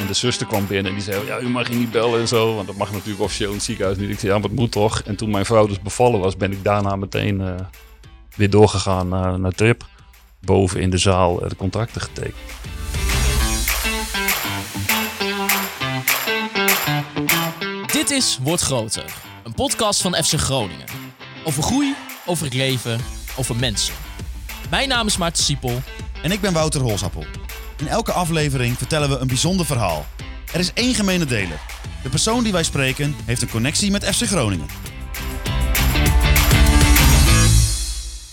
En 0.00 0.06
de 0.06 0.14
zuster 0.14 0.46
kwam 0.46 0.66
binnen 0.66 0.86
en 0.86 0.98
die 0.98 1.04
zei, 1.04 1.26
ja, 1.26 1.40
u 1.40 1.48
mag 1.48 1.68
je 1.68 1.74
niet 1.74 1.90
bellen 1.90 2.20
en 2.20 2.28
zo. 2.28 2.54
Want 2.54 2.66
dat 2.66 2.76
mag 2.76 2.92
natuurlijk 2.92 3.20
officieel 3.20 3.48
in 3.48 3.54
het 3.54 3.64
ziekenhuis 3.64 3.98
niet. 3.98 4.10
Ik 4.10 4.18
zei, 4.18 4.32
ja, 4.32 4.38
maar 4.38 4.48
het 4.48 4.58
moet 4.58 4.72
toch. 4.72 5.00
En 5.00 5.16
toen 5.16 5.30
mijn 5.30 5.44
vrouw 5.44 5.66
dus 5.66 5.80
bevallen 5.80 6.20
was, 6.20 6.36
ben 6.36 6.52
ik 6.52 6.64
daarna 6.64 6.96
meteen 6.96 7.40
eh, 7.40 7.54
weer 8.36 8.50
doorgegaan 8.50 9.08
naar, 9.08 9.40
naar 9.40 9.52
Trip. 9.52 9.84
Boven 10.40 10.80
in 10.80 10.90
de 10.90 10.98
zaal 10.98 11.42
eh, 11.42 11.48
de 11.48 11.56
contracten 11.56 12.00
getekend. 12.00 12.36
Dit 17.92 18.10
is 18.10 18.38
Word 18.42 18.60
Groter, 18.60 19.04
een 19.44 19.54
podcast 19.54 20.02
van 20.02 20.14
FC 20.14 20.32
Groningen. 20.32 20.86
Over 21.44 21.62
groei, 21.62 21.94
over 22.26 22.44
het 22.44 22.54
leven, 22.54 23.00
over 23.36 23.56
mensen. 23.56 23.94
Mijn 24.70 24.88
naam 24.88 25.06
is 25.06 25.16
Maarten 25.16 25.42
Siepel. 25.44 25.80
En 26.22 26.30
ik 26.30 26.40
ben 26.40 26.52
Wouter 26.52 26.80
Holsappel. 26.80 27.24
In 27.78 27.88
elke 27.88 28.12
aflevering 28.12 28.78
vertellen 28.78 29.08
we 29.08 29.16
een 29.16 29.26
bijzonder 29.26 29.66
verhaal. 29.66 30.06
Er 30.52 30.60
is 30.60 30.72
één 30.72 30.94
gemene 30.94 31.24
deler. 31.24 31.60
De 32.02 32.08
persoon 32.08 32.42
die 32.42 32.52
wij 32.52 32.62
spreken 32.62 33.14
heeft 33.24 33.42
een 33.42 33.50
connectie 33.50 33.90
met 33.90 34.04
FC 34.04 34.26
Groningen. 34.26 34.66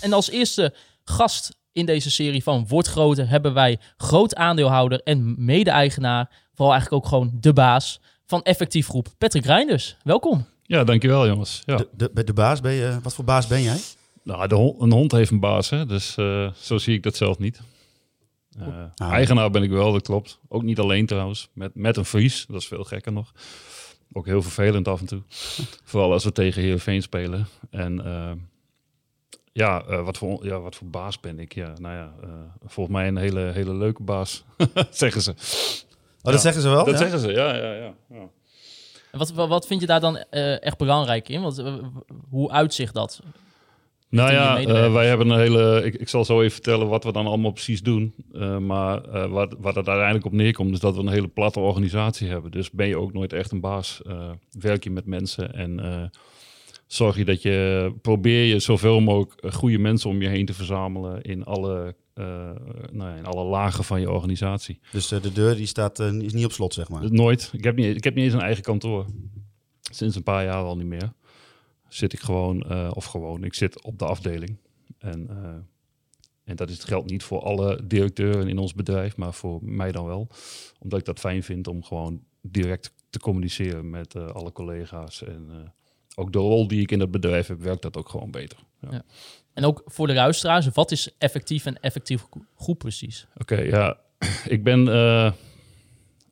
En 0.00 0.12
als 0.12 0.30
eerste 0.30 0.74
gast 1.04 1.56
in 1.72 1.86
deze 1.86 2.10
serie 2.10 2.42
van 2.42 2.66
Word 2.68 2.86
Groter 2.86 3.28
hebben 3.28 3.54
wij 3.54 3.78
groot 3.96 4.34
aandeelhouder 4.34 5.00
en 5.00 5.44
mede-eigenaar, 5.44 6.30
vooral 6.54 6.72
eigenlijk 6.74 7.04
ook 7.04 7.10
gewoon 7.10 7.30
de 7.40 7.52
baas 7.52 8.00
van 8.26 8.42
Effectief 8.42 8.86
Groep, 8.88 9.08
Patrick 9.18 9.44
Reinders. 9.44 9.96
Welkom. 10.02 10.46
Ja, 10.62 10.84
dankjewel 10.84 11.26
jongens. 11.26 11.62
Ja. 11.64 11.76
De, 11.76 12.10
de, 12.14 12.24
de 12.24 12.32
baas, 12.32 12.60
ben 12.60 12.72
je, 12.72 12.98
wat 13.02 13.14
voor 13.14 13.24
baas 13.24 13.46
ben 13.46 13.62
jij? 13.62 13.78
Nou, 14.22 14.46
de 14.48 14.54
hond, 14.54 14.80
een 14.80 14.92
hond 14.92 15.12
heeft 15.12 15.30
een 15.30 15.40
baas, 15.40 15.70
hè? 15.70 15.86
dus 15.86 16.16
eh, 16.16 16.52
zo 16.52 16.78
zie 16.78 16.94
ik 16.94 17.02
dat 17.02 17.16
zelf 17.16 17.38
niet. 17.38 17.60
Uh, 18.58 18.66
Ah. 18.96 19.12
Eigenaar 19.12 19.50
ben 19.50 19.62
ik 19.62 19.70
wel, 19.70 19.92
dat 19.92 20.02
klopt. 20.02 20.38
Ook 20.48 20.62
niet 20.62 20.78
alleen 20.78 21.06
trouwens, 21.06 21.48
met, 21.52 21.74
met 21.74 21.96
een 21.96 22.04
Fries. 22.04 22.46
Dat 22.48 22.60
is 22.60 22.66
veel 22.66 22.84
gekker 22.84 23.12
nog. 23.12 23.32
Ook 24.12 24.26
heel 24.26 24.42
vervelend 24.42 24.88
af 24.88 25.00
en 25.00 25.06
toe. 25.06 25.22
Vooral 25.84 26.12
als 26.12 26.24
we 26.24 26.32
tegen 26.32 26.62
Heerenveen 26.62 27.02
spelen. 27.02 27.46
En 27.70 28.04
eh, 28.04 28.30
ja, 29.52 29.82
eh, 29.82 30.04
wat 30.04 30.18
voor, 30.18 30.46
ja, 30.46 30.60
wat 30.60 30.76
voor 30.76 30.86
baas 30.88 31.20
ben 31.20 31.38
ik? 31.38 31.54
Ja, 31.54 31.72
nou 31.80 31.94
ja, 31.94 32.12
eh, 32.22 32.28
volgens 32.66 32.96
mij 32.96 33.08
een 33.08 33.16
hele, 33.16 33.40
hele 33.40 33.74
leuke 33.74 34.02
baas, 34.02 34.44
zeggen 34.90 35.22
ze. 35.22 35.30
Oh, 35.30 35.36
dat 36.22 36.32
Ja, 36.34 36.38
zeggen 36.40 36.62
ze 36.62 36.68
wel? 36.68 36.84
Dat 36.84 36.94
ja? 36.94 37.00
zeggen 37.00 37.18
ze, 37.18 37.32
ja, 37.32 37.56
ja, 37.56 37.72
ja. 37.74 37.94
ja. 38.08 38.28
En 39.12 39.18
wat, 39.18 39.30
wat 39.30 39.66
vind 39.66 39.80
je 39.80 39.86
daar 39.86 40.00
dan 40.00 40.16
eh, 40.16 40.62
echt 40.62 40.78
belangrijk 40.78 41.28
in? 41.28 41.40
Want, 41.42 41.58
eh, 41.58 41.74
hoe 42.30 42.50
uitzicht 42.50 42.94
dat? 42.94 43.20
Nou 44.10 44.32
ja, 44.32 44.58
eh, 44.60 44.92
wij 44.92 45.06
hebben 45.06 45.30
een 45.30 45.38
hele. 45.38 45.82
Ik, 45.84 45.94
ik 45.94 46.08
zal 46.08 46.24
zo 46.24 46.40
even 46.40 46.52
vertellen 46.52 46.88
wat 46.88 47.04
we 47.04 47.12
dan 47.12 47.26
allemaal 47.26 47.50
precies 47.50 47.82
doen. 47.82 48.14
Eh, 48.32 48.58
maar 48.58 49.04
eh, 49.04 49.30
wat, 49.30 49.54
wat 49.58 49.74
het 49.74 49.88
uiteindelijk 49.88 50.26
op 50.26 50.32
neerkomt, 50.32 50.72
is 50.72 50.80
dat 50.80 50.94
we 50.94 51.00
een 51.00 51.08
hele 51.08 51.28
platte 51.28 51.60
organisatie 51.60 52.28
hebben. 52.28 52.50
Dus 52.50 52.70
ben 52.70 52.88
je 52.88 52.98
ook 52.98 53.12
nooit 53.12 53.32
echt 53.32 53.50
een 53.50 53.60
baas. 53.60 54.02
Eh, 54.06 54.30
werk 54.50 54.84
je 54.84 54.90
met 54.90 55.06
mensen 55.06 55.54
en 55.54 55.80
eh, 55.80 56.02
zorg 56.86 57.16
je 57.16 57.24
dat 57.24 57.42
je 57.42 57.92
probeer 58.02 58.44
je 58.44 58.58
zoveel 58.58 59.00
mogelijk 59.00 59.54
goede 59.54 59.78
mensen 59.78 60.10
om 60.10 60.22
je 60.22 60.28
heen 60.28 60.46
te 60.46 60.54
verzamelen 60.54 61.22
in 61.22 61.44
alle, 61.44 61.94
eh, 62.14 62.24
nou 62.92 63.10
ja, 63.10 63.14
in 63.16 63.26
alle 63.26 63.44
lagen 63.44 63.84
van 63.84 64.00
je 64.00 64.10
organisatie. 64.10 64.80
Dus 64.92 65.12
eh, 65.12 65.22
de 65.22 65.32
deur 65.32 65.54
die 65.56 65.66
staat, 65.66 65.98
is 65.98 66.32
niet 66.32 66.44
op 66.44 66.52
slot, 66.52 66.74
zeg 66.74 66.88
maar. 66.88 67.12
Nooit. 67.12 67.50
Ik 67.52 67.64
heb, 67.64 67.76
niet, 67.76 67.96
ik 67.96 68.04
heb 68.04 68.14
niet 68.14 68.24
eens 68.24 68.34
een 68.34 68.40
eigen 68.40 68.62
kantoor. 68.62 69.06
Sinds 69.92 70.16
een 70.16 70.22
paar 70.22 70.44
jaar 70.44 70.62
al 70.62 70.76
niet 70.76 70.86
meer. 70.86 71.12
Zit 71.90 72.12
ik 72.12 72.20
gewoon, 72.20 72.62
eh, 72.62 72.90
of 72.94 73.04
gewoon, 73.04 73.44
ik 73.44 73.54
zit 73.54 73.82
op 73.82 73.98
de 73.98 74.04
afdeling. 74.04 74.56
En, 74.98 75.28
eh, 75.28 75.54
en 76.44 76.56
dat 76.56 76.68
is 76.68 76.74
het 76.74 76.84
geldt 76.84 77.10
niet 77.10 77.22
voor 77.22 77.42
alle 77.42 77.80
directeuren 77.86 78.48
in 78.48 78.58
ons 78.58 78.74
bedrijf, 78.74 79.16
maar 79.16 79.34
voor 79.34 79.58
mij 79.62 79.92
dan 79.92 80.06
wel. 80.06 80.28
Omdat 80.78 80.98
ik 80.98 81.04
dat 81.04 81.18
fijn 81.18 81.42
vind 81.42 81.66
om 81.66 81.84
gewoon 81.84 82.22
direct 82.40 82.92
te 83.10 83.18
communiceren 83.18 83.90
met 83.90 84.14
eh, 84.14 84.26
alle 84.26 84.52
collega's. 84.52 85.22
En 85.22 85.72
ook 86.14 86.32
de 86.32 86.38
rol 86.38 86.68
die 86.68 86.80
ik 86.80 86.90
in 86.90 87.00
het 87.00 87.10
bedrijf 87.10 87.46
heb, 87.46 87.60
werkt 87.60 87.82
dat 87.82 87.96
ook 87.96 88.08
gewoon 88.08 88.30
beter. 88.30 88.58
Ja. 88.80 88.88
Ja. 88.90 89.02
En 89.52 89.64
ook 89.64 89.82
voor 89.86 90.06
de 90.06 90.14
luisteraars, 90.14 90.68
wat 90.68 90.90
is 90.90 91.16
effectief 91.18 91.66
en 91.66 91.80
effectief 91.80 92.26
groep 92.56 92.78
precies? 92.78 93.26
Oké, 93.36 93.60
ja. 93.60 93.98
Ik 94.56 94.64
ben... 94.64 94.88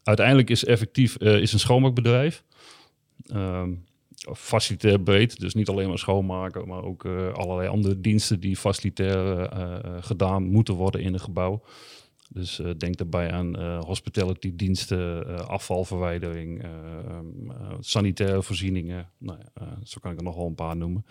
uiteindelijk 0.02 0.50
is 0.50 0.64
effectief 0.64 1.16
is 1.16 1.52
een 1.52 1.58
schoonmaakbedrijf. 1.58 2.44
Ehm 3.26 3.70
facilitair 4.34 5.00
breed. 5.00 5.40
Dus 5.40 5.54
niet 5.54 5.68
alleen 5.68 5.88
maar 5.88 5.98
schoonmaken, 5.98 6.68
maar 6.68 6.82
ook 6.82 7.04
eh, 7.04 7.32
allerlei 7.32 7.68
andere 7.68 8.00
diensten 8.00 8.40
die 8.40 8.56
facilitair 8.56 9.38
eh, 9.38 9.74
eh, 9.74 9.96
gedaan 10.00 10.42
moeten 10.42 10.74
worden 10.74 11.00
in 11.00 11.12
een 11.12 11.20
gebouw. 11.20 11.62
Dus 12.30 12.60
denk 12.76 12.96
daarbij 12.96 13.32
aan 13.32 13.80
hospitality 13.84 14.52
diensten, 14.56 15.48
afvalverwijdering, 15.48 16.62
eh, 16.62 16.70
ehm, 16.70 17.50
eh, 17.50 17.76
sanitaire 17.80 18.42
voorzieningen. 18.42 19.10
Nou, 19.18 19.38
ja, 19.54 19.78
zo 19.84 19.98
kan 20.00 20.12
ik 20.12 20.18
er 20.18 20.24
nog 20.24 20.36
wel 20.36 20.46
een 20.46 20.54
paar 20.54 20.76
noemen. 20.76 21.04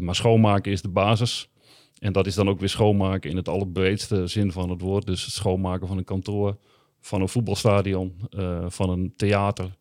Maar 0.00 0.14
schoonmaken 0.14 0.72
is 0.72 0.82
de 0.82 0.88
basis. 0.88 1.50
En 1.98 2.12
dat 2.12 2.26
is 2.26 2.34
dan 2.34 2.48
ook 2.48 2.58
weer 2.58 2.68
schoonmaken 2.68 3.30
in 3.30 3.36
het 3.36 3.48
allerbreedste 3.48 4.26
zin 4.26 4.52
van 4.52 4.70
het 4.70 4.80
woord. 4.80 5.06
Dus 5.06 5.24
het 5.24 5.34
schoonmaken 5.34 5.88
van 5.88 5.98
een 5.98 6.04
kantoor, 6.04 6.56
van 7.00 7.20
een 7.20 7.28
voetbalstadion, 7.28 8.28
van 8.68 8.90
een 8.90 9.12
theater, 9.16 9.76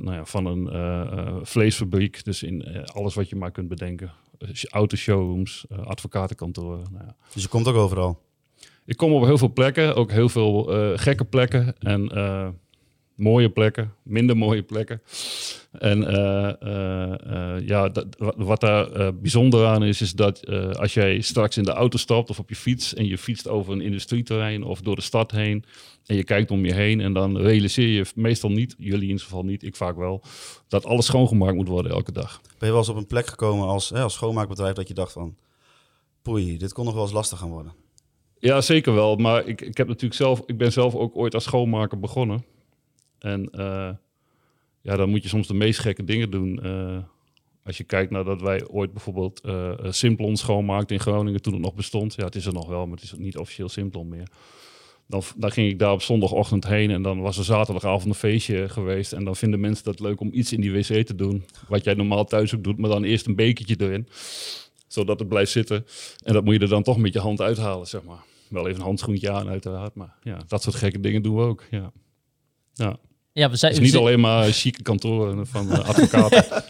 nou 0.00 0.12
ja, 0.12 0.24
van 0.24 0.46
een 0.46 0.68
eh, 0.68 1.00
eh, 1.00 1.36
vleesfabriek. 1.42 2.24
Dus 2.24 2.42
in 2.42 2.62
eh, 2.64 2.82
alles 2.84 3.14
wat 3.14 3.28
je 3.28 3.36
maar 3.36 3.50
kunt 3.50 3.68
bedenken. 3.68 4.12
Autoshowrooms, 4.70 5.64
eh, 5.68 5.78
advocatenkantoren. 5.78 6.86
Nou 6.92 7.04
ja. 7.04 7.16
Dus 7.32 7.42
je 7.42 7.48
komt 7.48 7.68
ook 7.68 7.76
overal. 7.76 8.22
Ik 8.84 8.96
kom 8.96 9.12
op 9.12 9.24
heel 9.24 9.38
veel 9.38 9.52
plekken, 9.52 9.96
ook 9.96 10.10
heel 10.10 10.28
veel 10.28 10.72
eh, 10.74 10.98
gekke 10.98 11.24
plekken 11.24 11.74
en 11.78 12.08
eh, 12.08 12.48
mooie 13.14 13.50
plekken, 13.50 13.92
minder 14.02 14.36
mooie 14.36 14.62
plekken. 14.62 15.02
En 15.78 16.06
eh, 16.06 16.62
eh, 16.62 17.56
eh, 17.56 17.66
ja, 17.66 17.88
dat, 17.88 18.06
wat, 18.36 18.60
daar 18.60 19.14
bijzonder 19.14 19.66
aan 19.66 19.84
is, 19.84 20.00
is 20.00 20.12
dat 20.12 20.46
als 20.78 20.94
jij 20.94 21.20
straks 21.20 21.56
in 21.56 21.64
de 21.64 21.72
auto 21.72 21.98
stapt 21.98 22.30
of 22.30 22.38
op 22.38 22.48
je 22.48 22.56
fiets 22.56 22.94
en 22.94 23.06
je 23.06 23.18
fietst 23.18 23.48
over 23.48 23.72
een 23.72 23.80
industrieterrein 23.80 24.62
of 24.62 24.80
door 24.80 24.96
de 24.96 25.02
stad 25.02 25.30
heen 25.30 25.64
en 26.06 26.16
je 26.16 26.24
kijkt 26.24 26.50
om 26.50 26.64
je 26.64 26.74
heen 26.74 27.00
en 27.00 27.12
dan 27.12 27.36
realiseer 27.36 27.88
je 27.88 28.06
meestal 28.14 28.50
niet, 28.50 28.74
jullie 28.78 29.02
in 29.02 29.08
ieder 29.08 29.22
geval 29.22 29.44
niet, 29.44 29.62
ik 29.62 29.76
vaak 29.76 29.96
wel, 29.96 30.22
dat 30.68 30.84
alles 30.84 31.06
schoongemaakt 31.06 31.54
moet 31.54 31.68
worden 31.68 31.92
elke 31.92 32.12
dag. 32.12 32.40
Ben 32.42 32.52
je 32.58 32.66
wel 32.66 32.76
eens 32.76 32.88
op 32.88 32.96
een 32.96 33.06
plek 33.06 33.26
gekomen 33.26 33.66
als, 33.66 33.88
hè, 33.88 34.02
als 34.02 34.14
schoonmaakbedrijf 34.14 34.74
dat 34.74 34.88
je 34.88 34.94
dacht 34.94 35.12
van... 35.12 35.36
Poei, 36.22 36.58
dit 36.58 36.72
kon 36.72 36.84
nog 36.84 36.94
wel 36.94 37.02
eens 37.02 37.12
lastig 37.12 37.38
gaan 37.38 37.50
worden. 37.50 37.72
Ja, 38.38 38.60
zeker 38.60 38.94
wel. 38.94 39.16
Maar 39.16 39.46
ik, 39.46 39.60
ik 39.60 39.76
heb 39.76 39.86
natuurlijk 39.86 40.14
zelf, 40.14 40.42
ik 40.46 40.58
ben 40.58 40.72
zelf 40.72 40.94
ook 40.94 41.16
ooit 41.16 41.34
als 41.34 41.44
schoonmaker 41.44 42.00
begonnen. 42.00 42.44
En 43.18 43.50
eh, 43.50 43.90
ja, 44.84 44.96
dan 44.96 45.08
moet 45.08 45.22
je 45.22 45.28
soms 45.28 45.46
de 45.46 45.54
meest 45.54 45.78
gekke 45.78 46.04
dingen 46.04 46.30
doen. 46.30 46.62
Eh, 46.62 46.98
als 47.62 47.76
je 47.76 47.84
kijkt 47.84 48.10
naar 48.10 48.24
dat 48.24 48.40
wij 48.40 48.68
ooit 48.68 48.92
bijvoorbeeld 48.92 49.40
eh, 49.40 49.72
Simplon 49.88 50.36
schoonmaakten 50.36 50.96
in 50.96 51.02
Groningen 51.02 51.42
toen 51.42 51.52
het 51.52 51.62
nog 51.62 51.74
bestond. 51.74 52.14
Ja, 52.14 52.24
het 52.24 52.34
is 52.34 52.46
er 52.46 52.52
nog 52.52 52.68
wel, 52.68 52.86
maar 52.86 52.96
het 52.96 53.04
is 53.04 53.14
niet 53.16 53.38
officieel 53.38 53.68
Simplon 53.68 54.08
meer. 54.08 54.28
Dan, 55.06 55.22
dan 55.36 55.50
ging 55.52 55.70
ik 55.70 55.78
daar 55.78 55.92
op 55.92 56.02
zondagochtend 56.02 56.66
heen 56.66 56.90
en 56.90 57.02
dan 57.02 57.20
was 57.20 57.38
er 57.38 57.44
zaterdagavond 57.44 58.04
een 58.04 58.14
feestje 58.14 58.68
geweest. 58.68 59.12
En 59.12 59.24
dan 59.24 59.36
vinden 59.36 59.60
mensen 59.60 59.84
dat 59.84 60.00
leuk 60.00 60.20
om 60.20 60.28
iets 60.32 60.52
in 60.52 60.60
die 60.60 60.72
wc 60.72 61.06
te 61.06 61.14
doen. 61.14 61.44
Wat 61.68 61.84
jij 61.84 61.94
normaal 61.94 62.24
thuis 62.24 62.54
ook 62.54 62.64
doet, 62.64 62.78
maar 62.78 62.90
dan 62.90 63.04
eerst 63.04 63.26
een 63.26 63.36
bekertje 63.36 63.76
erin. 63.78 64.08
Zodat 64.86 65.18
het 65.18 65.28
blijft 65.28 65.50
zitten. 65.50 65.86
En 66.24 66.32
dat 66.32 66.44
moet 66.44 66.54
je 66.54 66.60
er 66.60 66.68
dan 66.68 66.82
toch 66.82 66.98
met 66.98 67.12
je 67.12 67.20
hand 67.20 67.40
uithalen, 67.40 67.86
zeg 67.86 68.02
maar. 68.02 68.24
Wel 68.48 68.66
even 68.66 68.78
een 68.78 68.86
handschoentje 68.86 69.30
aan, 69.30 69.48
uiteraard. 69.48 69.94
Maar 69.94 70.16
ja, 70.22 70.38
dat 70.46 70.62
soort 70.62 70.74
gekke 70.74 71.00
dingen 71.00 71.22
doen 71.22 71.36
we 71.36 71.42
ook. 71.42 71.64
Ja. 71.70 71.92
Ja. 72.72 72.98
Ja, 73.34 73.50
we 73.50 73.56
zijn, 73.56 73.72
Het 73.72 73.82
is 73.82 73.92
niet 73.92 74.00
alleen 74.00 74.20
maar 74.20 74.52
chique 74.52 74.82
kantoren 74.82 75.46
van 75.46 75.72
eh, 75.72 75.88
advocaten. 75.88 76.44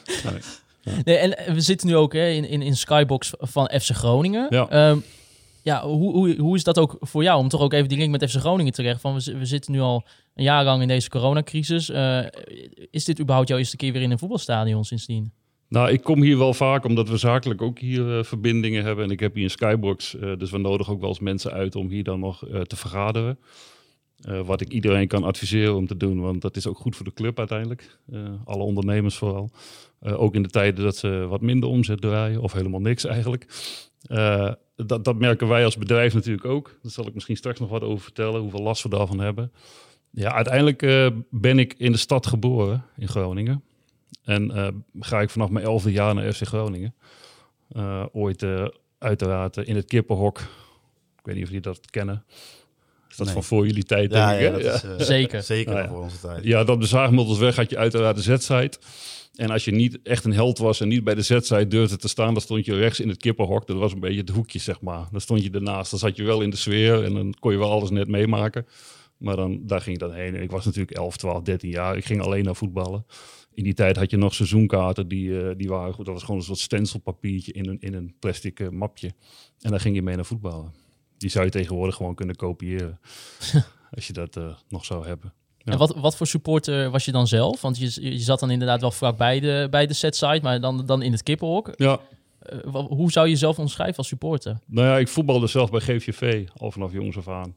Nee. 0.84 0.94
Nee, 1.04 1.16
en 1.16 1.38
eh, 1.38 1.54
we 1.54 1.60
zitten 1.60 1.88
nu 1.88 1.96
ook 1.96 2.12
hè, 2.12 2.28
in, 2.28 2.48
in, 2.48 2.62
in 2.62 2.76
Skybox 2.76 3.32
van 3.38 3.70
FC 3.80 3.90
Groningen. 3.90 4.46
Ja. 4.50 4.68
Ehm, 4.68 4.98
ja, 5.62 5.86
hoe, 5.86 6.12
hoe, 6.12 6.36
hoe 6.36 6.56
is 6.56 6.64
dat 6.64 6.78
ook 6.78 6.96
voor 7.00 7.22
jou? 7.22 7.38
Om 7.38 7.48
toch 7.48 7.60
ook 7.60 7.72
even 7.72 7.88
die 7.88 7.98
link 7.98 8.10
met 8.10 8.30
FC 8.30 8.36
Groningen 8.36 8.72
te 8.72 8.82
leggen. 8.82 9.00
Van 9.00 9.14
we, 9.14 9.38
we 9.38 9.46
zitten 9.46 9.72
nu 9.72 9.80
al 9.80 10.04
een 10.34 10.44
jaar 10.44 10.64
lang 10.64 10.82
in 10.82 10.88
deze 10.88 11.08
coronacrisis. 11.08 11.90
Eh, 11.90 12.18
is 12.90 13.04
dit 13.04 13.20
überhaupt 13.20 13.48
jouw 13.48 13.58
eerste 13.58 13.76
keer 13.76 13.92
weer 13.92 14.02
in 14.02 14.10
een 14.10 14.18
voetbalstadion 14.18 14.84
sindsdien? 14.84 15.32
Nou, 15.68 15.90
ik 15.90 16.02
kom 16.02 16.22
hier 16.22 16.38
wel 16.38 16.54
vaak 16.54 16.84
omdat 16.84 17.08
we 17.08 17.16
zakelijk 17.16 17.62
ook 17.62 17.78
hier 17.78 18.24
verbindingen 18.24 18.84
hebben. 18.84 19.04
En 19.04 19.10
ik 19.10 19.20
heb 19.20 19.34
hier 19.34 19.44
een 19.44 19.50
skybox, 19.50 20.16
dus 20.38 20.50
we 20.50 20.58
nodigen 20.58 20.92
ook 20.92 21.00
wel 21.00 21.08
eens 21.08 21.20
mensen 21.20 21.52
uit 21.52 21.76
om 21.76 21.88
hier 21.88 22.04
dan 22.04 22.20
nog 22.20 22.38
te 22.66 22.76
vergaderen. 22.76 23.38
Eh, 24.24 24.40
wat 24.46 24.60
ik 24.60 24.72
iedereen 24.72 25.08
kan 25.08 25.24
adviseren 25.24 25.74
om 25.74 25.86
te 25.86 25.96
doen, 25.96 26.20
want 26.20 26.42
dat 26.42 26.56
is 26.56 26.66
ook 26.66 26.78
goed 26.78 26.96
voor 26.96 27.04
de 27.04 27.12
club 27.12 27.38
uiteindelijk. 27.38 27.98
Eh, 28.12 28.20
alle 28.44 28.62
ondernemers 28.62 29.16
vooral. 29.16 29.50
Eh, 30.00 30.20
ook 30.20 30.34
in 30.34 30.42
de 30.42 30.48
tijden 30.48 30.84
dat 30.84 30.96
ze 30.96 31.08
wat 31.08 31.40
minder 31.40 31.68
omzet 31.68 32.00
draaien, 32.00 32.40
of 32.40 32.52
helemaal 32.52 32.80
niks 32.80 33.04
eigenlijk. 33.04 33.46
Dat, 34.76 35.04
dat 35.04 35.18
merken 35.18 35.48
wij 35.48 35.64
als 35.64 35.76
bedrijf 35.76 36.14
natuurlijk 36.14 36.46
ook. 36.46 36.78
Daar 36.82 36.92
zal 36.92 37.06
ik 37.06 37.14
misschien 37.14 37.36
straks 37.36 37.60
nog 37.60 37.68
wat 37.68 37.82
over 37.82 38.04
vertellen, 38.04 38.40
hoeveel 38.40 38.62
last 38.62 38.82
we 38.82 38.88
daarvan 38.88 39.18
hebben. 39.18 39.52
Ja, 40.10 40.32
uiteindelijk 40.32 40.80
ben 41.30 41.58
ik 41.58 41.74
in 41.76 41.92
de 41.92 41.98
stad 41.98 42.26
geboren, 42.26 42.84
in 42.96 43.08
Groningen. 43.08 43.62
En 44.24 44.84
ga 45.00 45.20
ik 45.20 45.30
vanaf 45.30 45.50
mijn 45.50 45.64
elfde 45.64 45.92
jaar 45.92 46.14
naar 46.14 46.32
FC 46.32 46.46
Groningen. 46.46 46.94
Ooit 48.12 48.46
uiteraard 48.98 49.56
in 49.56 49.76
het 49.76 49.86
kippenhok. 49.86 50.38
Ik 51.18 51.24
weet 51.24 51.34
niet 51.34 51.44
of 51.44 51.50
jullie 51.50 51.62
dat 51.62 51.90
kennen. 51.90 52.24
Is 53.14 53.20
dat 53.20 53.26
Nee. 53.34 53.42
van 53.42 53.44
voor 53.44 53.66
jullie 53.66 53.84
tijd, 53.84 54.12
Ja, 54.12 54.28
denk 54.30 54.40
ja, 54.40 54.46
ik, 54.58 54.64
dat 54.64 54.74
is 54.74 54.82
eh, 54.82 55.06
Zeker. 55.06 55.42
zeker 55.42 55.72
Nou 55.72 55.84
ja. 55.84 55.90
voor 55.90 56.02
onze 56.02 56.20
tijd. 56.20 56.44
Ja, 56.44 56.64
dat 56.64 56.80
de 56.80 57.36
weg 57.38 57.56
had 57.56 57.70
je 57.70 57.76
uiteraard 57.76 58.16
de 58.16 58.22
Z-site. 58.22 58.78
En 59.34 59.50
als 59.50 59.64
je 59.64 59.70
niet 59.70 59.98
echt 60.02 60.24
een 60.24 60.32
held 60.32 60.58
was 60.58 60.80
en 60.80 60.88
niet 60.88 61.04
bij 61.04 61.14
de 61.14 61.22
Z-site 61.22 61.66
durfde 61.68 61.96
te 61.96 62.08
staan, 62.08 62.32
dan 62.32 62.42
stond 62.42 62.64
je 62.64 62.74
rechts 62.74 63.00
in 63.00 63.08
het 63.08 63.16
kippenhok. 63.18 63.66
Dat 63.66 63.76
was 63.76 63.92
een 63.92 64.00
beetje 64.00 64.20
het 64.20 64.28
hoekje, 64.28 64.58
zeg 64.58 64.80
maar. 64.80 65.08
Dan 65.10 65.20
stond 65.20 65.42
je 65.42 65.50
ernaast. 65.50 65.90
Dan 65.90 65.98
zat 66.00 66.16
je 66.16 66.22
wel 66.22 66.40
in 66.40 66.50
de 66.50 66.56
sfeer 66.56 67.04
en 67.04 67.14
dan 67.14 67.34
kon 67.40 67.52
je 67.52 67.58
wel 67.58 67.70
alles 67.70 67.90
net 67.90 68.08
meemaken. 68.08 68.66
Maar 69.16 69.36
dan, 69.36 69.60
daar 69.66 69.80
ging 69.80 69.94
ik 69.94 70.00
dan 70.00 70.12
heen. 70.12 70.34
En 70.34 70.42
ik 70.42 70.50
was 70.50 70.64
natuurlijk 70.64 70.96
11, 70.96 71.16
12, 71.16 71.42
13 71.42 71.70
jaar. 71.70 71.96
Ik 71.96 72.04
ging 72.04 72.22
alleen 72.22 72.44
naar 72.44 72.56
voetballen. 72.56 73.06
In 73.54 73.64
die 73.64 73.74
tijd 73.74 73.96
had 73.96 74.10
je 74.10 74.16
nog 74.16 74.34
seizoenkaarten. 74.34 75.08
Die, 75.08 75.40
eh, 75.40 75.50
die 75.56 75.68
waren 75.68 75.94
goed. 75.94 76.04
Dat 76.04 76.14
was 76.14 76.22
gewoon 76.24 76.40
een 76.40 76.46
soort 76.46 76.58
stencilpapiertje 76.58 77.52
in 77.52 77.68
een, 77.68 77.76
in 77.80 77.94
een 77.94 78.14
plastic 78.18 78.60
eh, 78.60 78.68
mapje. 78.68 79.12
En 79.60 79.70
daar 79.70 79.80
ging 79.80 79.94
je 79.94 80.02
mee 80.02 80.14
naar 80.14 80.24
voetballen. 80.24 80.72
Die 81.18 81.30
zou 81.30 81.44
je 81.44 81.50
tegenwoordig 81.50 81.96
gewoon 81.96 82.14
kunnen 82.14 82.36
kopiëren. 82.36 83.00
als 83.94 84.06
je 84.06 84.12
dat 84.12 84.36
eh, 84.36 84.56
nog 84.68 84.84
zou 84.84 85.06
hebben. 85.06 85.32
Ja. 85.58 85.72
En 85.72 85.78
wat, 85.78 85.94
wat 85.96 86.16
voor 86.16 86.26
supporter 86.26 86.90
was 86.90 87.04
je 87.04 87.12
dan 87.12 87.26
zelf? 87.26 87.60
Want 87.60 87.78
je, 87.78 88.12
je 88.12 88.18
zat 88.18 88.40
dan 88.40 88.50
inderdaad 88.50 88.80
wel 88.80 88.90
vlak 88.90 89.16
bij 89.16 89.40
de, 89.40 89.66
bij 89.70 89.86
de 89.86 89.94
set-site, 89.94 90.40
maar 90.42 90.60
dan, 90.60 90.86
dan 90.86 91.02
in 91.02 91.12
het 91.12 91.22
kippenhok. 91.22 91.72
Ja, 91.76 92.00
Eh, 92.44 92.74
hoe 92.74 93.12
zou 93.12 93.26
je 93.26 93.32
jezelf 93.32 93.58
omschrijven 93.58 93.96
als 93.96 94.08
supporter? 94.08 94.58
Nou 94.66 94.88
ja, 94.88 94.98
ik 94.98 95.08
voetbalde 95.08 95.46
zelf 95.46 95.70
bij 95.70 95.80
GVV 95.80 96.48
al 96.56 96.70
vanaf 96.70 96.92
jongs 96.92 97.16
af 97.16 97.28
aan. 97.28 97.54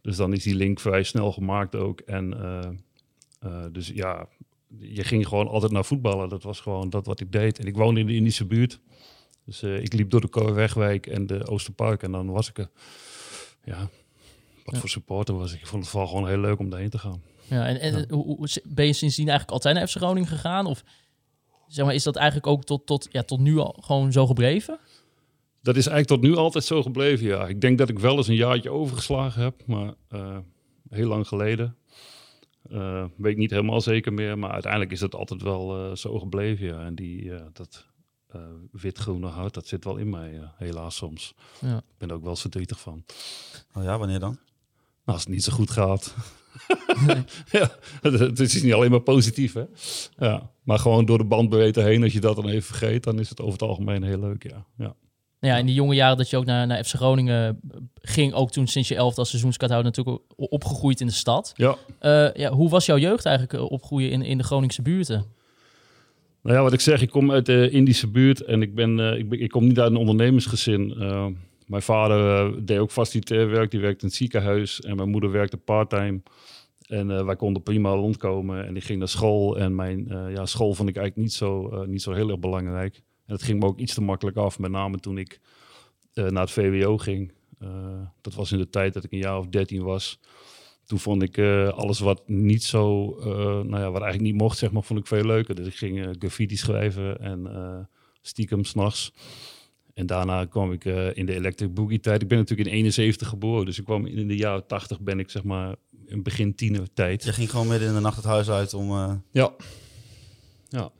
Dus 0.00 0.16
dan 0.16 0.32
is 0.32 0.42
die 0.42 0.54
link 0.54 0.80
vrij 0.80 1.02
snel 1.02 1.32
gemaakt 1.32 1.74
ook. 1.74 2.00
En 2.00 2.40
eh, 2.42 2.68
eh, 3.38 3.64
dus 3.72 3.88
ja, 3.94 4.28
je 4.78 5.04
ging 5.04 5.28
gewoon 5.28 5.48
altijd 5.48 5.72
naar 5.72 5.84
voetballen. 5.84 6.28
Dat 6.28 6.42
was 6.42 6.60
gewoon 6.60 6.90
dat 6.90 7.06
wat 7.06 7.20
ik 7.20 7.32
deed. 7.32 7.58
En 7.58 7.66
ik 7.66 7.76
woonde 7.76 8.00
in 8.00 8.06
de 8.06 8.14
Indische 8.14 8.44
buurt. 8.46 8.80
Dus 9.48 9.62
eh, 9.62 9.82
ik 9.82 9.92
liep 9.92 10.10
door 10.10 10.20
de 10.20 10.28
Korenwegwijk 10.28 11.06
en 11.06 11.26
de 11.26 11.46
Oosterpark. 11.46 12.02
En 12.02 12.12
dan 12.12 12.30
was 12.30 12.48
ik 12.48 12.58
er. 12.58 12.68
Ja, 13.64 13.78
wat 14.64 14.74
Ja. 14.74 14.80
voor 14.80 14.88
supporter 14.88 15.34
was 15.36 15.52
ik. 15.52 15.60
Ik 15.60 15.66
vond 15.66 15.82
het 15.82 15.90
vooral 15.90 16.08
gewoon 16.08 16.28
heel 16.28 16.38
leuk 16.38 16.58
om 16.58 16.70
daarheen 16.70 16.90
te 16.90 16.98
gaan. 16.98 17.22
Ja, 17.48 17.66
en 17.66 17.80
en 17.80 18.06
hoe, 18.10 18.24
hoe- 18.24 18.48
ben 18.64 18.86
je 18.86 18.92
sindsdien 18.92 19.28
eigenlijk 19.28 19.52
altijd 19.56 19.74
naar 19.74 19.88
FC 19.88 19.96
Groningen 19.96 20.28
gegaan? 20.28 20.66
Of 20.66 20.84
zeg 21.66 21.84
maar, 21.84 21.94
is 21.94 22.02
dat 22.02 22.16
eigenlijk 22.16 22.46
ook 22.46 22.64
tot, 22.64 22.86
tot, 22.86 23.08
ja, 23.10 23.22
tot 23.22 23.40
nu 23.40 23.58
al 23.58 23.76
gewoon 23.80 24.12
zo 24.12 24.26
gebleven? 24.26 24.78
Dat 25.62 25.76
is 25.76 25.86
eigenlijk 25.86 26.22
tot 26.22 26.30
nu 26.30 26.36
altijd 26.36 26.64
zo 26.64 26.82
gebleven, 26.82 27.26
ja. 27.26 27.46
Ik 27.46 27.60
denk 27.60 27.78
dat 27.78 27.88
ik 27.88 27.98
wel 27.98 28.16
eens 28.16 28.28
een 28.28 28.34
jaartje 28.34 28.70
overgeslagen 28.70 29.42
heb, 29.42 29.54
maar 29.66 29.94
eh, 30.08 30.38
heel 30.90 31.08
lang 31.08 31.28
geleden. 31.28 31.76
Eh, 32.70 33.04
weet 33.16 33.32
ik 33.32 33.38
niet 33.38 33.50
helemaal 33.50 33.80
zeker 33.80 34.12
meer, 34.12 34.38
maar 34.38 34.50
uiteindelijk 34.50 34.92
is 34.92 35.00
het 35.00 35.14
altijd 35.14 35.42
wel 35.42 35.96
zo 35.96 36.18
gebleven, 36.18 36.66
ja. 36.66 36.84
En 36.84 36.94
die, 36.94 37.32
dat 37.52 37.86
wit-groene 38.72 39.26
hart, 39.26 39.54
dat 39.54 39.66
zit 39.66 39.84
wel 39.84 39.96
in 39.96 40.10
mij, 40.10 40.32
ja. 40.32 40.54
helaas 40.56 40.96
soms. 40.96 41.34
Ja. 41.60 41.76
Ik 41.76 41.98
ben 41.98 42.08
er 42.08 42.14
ook 42.14 42.24
wel 42.24 42.36
verdrietig 42.36 42.80
van. 42.80 43.04
Oh 43.74 43.82
ja, 43.82 43.98
wanneer 43.98 44.20
dan? 44.20 44.38
Nou, 45.04 45.18
als 45.18 45.20
het 45.20 45.28
niet 45.28 45.44
zo 45.44 45.52
goed 45.52 45.70
gaat. 45.70 46.14
ja, 47.50 47.70
het, 48.00 48.18
het 48.18 48.40
is 48.40 48.62
niet 48.62 48.72
alleen 48.72 48.90
maar 48.90 49.00
positief, 49.00 49.52
hè. 49.52 49.64
Ja, 50.18 50.50
maar 50.62 50.78
gewoon 50.78 51.04
door 51.04 51.18
de 51.18 51.24
bandbreedte 51.24 51.80
heen, 51.80 52.02
als 52.02 52.12
je 52.12 52.20
dat 52.20 52.36
dan 52.36 52.48
even 52.48 52.62
vergeet, 52.62 53.04
dan 53.04 53.18
is 53.18 53.28
het 53.28 53.40
over 53.40 53.52
het 53.52 53.62
algemeen 53.62 54.02
heel 54.02 54.18
leuk, 54.18 54.42
ja. 54.42 54.64
ja. 54.76 54.94
Ja, 55.40 55.56
in 55.56 55.66
die 55.66 55.74
jonge 55.74 55.94
jaren 55.94 56.16
dat 56.16 56.30
je 56.30 56.36
ook 56.36 56.44
naar, 56.44 56.66
naar 56.66 56.84
FC 56.84 56.94
Groningen 56.94 57.60
ging, 57.94 58.32
ook 58.32 58.50
toen 58.50 58.66
sinds 58.66 58.88
je 58.88 58.94
elfde 58.94 59.20
als 59.20 59.28
seizoenskaarthouder 59.28 59.92
natuurlijk 59.96 60.24
opgegroeid 60.36 61.00
in 61.00 61.06
de 61.06 61.12
stad. 61.12 61.52
Ja, 61.56 61.76
Eh, 61.98 62.34
ja, 62.34 62.50
hoe 62.50 62.68
was 62.68 62.86
jouw 62.86 62.98
jeugd 62.98 63.24
eigenlijk 63.24 63.58
eh, 63.58 63.70
opgroeien 63.70 64.10
in, 64.10 64.22
in 64.22 64.38
de 64.38 64.44
Groningse 64.44 64.82
buurten? 64.82 65.24
Nou 66.48 66.60
ja, 66.60 66.66
wat 66.66 66.74
ik 66.74 66.80
zeg, 66.80 67.02
ik 67.02 67.10
kom 67.10 67.32
uit 67.32 67.46
de 67.46 67.70
Indische 67.70 68.08
buurt 68.08 68.40
en 68.40 68.62
ik, 68.62 68.74
ben, 68.74 69.00
eh, 69.00 69.18
ik, 69.18 69.32
ik 69.32 69.50
kom 69.50 69.66
niet 69.66 69.80
uit 69.80 69.90
een 69.90 69.96
ondernemersgezin. 69.96 70.94
Eh, 70.94 71.26
mijn 71.66 71.82
vader 71.82 72.52
eh, 72.52 72.58
deed 72.62 72.78
ook 72.78 72.90
facilitair 72.90 73.50
werk, 73.50 73.70
die 73.70 73.80
werkte 73.80 74.00
in 74.00 74.06
het 74.06 74.16
ziekenhuis 74.16 74.80
en 74.80 74.96
mijn 74.96 75.10
moeder 75.10 75.30
werkte 75.30 75.56
parttime. 75.56 76.20
En 76.86 77.24
wij 77.26 77.36
konden 77.36 77.62
prima 77.62 77.90
rondkomen 77.90 78.66
en 78.66 78.76
ik 78.76 78.84
ging 78.84 78.98
naar 78.98 79.08
school 79.08 79.58
en 79.58 79.74
mijn 79.74 80.06
ja, 80.08 80.46
school 80.46 80.74
vond 80.74 80.88
ik 80.88 80.96
eigenlijk 80.96 81.26
niet 81.26 81.36
zo, 81.36 81.84
niet 81.86 82.02
zo 82.02 82.12
heel 82.12 82.28
erg 82.28 82.38
belangrijk. 82.38 82.94
En 83.26 83.34
het 83.34 83.42
ging 83.42 83.60
me 83.60 83.66
ook 83.66 83.78
iets 83.78 83.94
te 83.94 84.02
makkelijk 84.02 84.36
af, 84.36 84.58
met 84.58 84.70
name 84.70 84.98
toen 84.98 85.18
ik 85.18 85.40
naar 86.14 86.42
het 86.42 86.50
VWO 86.50 86.98
ging. 86.98 87.32
Dat 88.20 88.34
was 88.34 88.52
in 88.52 88.58
de 88.58 88.70
tijd 88.70 88.94
dat 88.94 89.04
ik 89.04 89.12
een 89.12 89.18
jaar 89.18 89.38
of 89.38 89.46
dertien 89.46 89.82
was. 89.82 90.20
Toen 90.88 90.98
vond 90.98 91.22
ik 91.22 91.36
eh, 91.36 91.68
alles 91.68 91.98
wat 91.98 92.28
niet 92.28 92.64
zo, 92.64 93.16
eh, 93.18 93.26
nou 93.44 93.78
ja, 93.78 93.90
wat 93.90 94.02
eigenlijk 94.02 94.20
niet 94.20 94.42
mocht, 94.42 94.58
zeg 94.58 94.70
maar, 94.70 94.82
vond 94.82 94.98
ik 94.98 95.06
veel 95.06 95.24
leuker. 95.24 95.54
Dus 95.54 95.66
ik 95.66 95.74
ging 95.74 96.04
eh, 96.04 96.10
graffiti 96.18 96.56
schrijven 96.56 97.20
en 97.20 97.88
stiekem 98.20 98.64
s'nachts. 98.64 99.12
En 99.94 100.06
daarna 100.06 100.44
kwam 100.44 100.72
ik 100.72 100.84
in 101.14 101.26
de 101.26 101.34
Electric 101.34 101.74
Boogie 101.74 102.00
tijd. 102.00 102.22
Ik 102.22 102.28
ben 102.28 102.38
natuurlijk 102.38 102.68
in 102.68 102.74
71 102.74 103.28
geboren, 103.28 103.64
dus 103.64 103.78
ik 103.78 103.84
kwam 103.84 104.06
in 104.06 104.28
de 104.28 104.36
jaren 104.36 104.66
80 104.66 105.00
ben 105.00 105.18
ik 105.18 105.30
zeg 105.30 105.42
maar 105.42 105.76
in 106.06 106.22
begin 106.22 106.54
tiener 106.54 106.92
tijd. 106.92 107.24
Je 107.24 107.32
ging 107.32 107.50
gewoon 107.50 107.68
midden 107.68 107.88
in 107.88 107.94
de 107.94 108.00
nacht 108.00 108.16
het 108.16 108.24
huis 108.24 108.50
uit 108.50 108.74
om... 108.74 108.90
Ja. 109.30 109.54
Ja. 110.68 110.90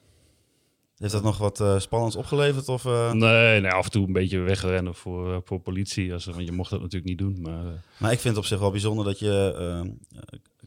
Heeft 0.98 1.12
dat 1.12 1.22
nog 1.22 1.38
wat 1.38 1.60
eh, 1.60 1.78
spannends 1.78 2.16
opgeleverd? 2.16 2.68
Of, 2.68 2.84
eh? 2.84 3.12
Nee, 3.12 3.60
nee, 3.60 3.70
af 3.70 3.84
en 3.84 3.90
toe 3.90 4.06
een 4.06 4.12
beetje 4.12 4.38
wegrennen 4.38 4.94
voor, 4.94 5.32
eh, 5.32 5.38
voor 5.44 5.60
politie. 5.60 6.12
Als, 6.12 6.24
want 6.24 6.44
je 6.46 6.52
mocht 6.52 6.70
dat 6.70 6.80
natuurlijk 6.80 7.08
niet 7.10 7.18
doen. 7.18 7.38
Maar, 7.42 7.62
Maar 7.98 8.12
ik 8.12 8.18
vind 8.20 8.34
het 8.34 8.42
op 8.44 8.48
zich 8.50 8.58
wel 8.58 8.70
bijzonder 8.70 9.04
dat 9.04 9.18
je 9.18 9.54
eh, 9.58 9.90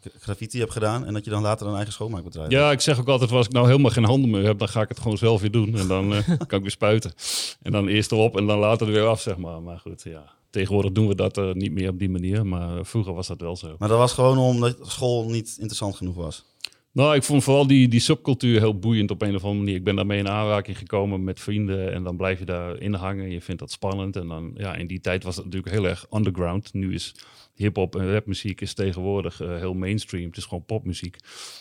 k- 0.01 0.21
graffiti 0.21 0.59
hebt 0.59 0.71
gedaan... 0.71 1.05
en 1.05 1.13
dat 1.13 1.23
je 1.25 1.29
dan 1.31 1.41
later 1.41 1.67
een 1.67 1.75
eigen 1.75 1.93
schoonmaakbedrijf 1.93 2.47
hebt. 2.49 2.61
Ja, 2.61 2.71
ik 2.71 2.81
zeg 2.81 2.99
ook 2.99 3.07
altijd, 3.07 3.31
als 3.31 3.45
ik 3.45 3.51
nou 3.51 3.67
helemaal 3.67 3.91
geen 3.91 4.03
handen 4.05 4.29
meer 4.29 4.43
heb, 4.45 4.59
dan 4.59 4.67
ga 4.69 4.81
ik 4.81 4.89
het 4.89 4.99
gewoon 4.99 5.17
zelf 5.17 5.41
weer 5.41 5.51
doen. 5.51 5.77
En 5.77 5.87
dan 5.87 6.09
kan 6.47 6.57
ik 6.57 6.61
weer 6.61 6.71
spuiten. 6.71 7.13
En 7.61 7.71
dan 7.71 7.87
eerst 7.87 8.11
erop 8.11 8.37
en 8.37 8.47
dan 8.47 8.59
later 8.59 8.87
er 8.87 8.93
weer 8.93 9.05
af, 9.07 9.21
zeg 9.21 9.37
maar. 9.37 9.61
Maar 9.61 9.79
goed, 9.79 10.03
ja. 10.03 10.23
Tegenwoordig 10.49 10.91
doen 10.91 11.07
we 11.07 11.15
dat 11.15 11.55
niet 11.55 11.71
meer 11.71 11.89
op 11.89 11.99
die 11.99 12.09
manier, 12.09 12.45
maar 12.45 12.85
vroeger 12.85 13.13
was 13.13 13.27
dat 13.27 13.41
wel 13.41 13.55
zo. 13.55 13.75
Maar 13.79 13.89
dat 13.89 13.97
was 13.97 14.13
gewoon 14.13 14.37
omdat 14.37 14.77
school 14.81 15.29
niet 15.29 15.55
interessant 15.57 15.95
genoeg 15.95 16.15
was. 16.15 16.45
Nou, 16.93 17.15
ik 17.15 17.23
vond 17.23 17.43
vooral 17.43 17.67
die, 17.67 17.87
die 17.87 17.99
subcultuur 17.99 18.59
heel 18.59 18.79
boeiend 18.79 19.11
op 19.11 19.21
een 19.21 19.35
of 19.35 19.43
andere 19.43 19.59
manier. 19.59 19.75
Ik 19.75 19.83
ben 19.83 19.95
daarmee 19.95 20.19
in 20.19 20.29
aanraking 20.29 20.77
gekomen 20.77 21.23
met 21.23 21.39
vrienden 21.39 21.93
en 21.93 22.03
dan 22.03 22.17
blijf 22.17 22.39
je 22.39 22.45
daarin 22.45 22.93
hangen. 22.93 23.31
Je 23.31 23.41
vindt 23.41 23.61
dat 23.61 23.71
spannend. 23.71 24.15
En 24.15 24.27
dan, 24.27 24.51
ja, 24.55 24.75
in 24.75 24.87
die 24.87 24.99
tijd 24.99 25.23
was 25.23 25.35
het 25.35 25.45
natuurlijk 25.45 25.73
heel 25.73 25.87
erg 25.87 26.07
underground. 26.13 26.73
Nu 26.73 26.93
is 26.93 27.15
hip-hop 27.55 27.95
en 27.95 28.11
rapmuziek 28.13 28.61
is 28.61 28.73
tegenwoordig 28.73 29.41
eh, 29.41 29.55
heel 29.55 29.73
mainstream. 29.73 30.25
Het 30.27 30.37
is 30.37 30.43
gewoon 30.45 30.65
popmuziek. 30.65 31.17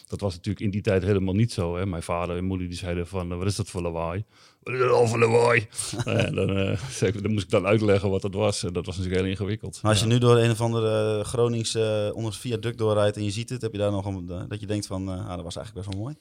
Dat 0.09 0.21
was 0.21 0.35
natuurlijk 0.35 0.65
in 0.65 0.71
die 0.71 0.81
tijd 0.83 1.03
helemaal 1.03 1.35
niet 1.35 1.53
zo. 1.53 1.77
Hè? 1.77 1.87
Mijn 1.87 2.03
vader 2.03 2.37
en 2.37 2.45
moeder 2.45 2.69
die 2.69 2.77
zeiden 2.77 3.07
van, 3.07 3.31
eh, 3.33 3.39
wat 3.39 3.47
is 3.47 3.57
dat 3.57 3.69
voor 3.71 3.83
lawaai? 3.83 4.25
Wat 4.63 4.75
is 4.75 4.81
dat 4.81 4.91
al 4.91 5.07
voor 5.07 5.19
lawaai? 5.19 5.67
en 6.05 6.35
dan, 6.35 6.51
eh, 6.57 7.03
ik- 7.09 7.23
dan 7.23 7.33
moest 7.33 7.45
ik 7.45 7.51
dan 7.51 7.67
uitleggen 7.67 8.11
wat 8.11 8.23
dat 8.23 8.35
was. 8.35 8.63
En 8.65 8.73
dat 8.73 8.87
was 8.87 8.97
natuurlijk 8.97 9.23
heel 9.23 9.31
ingewikkeld. 9.33 9.79
Maar 9.83 9.91
als 9.91 10.01
Ja. 10.01 10.07
je 10.07 10.13
nu 10.13 10.19
door 10.19 10.37
een 10.39 10.51
of 10.51 10.61
andere 10.61 11.25
Gronings 11.25 11.75
eh 11.75 12.09
onder 12.13 12.31
het 12.31 12.41
viaduct 12.41 12.79
doorrijdt 12.79 13.17
en 13.17 13.25
je 13.25 13.31
ziet 13.31 13.49
het... 13.51 13.63
heb 13.63 13.73
je 13.73 13.79
daar 13.79 13.91
nog 13.91 14.05
een, 14.07 14.31
eh, 14.31 14.43
dat 14.49 14.61
je 14.61 14.67
denkt 14.67 14.87
van, 14.87 15.09
eh, 15.11 15.29
ah, 15.29 15.35
dat 15.35 15.43
was 15.43 15.57
eigenlijk 15.57 15.75
best 15.87 15.89
wel 15.99 16.05
mooi. 16.05 16.17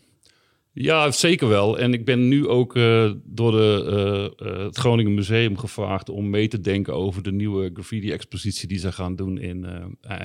Ja, 0.71 1.11
zeker 1.11 1.47
wel. 1.47 1.79
En 1.79 1.93
ik 1.93 2.05
ben 2.05 2.27
nu 2.27 2.47
ook 2.47 2.75
eh, 2.75 3.11
door 3.23 3.51
de, 3.51 3.85
eh, 4.39 4.47
eh, 4.47 4.63
het 4.65 4.77
Groningen 4.77 5.13
Museum 5.13 5.57
gevraagd 5.57 6.09
om 6.09 6.29
mee 6.29 6.47
te 6.47 6.61
denken 6.61 6.93
over 6.93 7.23
de 7.23 7.31
nieuwe 7.31 7.69
graffiti-expositie 7.73 8.67
die 8.67 8.77
ze 8.77 8.91
gaan 8.91 9.15
doen 9.15 9.37
in, 9.37 9.65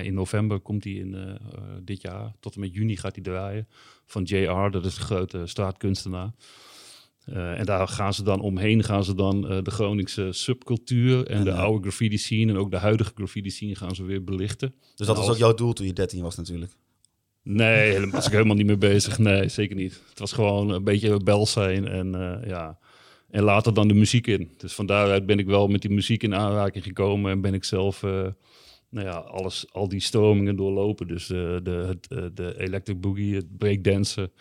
in 0.03 0.15
november. 0.15 0.61
Komt 0.61 0.83
die 0.83 0.99
in 0.99 1.39
dit 1.83 2.03
jaar. 2.03 2.35
Tot 2.41 2.55
en 2.55 2.61
met 2.61 2.75
juni 2.75 2.97
gaat 2.97 3.15
die 3.15 3.23
draaien. 3.23 3.69
Van 4.07 4.23
JR, 4.23 4.71
dat 4.71 4.85
is 4.85 4.95
de 4.95 5.01
grote 5.01 5.47
straatkunstenaar. 5.47 6.33
En 7.33 7.65
daar 7.65 7.89
gaan 7.89 8.15
ze 8.15 8.23
dan 8.23 8.41
omheen, 8.41 8.83
gaan 8.83 9.05
ze 9.05 9.15
dan 9.15 9.41
de 9.41 9.71
Groningse 9.71 10.33
subcultuur 10.33 11.27
en, 11.27 11.37
En, 11.37 11.45
de 11.45 11.53
oude 11.53 11.83
graffiti 11.83 12.19
scene 12.19 12.53
en 12.53 12.59
ook 12.59 12.71
de 12.71 12.77
huidige 12.77 13.13
graffiti 13.15 13.51
scene 13.51 13.75
gaan 13.75 13.95
ze 13.95 14.05
weer 14.05 14.25
belichten. 14.25 14.75
Dus 14.95 15.07
dat 15.07 15.17
was 15.17 15.19
Nou, 15.19 15.31
ook 15.31 15.37
jouw 15.37 15.55
doel 15.55 15.73
toen 15.73 15.87
je 15.87 15.93
13 15.93 16.23
was 16.23 16.37
natuurlijk. 16.37 16.77
Nee, 17.45 17.91
helemaal, 17.91 18.11
was 18.11 18.27
ik 18.27 18.33
helemaal 18.33 18.57
niet 18.57 18.67
mee 18.67 18.77
bezig. 18.77 19.19
Nee, 19.19 19.49
zeker 19.49 19.77
niet. 19.77 20.03
Het 20.09 20.19
was 20.19 20.33
gewoon 20.33 20.71
een 20.71 20.85
beetje 20.85 21.11
rebel 21.11 21.47
zijn 21.47 21.89
en 21.89 22.15
eh, 22.15 22.49
ja. 22.49 22.79
En 23.31 23.43
later 23.43 23.75
dan 23.75 23.89
de 23.89 23.95
muziek 23.95 24.27
in. 24.27 24.51
Dus 24.57 24.73
van 24.73 24.87
daaruit 24.87 25.27
ben 25.27 25.39
ik 25.39 25.47
wel 25.47 25.69
met 25.69 25.83
die 25.83 25.91
muziek 25.91 26.23
in 26.23 26.35
aanraking 26.35 26.85
gekomen 26.85 27.31
en 27.31 27.41
ben 27.41 27.55
ik 27.55 27.65
zelf, 27.65 28.03
eh, 28.03 28.27
nou 28.89 29.07
ja, 29.07 29.13
alles, 29.13 29.67
al 29.73 29.89
die 29.89 30.01
stromingen 30.01 30.57
doorlopen. 30.57 31.07
Dus 31.07 31.27
de, 31.27 31.61
de, 31.63 31.71
het, 31.71 32.37
de 32.37 32.55
electric 32.59 33.01
boogie, 33.01 33.35
het 33.35 33.59
breakdansen, 33.59 34.33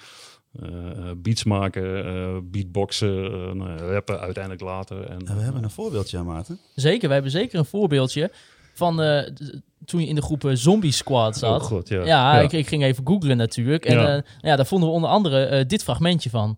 beats 1.17 1.43
maken, 1.43 2.05
eh, 2.05 2.37
beatboxen, 2.43 3.25
eh, 3.25 3.51
nou 3.51 3.77
rappen 3.77 4.19
uiteindelijk 4.19 4.63
later. 4.63 5.05
En, 5.05 5.27
En 5.27 5.35
we 5.35 5.41
hebben 5.41 5.63
een 5.63 5.69
voorbeeldje 5.69 6.17
aan 6.17 6.25
Maarten. 6.25 6.59
Zeker, 6.75 7.07
we 7.07 7.13
hebben 7.13 7.31
zeker 7.31 7.59
een 7.59 7.65
voorbeeldje 7.65 8.31
van 8.73 9.01
eh, 9.01 9.27
toen 9.85 10.01
je 10.01 10.07
in 10.07 10.15
de 10.15 10.21
groep 10.21 10.45
eh, 10.45 10.51
Zombie 10.55 10.91
Squad 10.91 11.37
zat. 11.37 11.61
Oh 11.61 11.67
god, 11.67 11.87
ja. 11.89 12.03
ja, 12.05 12.39
Ik, 12.39 12.51
ik 12.51 12.67
ging 12.67 12.83
even 12.83 13.07
googlen 13.07 13.37
natuurlijk. 13.37 13.85
En 13.85 13.97
Ja. 13.99 14.07
ja. 14.15 14.21
ja, 14.41 14.55
daar 14.55 14.65
vonden 14.65 14.89
we 14.89 14.95
onder 14.95 15.09
andere 15.09 15.45
eh, 15.45 15.65
dit 15.67 15.83
fragmentje 15.83 16.29
van. 16.29 16.57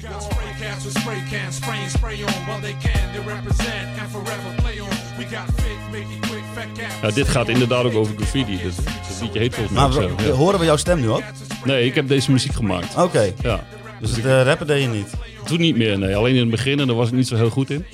We 0.00 0.06
got 0.08 0.22
spray 0.22 0.68
cats 0.70 0.84
with 0.84 0.96
spray 0.98 1.22
cans, 1.30 1.56
spray 1.56 1.78
and 1.82 1.90
spray 1.90 2.14
on 2.14 2.44
while 2.46 2.60
they 2.60 2.72
can. 2.82 3.12
They 3.12 3.34
represent 3.34 3.98
and 4.00 4.10
forever 4.10 4.54
play 4.62 4.80
on. 4.80 4.88
We 5.18 5.24
got 5.36 5.54
fit, 5.56 5.78
make 5.90 6.14
it 6.16 6.20
quick, 6.28 6.42
fat 6.54 6.66
cats. 6.78 6.94
Ja, 7.02 7.10
dit 7.10 7.28
gaat 7.28 7.48
inderdaad 7.48 7.84
ook 7.84 7.94
over 7.94 8.16
graffiti. 8.16 8.58
Dus 8.62 8.76
het 8.76 9.20
liedje 9.20 9.38
heet 9.38 9.54
volgens 9.54 9.74
mij 9.78 9.88
Maar 9.88 9.98
we- 10.16 10.22
zo. 10.22 10.28
ja. 10.28 10.34
horen 10.34 10.58
we 10.58 10.64
jouw 10.64 10.76
stem 10.76 11.00
nu 11.00 11.10
ook? 11.10 11.22
Nee, 11.64 11.84
ik 11.86 11.94
heb 11.94 12.08
deze 12.08 12.32
muziek 12.32 12.52
gemaakt. 12.52 12.96
Oké, 12.96 13.32
Ja. 13.42 13.60
dus 14.00 14.10
het 14.16 14.24
eh, 14.24 14.42
rappen 14.42 14.66
deed 14.66 14.82
je 14.82 14.88
niet. 14.88 15.12
Toen 15.44 15.60
niet 15.60 15.76
meer, 15.76 15.98
nee. 15.98 16.16
Alleen 16.16 16.34
in 16.34 16.40
het 16.40 16.50
begin 16.50 16.80
en 16.80 16.86
daar 16.86 16.96
was 16.96 17.08
ik 17.08 17.14
niet 17.14 17.28
zo 17.28 17.36
heel 17.36 17.50
goed 17.50 17.70
in. 17.70 17.84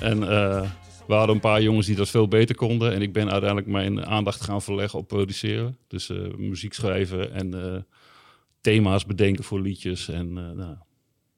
En 0.00 0.30
eh, 0.30 0.60
we 1.06 1.14
hadden 1.14 1.34
een 1.34 1.40
paar 1.40 1.62
jongens 1.62 1.86
die 1.86 1.96
dat 1.96 2.08
veel 2.08 2.28
beter 2.28 2.54
konden. 2.54 2.92
En 2.92 3.02
ik 3.02 3.12
ben 3.12 3.30
uiteindelijk 3.30 3.70
mijn 3.70 4.06
aandacht 4.06 4.40
gaan 4.40 4.62
verleggen 4.62 4.98
op 4.98 5.08
produceren. 5.08 5.76
Dus 5.88 6.10
eh, 6.10 6.16
muziek 6.36 6.72
schrijven 6.72 7.32
en 7.32 7.74
eh, 7.74 7.80
thema's 8.60 9.06
bedenken 9.06 9.44
voor 9.44 9.60
liedjes. 9.60 10.08
En, 10.08 10.26
eh, 10.38 10.56
nou, 10.56 10.76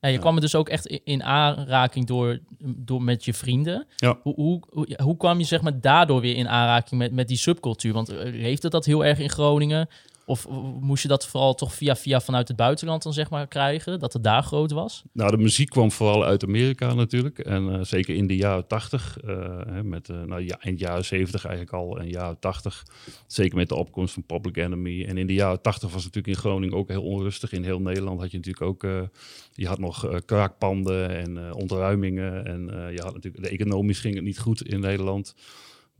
Ja, 0.01 0.09
je 0.09 0.19
kwam 0.19 0.35
er 0.35 0.41
dus 0.41 0.55
ook 0.55 0.69
echt 0.69 0.87
in 0.87 1.23
aanraking 1.23 2.07
door, 2.07 2.39
door 2.59 3.03
met 3.03 3.25
je 3.25 3.35
vrienden. 3.35 3.87
Ja. 3.97 4.19
Hoe, 4.23 4.35
hoe, 4.71 4.97
hoe, 5.03 5.17
kwam 5.17 5.39
je 5.39 5.45
zeg 5.45 5.63
maar 5.63 5.81
daardoor 5.81 6.21
weer 6.21 6.37
in 6.37 6.49
aanraking 6.49 7.01
met, 7.01 7.13
met 7.13 7.29
die 7.29 7.37
subcultuur? 7.37 7.93
Want 7.93 8.13
heeft 8.19 8.63
het 8.63 8.73
dat 8.73 8.85
heel 8.85 9.05
erg 9.05 9.19
in 9.19 9.31
Groningen? 9.31 9.89
Of 10.29 10.49
moest 10.81 11.03
je 11.03 11.09
dat 11.09 11.27
vooral 11.27 11.55
toch 11.55 11.75
via 11.75 11.97
via 11.97 12.21
vanuit 12.21 12.49
het 12.49 12.57
buitenland 12.57 13.03
dan 13.03 13.13
zeg 13.13 13.31
maar 13.31 13.47
krijgen? 13.47 13.99
Dat 13.99 14.13
het 14.13 14.25
daar 14.25 14.43
groot 14.43 14.71
was? 14.71 15.03
Nou, 15.13 15.31
de 15.31 15.37
muziek 15.37 15.71
kwam 15.71 15.93
vooral 15.93 16.25
uit 16.25 16.45
Amerika 16.45 16.95
natuurlijk. 16.95 17.39
En 17.39 17.73
eh, 17.73 17.85
zeker 17.85 18.15
in 18.15 18.27
de 18.27 18.37
jaren 18.37 18.67
80, 18.67 19.19
eh, 19.19 19.37
hè, 19.67 19.83
met, 19.83 20.09
eh, 20.09 20.23
nou, 20.23 20.43
ja, 20.43 20.59
in 20.63 20.75
de 20.75 20.81
jaren 20.81 21.05
70 21.05 21.45
eigenlijk 21.45 21.75
al 21.75 21.99
en 21.99 22.09
jaren 22.09 22.39
80. 22.39 22.87
Zeker 23.27 23.57
met 23.57 23.69
de 23.69 23.75
opkomst 23.75 24.15
van 24.15 24.27
Public 24.27 24.57
Enemy. 24.57 25.05
En 25.05 25.19
in 25.19 25.27
de 25.27 25.35
jaren 25.35 25.63
80 25.63 25.93
was 25.93 26.05
het 26.05 26.15
natuurlijk 26.15 26.45
in 26.45 26.51
Groningen 26.51 26.77
ook 26.77 26.89
heel 26.89 27.03
onrustig. 27.03 27.53
In 27.53 27.65
heel 27.65 27.81
Nederland 27.81 28.21
had 28.21 28.31
je 28.31 28.37
natuurlijk 28.37 28.67
ook, 28.67 29.11
je 29.53 29.67
had 29.67 29.79
nog 29.79 30.23
kraakpanden 30.25 31.11
en 31.11 31.55
ontruimingen. 31.55 32.47
En 32.47 32.61
je 32.93 33.01
had 33.03 33.15
natuurlijk, 33.15 33.45
de 33.45 33.51
economisch 33.51 34.01
ging 34.01 34.15
het 34.15 34.25
niet 34.25 34.39
goed 34.39 34.63
in 34.63 34.81
Nederland. 34.81 35.35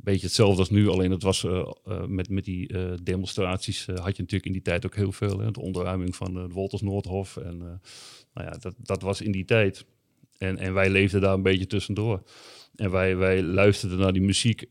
Beetje 0.03 0.27
hetzelfde 0.27 0.59
als 0.59 0.71
nu, 0.71 0.89
alleen 0.89 1.11
het 1.11 1.23
was 1.23 1.45
eh, 1.45 1.73
eh, 1.85 2.05
met, 2.05 2.29
met 2.29 2.45
die 2.45 2.69
eh, 2.69 2.93
demonstraties 3.03 3.87
had 3.87 3.97
je 4.17 4.23
natuurlijk 4.23 4.45
in 4.47 4.53
die 4.53 4.63
tijd 4.63 4.87
ook 4.87 4.95
heel 4.95 5.13
veel. 5.13 5.39
Hè? 5.39 5.51
De 5.51 5.61
onderruiming 5.61 6.17
van 6.17 6.35
het 6.35 6.53
Wolters 6.53 6.83
Noordhof 6.83 7.37
en 7.37 7.59
nou 8.35 8.47
ja, 8.47 8.51
dat, 8.51 8.75
dat 8.79 9.03
was 9.03 9.21
in 9.21 9.33
die 9.33 9.45
tijd. 9.45 9.85
En, 10.39 10.59
en 10.59 10.75
wij 10.75 10.91
leefden 10.91 11.21
daar 11.21 11.35
een 11.35 11.43
beetje 11.43 11.67
tussendoor. 11.67 12.23
En 12.77 12.91
wij, 12.91 13.17
wij 13.17 13.43
luisterden 13.43 13.99
naar 13.99 14.13
die 14.13 14.23
muziek 14.23 14.63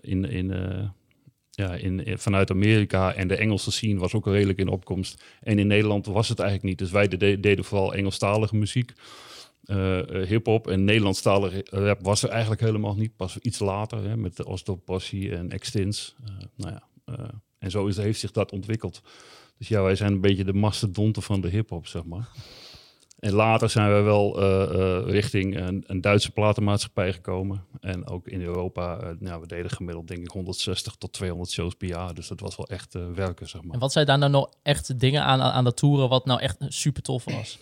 in, 0.00 0.24
in, 0.24 0.46
ja, 1.50 1.74
in, 1.74 2.04
in- 2.04 2.18
vanuit 2.18 2.50
Amerika. 2.50 3.14
En 3.14 3.28
de 3.28 3.36
Engelse 3.36 3.70
scene 3.72 3.98
was 3.98 4.14
ook 4.14 4.26
redelijk 4.26 4.58
in 4.58 4.68
opkomst. 4.68 5.24
En 5.40 5.58
in 5.58 5.66
Nederland 5.66 6.06
was 6.06 6.28
het 6.28 6.38
eigenlijk 6.38 6.68
niet. 6.68 6.78
Dus 6.78 6.90
wij 6.90 7.08
de- 7.08 7.40
deden 7.40 7.64
vooral 7.64 7.94
Engelstalige 7.94 8.56
muziek. 8.56 8.92
Eh, 9.66 10.22
hip-hop 10.28 10.66
en 10.66 10.84
Nederlandstalige 10.84 11.66
rap 11.70 11.98
was 12.02 12.22
er 12.22 12.28
eigenlijk 12.28 12.60
helemaal 12.60 12.94
niet. 12.94 13.16
Pas 13.16 13.38
iets 13.38 13.58
later 13.58 14.08
hè, 14.08 14.16
met 14.16 14.36
de 14.36 14.46
Ostopossie 14.46 15.36
en 15.36 15.50
Extins. 15.50 16.14
Eh, 16.24 16.32
nou 16.56 16.72
ja, 16.72 16.82
en 17.58 17.70
zo 17.70 17.86
is, 17.86 17.96
heeft 17.96 18.20
zich 18.20 18.30
dat 18.30 18.52
ontwikkeld. 18.52 19.02
Dus 19.58 19.68
ja, 19.68 19.82
wij 19.82 19.94
zijn 19.94 20.12
een 20.12 20.20
beetje 20.20 20.44
de 20.44 20.52
mastodonten 20.52 21.22
van 21.22 21.40
de 21.40 21.48
hip-hop, 21.48 21.86
zeg 21.86 22.04
maar. 22.04 22.28
En 23.18 23.32
later 23.32 23.70
zijn 23.70 23.94
we 23.94 24.00
wel 24.00 24.40
richting 25.10 25.56
een, 25.60 25.84
een 25.86 26.00
Duitse 26.00 26.30
platenmaatschappij 26.30 27.12
gekomen. 27.12 27.64
En 27.80 28.06
ook 28.06 28.28
in 28.28 28.40
Europa, 28.40 29.14
nou, 29.18 29.40
we 29.40 29.46
deden 29.46 29.70
gemiddeld 29.70 30.08
denk 30.08 30.20
ik 30.20 30.30
160 30.30 30.94
tot 30.94 31.12
200 31.12 31.50
shows 31.50 31.74
per 31.74 31.88
jaar. 31.88 32.14
Dus 32.14 32.28
dat 32.28 32.40
was 32.40 32.56
wel 32.56 32.66
echt 32.66 32.94
werken, 33.14 33.48
zeg 33.48 33.62
maar. 33.62 33.74
En 33.74 33.80
wat 33.80 33.92
zijn 33.92 34.06
daar 34.06 34.18
nou 34.18 34.30
nog 34.30 34.50
echt 34.62 35.00
dingen 35.00 35.22
aan, 35.22 35.40
aan 35.40 35.64
dat 35.64 35.76
toeren 35.76 36.08
wat 36.08 36.24
nou 36.24 36.40
echt 36.40 36.56
super 36.68 37.02
tof 37.02 37.24
was? 37.24 37.58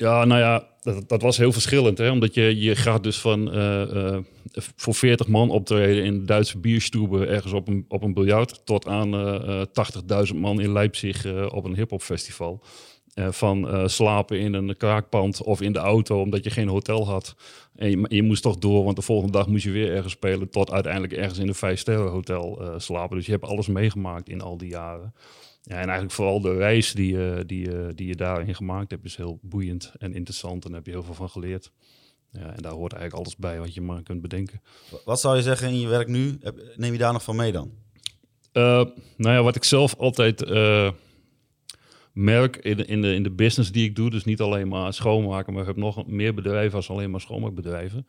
Ja, 0.00 0.24
nou 0.24 0.40
ja, 0.40 0.66
dat, 0.80 1.08
dat 1.08 1.22
was 1.22 1.36
heel 1.36 1.52
verschillend. 1.52 1.98
Hè? 1.98 2.10
Omdat 2.10 2.34
je, 2.34 2.60
je 2.60 2.76
gaat 2.76 3.02
dus 3.02 3.20
van 3.20 3.52
eh, 3.52 4.14
eh, 4.14 4.22
voor 4.52 4.94
40 4.94 5.26
man 5.26 5.50
optreden 5.50 6.04
in 6.04 6.26
Duitse 6.26 6.58
bierstube 6.58 7.26
ergens 7.26 7.52
op 7.52 7.68
een, 7.68 7.84
op 7.88 8.02
een 8.02 8.14
biljart... 8.14 8.60
tot 8.64 8.86
aan 8.86 9.14
eh, 9.14 9.60
eh, 9.60 10.26
80.000 10.32 10.36
man 10.36 10.60
in 10.60 10.72
Leipzig 10.72 11.26
op 11.52 11.64
een 11.64 11.74
hip-hop 11.74 12.02
festival. 12.02 12.62
Van 13.14 13.90
slapen 13.90 14.40
in 14.40 14.54
een 14.54 14.76
kraakpand 14.76 15.42
of 15.42 15.60
in 15.60 15.72
de 15.72 15.78
auto 15.78 16.20
omdat 16.20 16.44
je 16.44 16.50
geen 16.50 16.68
hotel 16.68 17.06
had. 17.06 17.34
En 17.80 17.90
je, 17.90 18.04
je 18.08 18.22
moest 18.22 18.42
toch 18.42 18.58
door, 18.58 18.84
want 18.84 18.96
de 18.96 19.02
volgende 19.02 19.32
dag 19.32 19.46
moest 19.46 19.64
je 19.64 19.70
weer 19.70 19.92
ergens 19.92 20.12
spelen... 20.12 20.50
tot 20.50 20.70
uiteindelijk 20.70 21.12
ergens 21.12 21.38
in 21.38 21.48
een 21.48 21.54
vijf-sterren 21.54 22.10
hotel 22.10 22.60
eh, 22.60 22.74
slapen. 22.76 23.16
Dus 23.16 23.26
je 23.26 23.32
hebt 23.32 23.44
alles 23.44 23.66
meegemaakt 23.66 24.28
in 24.28 24.40
al 24.40 24.56
die 24.56 24.68
jaren. 24.68 25.14
Ja, 25.62 25.74
en 25.74 25.84
eigenlijk 25.84 26.12
vooral 26.12 26.40
de 26.40 26.56
reis 26.56 26.92
die, 26.92 27.12
je 27.12 27.42
die, 27.46 27.70
je 27.70 27.92
die 27.94 28.06
je 28.06 28.16
daarin 28.16 28.54
gemaakt 28.54 28.90
hebt, 28.90 29.04
is 29.04 29.16
heel 29.16 29.38
boeiend 29.42 29.92
en 29.98 30.14
interessant. 30.14 30.64
En 30.64 30.70
daar 30.70 30.78
heb 30.78 30.86
je 30.86 30.92
heel 30.92 31.02
veel 31.02 31.14
van 31.14 31.30
geleerd. 31.30 31.72
Ja, 32.32 32.54
en 32.54 32.62
daar 32.62 32.72
hoort 32.72 32.92
eigenlijk 32.92 33.22
alles 33.22 33.36
bij 33.36 33.58
wat 33.58 33.74
je 33.74 33.80
maar 33.80 34.02
kunt 34.02 34.20
bedenken. 34.20 34.62
Wat 35.04 35.20
zou 35.20 35.36
je 35.36 35.42
zeggen 35.42 35.68
in 35.68 35.80
je 35.80 35.88
werk 35.88 36.08
nu? 36.08 36.38
Neem 36.76 36.92
je 36.92 36.98
daar 36.98 37.12
nog 37.12 37.22
van 37.22 37.36
mee 37.36 37.52
dan? 37.52 37.70
Eh, 38.52 38.84
nou 39.16 39.34
ja, 39.34 39.42
wat 39.42 39.56
ik 39.56 39.64
zelf 39.64 39.94
altijd 39.96 40.42
eh, 40.42 40.90
merk 42.12 42.56
in 42.56 42.76
de, 42.76 42.84
in, 42.84 43.02
de, 43.02 43.14
in 43.14 43.22
de 43.22 43.30
business 43.30 43.72
die 43.72 43.84
ik 43.84 43.96
doe, 43.96 44.10
dus 44.10 44.24
niet 44.24 44.40
alleen 44.40 44.68
maar 44.68 44.92
schoonmaken, 44.92 45.52
maar 45.52 45.62
ik 45.62 45.68
heb 45.68 45.76
nog 45.76 46.06
meer 46.06 46.34
bedrijven 46.34 46.76
als 46.76 46.90
alleen 46.90 47.10
maar 47.10 47.20
schoonmaakbedrijven. 47.20 48.06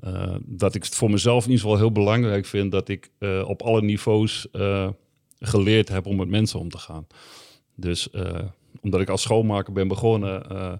Eh, 0.00 0.34
dat 0.40 0.74
ik 0.74 0.84
het 0.84 0.94
voor 0.94 1.10
mezelf 1.10 1.44
in 1.44 1.50
ieder 1.50 1.64
geval 1.64 1.80
heel 1.80 1.92
belangrijk 1.92 2.46
vind 2.46 2.72
dat 2.72 2.88
ik 2.88 3.10
eh, 3.18 3.44
op 3.48 3.62
alle 3.62 3.82
niveaus 3.82 4.50
eh, 4.50 4.88
geleerd 5.40 5.88
heb 5.88 6.06
om 6.06 6.16
met 6.16 6.28
mensen 6.28 6.58
om 6.58 6.68
te 6.68 6.78
gaan. 6.78 7.06
Dus 7.74 8.10
eh, 8.10 8.40
omdat 8.80 9.00
ik 9.00 9.08
als 9.08 9.22
schoonmaker 9.22 9.72
ben 9.72 9.88
begonnen, 9.88 10.50
eh, 10.50 10.72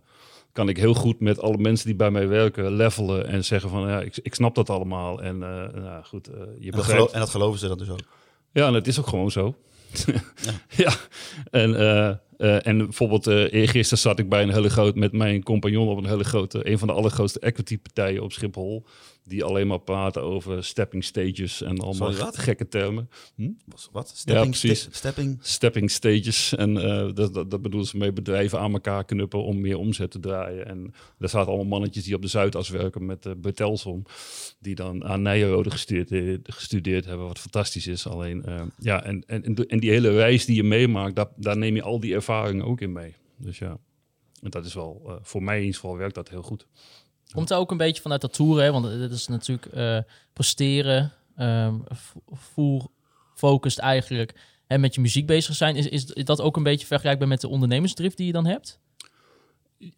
kan 0.53 0.69
ik 0.69 0.77
heel 0.77 0.95
goed 0.95 1.21
met 1.21 1.41
alle 1.41 1.57
mensen 1.57 1.87
die 1.87 1.97
bij 1.97 2.11
mij 2.11 2.29
werken 2.29 2.73
levelen 2.73 3.27
en 3.27 3.45
zeggen 3.45 3.71
van 3.71 3.89
ja, 3.89 4.01
ik, 4.01 4.17
ik 4.23 4.35
snap 4.35 4.55
dat 4.55 4.71
allemaal. 4.71 5.23
En 5.23 5.43
eh, 5.43 5.83
nou, 5.83 6.05
goed, 6.05 6.31
je 6.59 6.73
En 6.73 6.97
dat, 6.97 7.13
en 7.13 7.21
dat 7.21 7.31
geloven 7.31 7.59
ze 7.59 7.69
dan 7.69 7.79
dus 7.79 7.91
ook. 7.91 8.01
Ja, 8.53 8.67
en 8.67 8.75
het 8.75 8.87
is 8.87 8.99
ook 8.99 9.07
gewoon 9.07 9.31
zo. 9.31 9.57
ja. 10.69 10.93
En, 11.51 11.75
en 12.63 12.79
bijvoorbeeld 12.79 13.27
uh, 13.27 13.53
eergisteren 13.53 13.99
zat 13.99 14.19
ik 14.19 14.29
bij 14.29 14.43
een 14.43 14.53
hele 14.53 14.71
groot 14.71 14.95
met 14.95 15.13
mijn 15.13 15.43
compagnon 15.43 15.89
op 15.89 15.99
een 15.99 16.07
hele 16.07 16.25
grote, 16.25 16.71
een 16.71 16.79
van 16.79 16.89
de 16.89 16.95
allergrootste 16.95 17.41
equity 17.41 17.79
partijen 17.79 18.23
op 18.23 18.33
Schiphol. 18.33 18.85
Die 19.29 19.45
alleen 19.45 19.67
maar 19.67 19.81
praten 19.81 20.23
over 20.23 20.65
stepping 20.65 21.05
stages 21.05 21.63
en 21.63 21.79
allemaal 21.79 22.13
Sorry, 22.13 22.33
gekke 22.33 22.69
termen. 22.69 23.11
Hm? 23.35 23.51
Wat? 23.93 24.13
Stepping, 24.15 24.49
precies. 24.49 24.81
sti- 24.81 24.93
stepping? 24.93 25.39
Stepping 25.41 25.91
stages. 25.91 26.55
En 26.55 26.77
eh, 26.77 27.15
dat, 27.15 27.35
dat, 27.35 27.51
dat 27.51 27.63
bedoelen 27.63 27.89
ze 27.89 27.97
mee 27.97 28.13
bedrijven 28.13 28.59
aan 28.59 28.73
elkaar 28.73 29.05
knuppen 29.05 29.45
om 29.45 29.61
meer 29.61 29.79
omzet 29.79 30.11
te 30.11 30.21
draaien. 30.21 30.67
En 30.67 30.95
er 31.19 31.29
zaten 31.29 31.49
allemaal 31.49 31.67
mannetjes 31.67 32.05
die 32.05 32.15
op 32.15 32.23
de 32.23 32.29
Zuidas 32.29 32.69
werken 32.69 33.07
met 33.07 33.27
uh, 33.27 33.33
Bertelsom. 33.37 34.03
Die 34.61 34.75
dan 34.75 35.05
aan 35.05 35.23
Nijrode 35.23 35.71
gestudeerd, 35.71 36.55
gestudeerd 36.55 37.05
hebben, 37.05 37.27
wat 37.27 37.39
fantastisch 37.39 37.87
is. 37.87 38.07
Alleen, 38.07 38.45
eh, 38.45 38.63
ja, 38.79 39.05
en, 39.05 39.25
en, 39.27 39.55
en 39.55 39.81
die 39.81 39.91
hele 39.91 40.11
reis 40.11 40.45
die 40.45 40.57
je 40.57 40.63
meemaakt, 40.65 41.17
daar, 41.17 41.29
daar 41.37 41.57
neem 41.57 41.75
je 41.75 41.83
al 41.83 42.01
die 42.01 42.15
ervaringen 42.15 42.65
ook 42.65 42.81
in 42.81 42.93
mee. 42.93 43.15
Dus 43.37 43.59
ja, 43.59 43.79
en 44.43 44.51
dat 44.51 44.65
is 44.65 44.75
wel, 44.75 45.03
eh, 45.07 45.15
voor 45.23 45.43
mij 45.43 45.57
in 45.57 45.65
ieder 45.65 45.81
geval 45.81 45.97
werkt 45.97 46.15
dat 46.15 46.29
heel 46.29 46.43
goed. 46.43 46.67
Komt 47.35 47.51
er 47.51 47.57
ook 47.57 47.71
een 47.71 47.77
beetje 47.77 48.03
vanuit 48.03 48.21
dat 48.21 48.33
toeren, 48.33 48.65
hè? 48.65 48.73
want 48.73 48.85
het 48.85 49.13
is 49.13 49.27
natuurlijk 49.27 49.67
eh 49.67 49.99
presteren, 50.33 51.13
ehm 51.37 51.75
full 52.37 52.87
focused 53.35 53.79
eigenlijk, 53.79 54.35
en 54.67 54.81
met 54.81 54.95
je 54.95 55.01
muziek 55.01 55.27
bezig 55.27 55.55
zijn. 55.55 55.77
Is, 55.77 55.87
is 55.89 56.25
dat 56.25 56.41
ook 56.41 56.57
een 56.57 56.63
beetje 56.63 56.87
vergelijkbaar 56.87 57.29
met 57.29 57.41
de 57.41 57.49
ondernemersdrift 57.49 58.17
die 58.17 58.27
je 58.27 58.33
dan 58.33 58.47
hebt? 58.47 58.81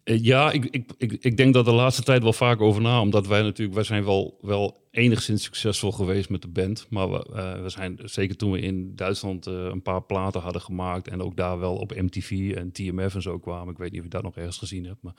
Eh, 0.03 0.23
Ja, 0.23 0.51
ik, 0.51 0.65
ik, 0.97 1.13
ik, 1.19 1.37
denk 1.37 1.53
dat 1.53 1.65
de 1.65 1.71
laatste 1.71 2.03
tijd 2.03 2.23
wel 2.23 2.33
vaak 2.33 2.61
over 2.61 2.81
na. 2.81 3.01
Omdat 3.01 3.27
wij 3.27 3.41
natuurlijk, 3.41 3.75
wij 3.75 3.83
zijn 3.83 4.03
wel, 4.03 4.37
wel 4.41 4.87
enigszins 4.91 5.43
succesvol 5.43 5.91
geweest 5.91 6.29
met 6.29 6.41
de 6.41 6.47
band. 6.47 6.87
Maar 6.89 7.11
we, 7.11 7.25
eh, 7.35 7.61
we 7.61 7.69
zijn, 7.69 7.99
zeker 8.03 8.35
toen 8.35 8.51
we 8.51 8.59
in 8.59 8.95
Duitsland 8.95 9.47
eh, 9.47 9.53
een 9.53 9.81
paar 9.81 10.03
platen 10.03 10.41
hadden 10.41 10.61
gemaakt. 10.61 11.07
En 11.07 11.21
ook 11.21 11.35
daar 11.35 11.59
wel 11.59 11.75
op 11.75 11.95
MTV 11.95 12.53
en 12.55 12.71
TMF 12.71 13.15
en 13.15 13.21
zo 13.21 13.39
kwamen. 13.39 13.71
Ik 13.73 13.77
weet 13.77 13.91
niet 13.91 13.99
of 13.99 14.05
je 14.05 14.11
dat 14.11 14.23
nog 14.23 14.37
ergens 14.37 14.57
gezien 14.57 14.85
hebt. 14.85 15.01
Maar 15.01 15.13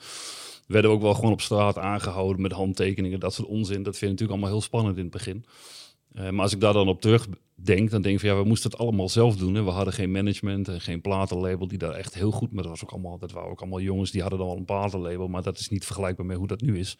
we 0.67 0.73
werden 0.73 0.91
ook 0.91 1.01
wel 1.01 1.13
gewoon 1.13 1.31
op 1.31 1.41
straat 1.41 1.77
aangehouden 1.77 2.41
met 2.41 2.51
handtekeningen. 2.51 3.19
Dat 3.19 3.33
soort 3.33 3.47
onzin. 3.47 3.83
Dat 3.83 3.97
vind 3.97 4.11
ik 4.11 4.19
natuurlijk 4.19 4.31
allemaal 4.31 4.49
heel 4.49 4.61
spannend 4.61 4.97
in 4.97 5.03
het 5.03 5.11
begin. 5.11 5.45
Eh, 6.13 6.29
maar 6.29 6.41
als 6.41 6.53
ik 6.53 6.59
daar 6.59 6.73
dan 6.73 6.87
op 6.87 7.01
terugdenk, 7.01 7.89
dan 7.89 8.01
denk 8.01 8.15
ik 8.15 8.19
van 8.19 8.29
ja, 8.29 8.41
we 8.41 8.47
moesten 8.47 8.71
het 8.71 8.79
allemaal 8.79 9.09
zelf 9.09 9.35
doen. 9.35 9.55
Hè. 9.55 9.63
We 9.63 9.69
hadden 9.69 9.93
geen 9.93 10.11
management 10.11 10.67
en 10.67 10.81
geen 10.81 11.01
platenlabel 11.01 11.67
die 11.67 11.77
daar 11.77 11.93
echt 11.93 12.13
heel 12.13 12.31
goed... 12.31 12.53
Maar 12.53 12.63
dat, 12.63 12.71
was 12.71 12.83
ook 12.83 12.91
allemaal, 12.91 13.17
dat 13.17 13.31
waren 13.31 13.49
ook 13.49 13.61
allemaal 13.61 13.81
jongens 13.81 14.11
die 14.11 14.21
hadden 14.21 14.39
dan 14.39 14.47
wel 14.47 14.57
een 14.57 14.65
platenlabel. 14.65 15.27
Maar 15.27 15.43
dat 15.43 15.59
is 15.59 15.69
niet 15.69 15.85
vergelijkbaar 15.85 16.25
met 16.25 16.37
hoe 16.37 16.47
dat 16.47 16.61
nu 16.61 16.79
is. 16.79 16.97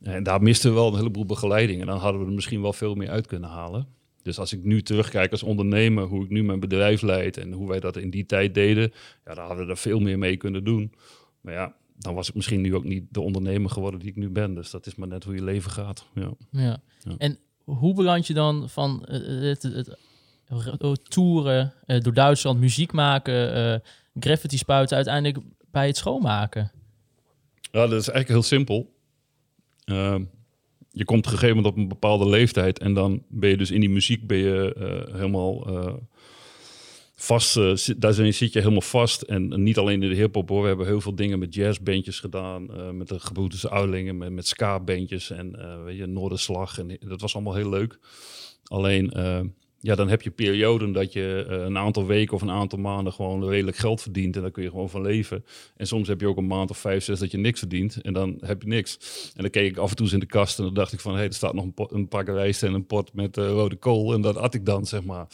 En 0.00 0.22
daar 0.22 0.42
misten 0.42 0.70
we 0.70 0.76
wel 0.76 0.88
een 0.88 0.96
heleboel 0.96 1.26
begeleiding. 1.26 1.80
En 1.80 1.86
dan 1.86 1.98
hadden 1.98 2.20
we 2.20 2.26
er 2.26 2.32
misschien 2.32 2.62
wel 2.62 2.72
veel 2.72 2.94
meer 2.94 3.10
uit 3.10 3.26
kunnen 3.26 3.50
halen. 3.50 3.86
Dus 4.22 4.38
als 4.38 4.52
ik 4.52 4.64
nu 4.64 4.82
terugkijk 4.82 5.30
als 5.30 5.42
ondernemer, 5.42 6.04
hoe 6.04 6.24
ik 6.24 6.30
nu 6.30 6.44
mijn 6.44 6.60
bedrijf 6.60 7.02
leid... 7.02 7.36
en 7.36 7.52
hoe 7.52 7.68
wij 7.68 7.80
dat 7.80 7.96
in 7.96 8.10
die 8.10 8.26
tijd 8.26 8.54
deden, 8.54 8.92
ja, 9.24 9.34
dan 9.34 9.46
hadden 9.46 9.64
we 9.64 9.70
er 9.70 9.78
veel 9.78 10.00
meer 10.00 10.18
mee 10.18 10.36
kunnen 10.36 10.64
doen. 10.64 10.92
Maar 11.40 11.54
ja, 11.54 11.74
dan 11.98 12.14
was 12.14 12.28
ik 12.28 12.34
misschien 12.34 12.60
nu 12.60 12.74
ook 12.74 12.84
niet 12.84 13.04
de 13.10 13.20
ondernemer 13.20 13.70
geworden 13.70 14.00
die 14.00 14.08
ik 14.08 14.16
nu 14.16 14.30
ben. 14.30 14.54
Dus 14.54 14.70
dat 14.70 14.86
is 14.86 14.94
maar 14.94 15.08
net 15.08 15.24
hoe 15.24 15.34
je 15.34 15.42
leven 15.42 15.70
gaat. 15.70 16.06
Ja. 16.14 16.32
Ja. 16.50 16.82
Ja. 16.98 17.14
En 17.18 17.38
hoe 17.64 17.94
beland 17.94 18.26
je 18.26 18.34
dan 18.34 18.68
van 18.68 19.04
eh, 19.04 19.20
het, 19.40 19.62
het, 19.62 19.96
het 20.46 21.10
toeren 21.10 21.72
eh, 21.86 22.00
door 22.00 22.14
Duitsland, 22.14 22.60
muziek 22.60 22.92
maken, 22.92 23.54
eh, 23.54 23.80
graffiti 24.20 24.56
spuiten, 24.56 24.96
uiteindelijk 24.96 25.44
bij 25.70 25.86
het 25.86 25.96
schoonmaken? 25.96 26.72
Ja, 27.60 27.80
dat 27.86 28.00
is 28.00 28.08
eigenlijk 28.08 28.28
heel 28.28 28.42
simpel. 28.42 28.92
Ehm, 29.84 30.24
je 30.94 31.04
komt 31.04 31.24
gegeven 31.32 31.56
moment 31.56 31.74
op 31.74 31.76
een 31.76 31.88
bepaalde 31.88 32.28
leeftijd 32.28 32.78
en 32.78 32.94
dan 32.94 33.22
ben 33.28 33.50
je 33.50 33.56
dus 33.56 33.70
in 33.70 33.80
die 33.80 33.90
muziek 33.90 34.26
ben 34.26 34.38
je 34.38 34.74
eh, 34.74 35.14
helemaal 35.14 35.66
eh, 35.66 35.92
vast, 37.24 37.52
zit- 37.74 38.00
daar 38.00 38.12
zit 38.12 38.52
je 38.52 38.58
helemaal 38.58 38.80
vast. 38.80 39.22
En, 39.22 39.62
niet 39.62 39.78
alleen 39.78 40.02
in 40.02 40.08
de 40.08 40.14
hip-hop 40.14 40.48
hoor. 40.48 40.60
We 40.62 40.68
hebben 40.68 40.86
heel 40.86 41.00
veel 41.00 41.14
dingen 41.14 41.38
met 41.38 41.54
jazzbandjes 41.54 42.20
gedaan. 42.20 42.74
eh, 42.74 42.90
met 42.90 43.08
de 43.08 43.18
gebroeders 43.20 43.66
Oudlingen, 43.68 44.16
met, 44.16 44.32
met 44.32 44.46
ska-bandjes 44.46 45.30
en 45.30 45.60
eh, 45.60 45.84
weet 45.84 45.96
je, 45.96 46.06
Noorderslag. 46.06 46.78
En 46.78 46.98
dat 47.00 47.20
was 47.20 47.34
allemaal 47.34 47.54
heel 47.54 47.68
leuk. 47.70 47.98
Alleen, 48.64 49.10
ja, 49.84 49.94
dan 49.94 50.08
heb 50.08 50.22
je 50.22 50.30
perioden 50.30 50.92
dat 50.92 51.12
je 51.12 51.46
eh, 51.48 51.56
een 51.56 51.78
aantal 51.78 52.06
weken 52.06 52.34
of 52.34 52.42
een 52.42 52.50
aantal 52.50 52.78
maanden 52.78 53.12
gewoon 53.12 53.48
redelijk 53.48 53.76
geld 53.76 54.02
verdient. 54.02 54.36
En 54.36 54.42
daar 54.42 54.50
kun 54.50 54.62
je 54.62 54.70
gewoon 54.70 54.90
van 54.90 55.02
leven. 55.02 55.44
En 55.76 55.86
soms 55.86 56.08
heb 56.08 56.20
je 56.20 56.26
ook 56.26 56.36
een 56.36 56.46
maand 56.46 56.70
of 56.70 56.78
vijf, 56.78 57.04
zes 57.04 57.18
dat 57.18 57.30
je 57.30 57.38
niks 57.38 57.58
verdient. 57.58 58.00
En 58.00 58.12
dan 58.12 58.38
heb 58.40 58.62
je 58.62 58.68
niks. 58.68 58.98
En 59.34 59.42
dan 59.42 59.50
keek 59.50 59.70
ik 59.70 59.76
af 59.76 59.90
en 59.90 59.96
toe 59.96 60.04
eens 60.04 60.14
in 60.14 60.20
de 60.20 60.26
kast 60.26 60.58
en 60.58 60.64
dan 60.64 60.74
dacht 60.74 60.92
ik 60.92 61.00
van... 61.00 61.12
hé, 61.12 61.18
hey, 61.18 61.26
er 61.26 61.34
staat 61.34 61.54
nog 61.54 61.64
een, 61.64 61.74
pot, 61.74 61.92
een 61.92 62.08
pak 62.08 62.26
rijst 62.26 62.62
en 62.62 62.74
een 62.74 62.86
pot 62.86 63.14
met 63.14 63.36
eh, 63.36 63.46
rode 63.46 63.76
kool. 63.76 64.12
En 64.14 64.20
dat 64.20 64.36
at 64.36 64.54
ik 64.54 64.66
dan, 64.66 64.86
zeg 64.86 65.04
maar. 65.04 65.26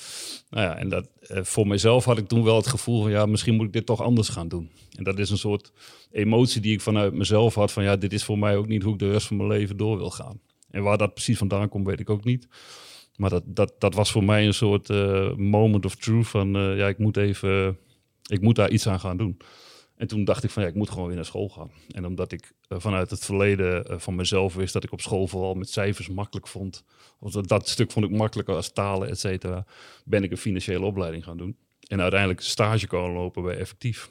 Nou 0.51 0.67
ja, 0.67 0.77
en 0.77 0.89
dat, 0.89 1.09
eh, 1.21 1.43
voor 1.43 1.67
mezelf 1.67 2.05
had 2.05 2.19
ik 2.19 2.29
toen 2.29 2.45
wel 2.45 2.57
het 2.57 2.67
gevoel 2.67 3.03
van... 3.03 3.11
ja, 3.11 3.27
misschien 3.27 3.55
moet 3.55 3.67
ik 3.67 3.73
dit 3.73 3.87
toch 3.87 4.03
anders 4.03 4.29
gaan 4.29 4.49
doen. 4.49 4.71
En 4.97 5.05
dat 5.05 5.19
is 5.19 5.31
een 5.31 5.39
soort 5.39 5.73
emotie 6.11 6.61
die 6.61 6.73
ik 6.73 6.81
vanuit 6.81 7.15
mezelf 7.15 7.55
had 7.55 7.73
van... 7.73 7.83
ja, 7.83 7.97
dit 7.97 8.13
is 8.13 8.25
voor 8.25 8.39
mij 8.39 8.57
ook 8.57 8.69
niet 8.69 8.83
hoe 8.83 8.93
ik 8.93 8.99
de 8.99 9.11
rest 9.11 9.27
van 9.27 9.37
mijn 9.37 9.49
leven 9.49 9.77
door 9.77 9.97
wil 9.97 10.11
gaan. 10.11 10.41
En 10.71 10.83
waar 10.83 10.99
dat 10.99 11.15
precies 11.15 11.39
vandaan 11.39 11.69
komt, 11.69 11.87
weet 11.87 12.01
ik 12.01 12.11
ook 12.11 12.25
niet. 12.25 12.49
Maar 13.21 13.31
dat, 13.31 13.43
dat, 13.47 13.75
dat 13.79 13.95
was 13.95 14.11
voor 14.11 14.25
mij 14.25 14.47
een 14.47 14.55
soort 14.55 14.91
eh, 14.91 15.35
moment 15.35 15.85
of 15.85 15.95
truth 15.95 16.29
van... 16.29 16.57
eh, 16.57 16.77
ja, 16.77 16.89
ik 16.89 16.99
moet 16.99 17.17
even... 17.17 17.79
ik 18.27 18.41
moet 18.41 18.57
daar 18.57 18.71
iets 18.71 18.89
aan 18.89 19.01
gaan 19.01 19.17
doen. 19.17 19.37
En 19.97 20.07
toen 20.07 20.25
dacht 20.25 20.45
ik 20.45 20.51
van 20.51 20.63
ja, 20.63 20.69
ik 20.69 20.75
moet 20.75 20.91
gewoon 20.91 21.07
weer 21.07 21.17
naar 21.17 21.25
school 21.25 21.49
gaan. 21.49 21.71
En 21.89 22.07
omdat 22.07 22.33
ik 22.33 22.53
eh, 22.69 22.79
vanuit 22.81 23.11
het 23.11 23.25
verleden 23.25 24.01
van 24.01 24.15
mezelf 24.15 24.55
wist 24.55 24.73
dat 24.73 24.85
ik 24.85 24.93
op 24.93 25.01
school 25.01 25.27
vooral 25.27 25.55
met 25.55 25.71
cijfers 25.71 26.09
makkelijk 26.09 26.47
vond. 26.47 26.85
Of 27.19 27.33
dat, 27.33 27.69
stuk 27.69 27.91
vond 27.91 28.05
ik 28.05 28.11
makkelijker 28.11 28.55
als 28.55 28.73
talen, 28.73 29.09
et 29.09 29.19
cetera. 29.19 29.67
Ben 30.05 30.23
ik 30.23 30.31
een 30.31 30.37
financiële 30.37 30.85
opleiding 30.85 31.25
gaan 31.25 31.37
doen. 31.37 31.57
En 31.87 32.01
uiteindelijk 32.01 32.41
stage 32.41 32.87
komen 32.87 33.13
lopen 33.13 33.43
bij 33.43 33.57
Effectief. 33.57 34.09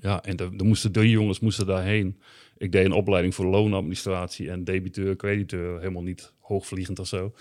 Ja, 0.00 0.22
en 0.22 0.36
er 0.36 0.64
moesten 0.64 0.92
drie 0.92 1.10
jongens 1.10 1.40
moesten 1.40 1.66
daarheen. 1.66 2.20
Ik 2.60 2.72
deed 2.72 2.84
een 2.84 2.92
opleiding 2.92 3.34
voor 3.34 3.46
loonadministratie 3.46 4.50
en 4.50 4.64
debiteur, 4.64 5.16
crediteur. 5.16 5.78
Helemaal 5.78 6.02
niet 6.02 6.32
hoogvliegend 6.40 6.98
of 6.98 7.06
zo. 7.06 7.34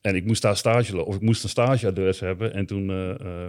En 0.00 0.14
ik 0.14 0.24
moest 0.24 0.42
daar 0.42 0.56
stage 0.56 1.04
of 1.04 1.14
ik 1.14 1.20
moest 1.20 1.42
een 1.42 1.48
stageadres 1.48 2.20
hebben. 2.20 2.54
En 2.54 2.66
toen 2.66 2.90
eh, 2.90 3.10
eh, 3.10 3.48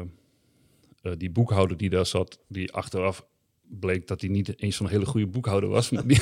eh, 1.01 1.11
die 1.17 1.31
boekhouder 1.31 1.77
die 1.77 1.89
daar 1.89 2.05
zat, 2.05 2.39
die 2.47 2.73
achteraf 2.73 3.25
bleek 3.79 4.07
dat 4.07 4.21
hij 4.21 4.29
niet 4.29 4.61
eens 4.61 4.75
zo'n 4.75 4.87
hele 4.87 5.05
goede 5.05 5.27
boekhouder 5.27 5.69
was. 5.69 5.89
Die, 5.89 6.21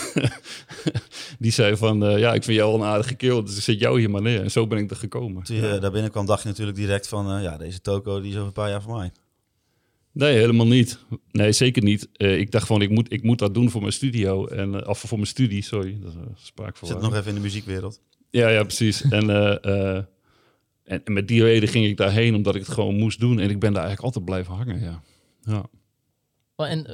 die 1.39 1.51
zei 1.51 1.77
van, 1.77 2.19
ja, 2.19 2.33
ik 2.33 2.43
vind 2.43 2.57
jou 2.57 2.71
wel 2.71 2.81
een 2.81 2.87
aardige 2.87 3.15
kerel, 3.15 3.43
dus 3.43 3.57
ik 3.57 3.63
zet 3.63 3.79
jou 3.79 3.99
hier 3.99 4.09
maar 4.09 4.21
neer. 4.21 4.41
En 4.41 4.51
zo 4.51 4.67
ben 4.67 4.77
ik 4.77 4.89
er 4.89 4.95
gekomen. 4.95 5.43
Toen 5.43 5.55
je 5.55 5.79
daar 5.79 5.91
binnenkwam, 5.91 6.25
dacht 6.25 6.41
je 6.43 6.49
natuurlijk 6.49 6.77
direct 6.77 7.07
van... 7.07 7.41
ja, 7.41 7.57
deze 7.57 7.81
toko 7.81 8.21
die 8.21 8.29
is 8.29 8.35
over 8.35 8.47
een 8.47 8.53
paar 8.53 8.69
jaar 8.69 8.81
voor 8.81 8.97
mij. 8.97 9.11
Nee, 10.15 10.37
helemaal 10.37 10.67
niet. 10.67 10.99
Nee, 11.31 11.51
zeker 11.51 11.83
niet. 11.83 12.09
Eh, 12.13 12.39
ik 12.39 12.51
dacht 12.51 12.67
van, 12.67 12.81
ik 12.81 12.89
moet, 12.89 13.11
ik 13.11 13.23
moet 13.23 13.39
dat 13.39 13.53
doen 13.53 13.69
voor 13.69 13.81
mijn 13.81 13.93
studio. 13.93 14.47
En, 14.47 14.81
eh, 14.81 14.89
of 14.89 14.99
voor 14.99 15.17
mijn 15.17 15.29
studie, 15.29 15.61
sorry. 15.61 15.97
Dat 16.01 16.09
is 16.09 16.15
een 16.15 16.35
spraak 16.35 16.77
voor 16.77 16.87
Zit 16.87 17.01
nog 17.01 17.15
even 17.15 17.27
in 17.27 17.35
de 17.35 17.41
muziekwereld. 17.41 18.01
Ja, 18.29 18.47
ja, 18.49 18.63
precies. 18.63 19.01
en, 19.09 19.29
eh, 19.29 19.63
eh, 19.63 20.03
en, 20.83 21.03
en 21.03 21.13
met 21.13 21.27
die 21.27 21.43
reden 21.43 21.69
ging 21.69 21.85
ik 21.85 21.97
daarheen, 21.97 22.35
omdat 22.35 22.55
ik 22.55 22.61
het 22.61 22.73
gewoon 22.73 22.95
moest 22.95 23.19
doen. 23.19 23.39
En 23.39 23.49
ik 23.49 23.59
ben 23.59 23.73
daar 23.73 23.83
eigenlijk 23.85 24.01
altijd 24.01 24.25
blijven 24.25 24.53
hangen, 24.53 24.79
ja. 24.79 25.01
Ja, 25.41 25.65
En, 26.65 26.87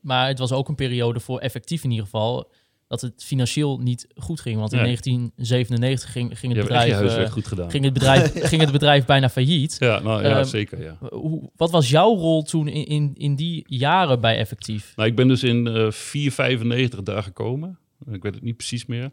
maar 0.00 0.28
het 0.28 0.38
was 0.38 0.52
ook 0.52 0.68
een 0.68 0.74
periode 0.74 1.20
voor 1.20 1.38
effectief 1.38 1.84
in 1.84 1.90
ieder 1.90 2.04
geval 2.04 2.52
dat 2.88 3.00
het 3.00 3.24
financieel 3.24 3.78
niet 3.78 4.06
goed 4.16 4.40
ging. 4.40 4.58
Want 4.58 4.72
in 4.72 4.78
Nee. 4.78 4.86
1997 4.86 6.12
ging, 6.12 6.38
ging, 6.38 6.52
het, 6.52 6.62
bedrijf, 6.62 7.00
eh, 7.00 7.30
goed 7.30 7.46
gedaan. 7.46 7.70
ging, 7.70 7.84
het 7.84 7.92
bedrijf, 7.92 8.32
ging 8.48 8.60
het 8.60 8.72
bedrijf 8.72 9.04
bijna 9.04 9.28
failliet. 9.28 9.76
Ja, 9.78 9.98
nou 10.00 10.22
ja, 10.22 10.36
Ehm, 10.36 10.44
zeker, 10.44 10.82
ja. 10.82 10.98
Hoe, 11.10 11.50
wat 11.56 11.70
was 11.70 11.90
jouw 11.90 12.14
rol 12.14 12.42
toen 12.42 12.68
in, 12.68 12.86
in, 12.86 13.12
in 13.14 13.36
die 13.36 13.64
jaren 13.66 14.20
bij 14.20 14.36
Effectief? 14.36 14.92
Nou, 14.96 15.08
ik 15.08 15.16
ben 15.16 15.28
dus 15.28 15.42
in 15.42 15.66
eh 15.66 16.90
4,95 16.92 17.02
daar 17.02 17.22
gekomen. 17.22 17.78
Ik 18.10 18.22
weet 18.22 18.34
het 18.34 18.42
niet 18.44 18.56
precies 18.56 18.86
meer. 18.86 19.10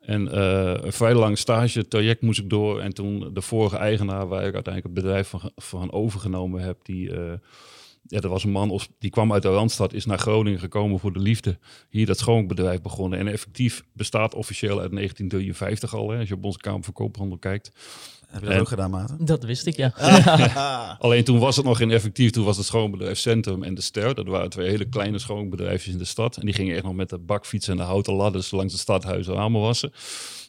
En 0.00 0.32
eh, 0.32 0.74
een 0.82 0.92
vrij 0.92 1.14
lang 1.14 1.38
stage 1.38 1.88
traject 1.88 2.22
moest 2.22 2.40
ik 2.40 2.50
door. 2.50 2.80
En 2.80 2.94
toen 2.94 3.30
de 3.34 3.40
vorige 3.42 3.76
eigenaar, 3.76 4.26
waar 4.28 4.46
ik 4.46 4.54
uiteindelijk 4.54 4.94
het 4.94 5.04
bedrijf 5.04 5.28
van, 5.28 5.50
van 5.56 5.92
overgenomen 5.92 6.62
heb, 6.62 6.78
die, 6.82 7.10
ja, 8.02 8.20
dat 8.20 8.30
was 8.30 8.44
een 8.44 8.50
man, 8.50 8.70
of- 8.70 8.88
die 8.98 9.10
kwam 9.10 9.32
uit 9.32 9.42
de 9.42 9.48
Randstad, 9.48 9.92
is 9.92 10.04
naar 10.06 10.18
Groningen 10.18 10.58
gekomen 10.60 10.98
voor 10.98 11.12
de 11.12 11.18
liefde. 11.18 11.58
Hier 11.90 12.06
dat 12.06 12.18
schoonbedrijf 12.18 12.80
begonnen. 12.82 13.18
En 13.18 13.28
effectief 13.28 13.84
bestaat 13.92 14.34
officieel 14.34 14.80
uit 14.80 14.90
1953 14.92 15.94
al, 15.94 16.10
hè, 16.10 16.18
als 16.18 16.28
je 16.28 16.34
op 16.34 16.44
onze 16.44 16.58
Kamer 16.58 16.84
van 16.84 16.92
Koophandel 16.92 17.38
kijkt. 17.38 17.72
Heb 18.28 18.40
je 18.40 18.46
dat 18.46 18.54
En- 18.54 18.60
ook 18.60 18.68
gedaan, 18.68 18.90
Maarten? 18.90 19.24
Dat 19.24 19.44
wist 19.44 19.66
ik, 19.66 19.76
ja. 19.76 19.88
Alleen 20.98 21.24
toen 21.24 21.38
was 21.38 21.56
het 21.56 21.64
nog 21.64 21.80
in 21.80 21.90
effectief. 21.90 22.30
Toen 22.30 22.44
was 22.44 22.56
het 22.56 22.66
schoonbedrijf 22.66 23.18
Centrum 23.18 23.62
en 23.62 23.74
de 23.74 23.80
Ster. 23.80 24.14
Dat 24.14 24.26
waren 24.26 24.50
twee 24.50 24.68
hele 24.68 24.88
kleine 24.88 25.18
schoonbedrijfjes 25.18 25.92
in 25.92 25.98
de 25.98 26.04
stad. 26.04 26.36
En 26.36 26.44
die 26.44 26.54
gingen 26.54 26.74
echt 26.74 26.84
nog 26.84 26.94
met 26.94 27.08
de 27.08 27.18
bakfiets 27.18 27.68
en 27.68 27.76
de 27.76 27.82
houten 27.82 28.12
ladders 28.12 28.50
langs 28.50 28.72
het 28.72 28.82
stadhuis 28.82 29.26
ramen 29.26 29.60
wassen. 29.60 29.92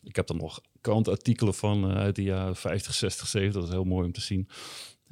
Ik 0.04 0.16
heb 0.16 0.30
er 0.30 0.36
nog 0.36 0.62
krantartikelen 0.82 1.54
van 1.54 1.92
eh, 1.92 1.98
uit 1.98 2.16
de 2.16 2.24
jaren 2.24 2.56
50, 2.56 2.94
60, 2.94 3.28
70. 3.28 3.54
Dat 3.62 3.70
is 3.70 3.76
heel 3.76 3.84
mooi 3.84 4.06
om 4.06 4.12
te 4.12 4.22
zien. 4.22 4.48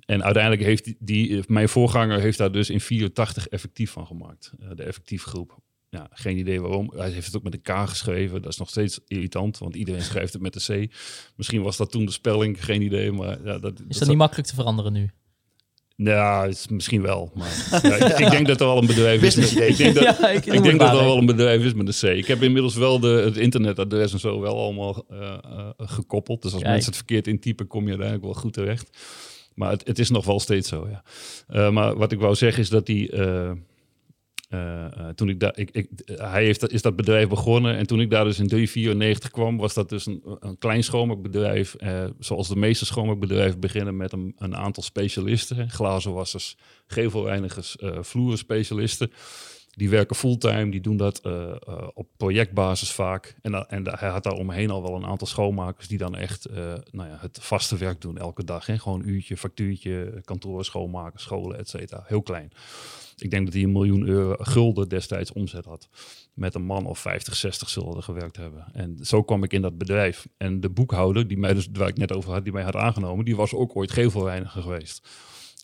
En 0.07 0.23
uiteindelijk 0.23 0.63
heeft 0.63 0.83
die, 0.83 0.97
die 0.99 1.43
mijn 1.47 1.69
voorganger 1.69 2.19
heeft 2.19 2.37
daar 2.37 2.51
dus 2.51 2.69
in 2.69 2.81
84 2.81 3.47
effectief 3.47 3.91
van 3.91 4.05
gemaakt. 4.07 4.51
eh, 4.59 4.67
de 4.75 4.83
effectief 4.83 5.23
groep. 5.23 5.57
Ja, 5.89 6.07
geen 6.11 6.37
idee 6.37 6.61
waarom. 6.61 6.93
Hij 6.95 7.09
heeft 7.09 7.25
het 7.25 7.35
ook 7.35 7.43
met 7.43 7.53
een 7.53 7.61
K 7.61 7.89
geschreven. 7.89 8.41
Dat 8.41 8.51
is 8.51 8.57
nog 8.57 8.69
steeds 8.69 8.99
irritant, 9.07 9.57
want 9.57 9.75
iedereen 9.75 10.01
schrijft 10.11 10.33
het 10.33 10.41
met 10.41 10.53
de 10.53 10.87
C. 10.87 10.93
Misschien 11.35 11.61
was 11.61 11.77
dat 11.77 11.91
toen 11.91 12.05
de 12.05 12.11
spelling, 12.11 12.65
geen 12.65 12.81
idee. 12.81 13.11
Maar 13.11 13.37
ja, 13.43 13.57
dat, 13.57 13.81
Is 13.87 13.97
dat 13.97 14.07
niet 14.07 14.17
makkelijk 14.17 14.47
te 14.47 14.55
veranderen 14.55 14.93
nu? 14.93 15.09
ja, 15.95 16.43
het 16.43 16.53
is 16.53 16.67
misschien 16.67 17.01
wel. 17.01 17.31
Maar 17.35 17.67
ja, 17.83 17.95
ik, 17.95 18.17
ik 18.19 18.29
denk 18.29 18.47
dat 18.47 18.61
er 18.61 18.67
al 18.67 18.77
een 18.77 18.85
bedrijf 18.87 19.21
is. 19.21 19.35
Met, 19.35 19.59
ik 19.59 19.77
denk 19.77 19.95
dat, 19.95 20.03
Ja, 20.19 20.29
ik 20.29 20.63
denk 20.63 20.79
dat 20.79 20.89
er 20.89 21.03
wel 21.03 21.17
een 21.17 21.25
bedrijf 21.25 21.63
is 21.63 21.73
met 21.73 21.87
een 21.87 22.09
C. 22.13 22.17
Ik 22.17 22.27
heb 22.27 22.41
inmiddels 22.43 22.75
wel 22.75 22.99
de, 22.99 23.07
het 23.07 23.37
internetadres 23.37 24.13
en 24.13 24.19
zo 24.19 24.39
wel 24.39 24.59
allemaal 24.59 25.05
eh, 25.09 25.33
eh, 25.43 25.69
gekoppeld. 25.77 26.41
Dus 26.41 26.51
als 26.51 26.61
Kijk. 26.61 26.73
mensen 26.73 26.91
het 26.91 26.97
verkeerd 26.99 27.27
intypen, 27.27 27.67
kom 27.67 27.81
je 27.83 27.89
uiteindelijk 27.89 28.25
wel 28.25 28.41
goed 28.41 28.53
terecht. 28.53 28.97
Maar 29.57 29.71
het, 29.71 29.99
is 29.99 30.09
nog 30.09 30.25
wel 30.25 30.39
steeds 30.39 30.69
zo, 30.69 30.87
ja. 30.89 31.03
Eh, 31.47 31.69
maar 31.69 31.95
wat 31.95 32.11
ik 32.11 32.19
wou 32.19 32.35
zeggen 32.35 32.63
is 32.63 32.69
dat 32.69 32.85
die... 32.85 33.11
eh, 33.11 33.51
eh, 34.49 35.09
toen 35.15 35.29
ik 35.29 35.39
daar, 35.39 35.57
ik, 35.57 35.87
hij 36.05 36.43
heeft, 36.43 36.71
is 36.71 36.81
dat 36.81 36.95
bedrijf 36.95 37.27
begonnen 37.27 37.75
en 37.75 37.87
toen 37.87 38.01
ik 38.01 38.09
daar 38.09 38.23
dus 38.23 38.39
in 38.39 38.47
394 38.47 39.31
kwam, 39.31 39.57
was 39.57 39.73
dat 39.73 39.89
dus 39.89 40.05
een, 40.05 40.21
een 40.39 40.57
klein 40.57 40.83
schoonmaakbedrijf. 40.83 41.75
zoals 42.19 42.47
de 42.47 42.55
meeste 42.55 42.85
schoonmaakbedrijven 42.85 43.59
beginnen 43.59 43.97
met 43.97 44.11
een, 44.11 44.55
aantal 44.55 44.83
specialisten, 44.83 45.69
glazenwassers, 45.69 46.55
gevelreinigers, 46.87 47.75
vloerenspecialisten. 48.01 49.11
Die 49.77 49.89
werken 49.89 50.15
fulltime, 50.15 50.71
die 50.71 50.81
doen 50.81 50.97
dat 50.97 51.19
eh, 51.19 51.49
eh, 51.49 51.87
op 51.93 52.07
projectbasis 52.17 52.91
vaak. 52.91 53.35
En, 53.41 53.67
en 53.69 53.99
hij 53.99 54.09
had 54.09 54.23
daar 54.23 54.33
omheen 54.33 54.71
al 54.71 54.81
wel 54.81 54.95
een 54.95 55.05
aantal 55.05 55.27
schoonmakers 55.27 55.87
die 55.87 55.97
dan 55.97 56.15
echt 56.15 56.45
eh, 56.45 56.73
nou 56.91 57.09
ja, 57.09 57.17
het 57.19 57.39
vaste 57.41 57.77
werk 57.77 58.01
doen 58.01 58.17
elke 58.17 58.43
dag. 58.43 58.65
Hè? 58.65 58.79
Gewoon 58.79 58.99
een 58.99 59.09
uurtje, 59.09 59.37
factuurtje, 59.37 60.21
kantoor 60.25 60.65
schoonmaken, 60.65 61.19
scholen, 61.19 61.57
et 61.57 61.69
cetera. 61.69 62.03
Heel 62.07 62.21
klein. 62.21 62.51
Ik 63.17 63.29
denk 63.31 63.45
dat 63.45 63.53
hij 63.53 63.63
een 63.63 63.71
miljoen 63.71 64.07
euro 64.07 64.35
gulden 64.39 64.89
destijds 64.89 65.33
omzet 65.33 65.65
had. 65.65 65.89
Met 66.33 66.55
een 66.55 66.65
man 66.65 66.85
of 66.85 66.99
50, 66.99 67.35
60 67.35 67.69
zullen 67.69 67.95
er 67.95 68.03
gewerkt 68.03 68.37
hebben. 68.37 68.65
En 68.73 68.97
zo 69.01 69.23
kwam 69.23 69.43
ik 69.43 69.53
in 69.53 69.61
dat 69.61 69.77
bedrijf. 69.77 70.27
En 70.37 70.59
de 70.59 70.69
boekhouder, 70.69 71.27
die 71.27 71.37
mij 71.37 71.53
dus, 71.53 71.67
waar 71.73 71.87
ik 71.87 71.97
net 71.97 72.13
over 72.13 72.31
had, 72.31 72.43
die 72.43 72.53
mij 72.53 72.63
had 72.63 72.75
aangenomen, 72.75 73.25
die 73.25 73.35
was 73.35 73.53
ook 73.53 73.75
ooit 73.75 73.91
gevelreiniger 73.91 74.61
geweest. 74.61 75.07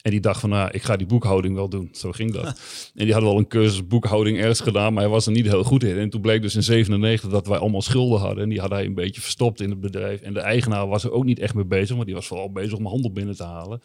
En 0.04 0.12
die 0.12 0.20
dacht 0.20 0.40
van, 0.40 0.50
nou, 0.50 0.70
ik 0.72 0.84
ga 0.84 0.96
die 0.96 1.08
boekhouding 1.08 1.56
wel 1.56 1.70
doen. 1.70 1.90
Zo 1.92 2.12
ging 2.12 2.34
dat. 2.34 2.44
En 2.96 3.06
die 3.06 3.14
had 3.14 3.24
wel 3.24 3.38
een 3.38 3.48
cursus 3.48 3.88
boekhouding 3.88 4.38
ergens 4.38 4.60
gedaan, 4.60 4.94
maar 4.94 5.04
hij 5.04 5.12
was 5.12 5.26
er 5.26 5.32
niet 5.32 5.46
heel 5.46 5.64
goed 5.64 5.84
in. 5.84 5.98
En 5.98 6.10
toen 6.10 6.22
bleek 6.22 6.42
dus 6.42 6.56
in 6.56 6.64
97 6.64 7.30
dat 7.30 7.48
wij 7.48 7.58
allemaal 7.58 7.82
schulden 7.82 8.20
hadden. 8.20 8.44
En 8.44 8.50
die 8.50 8.60
had 8.60 8.70
hij 8.70 8.86
een 8.86 8.94
beetje 8.94 9.22
verstopt 9.22 9.62
in 9.62 9.70
het 9.70 9.80
bedrijf. 9.80 10.22
En 10.22 10.34
de 10.34 10.40
eigenaar 10.40 10.88
was 10.88 11.04
er 11.04 11.12
ook 11.12 11.24
niet 11.24 11.40
echt 11.40 11.54
mee 11.54 11.66
bezig, 11.66 11.96
maar 11.96 12.06
die 12.06 12.14
was 12.14 12.28
vooral 12.28 12.52
bezig 12.52 12.78
om 12.78 12.86
handel 12.86 13.12
binnen 13.12 13.36
te 13.36 13.44
halen. 13.44 13.82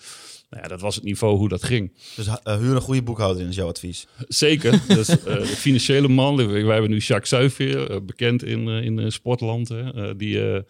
Nou 0.51 0.63
ja, 0.63 0.69
dat 0.69 0.81
was 0.81 0.95
het 0.95 1.05
niveau 1.05 1.37
hoe 1.37 1.49
dat 1.49 1.63
ging. 1.63 1.93
Dus 2.17 2.27
eh, 2.27 2.59
huur 2.59 2.75
een 2.75 2.81
goede 2.81 3.03
boekhouder 3.03 3.49
is 3.49 3.57
jouw 3.57 3.69
advies. 3.69 4.07
Zeker. 4.29 4.83
Dus, 4.89 5.09
eh, 5.09 5.25
de 5.25 5.47
financiële 5.47 6.09
man. 6.09 6.37
Wij 6.37 6.73
hebben 6.73 6.91
nu 6.91 6.99
Jacques 6.99 7.29
Zuiveer, 7.29 7.91
eh, 7.91 8.01
bekend 8.03 8.45
in, 8.45 8.69
in 8.69 9.13
sportland. 9.13 9.69
Hè. 9.69 10.17
Die, 10.17 10.63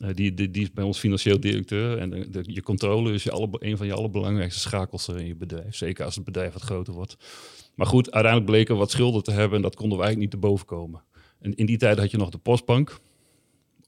eh, 0.00 0.08
eh, 0.08 0.14
die, 0.16 0.34
die, 0.34 0.50
die 0.50 0.62
is 0.62 0.72
bij 0.72 0.84
ons 0.84 0.98
financieel 0.98 1.40
directeur. 1.40 1.98
En 1.98 2.10
de, 2.10 2.30
de- 2.30 2.42
je 2.46 2.62
controle 2.62 3.12
is 3.12 3.22
je 3.22 3.30
alle, 3.30 3.48
een 3.52 3.76
van 3.76 3.86
je 3.86 3.92
allerbelangrijkste 3.92 4.60
schakels 4.60 5.08
er 5.08 5.18
in 5.20 5.26
je 5.26 5.34
bedrijf. 5.36 5.76
Zeker 5.76 6.04
als 6.04 6.14
het 6.14 6.24
bedrijf 6.24 6.52
wat 6.52 6.62
groter 6.62 6.92
wordt. 6.94 7.16
Maar 7.74 7.86
goed, 7.86 8.10
uiteindelijk 8.10 8.52
bleken 8.52 8.74
we 8.74 8.80
wat 8.80 8.90
schulden 8.90 9.22
te 9.22 9.30
hebben. 9.32 9.56
En 9.56 9.62
dat 9.62 9.74
konden 9.76 9.98
we 9.98 10.04
eigenlijk 10.04 10.32
niet 10.32 10.42
te 10.42 10.48
boven 10.48 10.66
komen. 10.66 11.02
En 11.40 11.54
in 11.54 11.66
die 11.66 11.78
tijd 11.78 11.98
had 11.98 12.10
je 12.10 12.16
nog 12.16 12.30
de 12.30 12.38
postbank. 12.38 12.98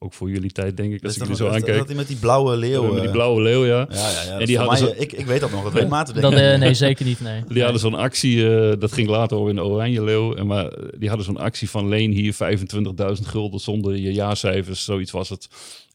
Ook 0.03 0.13
voor 0.13 0.31
jullie 0.31 0.51
tijd, 0.51 0.77
denk 0.77 0.93
ik, 0.93 1.03
als 1.05 1.13
Dus 1.13 1.13
ik 1.13 1.19
dat, 1.19 1.29
jullie 1.29 1.37
zo 1.37 1.45
dat, 1.45 1.61
dat, 1.61 1.69
aankijk. 1.69 1.87
hij 1.87 1.97
met 1.97 2.07
die 2.09 2.17
blauwe 2.17 2.57
leeuw... 2.57 2.83
Met 2.83 2.95
die 2.95 3.05
eh, 3.07 3.11
blauwe 3.13 3.43
leeuw, 3.43 3.65
ja. 3.65 3.87
Ja, 3.91 4.11
ja, 4.11 4.23
ja. 4.23 4.33
En 4.33 4.39
dat 4.39 4.47
die 4.47 4.59
hadden 4.59 4.85
mij, 4.85 4.93
ze- 4.95 5.01
ik, 5.01 5.13
ik 5.13 5.27
weet 5.27 5.41
dat 5.41 5.51
nog, 5.51 5.63
dat 5.63 5.73
weet 5.73 5.89
Maarten 5.89 6.15
denk 6.15 6.25
Dat, 6.27 6.41
ik. 6.41 6.47
eh, 6.47 6.59
nee, 6.59 6.75
zeker 6.75 7.05
niet. 7.05 7.21
Nee. 7.21 7.43
Die 7.49 7.63
hadden 7.63 7.81
zo'n 7.81 7.95
actie, 7.95 8.49
eh, 8.57 8.81
dat 8.81 8.93
ging 8.93 9.09
later 9.09 9.37
over 9.37 9.51
in 9.51 9.57
de 9.57 9.65
Oranje 9.65 10.05
Leeuw. 10.05 10.35
En 10.35 10.47
maar 10.47 10.67
eh, 10.69 10.89
die 10.99 11.09
hadden 11.09 11.27
zo'n 11.27 11.37
actie 11.37 11.71
van 11.71 11.89
leen 11.89 12.11
hier 12.11 12.35
25.000 12.35 13.27
gulden 13.27 13.61
zonder 13.61 13.97
je 13.97 14.13
jaarcijfers, 14.13 14.85
zoiets 14.85 15.11
was 15.11 15.29
het. 15.29 15.49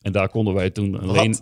En 0.05 0.11
daar 0.11 0.29
konden 0.29 0.53
wij 0.53 0.69
toen 0.69 1.03
een 1.03 1.11
leen. 1.11 1.37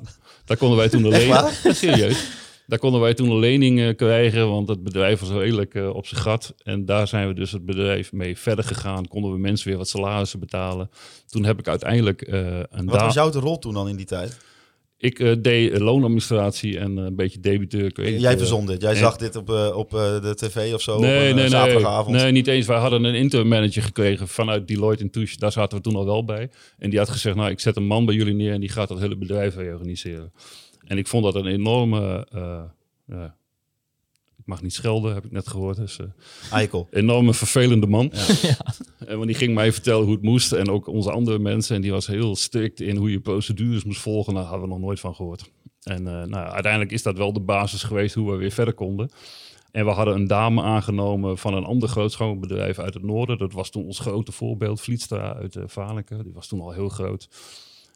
Daar 0.46 0.58
konden 0.58 0.78
wij 0.78 0.90
toen 0.90 1.14
een? 1.14 1.28
Ja, 1.28 1.50
serieus. 1.74 2.28
Daar 2.68 2.80
konden 2.80 3.02
wij 3.02 3.14
toen 3.14 3.30
een 3.30 3.40
lening 3.40 3.80
eh, 3.80 3.96
krijgen, 3.96 4.50
want 4.50 4.68
het 4.68 4.84
bedrijf 4.84 5.20
was 5.20 5.30
redelijk 5.30 5.76
eh, 5.76 5.90
op 5.90 6.06
zijn 6.06 6.22
gat. 6.22 6.54
En 6.64 6.86
daar 6.86 7.08
zijn 7.08 7.28
we 7.28 7.34
dus 7.34 7.52
het 7.52 7.66
bedrijf 7.66 8.12
mee 8.12 8.38
verder 8.38 8.66
gegaan. 8.66 9.08
Konden 9.08 9.32
we 9.32 9.38
mensen 9.38 9.68
weer 9.68 9.78
wat 9.78 9.88
salarissen 9.88 10.40
betalen. 10.40 10.90
Toen 11.28 11.44
heb 11.46 11.60
ik 11.60 11.68
uiteindelijk 11.68 12.22
eh, 12.22 12.60
een 12.70 12.86
Wat 12.86 13.02
was 13.02 13.14
jouw 13.14 13.32
rol 13.32 13.60
toen 13.60 13.74
dan 13.74 13.88
in 13.90 13.96
die 13.96 14.06
tijd? 14.06 14.38
Ik 15.04 15.20
eh, 15.20 15.32
deed 15.40 15.80
loonadministratie 15.80 16.80
en 16.80 16.98
eh, 16.98 17.04
een 17.04 17.16
beetje 17.16 17.40
debiteur. 17.40 17.86
Ik 17.86 17.96
weet 17.96 18.12
niet, 18.12 18.22
Jij 18.22 18.32
eh, 18.32 18.38
verzond 18.38 18.68
dit. 18.68 18.82
Jij 18.82 18.92
nee. 18.92 19.02
zag 19.02 19.18
dit 19.18 19.36
op, 19.36 19.50
op 19.76 19.90
de 19.90 20.34
tv 20.36 20.74
of 20.74 20.82
zo? 20.82 20.96
op 20.96 21.02
Nee, 21.02 21.20
nee, 21.20 21.34
nee, 21.34 21.48
zaterdagavond? 21.48 22.16
nee, 22.16 22.32
niet 22.32 22.48
eens. 22.48 22.68
Wij 22.68 22.78
hadden 22.78 23.04
een 23.04 23.16
interim 23.16 23.48
manager 23.48 23.84
gekregen 23.84 24.28
vanuit 24.28 24.68
Deloitte 24.68 25.10
Touche. 25.10 25.38
Daar 25.38 25.52
zaten 25.52 25.78
we 25.78 25.84
toen 25.84 25.96
al 25.96 26.06
wel 26.06 26.26
bij. 26.26 26.50
En 26.78 26.90
die 26.90 27.00
had 27.00 27.10
gezegd, 27.10 27.36
nou, 27.36 27.50
ik 27.50 27.60
zet 27.60 27.76
een 27.76 27.86
man 27.86 28.06
bij 28.06 28.16
jullie 28.16 28.34
neer 28.34 28.54
en 28.54 28.60
die 28.60 28.70
gaat 28.70 28.88
dat 28.88 29.00
hele 29.00 29.18
bedrijf 29.18 29.56
reorganiseren. 29.56 30.34
En 30.86 30.98
ik 30.98 31.08
vond 31.08 31.24
dat 31.24 31.36
een 31.36 31.48
enorme, 31.48 32.28
ik 34.44 34.50
mag 34.50 34.62
niet 34.62 34.74
schelden, 34.74 35.14
heb 35.14 35.26
ik 35.26 35.32
net 35.32 35.48
gehoord. 35.48 35.78
Dus 35.78 36.00
eh, 36.00 36.06
Eikel. 36.52 36.88
enorme 36.92 37.34
vervelende 37.34 37.88
man. 37.88 38.12
En 39.08 39.16
want 39.16 39.28
die 39.28 39.38
ging 39.38 39.54
mij 39.54 39.72
vertellen 39.72 40.04
hoe 40.04 40.14
het 40.14 40.24
moest 40.24 40.52
en 40.52 40.70
ook 40.70 40.88
onze 40.88 41.12
andere 41.12 41.40
mensen. 41.40 41.76
En 41.76 41.82
die 41.82 41.92
was 41.92 42.08
heel 42.08 42.36
strikt 42.36 42.80
in 42.80 42.96
hoe 42.96 43.12
je 43.12 43.20
procedures 43.20 43.84
moest 43.84 44.02
volgen. 44.02 44.34
Daar 44.34 44.44
hadden 44.44 44.62
we 44.62 44.68
nog 44.68 44.80
nooit 44.80 45.00
van 45.00 45.16
gehoord. 45.16 45.52
En 45.84 46.08
eh, 46.08 46.28
nou, 46.28 46.50
uiteindelijk 46.50 46.92
is 46.92 47.04
dat 47.04 47.18
wel 47.18 47.34
de 47.34 47.40
basis 47.40 47.84
geweest 47.84 48.16
hoe 48.16 48.32
we 48.32 48.38
weer 48.38 48.52
verder 48.52 48.74
konden. 48.74 49.12
En 49.72 49.86
we 49.86 49.92
hadden 49.92 50.16
een 50.16 50.28
dame 50.28 50.62
aangenomen 50.62 51.38
van 51.38 51.54
een 51.54 51.64
ander 51.64 51.90
groot 51.90 52.12
schoonbedrijf 52.12 52.80
uit 52.80 52.94
het 52.94 53.04
noorden. 53.04 53.38
Dat 53.38 53.54
was 53.54 53.70
toen 53.70 53.86
ons 53.86 54.00
grote 54.00 54.32
voorbeeld, 54.32 54.82
Vlietstra 54.82 55.34
uit 55.34 55.56
uh, 55.56 55.64
Valenke. 55.68 56.24
Die 56.24 56.34
was 56.34 56.48
toen 56.48 56.62
al 56.62 56.72
heel 56.72 56.90
groot. 56.90 57.30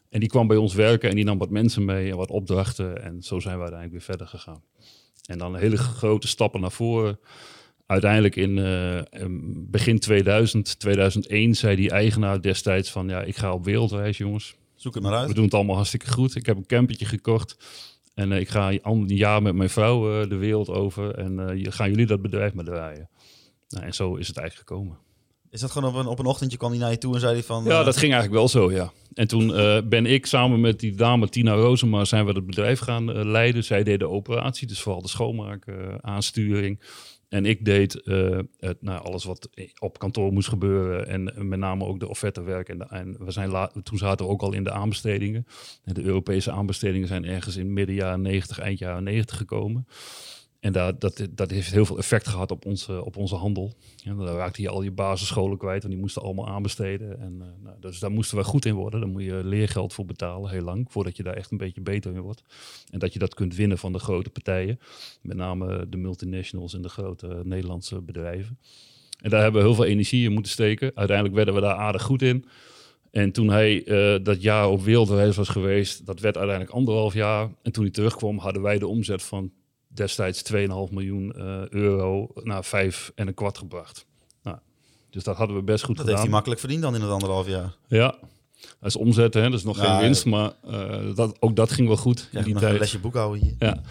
En 0.10 0.19
die 0.19 0.29
kwam 0.29 0.47
bij 0.47 0.57
ons 0.57 0.73
werken 0.73 1.10
en 1.10 1.15
die 1.15 1.25
nam 1.25 1.38
wat 1.38 1.49
mensen 1.49 1.86
mee 1.86 2.12
en 2.12 2.17
wat 2.17 2.29
opdrachten. 2.29 3.03
En 3.03 3.23
zo 3.23 3.39
zijn 3.39 3.55
we 3.55 3.62
uiteindelijk 3.62 3.91
weer 3.91 4.15
verder 4.15 4.27
gegaan. 4.27 4.62
En 5.27 5.37
dan 5.37 5.55
hele 5.55 5.77
grote 5.77 6.27
stappen 6.27 6.61
naar 6.61 6.71
voren. 6.71 7.19
Uiteindelijk 7.85 8.35
in, 8.35 8.57
uh, 8.57 8.95
in 8.95 9.65
begin 9.69 9.99
2000, 9.99 10.79
2001, 10.79 11.55
zei 11.55 11.75
die 11.75 11.89
eigenaar 11.89 12.41
destijds 12.41 12.91
van... 12.91 13.07
ja, 13.07 13.21
ik 13.21 13.37
ga 13.37 13.53
op 13.53 13.65
wereldreis, 13.65 14.17
jongens. 14.17 14.55
Zoek 14.75 14.93
het 14.93 15.03
maar 15.03 15.13
uit. 15.13 15.27
We 15.27 15.33
doen 15.33 15.43
het 15.43 15.53
allemaal 15.53 15.75
hartstikke 15.75 16.11
goed. 16.11 16.35
Ik 16.35 16.45
heb 16.45 16.57
een 16.57 16.65
campertje 16.65 17.05
gekocht. 17.05 17.57
En 18.13 18.31
uh, 18.31 18.39
ik 18.39 18.49
ga 18.49 18.71
een 18.81 19.07
jaar 19.07 19.41
met 19.41 19.55
mijn 19.55 19.69
vrouw 19.69 20.21
uh, 20.21 20.29
de 20.29 20.35
wereld 20.35 20.69
over. 20.69 21.15
En 21.15 21.61
gaan 21.71 21.89
jullie 21.89 22.05
dat 22.05 22.21
bedrijf 22.21 22.53
maar 22.53 22.65
draaien. 22.65 23.09
Nou, 23.69 23.85
en 23.85 23.93
zo 23.93 24.15
is 24.15 24.27
het 24.27 24.37
eigenlijk 24.37 24.69
gekomen. 24.69 24.97
Is 25.49 25.60
dat 25.60 25.71
gewoon 25.71 25.89
op 25.89 25.99
een, 25.99 26.07
op 26.07 26.19
een 26.19 26.25
ochtendje 26.25 26.57
kwam 26.57 26.71
hij 26.71 26.79
naar 26.79 26.91
je 26.91 26.97
toe 26.97 27.13
en 27.13 27.19
zei 27.19 27.33
hij 27.33 27.43
van... 27.43 27.63
Ja, 27.63 27.83
dat 27.83 27.97
ging 27.97 28.13
eigenlijk 28.13 28.33
wel 28.33 28.47
zo, 28.47 28.71
ja. 28.71 28.91
En 29.13 29.27
toen 29.27 29.47
ben 29.89 30.05
ik 30.05 30.25
samen 30.25 30.62
met 30.62 30.79
die 30.79 30.95
dame 30.95 31.29
Tina 31.29 31.53
Rozema... 31.53 32.05
zijn 32.05 32.25
we 32.25 32.31
het 32.31 32.45
bedrijf 32.45 32.79
gaan 32.79 33.27
leiden. 33.27 33.63
Zij 33.63 33.83
deed 33.83 33.99
de 33.99 34.10
operatie, 34.10 34.67
dus 34.67 34.81
vooral 34.81 35.01
de 35.01 35.07
schoonmaak, 35.07 35.65
aansturing... 36.01 36.79
En 37.29 37.45
ik 37.45 37.65
deed 37.65 37.93
het, 38.57 38.81
nou, 38.81 39.03
alles 39.03 39.23
wat 39.23 39.49
op 39.79 39.99
kantoor 39.99 40.33
moest 40.33 40.49
gebeuren. 40.49 41.07
En, 41.07 41.47
met 41.47 41.60
name 41.60 41.86
ook 41.86 41.99
de 41.99 42.07
offertewerk. 42.07 42.69
En, 42.69 42.77
de, 42.77 42.86
en 42.89 43.15
we 43.19 43.31
zijn 43.31 43.69
toen 43.83 43.97
zaten 43.97 44.25
we 44.25 44.31
ook 44.31 44.41
al 44.41 44.53
in 44.53 44.63
de 44.63 44.71
aanbestedingen. 44.71 45.47
En 45.83 45.93
de 45.93 46.03
Europese 46.03 46.51
aanbestedingen 46.51 47.07
zijn 47.07 47.25
ergens 47.25 47.55
in 47.55 47.73
midden 47.73 47.95
jaren 47.95 48.21
90, 48.21 48.60
eind 48.60 48.79
jaren 48.79 49.03
90 49.03 49.38
gekomen. 49.38 49.88
En 50.67 50.73
dat, 50.73 51.27
dat 51.32 51.49
heeft 51.49 51.71
heel 51.71 51.86
veel 51.86 51.97
effect 51.97 52.27
gehad 52.27 52.51
op 52.51 52.65
onze, 52.65 53.03
op 53.03 53.17
onze 53.17 53.36
handel. 53.36 53.73
Ja, 53.95 54.13
daar 54.13 54.36
raakte 54.36 54.62
je 54.62 54.69
al 54.69 54.82
je 54.82 54.91
basisscholen 54.91 55.58
kwijt, 55.58 55.82
want 55.82 55.93
die 55.93 56.01
moesten 56.01 56.21
allemaal 56.21 56.47
aanbesteden. 56.47 57.19
En, 57.19 57.34
uh, 57.39 57.45
nou, 57.63 57.75
dus 57.80 57.99
daar 57.99 58.12
moesten 58.12 58.38
we 58.38 58.43
goed 58.43 58.65
in 58.65 58.73
worden. 58.73 58.99
Daar 58.99 59.10
moet 59.10 59.23
je 59.23 59.41
leergeld 59.43 59.93
voor 59.93 60.06
betalen, 60.06 60.49
heel 60.49 60.62
lang, 60.62 60.86
voordat 60.89 61.17
je 61.17 61.23
daar 61.23 61.34
echt 61.34 61.51
een 61.51 61.58
beetje 61.58 61.82
beter 61.82 62.13
in 62.13 62.21
wordt. 62.21 62.43
En 62.89 62.99
dat 62.99 63.13
je 63.13 63.19
dat 63.19 63.34
kunt 63.34 63.56
winnen 63.56 63.77
van 63.77 63.91
de 63.91 63.99
grote 63.99 64.30
partijen. 64.30 64.80
Met 65.21 65.38
name 65.38 65.89
de 65.89 65.97
multinationals 65.97 66.73
en 66.73 66.82
de 66.82 66.89
grote 66.89 67.41
Nederlandse 67.43 68.01
bedrijven. 68.01 68.60
En 69.21 69.30
daar 69.30 69.41
hebben 69.41 69.62
we 69.62 69.67
heel 69.67 69.75
veel 69.75 69.86
energie 69.86 70.25
in 70.25 70.34
moeten 70.34 70.51
steken. 70.51 70.91
Uiteindelijk 70.95 71.36
werden 71.36 71.53
we 71.53 71.62
daar 71.62 71.75
aardig 71.75 72.03
goed 72.03 72.21
in. 72.21 72.45
En 73.12 73.32
toen 73.32 73.49
hij 73.49 73.86
uh, 73.86 74.23
dat 74.23 74.41
jaar 74.41 74.69
op 74.69 74.82
wereldreis 74.82 75.36
was 75.36 75.49
geweest, 75.49 76.06
dat 76.06 76.19
werd 76.19 76.38
uiteindelijk 76.38 76.75
anderhalf 76.75 77.13
jaar. 77.13 77.49
En 77.62 77.71
toen 77.71 77.84
hij 77.84 77.91
terugkwam, 77.91 78.38
hadden 78.38 78.62
wij 78.62 78.80
de 78.80 78.88
omzet 78.88 79.23
van 79.23 79.51
destijds 79.97 80.43
2,5 80.53 80.57
miljoen 80.91 81.33
uh, 81.38 81.67
euro 81.69 82.31
naar 82.43 82.65
vijf 82.65 83.12
en 83.15 83.27
een 83.27 83.33
kwart 83.33 83.57
gebracht. 83.57 84.05
Nou, 84.43 84.57
dus 85.10 85.23
dat 85.23 85.38
hadden 85.38 85.55
we 85.55 85.63
best 85.63 85.83
goed 85.83 85.95
dat 85.95 86.05
gedaan. 86.05 86.07
heeft 86.07 86.21
hij 86.21 86.31
makkelijk 86.31 86.60
verdiend 86.60 86.81
dan 86.81 86.95
in 86.95 87.01
het 87.01 87.10
anderhalf 87.12 87.47
jaar. 87.47 87.75
Ja, 87.88 88.15
dat 88.62 88.89
is 88.89 88.95
omzetten, 88.95 89.41
hè? 89.41 89.49
dat 89.49 89.60
is 89.60 89.65
nog 89.65 89.77
Ja, 89.77 89.83
geen 89.83 90.01
winst, 90.05 90.25
maar 90.25 90.51
uh, 90.69 91.15
dat, 91.15 91.38
ook 91.39 91.55
dat 91.55 91.71
ging 91.71 91.88
wel 91.88 91.97
goed 91.97 92.29
Ja, 92.31 92.38
in 92.38 92.43
die 92.43 92.53
nog 92.53 92.62
tijd. 92.62 92.73
een 92.73 92.79
lesje 92.79 92.99
boekhouden 92.99 93.41
hier. 93.41 93.55
Ja, 93.60 93.81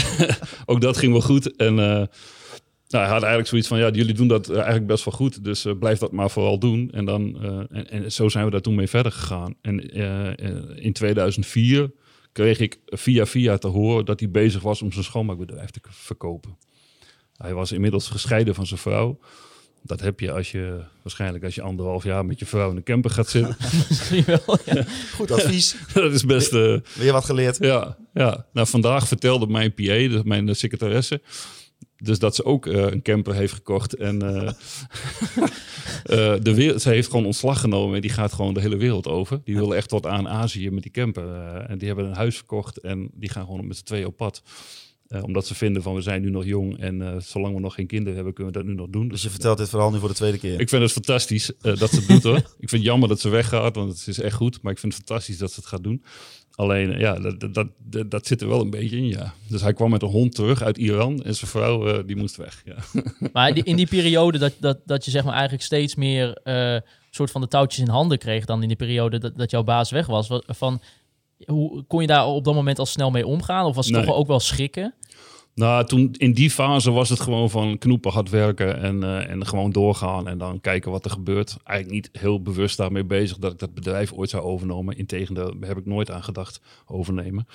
ook 0.72 0.80
dat 0.80 0.96
ging 0.96 1.12
wel 1.12 1.20
goed. 1.20 1.56
En 1.56 1.72
uh, 1.72 1.76
nou, 1.76 3.04
hij 3.04 3.12
had 3.12 3.22
eigenlijk 3.22 3.48
zoiets 3.48 3.68
van, 3.68 3.78
ja, 3.78 3.90
jullie 3.90 4.14
doen 4.14 4.28
dat 4.28 4.50
eigenlijk 4.50 4.86
best 4.86 5.04
wel 5.04 5.14
goed, 5.14 5.44
dus 5.44 5.66
uh, 5.66 5.78
blijf 5.78 5.98
dat 5.98 6.12
maar 6.12 6.30
vooral 6.30 6.58
doen. 6.58 6.90
En, 6.92 7.04
dan, 7.04 7.42
en, 7.70 7.90
en, 7.90 8.12
zo 8.12 8.28
zijn 8.28 8.44
we 8.44 8.50
daar 8.50 8.60
toen 8.60 8.74
mee 8.74 8.88
verder 8.88 9.12
gegaan. 9.12 9.54
En 9.60 9.90
in 10.76 10.92
2004 10.92 11.90
kreeg 12.32 12.58
ik 12.58 12.78
via 12.86 13.26
via 13.26 13.58
te 13.58 13.66
horen 13.66 14.04
dat 14.04 14.20
hij 14.20 14.30
bezig 14.30 14.62
was 14.62 14.82
om 14.82 14.92
zijn 14.92 15.04
schoonmaakbedrijf 15.04 15.70
te 15.70 15.80
verkopen. 15.88 16.58
Hij 17.36 17.54
was 17.54 17.72
inmiddels 17.72 18.08
gescheiden 18.08 18.54
van 18.54 18.66
zijn 18.66 18.80
vrouw. 18.80 19.18
Dat 19.82 20.00
heb 20.00 20.20
je 20.20 20.32
als 20.32 20.50
je 20.50 20.80
waarschijnlijk 21.02 21.44
als 21.44 21.54
je 21.54 21.62
anderhalf 21.62 22.04
jaar 22.04 22.26
met 22.26 22.38
je 22.38 22.46
vrouw 22.46 22.68
in 22.68 22.74
de 22.74 22.82
camper 22.82 23.10
gaat 23.10 23.28
zitten. 23.28 23.56
Misschien 23.88 24.24
wel, 24.24 24.58
ja. 24.64 24.84
Goed 25.14 25.30
advies. 25.30 25.76
dat 25.94 26.12
is 26.12 26.24
best. 26.24 26.52
Uh, 26.52 26.78
Weer 26.94 27.12
wat 27.12 27.24
geleerd. 27.24 27.58
Ja, 27.58 27.96
ja. 28.14 28.46
Nou, 28.52 28.66
vandaag 28.66 29.08
vertelde 29.08 29.46
mijn 29.46 29.74
PA, 29.74 29.82
dus 29.82 30.22
mijn 30.22 30.56
secretaresse, 30.56 31.20
dus 32.02 32.18
dat 32.18 32.34
ze 32.34 32.44
ook 32.44 32.66
uh, 32.66 32.74
een 32.74 33.02
camper 33.02 33.34
heeft 33.34 33.52
gekocht. 33.52 33.94
En 33.94 34.24
uh, 34.24 34.32
uh, 34.32 34.52
de 36.46 36.54
wereld, 36.54 36.82
ze 36.82 36.88
heeft 36.88 37.10
gewoon 37.10 37.26
ontslag 37.26 37.60
genomen 37.60 37.94
en 37.94 38.00
die 38.00 38.10
gaat 38.10 38.32
gewoon 38.32 38.54
de 38.54 38.60
hele 38.60 38.76
wereld 38.76 39.08
over. 39.08 39.40
Die 39.44 39.54
willen 39.54 39.76
echt 39.76 39.88
tot 39.88 40.06
aan 40.06 40.28
Azië 40.28 40.70
met 40.70 40.82
die 40.82 40.92
camper. 40.92 41.56
en 41.68 41.78
die 41.78 41.86
hebben 41.86 42.06
een 42.06 42.14
huis 42.14 42.36
verkocht 42.36 42.78
en 42.78 43.10
die 43.14 43.30
gaan 43.30 43.44
gewoon 43.44 43.66
met 43.66 43.76
z'n 43.76 43.84
tweeën 43.84 44.06
op 44.06 44.16
pad. 44.16 44.42
Omdat 45.22 45.46
ze 45.46 45.54
vinden 45.54 45.82
van 45.82 45.94
we 45.94 46.00
zijn 46.00 46.22
nu 46.22 46.30
nog 46.30 46.44
jong 46.44 46.78
en 46.78 47.22
zolang 47.22 47.54
we 47.54 47.60
nog 47.60 47.74
geen 47.74 47.86
kinderen 47.86 48.14
hebben, 48.14 48.34
kunnen 48.34 48.52
we 48.52 48.58
dat 48.58 48.68
nu 48.68 48.74
nog 48.74 48.88
doen. 48.88 49.08
Dus 49.08 49.22
je 49.22 49.30
vertelt 49.30 49.58
dit 49.58 49.68
verhaal 49.68 49.90
nu 49.90 49.98
voor 49.98 50.08
de 50.08 50.14
tweede 50.14 50.38
keer? 50.38 50.60
Ik 50.60 50.68
vind 50.68 50.82
het 50.82 50.92
fantastisch 50.92 51.50
dat 51.60 51.90
ze 51.90 51.96
het 51.96 52.08
doet 52.08 52.22
hoor. 52.22 52.36
ik 52.64 52.68
vind 52.68 52.70
het 52.70 52.82
jammer 52.82 53.08
dat 53.08 53.20
ze 53.20 53.28
weggaat, 53.28 53.74
want 53.74 53.98
het 53.98 54.06
is 54.06 54.20
echt 54.20 54.36
goed. 54.36 54.62
Maar 54.62 54.72
ik 54.72 54.78
vind 54.78 54.94
het 54.94 55.04
fantastisch 55.06 55.38
dat 55.38 55.52
ze 55.52 55.60
het 55.60 55.68
gaat 55.68 55.82
doen. 55.82 56.02
Alleen, 56.54 56.98
ja, 56.98 57.14
dat, 57.18 57.54
dat, 57.54 57.68
dat, 57.78 58.10
dat 58.10 58.26
zit 58.26 58.40
er 58.40 58.48
wel 58.48 58.60
een 58.60 58.70
beetje 58.70 58.96
in, 58.96 59.06
ja. 59.08 59.34
Dus 59.48 59.62
hij 59.62 59.72
kwam 59.72 59.90
met 59.90 60.02
een 60.02 60.08
hond 60.08 60.34
terug 60.34 60.62
uit 60.62 60.78
Iran 60.78 61.22
en 61.22 61.34
zijn 61.34 61.50
vrouw, 61.50 61.88
uh, 61.88 61.98
die 62.06 62.16
moest 62.16 62.36
weg, 62.36 62.62
ja. 62.64 63.02
Maar 63.32 63.56
in 63.56 63.76
die 63.76 63.86
periode 63.86 64.38
dat, 64.38 64.52
dat, 64.60 64.78
dat 64.84 65.04
je 65.04 65.10
zeg 65.10 65.24
maar 65.24 65.32
eigenlijk 65.32 65.62
steeds 65.62 65.94
meer 65.94 66.38
uh, 66.44 66.76
soort 67.10 67.30
van 67.30 67.40
de 67.40 67.48
touwtjes 67.48 67.84
in 67.84 67.90
handen 67.90 68.18
kreeg 68.18 68.44
dan 68.44 68.62
in 68.62 68.68
die 68.68 68.76
periode 68.76 69.18
dat, 69.18 69.36
dat 69.36 69.50
jouw 69.50 69.62
baas 69.62 69.90
weg 69.90 70.06
was. 70.06 70.28
Van, 70.46 70.80
hoe 71.46 71.82
kon 71.82 72.00
je 72.00 72.06
daar 72.06 72.26
op 72.26 72.44
dat 72.44 72.54
moment 72.54 72.78
al 72.78 72.86
snel 72.86 73.10
mee 73.10 73.26
omgaan? 73.26 73.66
Of 73.66 73.74
was 73.74 73.86
het 73.86 73.94
Nee. 73.96 74.04
toch 74.04 74.14
ook 74.14 74.26
wel 74.26 74.40
schrikken? 74.40 74.94
Nou, 75.54 75.86
toen 75.86 76.14
in 76.16 76.32
die 76.32 76.50
fase 76.50 76.90
was 76.90 77.08
het 77.08 77.20
gewoon 77.20 77.50
van 77.50 77.78
knoepen, 77.78 78.12
hard 78.12 78.30
werken 78.30 78.80
en, 78.80 78.96
uh, 78.96 79.30
en 79.30 79.46
gewoon 79.46 79.72
doorgaan 79.72 80.28
en 80.28 80.38
dan 80.38 80.60
kijken 80.60 80.90
wat 80.90 81.04
er 81.04 81.10
gebeurt. 81.10 81.56
Eigenlijk 81.64 82.02
niet 82.02 82.22
heel 82.22 82.42
bewust 82.42 82.76
daarmee 82.76 83.04
bezig 83.04 83.38
dat 83.38 83.52
ik 83.52 83.58
dat 83.58 83.74
bedrijf 83.74 84.12
ooit 84.12 84.30
zou 84.30 84.42
overnemen. 84.42 84.96
Integendeel, 84.96 85.58
daar 85.58 85.68
heb 85.68 85.78
ik 85.78 85.86
nooit 85.86 86.10
aan 86.10 86.22
gedacht 86.22 86.60
overnemen. 86.86 87.46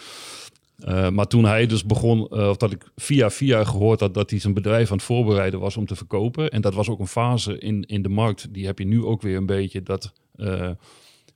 Uh, 0.88 1.10
maar 1.10 1.28
toen 1.28 1.46
hij 1.46 1.66
dus 1.66 1.86
begon, 1.86 2.28
uh, 2.32 2.50
of 2.50 2.58
dat 2.58 2.72
ik 2.72 2.92
via 2.96 3.30
via 3.30 3.64
gehoord 3.64 4.00
had 4.00 4.14
dat 4.14 4.30
hij 4.30 4.40
zijn 4.40 4.54
bedrijf 4.54 4.92
aan 4.92 4.98
het 4.98 5.06
voorbereiden 5.06 5.60
was 5.60 5.78
om 5.78 5.86
te 5.86 5.96
verkopen. 5.96 6.50
En 6.50 6.62
dat 6.62 6.74
was 6.74 6.90
ook 6.90 7.00
een 7.00 7.08
fase 7.08 7.58
in, 7.58 7.84
in 7.84 8.02
de 8.02 8.10
markt, 8.10 8.54
die 8.54 8.66
heb 8.66 8.80
je 8.80 8.86
nu 8.86 9.04
ook 9.04 9.22
weer 9.22 9.38
een 9.38 9.46
beetje, 9.46 9.84
dat 9.84 10.14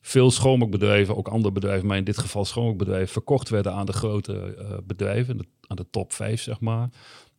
veel 0.01 0.31
schoonmaakbedrijven, 0.31 1.17
ook 1.17 1.27
andere 1.27 1.53
bedrijven, 1.53 1.87
maar 1.87 1.97
in 1.97 2.03
dit 2.03 2.17
geval 2.17 2.45
schoonmaakbedrijven, 2.45 3.07
verkocht 3.07 3.49
werden 3.49 3.73
aan 3.73 3.85
de 3.85 3.93
grote 3.93 4.55
uh, 4.59 4.77
bedrijven, 4.83 5.47
aan 5.67 5.75
de 5.75 5.85
top 5.89 6.13
5 6.13 6.41
zeg 6.41 6.59
maar. 6.59 6.89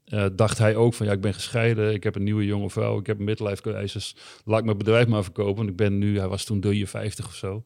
Uh, 0.07 0.25
dacht 0.33 0.59
hij 0.59 0.77
ook 0.77 0.94
van 0.94 1.07
ja, 1.07 1.12
ik 1.12 1.20
ben 1.20 1.35
gescheiden, 1.35 1.94
ik 1.94 2.05
heb 2.05 2.14
een 2.14 2.22
nieuwe 2.22 2.44
jonge 2.44 2.70
vrouw, 2.70 2.98
ik 2.98 3.07
heb 3.07 3.18
een 3.18 3.25
midlife 3.25 3.62
crisis, 3.62 4.16
laat 4.44 4.59
ik 4.59 4.64
mijn 4.64 4.79
bedrijf 4.79 5.07
maar 5.07 5.22
verkopen. 5.22 5.57
Want 5.57 5.68
ik 5.68 5.77
ben 5.77 5.98
nu, 5.98 6.18
hij 6.18 6.29
was 6.29 6.44
toen 6.44 6.61
53 6.61 7.27
of 7.27 7.35
zo. 7.35 7.62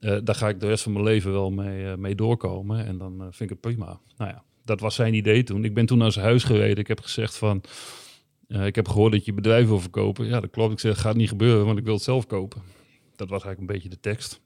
Uh, 0.00 0.16
daar 0.24 0.34
ga 0.34 0.48
ik 0.48 0.60
de 0.60 0.66
rest 0.66 0.82
van 0.82 0.92
mijn 0.92 1.04
leven 1.04 1.32
wel 1.32 1.50
mee, 1.96 2.14
doorkomen 2.14 2.86
en 2.86 2.98
dan 2.98 3.18
vind 3.18 3.40
ik 3.40 3.48
het 3.48 3.60
prima. 3.60 4.00
Nou 4.16 4.30
ja, 4.30 4.42
dat 4.64 4.80
was 4.80 4.94
zijn 4.94 5.14
idee 5.14 5.42
toen. 5.42 5.64
Ik 5.64 5.74
ben 5.74 5.86
toen 5.86 5.98
naar 5.98 6.12
zijn 6.12 6.24
huis 6.24 6.44
gereden. 6.44 6.78
Ik 6.78 6.88
heb 6.88 7.00
gezegd 7.00 7.36
van, 7.36 7.62
ik 8.48 8.74
heb 8.74 8.88
gehoord 8.88 9.12
dat 9.12 9.24
je 9.24 9.32
bedrijf 9.32 9.66
wil 9.66 9.80
verkopen. 9.80 10.26
Ja, 10.26 10.40
dat 10.40 10.50
klopt. 10.50 10.72
Ik 10.72 10.80
zeg, 10.80 11.00
gaat 11.00 11.16
niet 11.16 11.28
gebeuren, 11.28 11.66
want 11.66 11.78
ik 11.78 11.84
wil 11.84 11.94
het 11.94 12.02
zelf 12.02 12.26
kopen. 12.26 12.62
Dat 13.16 13.28
was 13.28 13.42
eigenlijk 13.44 13.60
een 13.60 13.74
beetje 13.74 13.88
de 13.88 14.00
tekst. 14.00 14.40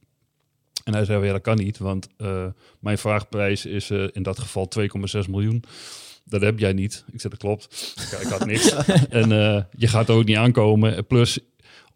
En 0.85 0.94
hij 0.94 1.04
zei, 1.04 1.24
ja, 1.24 1.33
dat 1.33 1.40
kan 1.40 1.57
niet, 1.57 1.78
want 1.78 2.09
uh, 2.18 2.46
mijn 2.81 2.98
vraagprijs 2.98 3.66
is 3.66 3.90
uh, 3.90 4.09
in 4.12 4.22
dat 4.22 4.38
geval 4.38 4.70
2,6 5.24 5.31
miljoen. 5.31 5.64
Dat 6.24 6.40
heb 6.40 6.59
jij 6.59 6.72
niet. 6.72 7.04
Ik 7.12 7.20
zei, 7.20 7.33
dat 7.33 7.42
klopt. 7.42 7.94
Kijk, 8.11 8.22
ik 8.22 8.28
had 8.28 8.46
niks. 8.46 8.74
en 9.09 9.31
uh, 9.31 9.62
je 9.76 9.87
gaat 9.87 10.09
er 10.09 10.14
ook 10.14 10.24
niet 10.24 10.37
aankomen. 10.37 11.07
Plus, 11.07 11.38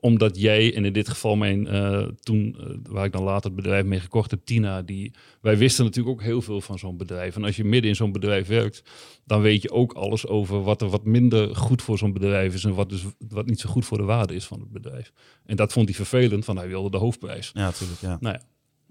omdat 0.03 0.38
jij, 0.41 0.75
en 0.75 0.85
in 0.85 0.93
dit 0.93 1.09
geval 1.09 1.37
mijn, 1.37 1.67
eh, 1.67 2.07
toen, 2.21 2.57
eh, 2.59 2.67
waar 2.83 3.05
ik 3.05 3.12
dan 3.12 3.23
later 3.23 3.45
het 3.45 3.55
bedrijf 3.55 3.85
mee 3.85 4.01
gekocht 4.01 4.31
heb, 4.31 4.41
Tina, 4.45 4.83
die, 4.83 5.12
wij 5.41 5.59
wisten 5.59 5.85
natuurlijk 5.85 6.15
ook 6.15 6.23
heel 6.23 6.43
veel 6.43 6.61
van 6.61 6.79
zo'n 6.79 6.97
bedrijf. 6.97 7.37
En 7.37 7.45
als 7.45 7.57
je 7.57 7.65
midden 7.65 7.91
in 7.91 7.97
zo'n 7.97 8.12
bedrijf 8.12 8.47
werkt, 8.47 8.83
dan 9.25 9.41
weet 9.41 9.62
je 9.62 9.71
ook 9.71 9.93
alles 9.93 10.27
over 10.27 10.62
wat 10.62 10.83
er 10.83 10.88
wat 10.88 11.05
minder 11.05 11.57
goed 11.57 11.83
voor 11.83 11.99
zo'n 11.99 12.12
bedrijf 12.12 12.55
is 12.55 12.65
en 12.65 12.75
wat, 12.75 12.88
dus, 12.88 13.05
wat 13.29 13.47
niet 13.47 13.61
zo 13.61 13.69
goed 13.69 13.85
voor 13.85 13.99
de 13.99 14.05
waarde 14.05 14.35
is 14.35 14.45
van 14.45 14.61
het 14.61 14.71
bedrijf. 14.71 15.12
En 15.47 15.57
dat 15.57 15.73
vond 15.73 15.87
hij 15.87 15.95
vervelend, 15.95 16.45
van 16.45 16.57
hij 16.57 16.69
wilde 16.69 16.91
de 16.91 16.97
hoofdprijs. 16.97 17.51
Ja, 17.55 17.65
natuurlijk. 17.65 18.01
Ja. 18.01 18.17
Nou 18.21 18.35
ja, 18.35 18.43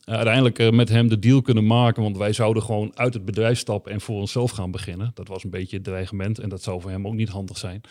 uiteindelijk 0.04 0.60
eh, 0.60 0.70
met 0.70 0.90
hem 0.90 1.08
de 1.08 1.20
deal 1.20 1.42
kunnen 1.42 1.66
maken, 1.68 2.04
want 2.04 2.18
wij 2.18 2.34
zouden 2.34 2.64
gewoon 2.64 2.92
uit 2.98 3.14
het 3.14 3.26
bedrijf 3.26 3.58
stappen 3.58 3.92
en 3.92 4.02
voor 4.02 4.20
onszelf 4.20 4.52
gaan 4.52 4.72
beginnen. 4.72 5.12
Dat 5.14 5.28
was 5.28 5.44
een 5.44 5.50
beetje 5.50 5.76
het 5.76 5.86
dreigement 5.86 6.40
en 6.40 6.50
dat 6.50 6.64
zou 6.64 6.82
voor 6.82 6.90
hem 6.92 7.08
ook 7.08 7.14
niet 7.14 7.30
handig 7.30 7.58
zijn. 7.58 7.82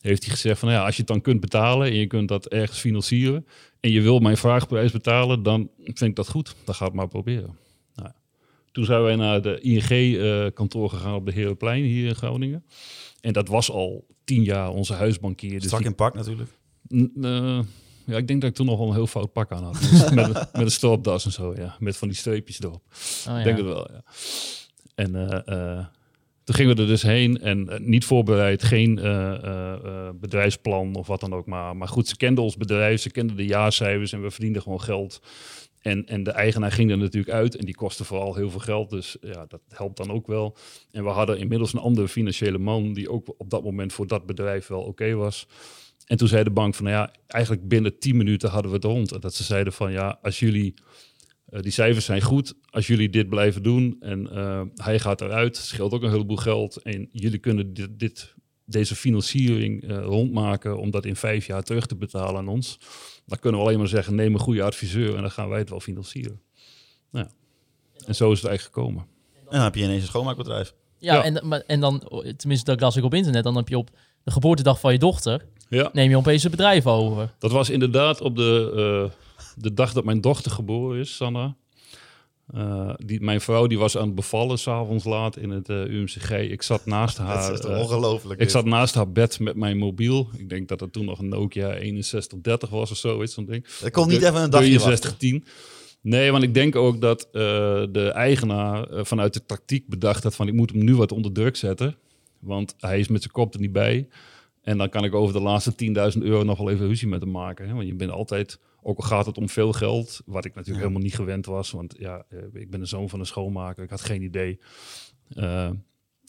Heeft 0.00 0.22
hij 0.24 0.32
gezegd 0.32 0.58
van, 0.58 0.68
nou 0.68 0.80
ja, 0.80 0.86
als 0.86 0.94
je 0.96 1.00
het 1.02 1.10
dan 1.10 1.20
kunt 1.20 1.40
betalen 1.40 1.86
en 1.88 1.94
je 1.94 2.06
kunt 2.06 2.28
dat 2.28 2.46
ergens 2.46 2.78
financieren 2.78 3.46
en 3.80 3.90
je 3.90 4.00
wil 4.00 4.18
mijn 4.18 4.36
vraagprijs 4.36 4.92
betalen, 4.92 5.42
dan 5.42 5.70
vind 5.84 6.00
ik 6.02 6.16
dat 6.16 6.28
goed. 6.28 6.54
Dan 6.64 6.74
ga 6.74 6.84
het 6.84 6.94
maar 6.94 7.08
proberen. 7.08 7.56
Nou, 7.94 8.10
toen 8.72 8.84
zijn 8.84 9.02
wij 9.02 9.16
naar 9.16 9.42
de 9.42 9.60
ING-kantoor 9.60 10.90
gegaan 10.90 11.14
op 11.14 11.26
de 11.26 11.32
Herenplein 11.32 11.84
hier 11.84 12.06
in 12.08 12.14
Groningen. 12.14 12.64
En 13.20 13.32
dat 13.32 13.48
was 13.48 13.70
al 13.70 14.06
tien 14.24 14.42
jaar 14.42 14.70
onze 14.70 14.92
huisbankier. 14.94 15.52
Dus 15.54 15.64
Strak 15.64 15.80
die- 15.80 15.88
in 15.88 15.94
pak 15.94 16.14
natuurlijk. 16.14 16.50
Eh, 17.22 17.58
ja, 18.08 18.16
ik 18.16 18.26
denk 18.26 18.40
dat 18.40 18.50
ik 18.50 18.56
toen 18.56 18.66
nog 18.66 18.78
wel 18.78 18.88
een 18.88 18.94
heel 18.94 19.06
fout 19.06 19.32
pak 19.32 19.52
aan 19.52 19.64
had. 19.64 19.80
Dus 19.90 20.10
met, 20.10 20.32
met 20.32 20.48
een 20.52 20.70
stropdas 20.70 21.24
en 21.24 21.32
zo, 21.32 21.54
ja. 21.56 21.76
Met 21.78 21.96
van 21.96 22.08
die 22.08 22.16
streepjes 22.16 22.60
erop. 22.60 22.82
Oh, 22.88 22.92
ja. 23.24 23.38
Ik 23.38 23.44
denk 23.44 23.56
het 23.56 23.66
wel, 23.66 23.90
ja. 23.92 24.02
En 24.94 25.14
eh, 25.14 25.76
eh, 25.78 25.86
toen 26.44 26.54
gingen 26.54 26.76
we 26.76 26.82
er 26.82 26.88
dus 26.88 27.02
heen 27.02 27.40
en 27.40 27.68
eh, 27.68 27.78
niet 27.80 28.04
voorbereid, 28.04 28.62
geen 28.62 28.94
bedrijfsplan 30.20 30.94
of 30.94 31.06
wat 31.06 31.20
dan 31.20 31.34
ook. 31.34 31.46
Maar, 31.46 31.76
maar 31.76 31.88
goed, 31.88 32.08
ze 32.08 32.16
kenden 32.16 32.44
ons 32.44 32.56
bedrijf, 32.56 33.00
ze 33.00 33.10
kenden 33.10 33.36
de 33.36 33.46
jaarcijfers 33.46 34.12
en 34.12 34.22
we 34.22 34.30
verdienden 34.30 34.62
gewoon 34.62 34.80
geld. 34.80 35.20
En, 35.80 36.06
en 36.06 36.22
de 36.22 36.30
eigenaar 36.30 36.72
ging 36.72 36.90
er 36.90 36.98
natuurlijk 36.98 37.34
uit 37.34 37.56
en 37.56 37.64
die 37.64 37.74
kostte 37.74 38.04
vooral 38.04 38.34
heel 38.34 38.50
veel 38.50 38.60
geld. 38.60 38.90
Dus 38.90 39.16
ja, 39.20 39.46
dat 39.48 39.60
helpt 39.68 39.96
dan 39.96 40.10
ook 40.10 40.26
wel. 40.26 40.56
En 40.90 41.04
we 41.04 41.10
hadden 41.10 41.38
inmiddels 41.38 41.72
een 41.72 41.80
andere 41.80 42.08
financiële 42.08 42.58
man 42.58 42.92
die 42.92 43.10
ook 43.10 43.34
op 43.38 43.50
dat 43.50 43.64
moment 43.64 43.92
voor 43.92 44.06
dat 44.06 44.26
bedrijf 44.26 44.66
wel 44.66 44.82
oké 44.82 45.14
was. 45.14 45.46
En 46.08 46.16
toen 46.16 46.28
zei 46.28 46.44
de 46.44 46.50
bank 46.50 46.74
van, 46.74 46.84
nou 46.84 46.96
ja, 46.96 47.12
eigenlijk 47.26 47.68
binnen 47.68 47.98
10 47.98 48.16
minuten 48.16 48.50
hadden 48.50 48.70
we 48.70 48.76
het 48.76 48.86
rond. 48.86 49.12
En 49.12 49.20
dat 49.20 49.34
ze 49.34 49.44
zeiden 49.44 49.72
van, 49.72 49.92
ja, 49.92 50.18
als 50.22 50.38
jullie, 50.38 50.74
eh, 51.46 51.60
die 51.60 51.72
cijfers 51.72 52.04
zijn 52.04 52.22
goed, 52.22 52.54
als 52.70 52.86
jullie 52.86 53.10
dit 53.10 53.28
blijven 53.28 53.62
doen 53.62 53.96
en 54.00 54.30
eh, 54.30 54.62
hij 54.74 54.98
gaat 54.98 55.20
eruit, 55.20 55.56
scheelt 55.56 55.92
ook 55.92 56.02
een 56.02 56.10
heleboel 56.10 56.36
geld. 56.36 56.76
En 56.76 57.08
jullie 57.12 57.38
kunnen 57.38 57.74
dit, 57.74 57.98
dit, 57.98 58.34
deze 58.64 58.94
financiering 58.96 59.82
eh, 59.82 59.96
rondmaken 60.04 60.78
om 60.78 60.90
dat 60.90 61.04
in 61.04 61.16
vijf 61.16 61.46
jaar 61.46 61.62
terug 61.62 61.86
te 61.86 61.96
betalen 61.96 62.36
aan 62.36 62.48
ons. 62.48 62.78
Dan 63.26 63.38
kunnen 63.38 63.60
we 63.60 63.66
alleen 63.66 63.78
maar 63.78 63.88
zeggen, 63.88 64.14
neem 64.14 64.34
een 64.34 64.40
goede 64.40 64.62
adviseur 64.62 65.14
en 65.14 65.20
dan 65.20 65.30
gaan 65.30 65.48
wij 65.48 65.58
het 65.58 65.70
wel 65.70 65.80
financieren. 65.80 66.40
Nou, 67.10 67.26
ja. 67.26 68.06
en 68.06 68.14
zo 68.14 68.32
is 68.32 68.40
het 68.40 68.48
eigenlijk 68.48 68.76
gekomen. 68.76 69.06
En 69.34 69.54
dan 69.54 69.62
heb 69.62 69.74
je 69.74 69.82
ineens 69.82 70.02
een 70.02 70.08
schoonmaakbedrijf. 70.08 70.74
Ja, 70.98 71.14
Ja. 71.14 71.24
En, 71.24 71.48
maar- 71.48 71.62
en 71.66 71.80
dan, 71.80 71.98
tenminste 72.36 72.70
dat 72.70 72.80
las 72.80 72.96
ik 72.96 73.04
op 73.04 73.14
internet, 73.14 73.44
dan 73.44 73.56
heb 73.56 73.68
je 73.68 73.78
op 73.78 73.90
de 74.24 74.30
geboortedag 74.30 74.80
van 74.80 74.92
je 74.92 74.98
dochter, 74.98 75.46
Ja. 75.68 75.90
neem 75.92 76.10
je 76.10 76.16
opeens 76.16 76.42
het 76.42 76.50
bedrijf 76.50 76.86
over. 76.86 77.34
Dat 77.38 77.50
was 77.50 77.70
inderdaad 77.70 78.20
op 78.20 78.36
de, 78.36 78.72
eh, 79.06 79.10
de 79.62 79.74
dag 79.74 79.92
dat 79.92 80.04
mijn 80.04 80.20
dochter 80.20 80.50
geboren 80.50 80.98
is, 81.00 81.16
Sanna. 81.16 81.54
Eh, 82.54 82.90
die, 82.96 83.20
mijn 83.20 83.40
vrouw 83.40 83.66
die 83.66 83.78
was 83.78 83.96
aan 83.96 84.06
het 84.06 84.14
bevallen 84.14 84.58
s'avonds 84.58 85.04
laat 85.04 85.36
in 85.36 85.50
het 85.50 85.68
eh, 85.68 85.76
UMCG. 85.84 86.30
Ik 86.30 86.62
zat 86.62 86.86
naast 86.86 87.16
Dat 87.16 87.26
haar. 87.26 87.52
is 87.52 87.60
toch 87.60 87.70
eh, 87.70 87.80
ongelooflijk. 87.80 88.40
ik 88.40 88.50
zat 88.50 88.64
naast 88.64 88.94
haar 88.94 89.12
bed 89.12 89.40
met 89.40 89.56
mijn 89.56 89.78
mobiel. 89.78 90.28
Ik 90.36 90.48
denk 90.48 90.68
dat 90.68 90.80
het 90.80 90.92
toen 90.92 91.04
nog 91.04 91.18
een 91.18 91.28
Nokia 91.28 91.68
6130 91.68 92.70
was 92.70 92.90
of 92.90 92.96
zoiets, 92.96 93.34
zo'n 93.34 93.44
ding. 93.44 93.66
Ik 93.84 93.92
kon 93.92 94.08
niet 94.08 94.22
even 94.22 94.42
een 94.42 94.50
dagje 94.50 94.78
wachten. 94.78 94.96
6310. 94.96 95.44
Nee, 96.00 96.30
want 96.30 96.42
ik 96.42 96.54
denk 96.54 96.76
ook 96.76 97.00
dat 97.00 97.22
eh, 97.22 97.30
de 97.90 98.10
eigenaar 98.14 98.86
vanuit 99.06 99.32
de 99.34 99.46
tactiek 99.46 99.88
bedacht 99.88 100.22
had 100.22 100.34
van 100.34 100.48
ik 100.48 100.54
moet 100.54 100.70
hem 100.70 100.84
nu 100.84 100.96
wat 100.96 101.12
onder 101.12 101.32
druk 101.32 101.56
zetten. 101.56 101.96
Want 102.38 102.74
hij 102.78 102.98
is 102.98 103.08
met 103.08 103.22
zijn 103.22 103.32
kop 103.32 103.54
er 103.54 103.60
niet 103.60 103.72
bij. 103.72 104.08
En 104.68 104.78
dan 104.78 104.88
kan 104.88 105.04
ik 105.04 105.14
over 105.14 105.34
de 105.34 105.40
laatste 105.40 106.12
10.000 106.16 106.22
euro 106.22 106.44
nog 106.44 106.58
wel 106.58 106.70
even 106.70 106.86
ruzie 106.86 107.08
met 107.08 107.20
hem 107.20 107.30
maken. 107.30 107.68
Hè? 107.68 107.74
Want 107.74 107.86
je 107.86 107.94
bent 107.94 108.10
altijd, 108.10 108.60
ook 108.82 108.98
al 108.98 109.08
gaat 109.08 109.26
het 109.26 109.38
om 109.38 109.48
veel 109.48 109.72
geld, 109.72 110.22
wat 110.26 110.44
ik 110.44 110.54
natuurlijk 110.54 110.80
helemaal 110.80 111.02
niet 111.02 111.14
gewend 111.14 111.46
was. 111.46 111.70
Want 111.70 111.94
ja, 111.98 112.24
eh, 112.28 112.38
ik 112.52 112.70
ben 112.70 112.80
de 112.80 112.86
zoon 112.86 113.08
van 113.08 113.20
een 113.20 113.26
schoonmaker, 113.26 113.84
ik 113.84 113.90
had 113.90 114.00
geen 114.00 114.22
idee. 114.22 114.60
Eh, 115.28 115.70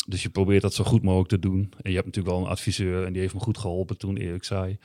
dus 0.08 0.24
je 0.24 0.30
probeert 0.30 0.62
dat 0.62 0.74
zo 0.74 0.84
goed 0.84 1.04
mogelijk 1.04 1.30
te 1.30 1.40
doen. 1.40 1.74
En 1.82 1.90
je 1.90 1.96
hebt 1.96 2.06
natuurlijk 2.06 2.36
wel 2.36 2.46
een 2.46 2.52
adviseur 2.52 3.06
en 3.06 3.14
die 3.14 3.22
heeft 3.22 3.34
me 3.34 3.40
goed 3.40 3.58
geholpen 3.58 3.98
toen 3.98 4.18
Erik 4.18 4.44
zei. 4.44 4.78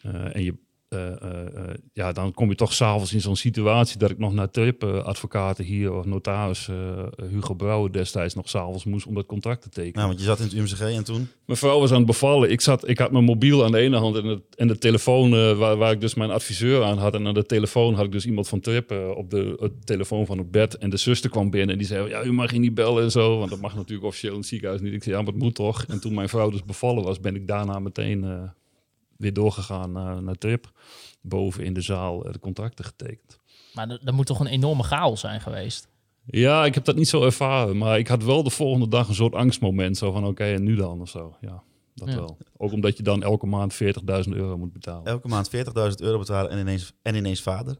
Eh, 0.00 0.36
en 0.36 0.42
je, 0.42 0.54
eh, 0.90 1.22
eh, 1.22 1.56
eh, 1.56 1.74
ja, 1.92 2.12
dan 2.12 2.32
kom 2.32 2.48
je 2.48 2.54
toch 2.54 2.72
s'avonds 2.72 3.12
in 3.12 3.20
zo'n 3.20 3.36
situatie 3.36 3.98
dat 3.98 4.10
ik 4.10 4.18
nog 4.18 4.32
naar 4.32 4.50
TRIP-advocaten 4.50 5.64
hier, 5.64 5.92
of 5.92 6.04
notaris 6.04 6.68
Hugo 7.30 7.54
Brouwer 7.54 7.92
destijds 7.92 8.34
nog 8.34 8.48
s'avonds 8.48 8.84
moest 8.84 9.06
om 9.06 9.14
dat 9.14 9.26
contract 9.26 9.62
te 9.62 9.68
tekenen. 9.68 9.94
Nou, 9.94 10.06
want 10.06 10.18
je 10.18 10.24
zat 10.24 10.38
in 10.38 10.44
het 10.44 10.54
UMCG 10.54 10.80
en 10.80 11.04
toen... 11.04 11.28
Mijn 11.46 11.58
vrouw 11.58 11.80
was 11.80 11.90
aan 11.90 11.96
het 11.96 12.06
bevallen. 12.06 12.50
Ik, 12.50 12.60
zat, 12.60 12.88
ik 12.88 12.98
had 12.98 13.10
mijn 13.10 13.24
mobiel 13.24 13.64
aan 13.64 13.72
de 13.72 13.78
ene 13.78 13.96
hand 13.96 14.16
en, 14.16 14.24
het, 14.24 14.42
en 14.56 14.68
de 14.68 14.78
telefoon 14.78 15.56
waar, 15.56 15.76
waar 15.76 15.92
ik 15.92 16.00
dus 16.00 16.14
mijn 16.14 16.30
adviseur 16.30 16.84
aan 16.84 16.98
had. 16.98 17.14
En 17.14 17.26
aan 17.26 17.34
de 17.34 17.46
telefoon 17.46 17.94
had 17.94 18.04
ik 18.04 18.12
dus 18.12 18.26
iemand 18.26 18.48
van 18.48 18.60
Trip 18.60 18.90
eh, 18.90 19.08
op 19.08 19.30
de 19.30 19.56
het 19.60 19.86
telefoon 19.86 20.26
van 20.26 20.38
het 20.38 20.50
bed. 20.50 20.78
En 20.78 20.90
de 20.90 20.96
zuster 20.96 21.30
kwam 21.30 21.50
binnen 21.50 21.70
en 21.70 21.78
die 21.78 21.86
zei, 21.86 22.08
ja, 22.08 22.24
u 22.24 22.32
mag 22.32 22.50
hier 22.50 22.60
niet 22.60 22.74
bellen 22.74 23.02
en 23.02 23.10
zo. 23.10 23.38
Want 23.38 23.50
dat 23.50 23.60
mag 23.60 23.74
natuurlijk 23.74 24.06
officieel 24.06 24.32
in 24.32 24.38
het 24.38 24.48
ziekenhuis 24.48 24.80
niet. 24.80 24.92
Ik 24.92 25.02
zei, 25.02 25.16
ja, 25.16 25.22
maar 25.22 25.32
het 25.32 25.42
moet 25.42 25.54
toch. 25.54 25.84
En 25.88 26.00
toen 26.00 26.14
mijn 26.14 26.28
vrouw 26.28 26.50
dus 26.50 26.64
bevallen 26.64 27.04
was, 27.04 27.20
ben 27.20 27.34
ik 27.34 27.46
daarna 27.46 27.78
meteen 27.78 28.50
weer 29.20 29.32
doorgegaan 29.32 29.92
naar, 29.92 30.22
naar 30.22 30.34
Trip. 30.34 30.70
Boven 31.22 31.64
in 31.64 31.74
de 31.74 31.80
zaal 31.80 32.24
eh, 32.24 32.32
de 32.32 32.38
contracten 32.40 32.84
getekend. 32.84 33.38
Maar 33.74 33.88
dat, 33.88 34.00
dat 34.02 34.14
moet 34.14 34.26
toch 34.26 34.40
een 34.40 34.46
enorme 34.46 34.82
chaos 34.82 35.20
zijn 35.20 35.40
geweest? 35.40 35.88
Ja, 36.24 36.64
ik 36.64 36.74
heb 36.74 36.84
dat 36.84 36.96
niet 36.96 37.08
zo 37.08 37.24
ervaren. 37.24 37.76
Maar 37.78 37.98
ik 37.98 38.08
had 38.08 38.22
wel 38.24 38.42
de 38.42 38.50
volgende 38.50 38.88
dag 38.88 39.08
een 39.08 39.14
soort 39.14 39.34
angstmoment. 39.34 39.96
Zo 39.96 40.12
van, 40.12 40.26
oké, 40.26 40.44
en 40.44 40.62
nu 40.62 40.74
dan 40.76 41.00
of 41.00 41.08
zo. 41.08 41.36
Ja, 41.40 41.62
dat 41.94 42.08
Ja. 42.08 42.14
wel. 42.14 42.38
Ook 42.56 42.72
omdat 42.72 42.96
je 42.96 43.02
dan 43.02 43.22
elke 43.22 43.46
maand 43.46 43.74
40.000 43.74 44.32
euro 44.32 44.58
moet 44.58 44.72
betalen. 44.72 45.04
Elke 45.04 45.28
maand 45.28 45.50
40.000 45.56 45.62
euro 46.00 46.18
betalen 46.18 46.50
en 46.50 46.58
ineens, 46.58 46.92
en 47.02 47.14
ineens 47.14 47.42
vader. 47.42 47.76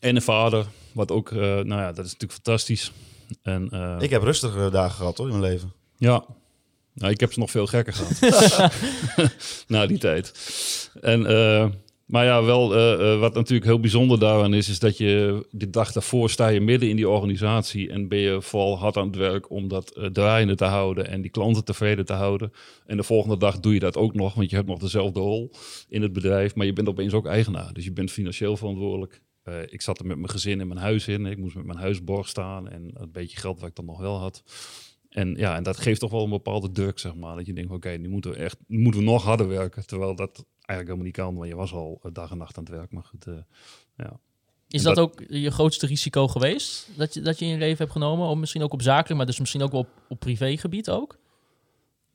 En 0.00 0.16
een 0.16 0.22
vader, 0.22 0.66
wat 0.92 1.10
ook, 1.10 1.30
eh, 1.30 1.38
nou 1.38 1.66
ja, 1.66 1.92
dat 1.92 2.04
is 2.04 2.12
natuurlijk 2.12 2.32
fantastisch. 2.32 2.92
En 3.42 3.68
eh, 3.70 3.96
Ik 4.00 4.10
heb 4.10 4.22
rustige 4.22 4.68
dagen 4.72 4.94
gehad 4.96 5.16
hoor 5.18 5.28
in 5.30 5.38
mijn 5.38 5.50
leven. 5.52 5.72
ja, 5.96 6.24
nou, 6.94 7.12
ik 7.12 7.20
heb 7.20 7.32
ze 7.32 7.38
nog 7.38 7.50
veel 7.50 7.66
gekker 7.66 7.92
gehad. 7.92 8.72
Na 9.68 9.86
die 9.86 9.98
tijd. 9.98 10.32
En, 11.00 11.26
eh, 11.26 11.68
maar 12.06 12.24
ja, 12.24 12.44
wel 12.44 12.74
eh, 12.74 13.12
eh, 13.12 13.20
wat 13.20 13.34
natuurlijk 13.34 13.64
heel 13.64 13.80
bijzonder 13.80 14.18
daaraan 14.18 14.54
is, 14.54 14.68
is 14.68 14.78
dat 14.78 14.98
je 14.98 15.46
de 15.50 15.70
dag 15.70 15.92
daarvoor 15.92 16.30
sta 16.30 16.48
je 16.48 16.60
midden 16.60 16.88
in 16.88 16.96
die 16.96 17.08
organisatie 17.08 17.90
en 17.90 18.08
ben 18.08 18.18
je 18.18 18.42
vooral 18.42 18.78
hard 18.78 18.96
aan 18.96 19.06
het 19.06 19.16
werk 19.16 19.50
om 19.50 19.68
dat 19.68 20.08
draaiende 20.12 20.54
te 20.54 20.64
houden 20.64 21.08
en 21.08 21.20
die 21.20 21.30
klanten 21.30 21.64
tevreden 21.64 22.04
te 22.04 22.12
houden. 22.12 22.52
En 22.86 22.96
de 22.96 23.02
volgende 23.02 23.36
dag 23.36 23.60
doe 23.60 23.74
je 23.74 23.80
dat 23.80 23.96
ook 23.96 24.14
nog, 24.14 24.34
want 24.34 24.50
je 24.50 24.56
hebt 24.56 24.68
nog 24.68 24.78
dezelfde 24.78 25.20
rol 25.20 25.50
in 25.88 26.02
het 26.02 26.12
bedrijf, 26.12 26.54
maar 26.54 26.66
je 26.66 26.72
bent 26.72 26.88
opeens 26.88 27.12
ook 27.12 27.26
eigenaar. 27.26 27.72
Dus 27.72 27.84
je 27.84 27.92
bent 27.92 28.10
financieel 28.10 28.56
verantwoordelijk. 28.56 29.22
Ik 29.66 29.82
zat 29.82 29.98
er 29.98 30.06
met 30.06 30.16
mijn 30.16 30.30
gezin 30.30 30.60
in 30.60 30.68
mijn 30.68 30.80
huis 30.80 31.08
in. 31.08 31.26
Ik 31.26 31.38
moest 31.38 31.54
met 31.54 31.64
mijn 31.66 31.78
huisborg 31.78 32.28
staan 32.28 32.68
en 32.68 32.90
het 32.98 33.12
beetje 33.12 33.36
geld 33.36 33.60
wat 33.60 33.68
ik 33.68 33.76
dan 33.76 33.84
nog 33.84 34.00
wel 34.00 34.18
had. 34.18 34.42
En 35.14 35.34
ja, 35.36 35.56
en 35.56 35.62
dat 35.62 35.76
geeft 35.76 36.00
toch 36.00 36.10
wel 36.10 36.24
een 36.24 36.30
bepaalde 36.30 36.70
druk, 36.72 36.98
zeg 36.98 37.14
maar. 37.14 37.36
Dat 37.36 37.46
je 37.46 37.52
denkt, 37.52 37.72
oké, 37.72 37.88
nu 37.90 38.08
moeten 38.08 38.30
we 38.30 38.36
echt 38.36 38.56
nu 38.66 38.78
moeten 38.78 39.00
we 39.00 39.06
nog 39.06 39.22
harder 39.22 39.48
werken. 39.48 39.86
Terwijl 39.86 40.14
dat 40.16 40.44
eigenlijk 40.56 40.78
helemaal 40.88 41.04
niet 41.04 41.14
kan, 41.16 41.34
want 41.34 41.48
je 41.48 41.54
was 41.56 41.72
al 41.72 42.00
eh, 42.02 42.10
dag 42.12 42.30
en 42.30 42.38
nacht 42.38 42.58
aan 42.58 42.64
het 42.64 42.72
werk. 42.72 42.92
Maar 42.92 43.02
goed, 43.02 43.26
eh, 43.26 43.34
ja. 43.96 44.18
Is 44.68 44.82
dat, 44.82 44.94
dat- 44.96 45.04
ook 45.04 45.22
je 45.28 45.50
grootste 45.50 45.86
risico 45.86 46.28
geweest? 46.28 46.88
Dat 46.96 47.14
je, 47.14 47.20
dat 47.20 47.38
je 47.38 47.44
in 47.44 47.50
je 47.50 47.58
leven 47.58 47.78
hebt 47.78 47.92
genomen? 47.92 48.28
Of 48.28 48.36
misschien 48.36 48.62
ook 48.62 48.72
op 48.72 48.82
zakelijk, 48.82 49.16
maar 49.16 49.26
dus 49.26 49.38
misschien 49.38 49.62
ook 49.62 49.70
wel 49.72 49.80
op, 49.80 49.88
op 50.08 50.18
privégebied 50.20 50.90
ook? 50.90 51.18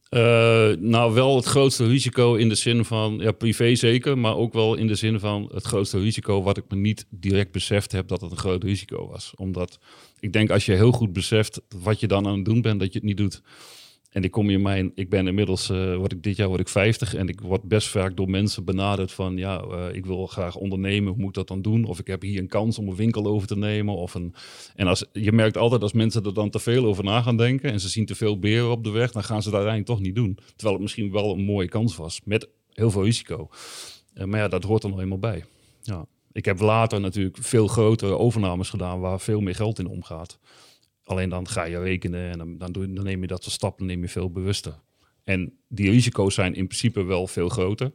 Eh, 0.10 0.72
nou, 0.80 1.14
wel 1.14 1.36
het 1.36 1.46
grootste 1.46 1.88
risico 1.88 2.36
in 2.36 2.50
de 2.50 2.56
zin 2.56 2.86
van, 2.86 3.18
ja, 3.22 3.32
privé 3.32 3.76
zeker, 3.76 4.18
maar 4.18 4.36
ook 4.36 4.54
wel 4.54 4.76
in 4.76 4.88
de 4.88 4.96
zin 4.96 5.20
van 5.20 5.50
het 5.54 5.64
grootste 5.64 6.00
risico 6.00 6.44
wat 6.44 6.58
ik 6.58 6.64
me 6.70 6.76
niet 6.76 7.06
direct 7.10 7.52
beseft 7.52 7.92
heb 7.92 8.08
dat 8.08 8.22
het 8.22 8.32
een 8.32 8.38
groot 8.38 8.64
risico 8.64 9.08
was. 9.08 9.34
Omdat 9.36 9.80
ik 10.20 10.34
denk 10.34 10.50
als 10.50 10.66
je 10.66 10.74
heel 10.74 10.92
goed 10.92 11.14
beseft 11.14 11.62
wat 11.84 12.00
je 12.00 12.08
dan 12.08 12.28
aan 12.28 12.36
het 12.36 12.46
doen 12.46 12.62
bent, 12.62 12.80
dat 12.80 12.94
je 12.94 13.00
het 13.00 13.08
niet 13.08 13.18
doet. 13.18 13.42
En 14.10 14.24
ik 14.24 14.32
kom 14.32 14.50
in 14.50 14.62
mijn, 14.62 14.92
ik 14.96 15.10
ben 15.10 15.28
inmiddels, 15.28 15.70
eh 15.70 15.96
word 15.96 16.12
ik 16.12 16.24
dit 16.24 16.36
jaar 16.36 16.48
word 16.48 16.60
ik 16.60 16.68
50 16.68 17.14
en 17.14 17.28
ik 17.28 17.42
word 17.42 17.64
best 17.64 17.88
vaak 17.88 18.18
door 18.18 18.30
mensen 18.30 18.64
benaderd 18.64 19.12
van, 19.12 19.38
ja, 19.38 19.62
eh, 19.62 19.96
ik 19.96 20.06
wil 20.06 20.28
graag 20.28 20.56
ondernemen, 20.56 21.12
hoe 21.12 21.20
moet 21.20 21.28
ik 21.28 21.34
dat 21.34 21.48
dan 21.48 21.62
doen? 21.62 21.86
Of 21.86 22.00
ik 22.00 22.08
heb 22.08 22.22
hier 22.22 22.40
een 22.40 22.48
kans 22.48 22.78
om 22.78 22.88
een 22.88 22.96
winkel 22.96 23.26
over 23.26 23.48
te 23.48 23.58
nemen. 23.58 23.96
Of 23.96 24.14
een, 24.14 24.34
en 24.76 24.88
als, 24.88 25.06
je 25.14 25.32
merkt 25.32 25.58
altijd 25.58 25.82
als 25.82 25.94
mensen 25.94 26.24
er 26.24 26.34
dan 26.34 26.50
te 26.50 26.60
veel 26.60 26.86
over 26.86 27.04
na 27.04 27.22
gaan 27.22 27.38
denken 27.38 27.72
en 27.72 27.80
ze 27.80 27.90
zien 27.90 28.06
te 28.06 28.16
veel 28.16 28.40
beren 28.40 28.72
op 28.72 28.84
de 28.84 28.90
weg, 28.90 29.12
dan 29.12 29.24
gaan 29.24 29.42
ze 29.42 29.50
dat 29.50 29.60
uiteindelijk 29.60 29.98
toch 29.98 30.06
niet 30.06 30.16
doen. 30.16 30.38
Terwijl 30.56 30.74
het 30.74 30.82
misschien 30.82 31.12
wel 31.12 31.34
een 31.34 31.44
mooie 31.44 31.70
kans 31.70 31.96
was, 31.96 32.22
met 32.24 32.48
heel 32.74 32.92
veel 32.92 33.04
risico. 33.04 33.50
Eh, 34.14 34.26
maar 34.26 34.40
ja, 34.40 34.48
dat 34.48 34.64
hoort 34.64 34.84
er 34.84 34.90
nog 34.90 35.00
eenmaal 35.00 35.20
bij. 35.20 35.44
Ja. 35.82 36.06
Ik 36.32 36.46
heb 36.46 36.60
later 36.60 37.00
natuurlijk 37.00 37.38
veel 37.40 37.68
grotere 37.68 38.18
overnames 38.18 38.70
gedaan 38.70 39.00
waar 39.00 39.20
veel 39.20 39.42
meer 39.42 39.56
geld 39.56 39.80
in 39.80 39.88
omgaat. 39.88 40.40
Alleen 41.10 41.30
dan 41.30 41.48
ga 41.48 41.64
je 41.64 41.80
rekenen 41.80 42.32
en 42.32 42.38
dan, 42.38 42.58
dan, 42.58 42.72
dan 42.94 43.04
neem 43.04 43.22
je 43.22 43.28
dat 43.28 43.44
soort 43.44 43.56
stappen 43.56 43.86
neem 43.86 44.02
je 44.02 44.10
veel 44.10 44.32
bewuster. 44.32 44.80
En 45.24 45.54
die 45.68 45.90
risico's 45.90 46.34
zijn 46.34 46.54
in 46.56 46.68
principe 46.68 47.04
wel 47.04 47.28
veel 47.28 47.50
groter. 47.50 47.92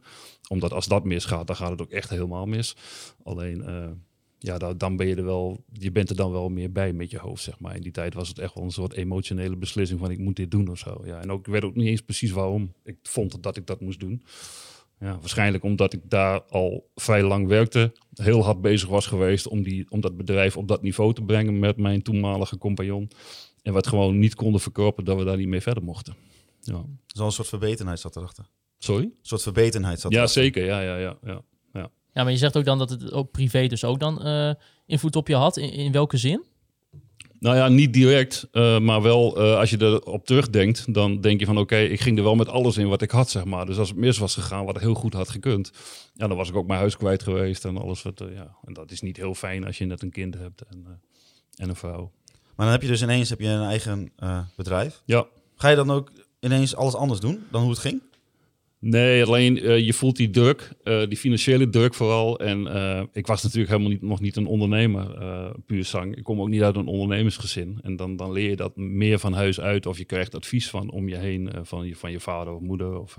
Omdat 0.49 0.73
als 0.73 0.87
dat 0.89 1.05
misgaat, 1.05 1.47
dan 1.47 1.57
gaat 1.57 1.71
het 1.71 1.81
ook 1.83 1.91
echt 1.91 2.11
helemaal 2.11 2.47
mis. 2.47 2.77
Alleen, 3.23 3.63
eh, 3.65 3.91
ja, 4.39 4.59
da- 4.59 4.75
dan 4.75 4.97
ben 4.97 5.07
je 5.07 5.15
er 5.15 5.25
wel, 5.25 5.65
je 5.73 5.91
bent 5.93 6.11
er 6.11 6.17
dan 6.17 6.31
wel 6.33 6.49
meer 6.49 6.73
bij 6.73 6.93
met 6.93 7.11
je 7.11 7.19
hoofd, 7.19 7.43
zeg 7.43 7.61
maar. 7.61 7.77
In 7.77 7.83
die 7.83 7.93
tijd 7.93 8.15
was 8.15 8.29
het 8.29 8.39
echt 8.39 8.55
wel 8.55 8.65
een 8.65 8.71
soort 8.71 8.93
emotionele 8.93 9.57
beslissing 9.57 10.01
van 10.01 10.11
ik 10.11 10.19
moet 10.19 10.37
dit 10.37 10.51
doen 10.51 10.69
of 10.69 10.79
zo. 10.79 11.03
Ja, 11.05 11.21
en 11.21 11.31
ook, 11.31 11.47
ik 11.47 11.53
weet 11.53 11.65
ook 11.65 11.75
niet 11.75 11.87
eens 11.89 12.01
precies 12.03 12.31
waarom. 12.31 12.73
Ik 12.85 12.97
vond 13.03 13.43
dat 13.43 13.57
ik 13.57 13.67
dat 13.67 13.81
moest 13.81 14.01
doen. 14.01 14.23
Ja, 15.01 15.19
waarschijnlijk 15.19 15.65
omdat 15.65 15.93
ik 15.93 16.01
daar 16.11 16.43
al 16.43 16.91
vrij 16.95 17.23
lang 17.23 17.47
werkte, 17.47 17.93
heel 18.15 18.45
hard 18.45 18.61
bezig 18.61 18.89
was 18.89 19.07
geweest 19.07 19.47
om, 19.49 19.63
die, 19.63 19.91
om 19.91 20.01
dat 20.01 20.17
bedrijf 20.17 20.57
op 20.57 20.69
dat 20.69 20.83
niveau 20.83 21.15
te 21.15 21.23
brengen 21.23 21.59
met 21.59 21.77
mijn 21.77 22.03
toenmalige 22.03 22.59
compagnon. 22.59 23.11
En 23.63 23.73
wat 23.73 23.87
gewoon 23.87 24.19
niet 24.19 24.35
konden 24.35 24.61
verkopen 24.61 25.05
dat 25.05 25.17
we 25.19 25.25
daar 25.25 25.37
niet 25.37 25.49
mee 25.49 25.61
verder 25.61 25.83
mochten. 25.83 26.15
Ja. 26.61 26.85
Zo'n 27.07 27.33
soort 27.33 27.49
verbetenheid 27.49 28.01
zat 28.01 28.17
erachter. 28.17 28.47
Sorry? 28.79 29.05
Een 29.05 29.15
soort 29.23 29.43
verbetenheid 29.43 30.01
zat 30.01 30.11
Ja, 30.13 30.17
erachter. 30.19 30.43
zeker. 30.43 30.65
Ja, 30.65 30.81
ja, 30.81 30.97
ja, 30.97 31.17
ja. 31.23 31.43
Ja, 32.13 32.23
maar 32.23 32.33
je 32.33 32.39
zegt 32.39 32.57
ook 32.57 32.65
dan 32.65 32.79
dat 32.79 32.91
het 32.91 33.13
ook 33.13 33.31
privé 33.31 33.67
dus 33.67 33.85
ook 33.85 34.01
dan 34.01 34.23
eh, 34.23 34.51
invloed 34.87 35.17
op 35.17 35.29
je 35.29 35.35
had. 35.35 35.57
In, 35.57 35.73
in 35.73 35.93
welke 35.93 36.17
zin? 36.17 36.45
Nou 37.45 37.57
ja, 37.57 37.69
niet 37.69 37.93
direct, 37.93 38.49
eh, 38.53 38.79
maar 38.79 39.03
wel 39.03 39.37
eh, 39.37 39.59
als 39.59 39.71
je 39.71 39.83
erop 39.83 40.27
terugdenkt, 40.27 40.95
dan 40.95 41.21
denk 41.21 41.41
je 41.41 41.47
van 41.47 41.59
oké, 41.59 41.77
ik 41.77 42.01
ging 42.01 42.19
er 42.19 42.25
wel 42.25 42.35
met 42.35 42.49
alles 42.49 42.77
in 42.77 42.89
wat 42.89 43.03
ik 43.03 43.11
had, 43.11 43.31
zeg 43.31 43.45
maar. 43.45 43.67
Dus 43.67 43.79
als 43.79 43.89
het 43.89 43.99
mis 43.99 44.19
was 44.19 44.35
gegaan, 44.35 44.65
wat 44.65 44.81
heel 44.81 44.95
goed 44.95 45.13
had 45.13 45.29
gekund, 45.29 45.73
ja, 46.15 46.27
dan 46.27 46.37
was 46.37 46.49
ik 46.49 46.57
ook 46.57 46.67
mijn 46.67 46.79
huis 46.79 46.97
kwijt 46.97 47.23
geweest 47.23 47.65
en 47.65 47.77
alles 47.77 48.03
wat, 48.03 48.21
eh, 48.21 48.35
ja. 48.35 48.57
En 48.65 48.73
dat 48.73 48.91
is 48.91 49.01
niet 49.01 49.17
heel 49.17 49.35
fijn 49.35 49.65
als 49.65 49.79
je 49.79 49.85
net 49.85 50.03
een 50.03 50.11
kind 50.11 50.35
hebt 50.35 50.63
en, 50.63 51.01
en 51.57 51.69
een 51.69 51.77
vrouw. 51.77 52.13
Maar 52.57 52.67
dan 52.67 52.69
heb 52.69 52.83
je 52.83 52.89
dus 52.89 53.03
ineens 53.03 53.31
heb 53.31 53.41
je 53.41 53.49
een 53.49 53.69
eigen 53.69 54.13
bedrijf. 54.57 55.03
Ja, 55.05 55.27
Ga 55.57 55.69
je 55.69 55.77
dan 55.77 55.91
ook 55.91 56.13
ineens 56.41 56.77
alles 56.77 56.95
anders 56.95 57.21
doen 57.21 57.45
dan 57.51 57.61
hoe 57.61 57.71
het 57.71 57.79
ging? 57.79 58.03
Nee, 58.87 59.25
alleen 59.25 59.61
eh, 59.61 59.79
je 59.79 59.93
voelt 59.93 60.17
die 60.17 60.31
druk, 60.31 60.73
eh, 60.83 61.07
die 61.09 61.19
financiële 61.19 61.69
druk 61.69 61.95
vooral. 61.95 62.39
En 62.39 62.67
eh, 62.67 63.03
ik 63.13 63.27
was 63.27 63.43
natuurlijk 63.43 63.71
helemaal 63.71 63.91
niet, 63.91 64.03
nog 64.03 64.21
niet 64.21 64.37
een 64.37 64.47
ondernemer, 64.47 65.07
puur 65.67 65.85
zang. 65.85 66.17
Ik 66.17 66.23
kom 66.23 66.41
ook 66.41 66.49
niet 66.49 66.63
uit 66.63 66.77
een 66.77 66.87
ondernemersgezin. 66.87 67.79
En 67.83 67.97
dan, 67.97 68.17
dan 68.17 68.33
leer 68.33 68.49
je 68.49 68.57
dat 68.57 68.77
meer 68.77 69.19
van 69.19 69.33
huis 69.33 69.61
uit. 69.61 69.87
Of 69.87 69.99
je 69.99 70.05
krijgt 70.05 70.35
advies 70.35 70.71
van 70.71 70.91
om 70.91 71.09
je 71.09 71.17
heen, 71.17 71.51
van, 71.63 71.87
je, 71.87 71.97
van 71.97 72.11
je 72.11 72.21
vader 72.21 72.55
of 72.55 72.61
moeder 72.61 73.01
of 73.01 73.19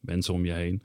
mensen 0.00 0.34
om 0.34 0.44
je 0.44 0.52
heen. 0.52 0.82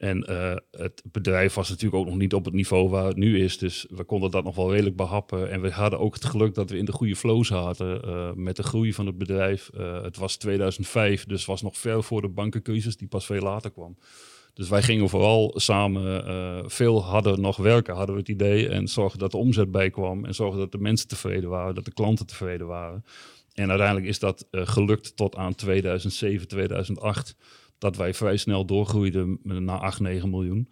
En 0.00 0.24
eh, 0.24 0.56
het 0.70 1.02
bedrijf 1.04 1.54
was 1.54 1.68
natuurlijk 1.68 2.02
ook 2.02 2.06
nog 2.06 2.16
niet 2.16 2.34
op 2.34 2.44
het 2.44 2.54
niveau 2.54 2.88
waar 2.88 3.06
het 3.06 3.16
nu 3.16 3.42
is. 3.42 3.58
Dus 3.58 3.86
we 3.88 4.04
konden 4.04 4.30
dat 4.30 4.44
nog 4.44 4.56
wel 4.56 4.70
redelijk 4.70 4.96
behappen. 4.96 5.50
En 5.50 5.60
we 5.60 5.70
hadden 5.70 5.98
ook 5.98 6.14
het 6.14 6.24
geluk 6.24 6.54
dat 6.54 6.70
we 6.70 6.76
in 6.76 6.84
de 6.84 6.92
goede 6.92 7.16
flow 7.16 7.44
zaten 7.44 8.02
eh, 8.02 8.32
met 8.34 8.56
de 8.56 8.62
groei 8.62 8.92
van 8.92 9.06
het 9.06 9.18
bedrijf. 9.18 9.70
Eh, 9.74 10.02
het 10.02 10.16
was 10.16 10.36
2005, 10.36 11.24
dus 11.24 11.44
was 11.44 11.62
nog 11.62 11.78
ver 11.78 12.02
voor 12.02 12.20
de 12.20 12.28
bankencrisis 12.28 12.96
die 12.96 13.08
pas 13.08 13.26
veel 13.26 13.40
later 13.40 13.70
kwam. 13.70 13.96
Dus 14.54 14.68
wij 14.68 14.82
gingen 14.82 15.08
vooral 15.08 15.52
samen 15.56 16.70
veel 16.70 17.04
harder 17.04 17.40
nog 17.40 17.56
werken, 17.56 17.94
hadden 17.94 18.14
we 18.14 18.20
het 18.20 18.30
idee. 18.30 18.68
En 18.68 18.88
zorgen 18.88 19.18
dat 19.18 19.30
de 19.30 19.36
omzet 19.36 19.70
bijkwam. 19.70 20.24
En 20.24 20.34
zorgen 20.34 20.58
dat 20.58 20.72
de 20.72 20.78
mensen 20.78 21.08
tevreden 21.08 21.50
waren, 21.50 21.74
dat 21.74 21.84
de 21.84 21.92
klanten 21.92 22.26
tevreden 22.26 22.66
waren. 22.66 23.04
En 23.54 23.68
uiteindelijk 23.68 24.06
is 24.06 24.18
dat 24.18 24.46
gelukt 24.50 25.16
tot 25.16 25.36
aan 25.36 25.54
2007, 25.54 26.48
2008 26.48 27.36
dat 27.80 27.96
wij 27.96 28.14
vrij 28.14 28.36
snel 28.36 28.64
doorgroeiden 28.64 29.38
naar 29.42 29.78
8, 29.80 30.00
9 30.00 30.30
miljoen. 30.30 30.68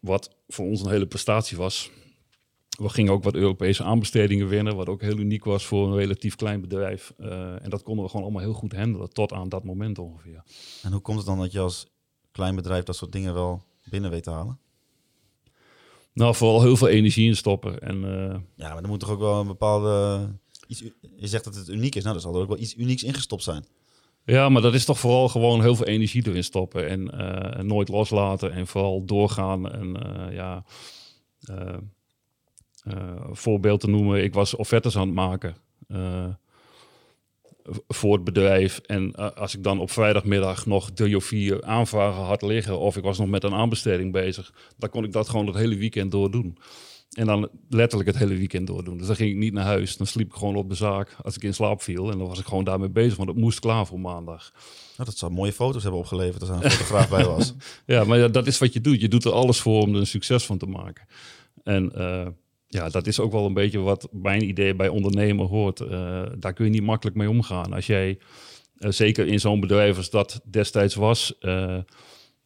Wat 0.00 0.36
voor 0.48 0.66
ons 0.66 0.82
een 0.82 0.90
hele 0.90 1.06
prestatie 1.06 1.56
was. 1.56 1.90
We 2.78 2.88
gingen 2.88 3.12
ook 3.12 3.24
wat 3.24 3.34
Europese 3.34 3.82
aanbestedingen 3.82 4.48
winnen, 4.48 4.76
wat 4.76 4.88
ook 4.88 5.00
heel 5.00 5.18
uniek 5.18 5.44
was 5.44 5.66
voor 5.66 5.86
een 5.88 5.96
relatief 5.96 6.34
klein 6.36 6.60
bedrijf. 6.60 7.12
Eh, 7.18 7.64
en 7.64 7.70
dat 7.70 7.82
konden 7.82 8.04
we 8.04 8.10
gewoon 8.10 8.24
allemaal 8.24 8.42
heel 8.42 8.52
goed 8.52 8.72
handelen, 8.72 9.10
tot 9.12 9.32
aan 9.32 9.48
dat 9.48 9.64
moment 9.64 9.98
ongeveer. 9.98 10.42
En 10.82 10.92
hoe 10.92 11.00
komt 11.00 11.16
het 11.16 11.26
dan 11.26 11.38
dat 11.38 11.52
je 11.52 11.60
als 11.60 11.86
klein 12.32 12.54
bedrijf 12.54 12.84
dat 12.84 12.96
soort 12.96 13.12
dingen 13.12 13.34
wel 13.34 13.62
binnen 13.90 14.10
weet 14.10 14.22
te 14.22 14.30
halen? 14.30 14.58
Nou, 16.12 16.34
vooral 16.34 16.62
heel 16.62 16.76
veel 16.76 16.88
energie 16.88 17.26
in 17.28 17.36
stoppen. 17.36 17.80
En 17.80 18.04
eh, 18.04 18.38
Ja, 18.54 18.72
maar 18.74 18.82
er 18.82 18.88
moet 18.88 19.00
toch 19.00 19.10
ook 19.10 19.18
wel 19.18 19.40
een 19.40 19.46
bepaalde... 19.46 20.28
Iets, 20.66 20.82
u- 20.82 20.94
je 21.16 21.26
zegt 21.26 21.44
dat 21.44 21.54
het 21.54 21.68
uniek 21.68 21.94
is. 21.94 22.02
Nou, 22.02 22.12
dan 22.14 22.22
zal 22.22 22.34
er 22.34 22.40
ook 22.40 22.48
wel 22.48 22.58
iets 22.58 22.76
unieks 22.76 23.02
ingestopt 23.02 23.42
zijn. 23.42 23.64
Ja, 24.26 24.48
maar 24.48 24.62
dat 24.62 24.74
is 24.74 24.84
toch 24.84 24.98
vooral 24.98 25.28
gewoon 25.28 25.62
heel 25.62 25.76
veel 25.76 25.86
energie 25.86 26.26
erin 26.26 26.44
stoppen. 26.44 26.88
En, 26.88 27.10
eh, 27.10 27.62
nooit 27.62 27.88
loslaten 27.88 28.52
en 28.52 28.66
vooral 28.66 29.04
doorgaan. 29.04 29.72
En 29.72 29.96
eh, 30.02 30.34
ja, 30.34 30.64
eh, 31.40 31.76
voorbeeld 33.30 33.80
te 33.80 33.88
noemen, 33.88 34.22
ik 34.22 34.34
was 34.34 34.54
offertes 34.54 34.96
aan 34.96 35.06
het 35.06 35.14
maken. 35.14 35.56
voor 37.88 38.14
het 38.14 38.24
bedrijf. 38.24 38.78
En 38.78 39.34
als 39.34 39.54
ik 39.56 39.62
dan 39.62 39.80
op 39.80 39.90
vrijdagmiddag 39.90 40.66
nog 40.66 40.90
drie 40.90 41.16
of 41.16 41.24
vier 41.24 41.64
aanvragen 41.64 42.22
had 42.22 42.42
liggen, 42.42 42.78
of 42.78 42.96
ik 42.96 43.02
was 43.02 43.18
nog 43.18 43.28
met 43.28 43.44
een 43.44 43.54
aanbesteding 43.54 44.12
bezig, 44.12 44.52
dan 44.76 44.90
kon 44.90 45.04
ik 45.04 45.12
dat 45.12 45.28
gewoon 45.28 45.46
het 45.46 45.56
hele 45.56 45.76
weekend 45.76 46.10
door 46.10 46.30
doen. 46.30 46.58
En 47.16 47.26
dan 47.26 47.48
letterlijk 47.68 48.08
het 48.08 48.18
hele 48.18 48.36
weekend 48.36 48.66
door 48.66 48.84
doen. 48.84 48.98
Dus 48.98 49.06
dan 49.06 49.16
ging 49.16 49.30
ik 49.30 49.36
niet 49.36 49.52
naar 49.52 49.64
huis. 49.64 49.96
Dan 49.96 50.06
sliep 50.06 50.26
ik 50.26 50.34
gewoon 50.34 50.56
op 50.56 50.68
de 50.68 50.74
zaak 50.74 51.16
als 51.22 51.36
ik 51.36 51.42
in 51.42 51.54
slaap 51.54 51.82
viel. 51.82 52.10
En 52.10 52.18
dan 52.18 52.28
was 52.28 52.38
ik 52.38 52.46
gewoon 52.46 52.64
daarmee 52.64 52.88
bezig, 52.88 53.16
want 53.16 53.28
het 53.28 53.38
moest 53.38 53.60
klaar 53.60 53.86
voor 53.86 54.00
maandag. 54.00 54.52
Nou, 54.96 55.08
dat 55.08 55.18
zou 55.18 55.32
mooie 55.32 55.52
foto's 55.52 55.82
hebben 55.82 56.00
opgeleverd 56.00 56.40
als 56.40 56.50
er 56.50 56.64
een 56.64 56.70
fotograaf 56.70 57.08
bij 57.08 57.24
was. 57.24 57.54
Ja, 57.86 58.04
maar 58.04 58.18
ja, 58.18 58.28
dat 58.28 58.46
is 58.46 58.58
wat 58.58 58.72
je 58.72 58.80
doet. 58.80 59.00
Je 59.00 59.08
doet 59.08 59.24
er 59.24 59.32
alles 59.32 59.60
voor 59.60 59.82
om 59.82 59.94
er 59.94 60.00
een 60.00 60.06
succes 60.06 60.46
van 60.46 60.58
te 60.58 60.66
maken. 60.66 61.06
En 61.62 61.92
eh, 61.94 62.26
ja, 62.68 62.88
dat 62.88 63.06
is 63.06 63.20
ook 63.20 63.32
wel 63.32 63.46
een 63.46 63.54
beetje 63.54 63.78
wat 63.78 64.08
mijn 64.12 64.48
idee 64.48 64.74
bij 64.74 64.88
ondernemen 64.88 65.46
hoort. 65.46 65.80
Eh, 65.80 66.22
daar 66.38 66.52
kun 66.52 66.64
je 66.64 66.70
niet 66.70 66.82
makkelijk 66.82 67.16
mee 67.16 67.30
omgaan. 67.30 67.72
Als 67.72 67.86
jij, 67.86 68.18
eh, 68.78 68.90
zeker 68.90 69.26
in 69.26 69.40
zo'n 69.40 69.60
bedrijf 69.60 69.96
als 69.96 70.10
dat 70.10 70.40
destijds 70.44 70.94
was... 70.94 71.34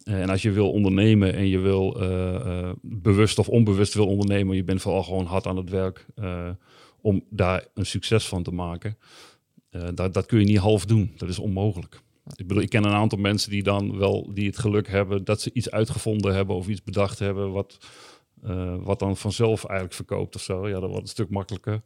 eh, 0.05 0.21
en 0.21 0.29
als 0.31 0.43
je 0.43 0.51
wil 0.51 0.71
ondernemen 0.71 1.35
en 1.35 1.49
je 1.49 1.59
wil 1.59 2.01
eh, 2.01 2.35
eh, 2.35 2.73
bewust 2.83 3.39
of 3.39 3.49
onbewust 3.49 3.95
wil 3.95 4.07
ondernemen, 4.07 4.57
je 4.57 4.65
bent 4.65 4.81
vooral 4.81 5.03
gewoon 5.03 5.25
hard 5.25 5.47
aan 5.47 5.57
het 5.57 5.71
werk 5.71 6.07
om 7.01 7.25
daar 7.31 7.67
een 7.75 7.87
succes 7.87 8.29
van 8.29 8.43
te 8.43 8.51
maken. 8.51 8.99
Dat, 9.95 10.15
dat 10.15 10.27
kun 10.27 10.39
je 10.39 10.45
niet 10.45 10.57
half 10.57 10.85
doen. 10.85 11.13
Dat 11.17 11.29
is 11.29 11.39
onmogelijk. 11.39 12.01
Ik 12.35 12.47
bedoel, 12.47 12.63
ik 12.63 12.69
ken 12.69 12.85
een 12.85 12.93
aantal 12.93 13.19
mensen 13.19 13.51
die 13.51 13.63
dan 13.63 13.99
wel 13.99 14.31
die 14.35 14.47
het 14.47 14.59
geluk 14.59 14.89
hebben 14.89 15.25
dat 15.25 15.41
ze 15.41 15.51
iets 15.53 15.71
uitgevonden 15.71 16.35
hebben 16.35 16.57
of 16.57 16.69
iets 16.69 16.83
bedacht 16.83 17.19
hebben 17.19 17.53
wat, 17.53 17.79
wat 18.81 18.99
dan 18.99 19.17
vanzelf 19.17 19.65
eigenlijk 19.65 19.95
verkoopt 19.95 20.35
of 20.35 20.43
zo. 20.43 20.69
Ja, 20.69 20.81
dat 20.81 20.89
wordt 20.89 21.03
een 21.03 21.09
stuk 21.09 21.31
makkelijker. 21.31 21.83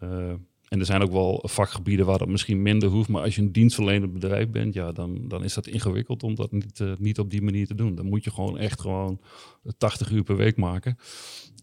Eh, 0.00 0.32
en 0.70 0.78
er 0.78 0.86
zijn 0.86 1.02
ook 1.02 1.12
wel 1.12 1.42
vakgebieden 1.42 2.06
waar 2.06 2.18
dat 2.18 2.28
misschien 2.28 2.62
minder 2.62 2.88
hoeft. 2.88 3.08
Maar 3.08 3.22
als 3.22 3.34
je 3.34 3.42
een 3.42 3.52
dienstverlenend 3.52 4.12
bedrijf 4.12 4.48
bent, 4.48 4.74
ja, 4.74 4.92
dan, 4.92 5.28
dan 5.28 5.44
is 5.44 5.54
dat 5.54 5.66
ingewikkeld 5.66 6.22
om 6.22 6.34
dat 6.34 6.52
niet, 6.52 6.80
eh, 6.80 6.92
niet 6.98 7.18
op 7.18 7.30
die 7.30 7.42
manier 7.42 7.66
te 7.66 7.74
doen. 7.74 7.94
Dan 7.94 8.06
moet 8.06 8.24
je 8.24 8.30
gewoon 8.30 8.58
echt 8.58 8.80
gewoon 8.80 9.20
80 9.78 10.10
uur 10.10 10.22
per 10.22 10.36
week 10.36 10.56
maken. 10.56 10.98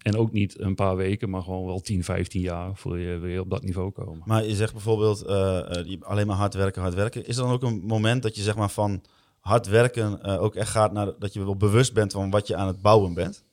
En 0.02 0.16
ook 0.18 0.32
niet 0.32 0.60
een 0.60 0.76
paar 0.76 0.96
weken, 0.96 1.30
maar 1.30 1.42
gewoon 1.42 1.66
wel 1.66 1.80
10, 1.80 2.04
15 2.04 2.42
jaar 2.42 2.76
voor 2.76 3.00
je 3.00 3.18
weer 3.18 3.40
op 3.40 3.50
dat 3.50 3.64
niveau 3.64 3.92
komen. 3.92 4.22
Maar 4.26 4.46
je 4.46 4.56
zegt 4.56 4.74
bijvoorbeeld 4.74 5.22
eh, 5.22 5.80
eh, 5.80 6.02
alleen 6.02 6.28
maar 6.28 6.36
hard 6.36 6.54
werken, 6.54 6.82
hard 6.82 6.94
werken. 6.94 7.28
Is 7.28 7.38
er 7.38 7.44
dan 7.44 7.52
ook 7.52 7.64
een 7.64 7.84
moment 7.86 8.24
dat 8.24 8.36
je 8.36 8.42
zeg 8.42 8.56
maar 8.56 8.72
van 8.72 9.04
hard 9.40 9.68
werken 9.68 10.24
ook 10.40 10.56
echt 10.56 10.70
gaat 10.70 10.92
naar 10.92 11.12
dat 11.20 11.34
je 11.34 11.44
wel 11.44 11.56
bewust 11.56 11.94
bent 11.94 12.12
van 12.12 12.30
wat 12.30 12.48
je 12.48 12.56
aan 12.56 12.68
het 12.68 12.82
bouwen 12.82 13.14
bent? 13.14 13.46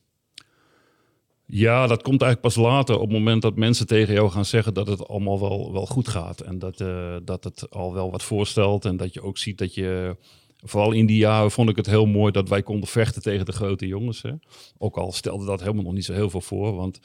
Ja, 1.47 1.87
dat 1.87 2.03
komt 2.03 2.23
eigenlijk 2.23 2.55
pas 2.55 2.65
later 2.65 2.95
op 2.95 3.01
het 3.01 3.11
moment 3.11 3.43
dat 3.43 3.57
mensen 3.57 3.87
tegen 3.87 4.15
jou 4.15 4.31
gaan 4.31 4.45
zeggen 4.45 4.75
dat 4.75 4.87
het 4.87 5.09
allemaal 5.09 5.41
wel, 5.41 5.73
wel 5.73 5.87
goed 5.87 6.09
gaat. 6.09 6.41
En 6.41 6.59
dat, 6.59 6.81
eh, 6.81 7.17
dat 7.23 7.45
het 7.45 7.71
al 7.71 7.95
wel 7.95 8.11
wat 8.11 8.23
voorstelt. 8.23 8.85
En 8.85 8.97
dat 8.97 9.15
je 9.15 9.23
ook 9.23 9.39
ziet 9.39 9.59
dat 9.59 9.75
je. 9.75 10.17
Vooral 10.67 10.93
in 10.93 11.07
die 11.07 11.17
jaren 11.17 11.51
vond 11.51 11.69
ik 11.69 11.77
het 11.77 11.87
heel 11.87 12.07
mooi 12.07 12.33
dat 12.33 12.49
wij 12.49 12.63
konden 12.63 12.89
vechten 12.89 13.23
tegen 13.23 13.47
de 13.47 13.53
grote 13.53 13.87
jongens. 13.87 14.23
Hè. 14.23 14.31
Ook 14.79 14.97
al 14.97 15.13
stelde 15.13 15.45
dat 15.45 15.61
helemaal 15.61 15.85
nog 15.85 15.93
niet 15.93 16.05
zo 16.05 16.13
heel 16.13 16.31
veel 16.31 16.41
voor. 16.41 16.75
Want 16.75 17.01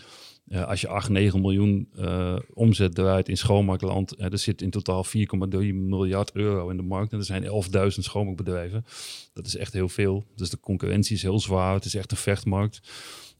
eh, 0.47 0.67
als 0.67 0.81
je 0.81 0.87
8, 0.87 1.09
9 1.09 1.41
miljoen 1.41 1.89
eh, 1.95 2.35
omzet 2.53 2.95
draait 2.95 3.29
in 3.29 3.37
schoonmaakland. 3.37 4.19
er 4.19 4.37
zit 4.37 4.61
in 4.61 4.69
totaal 4.69 5.05
4,3 5.05 5.73
miljard 5.73 6.31
euro 6.31 6.69
in 6.69 6.77
de 6.77 6.83
markt. 6.83 7.11
En 7.11 7.17
er 7.17 7.25
zijn 7.25 7.43
11.000 7.43 7.87
schoonmaakbedrijven. 7.87 8.85
Dat 9.33 9.45
is 9.45 9.55
echt 9.55 9.73
heel 9.73 9.89
veel. 9.89 10.25
Dus 10.35 10.49
de 10.49 10.59
concurrentie 10.59 11.15
is 11.15 11.21
heel 11.21 11.39
zwaar. 11.39 11.73
Het 11.73 11.85
is 11.85 11.95
echt 11.95 12.11
een 12.11 12.17
vechtmarkt 12.17 12.79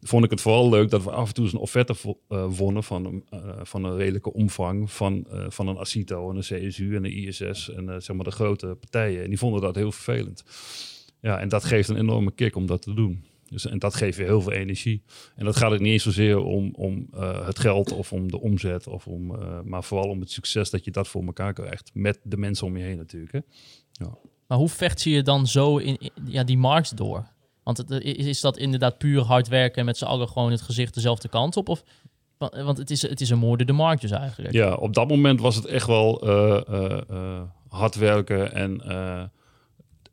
vond 0.01 0.23
ik 0.25 0.29
het 0.29 0.41
vooral 0.41 0.69
leuk 0.69 0.89
dat 0.89 1.03
we 1.03 1.11
af 1.11 1.27
en 1.27 1.33
toe 1.33 1.43
eens 1.43 1.53
een 1.53 1.59
offerte 1.59 1.95
eh, 2.27 2.45
wonnen 2.49 2.83
van, 2.83 3.05
een, 3.05 3.25
eh, 3.29 3.59
van 3.63 3.83
een 3.83 3.95
redelijke 3.95 4.33
omvang 4.33 4.91
van, 4.91 5.25
eh, 5.29 5.45
van 5.49 5.67
een 5.67 5.77
Acito 5.77 6.29
en 6.29 6.35
een 6.35 6.41
CSU 6.69 6.95
en 6.95 7.05
een 7.05 7.17
ISS 7.17 7.69
en 7.71 8.01
zeg 8.01 8.15
maar 8.15 8.25
de 8.25 8.31
grote 8.31 8.67
partijen. 8.79 9.23
En 9.23 9.29
die 9.29 9.37
vonden 9.37 9.61
dat 9.61 9.75
heel 9.75 9.91
vervelend. 9.91 10.43
Ja, 11.21 11.39
en 11.39 11.49
dat 11.49 11.63
geeft 11.63 11.89
een 11.89 11.97
enorme 11.97 12.31
kick 12.31 12.55
om 12.55 12.65
dat 12.65 12.81
te 12.81 12.93
doen. 12.93 13.23
Dus, 13.49 13.65
en 13.65 13.79
dat 13.79 13.95
geeft 13.95 14.17
je 14.17 14.23
heel 14.23 14.41
veel 14.41 14.51
energie. 14.51 15.03
En 15.35 15.45
dat 15.45 15.55
gaat 15.55 15.71
het 15.71 15.81
niet 15.81 15.91
eens 15.91 16.03
zozeer 16.03 16.39
om, 16.39 16.73
om 16.75 17.07
het 17.45 17.59
geld 17.59 17.91
of 17.91 18.13
om 18.13 18.31
de 18.31 18.39
omzet, 18.39 18.87
of 18.87 19.07
om, 19.07 19.35
maar 19.65 19.83
vooral 19.83 20.09
om 20.09 20.19
het 20.19 20.31
succes 20.31 20.69
dat 20.69 20.85
je 20.85 20.91
dat 20.91 21.07
voor 21.07 21.23
elkaar 21.25 21.53
krijgt. 21.53 21.91
Met 21.93 22.19
de 22.23 22.37
mensen 22.37 22.67
om 22.67 22.77
je 22.77 22.83
heen 22.83 22.97
natuurlijk. 22.97 23.31
Hè. 23.31 23.39
Maar 24.47 24.57
hoe 24.57 24.69
vecht 24.69 25.01
je 25.03 25.09
je 25.09 25.21
dan 25.21 25.47
zo 25.47 25.77
in, 25.77 25.97
in- 25.97 26.11
ja, 26.25 26.43
die 26.43 26.57
markt 26.57 26.97
door? 26.97 27.27
Want 27.75 27.89
het, 27.89 28.03
eh, 28.03 28.27
is, 28.27 28.41
dat 28.41 28.57
inderdaad 28.57 28.97
puur 28.97 29.21
hard 29.21 29.47
werken 29.47 29.79
en 29.79 29.85
met 29.85 29.97
z'n 29.97 30.05
allen 30.05 30.27
gewoon 30.27 30.51
het 30.51 30.61
gezicht 30.61 30.93
dezelfde 30.93 31.27
kant 31.27 31.57
op? 31.57 31.69
Of, 31.69 31.83
wa- 32.37 32.63
want 32.63 32.77
het 32.77 32.91
is, 32.91 33.01
het 33.01 33.21
is 33.21 33.29
een 33.29 33.37
moordende 33.37 33.73
markt 33.73 34.01
dus 34.01 34.11
eigenlijk. 34.11 34.53
Ja, 34.53 34.73
op 34.73 34.93
dat 34.93 35.07
moment 35.07 35.39
was 35.39 35.55
het 35.55 35.65
echt 35.65 35.87
wel 35.87 36.21
eh, 36.21 36.61
eh, 36.67 37.01
eh, 37.09 37.41
hard 37.67 37.95
werken 37.95 38.53
en 38.53 38.81
eh, 38.81 39.23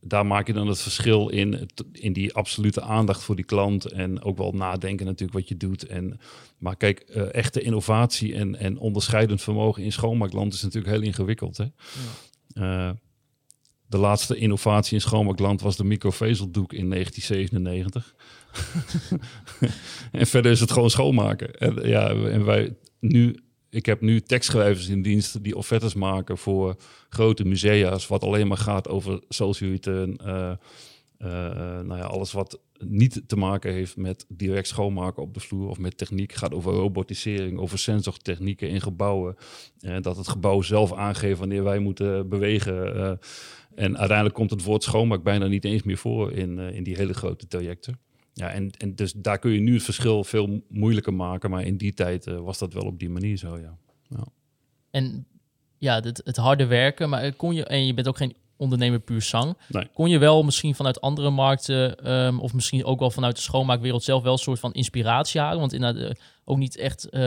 daar 0.00 0.26
maak 0.26 0.46
je 0.46 0.52
dan 0.52 0.66
het 0.68 0.80
verschil 0.80 1.28
in, 1.28 1.68
in 1.92 2.12
die 2.12 2.34
absolute 2.34 2.82
aandacht 2.82 3.22
voor 3.22 3.36
die 3.36 3.44
klant 3.44 3.84
en 3.84 4.22
ook 4.22 4.36
wel 4.38 4.52
nadenken 4.52 5.06
natuurlijk 5.06 5.38
wat 5.38 5.48
je 5.48 5.56
doet. 5.56 5.86
En, 5.86 6.20
maar 6.58 6.76
kijk, 6.76 6.98
eh, 7.00 7.34
echte 7.34 7.60
innovatie 7.60 8.34
en, 8.34 8.56
en 8.58 8.78
onderscheidend 8.78 9.42
vermogen 9.42 9.82
in 9.82 9.92
schoonmaakland 9.92 10.52
is 10.54 10.62
natuurlijk 10.62 10.92
heel 10.94 11.02
ingewikkeld. 11.02 11.56
Hè? 11.56 11.64
Eh, 12.54 12.90
de 13.86 13.98
laatste 13.98 14.36
innovatie 14.36 14.94
in 14.94 15.00
schoonmaakland 15.00 15.60
was 15.60 15.76
de 15.76 15.84
microvezeldoek 15.84 16.72
in 16.72 16.90
1997. 16.90 18.14
en 20.20 20.26
verder 20.26 20.52
is 20.52 20.60
het 20.60 20.70
gewoon 20.70 20.90
schoonmaken. 20.90 21.54
En, 21.54 21.88
ja, 21.88 22.08
en 22.08 22.44
wij 22.44 22.76
nu, 23.00 23.36
ik 23.70 23.86
heb 23.86 24.00
nu 24.00 24.20
tekstschrijvers 24.20 24.88
in 24.88 25.02
dienst 25.02 25.42
die 25.42 25.56
offertes 25.56 25.94
maken 25.94 26.38
voor 26.38 26.76
grote 27.08 27.44
musea's, 27.44 28.06
wat 28.06 28.22
alleen 28.22 28.46
maar 28.46 28.56
gaat 28.56 28.88
over 28.88 29.20
social 29.28 29.70
return. 29.70 30.16
eh, 30.16 30.50
eh, 31.18 31.80
nou 31.80 31.96
ja, 31.96 32.04
alles 32.04 32.32
wat 32.32 32.60
niet 32.78 33.22
te 33.26 33.36
maken 33.36 33.72
heeft 33.72 33.96
met 33.96 34.26
direct 34.28 34.68
schoonmaken 34.68 35.22
op 35.22 35.34
de 35.34 35.40
vloer 35.40 35.68
of 35.68 35.78
met 35.78 35.98
techniek. 35.98 36.32
Gaat 36.32 36.54
over 36.54 36.72
robotisering, 36.72 37.58
over 37.58 37.78
sensortechnieken 37.78 38.68
in 38.68 38.80
gebouwen. 38.80 39.36
Eh, 39.80 39.96
dat 40.00 40.16
het 40.16 40.28
gebouw 40.28 40.62
zelf 40.62 40.92
aangeeft 40.92 41.38
wanneer 41.38 41.64
wij 41.64 41.78
moeten 41.78 42.28
bewegen. 42.28 43.18
Eh. 43.76 43.84
en 43.84 43.96
uiteindelijk 43.96 44.36
komt 44.36 44.50
het 44.50 44.62
woord 44.62 44.82
schoonmaak 44.82 45.22
bijna 45.22 45.46
niet 45.46 45.64
eens 45.64 45.82
meer 45.82 45.96
voor 45.96 46.32
in, 46.32 46.58
eh, 46.58 46.74
in 46.74 46.82
die 46.82 46.96
hele 46.96 47.14
grote 47.14 47.46
trajecten. 47.46 47.98
Ja, 48.32 48.50
en, 48.50 48.70
en 48.70 48.94
dus 48.94 49.12
daar 49.12 49.38
kun 49.38 49.50
je 49.50 49.60
nu 49.60 49.74
het 49.74 49.82
verschil 49.82 50.24
veel 50.24 50.62
moeilijker 50.68 51.14
maken. 51.14 51.50
Maar 51.50 51.62
in 51.64 51.76
die 51.76 51.94
tijd 51.94 52.26
eh, 52.26 52.38
was 52.38 52.58
dat 52.58 52.72
wel 52.72 52.84
op 52.84 52.98
die 52.98 53.10
manier 53.10 53.36
zo, 53.36 53.58
ja. 53.58 53.78
En 54.90 55.26
ja, 55.78 56.00
het, 56.00 56.20
het 56.24 56.36
harde 56.36 56.66
werken, 56.66 57.08
maar 57.08 57.32
kon 57.32 57.54
je, 57.54 57.64
en 57.64 57.86
je 57.86 57.94
bent 57.94 58.08
ook 58.08 58.16
geen 58.16 58.34
ondernemer 58.56 59.00
puur 59.00 59.22
zang, 59.22 59.56
Nee. 59.68 59.88
kon 59.92 60.08
je 60.08 60.18
wel 60.18 60.42
misschien 60.42 60.74
vanuit 60.74 61.00
andere 61.00 61.30
markten, 61.30 61.96
ehm, 61.96 62.38
of 62.38 62.54
misschien 62.54 62.84
ook 62.84 62.98
wel 62.98 63.10
vanuit 63.10 63.36
de 63.36 63.42
schoonmaakwereld 63.42 64.02
zelf 64.02 64.22
wel 64.22 64.32
een 64.32 64.38
soort 64.38 64.60
van 64.60 64.72
inspiratie 64.72 65.40
halen? 65.40 65.60
Want 65.60 65.72
inderdaad, 65.72 66.02
eh, 66.02 66.22
ook 66.44 66.58
niet 66.58 66.76
echt 66.76 67.08
eh, 67.08 67.20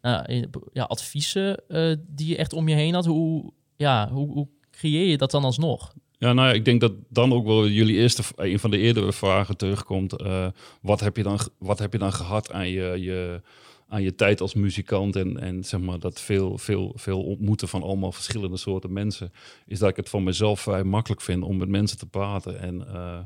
nou, 0.00 0.24
eh, 0.24 0.42
ja, 0.72 0.84
adviezen 0.84 1.68
eh, 1.68 1.96
die 2.06 2.28
je 2.28 2.36
echt 2.36 2.52
om 2.52 2.68
je 2.68 2.74
heen 2.74 2.94
had. 2.94 3.04
Hoe, 3.06 3.52
ja, 3.76 4.08
hoe, 4.10 4.32
hoe 4.32 4.48
creëer 4.72 5.06
je 5.06 5.16
dat 5.18 5.30
dan 5.30 5.44
alsnog? 5.44 5.92
Ja, 6.18 6.32
nou 6.32 6.48
ja, 6.48 6.54
ik 6.54 6.64
denk 6.64 6.80
dat 6.80 6.92
dan 7.08 7.32
ook 7.32 7.46
wel 7.46 7.68
jullie 7.68 7.96
eerste, 7.96 8.22
een 8.36 8.58
van 8.58 8.70
de 8.70 8.78
eerdere 8.78 9.12
vragen 9.12 9.56
terugkomt. 9.56 10.12
eh, 10.12 10.46
wat, 10.80 11.00
heb 11.00 11.16
je 11.16 11.22
dan, 11.22 11.38
wat 11.58 11.78
heb 11.78 11.92
je 11.92 11.98
dan 11.98 12.12
gehad 12.12 12.52
aan 12.52 12.68
je, 12.68 13.00
je, 13.00 13.40
aan 13.88 14.02
je 14.02 14.14
tijd 14.14 14.40
als 14.40 14.54
muzikant 14.54 15.16
en, 15.16 15.40
en 15.40 15.64
zeg 15.64 15.80
maar 15.80 15.98
dat 15.98 16.20
veel, 16.20 16.58
veel, 16.58 16.92
veel 16.96 17.22
ontmoeten 17.22 17.68
van 17.68 17.82
allemaal 17.82 18.12
verschillende 18.12 18.56
soorten 18.56 18.92
mensen, 18.92 19.32
is 19.66 19.78
dat 19.78 19.88
ik 19.88 19.96
het 19.96 20.08
van 20.08 20.22
mezelf 20.22 20.60
vrij 20.60 20.84
makkelijk 20.84 21.20
vind 21.20 21.42
om 21.42 21.56
met 21.56 21.68
mensen 21.68 21.98
te 21.98 22.06
praten 22.06 22.58
en 22.60 22.86
eh, 22.86 23.18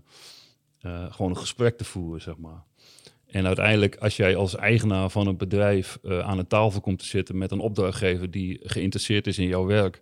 eh, 0.80 1.12
gewoon 1.12 1.30
een 1.30 1.38
gesprek 1.38 1.76
te 1.76 1.84
voeren, 1.84 2.20
zeg 2.20 2.36
maar. 2.36 2.64
En 3.26 3.46
uiteindelijk, 3.46 3.96
als 3.96 4.16
jij 4.16 4.36
als 4.36 4.56
eigenaar 4.56 5.10
van 5.10 5.26
een 5.26 5.36
bedrijf 5.36 5.98
eh, 6.02 6.18
aan 6.18 6.38
een 6.38 6.46
tafel 6.46 6.80
komt 6.80 6.98
te 6.98 7.04
zitten 7.04 7.38
met 7.38 7.50
een 7.50 7.58
opdrachtgever 7.58 8.30
die 8.30 8.60
geïnteresseerd 8.62 9.26
is 9.26 9.38
in 9.38 9.46
jouw 9.46 9.66
werk, 9.66 10.00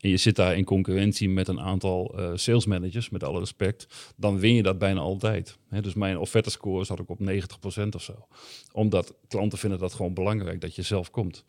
en 0.00 0.08
je 0.08 0.16
zit 0.16 0.36
daar 0.36 0.56
in 0.56 0.64
concurrentie 0.64 1.28
met 1.28 1.48
een 1.48 1.60
aantal 1.60 2.18
eh 2.18 2.30
sales 2.34 2.66
managers, 2.66 3.10
met 3.10 3.24
alle 3.24 3.38
respect, 3.38 4.12
dan 4.16 4.38
win 4.38 4.54
je 4.54 4.62
dat 4.62 4.78
bijna 4.78 5.00
altijd. 5.00 5.58
Dus 5.80 5.94
mijn 5.94 6.18
offerte 6.18 6.50
score 6.50 6.84
zat 6.84 7.00
ook 7.00 7.10
op 7.10 7.20
90% 7.20 7.88
of 7.94 8.02
zo. 8.02 8.26
Omdat 8.72 9.14
klanten 9.28 9.58
vinden 9.58 9.78
dat 9.78 9.94
gewoon 9.94 10.14
belangrijk, 10.14 10.60
dat 10.60 10.74
je 10.74 10.82
zelf 10.82 11.10
komt. 11.10 11.44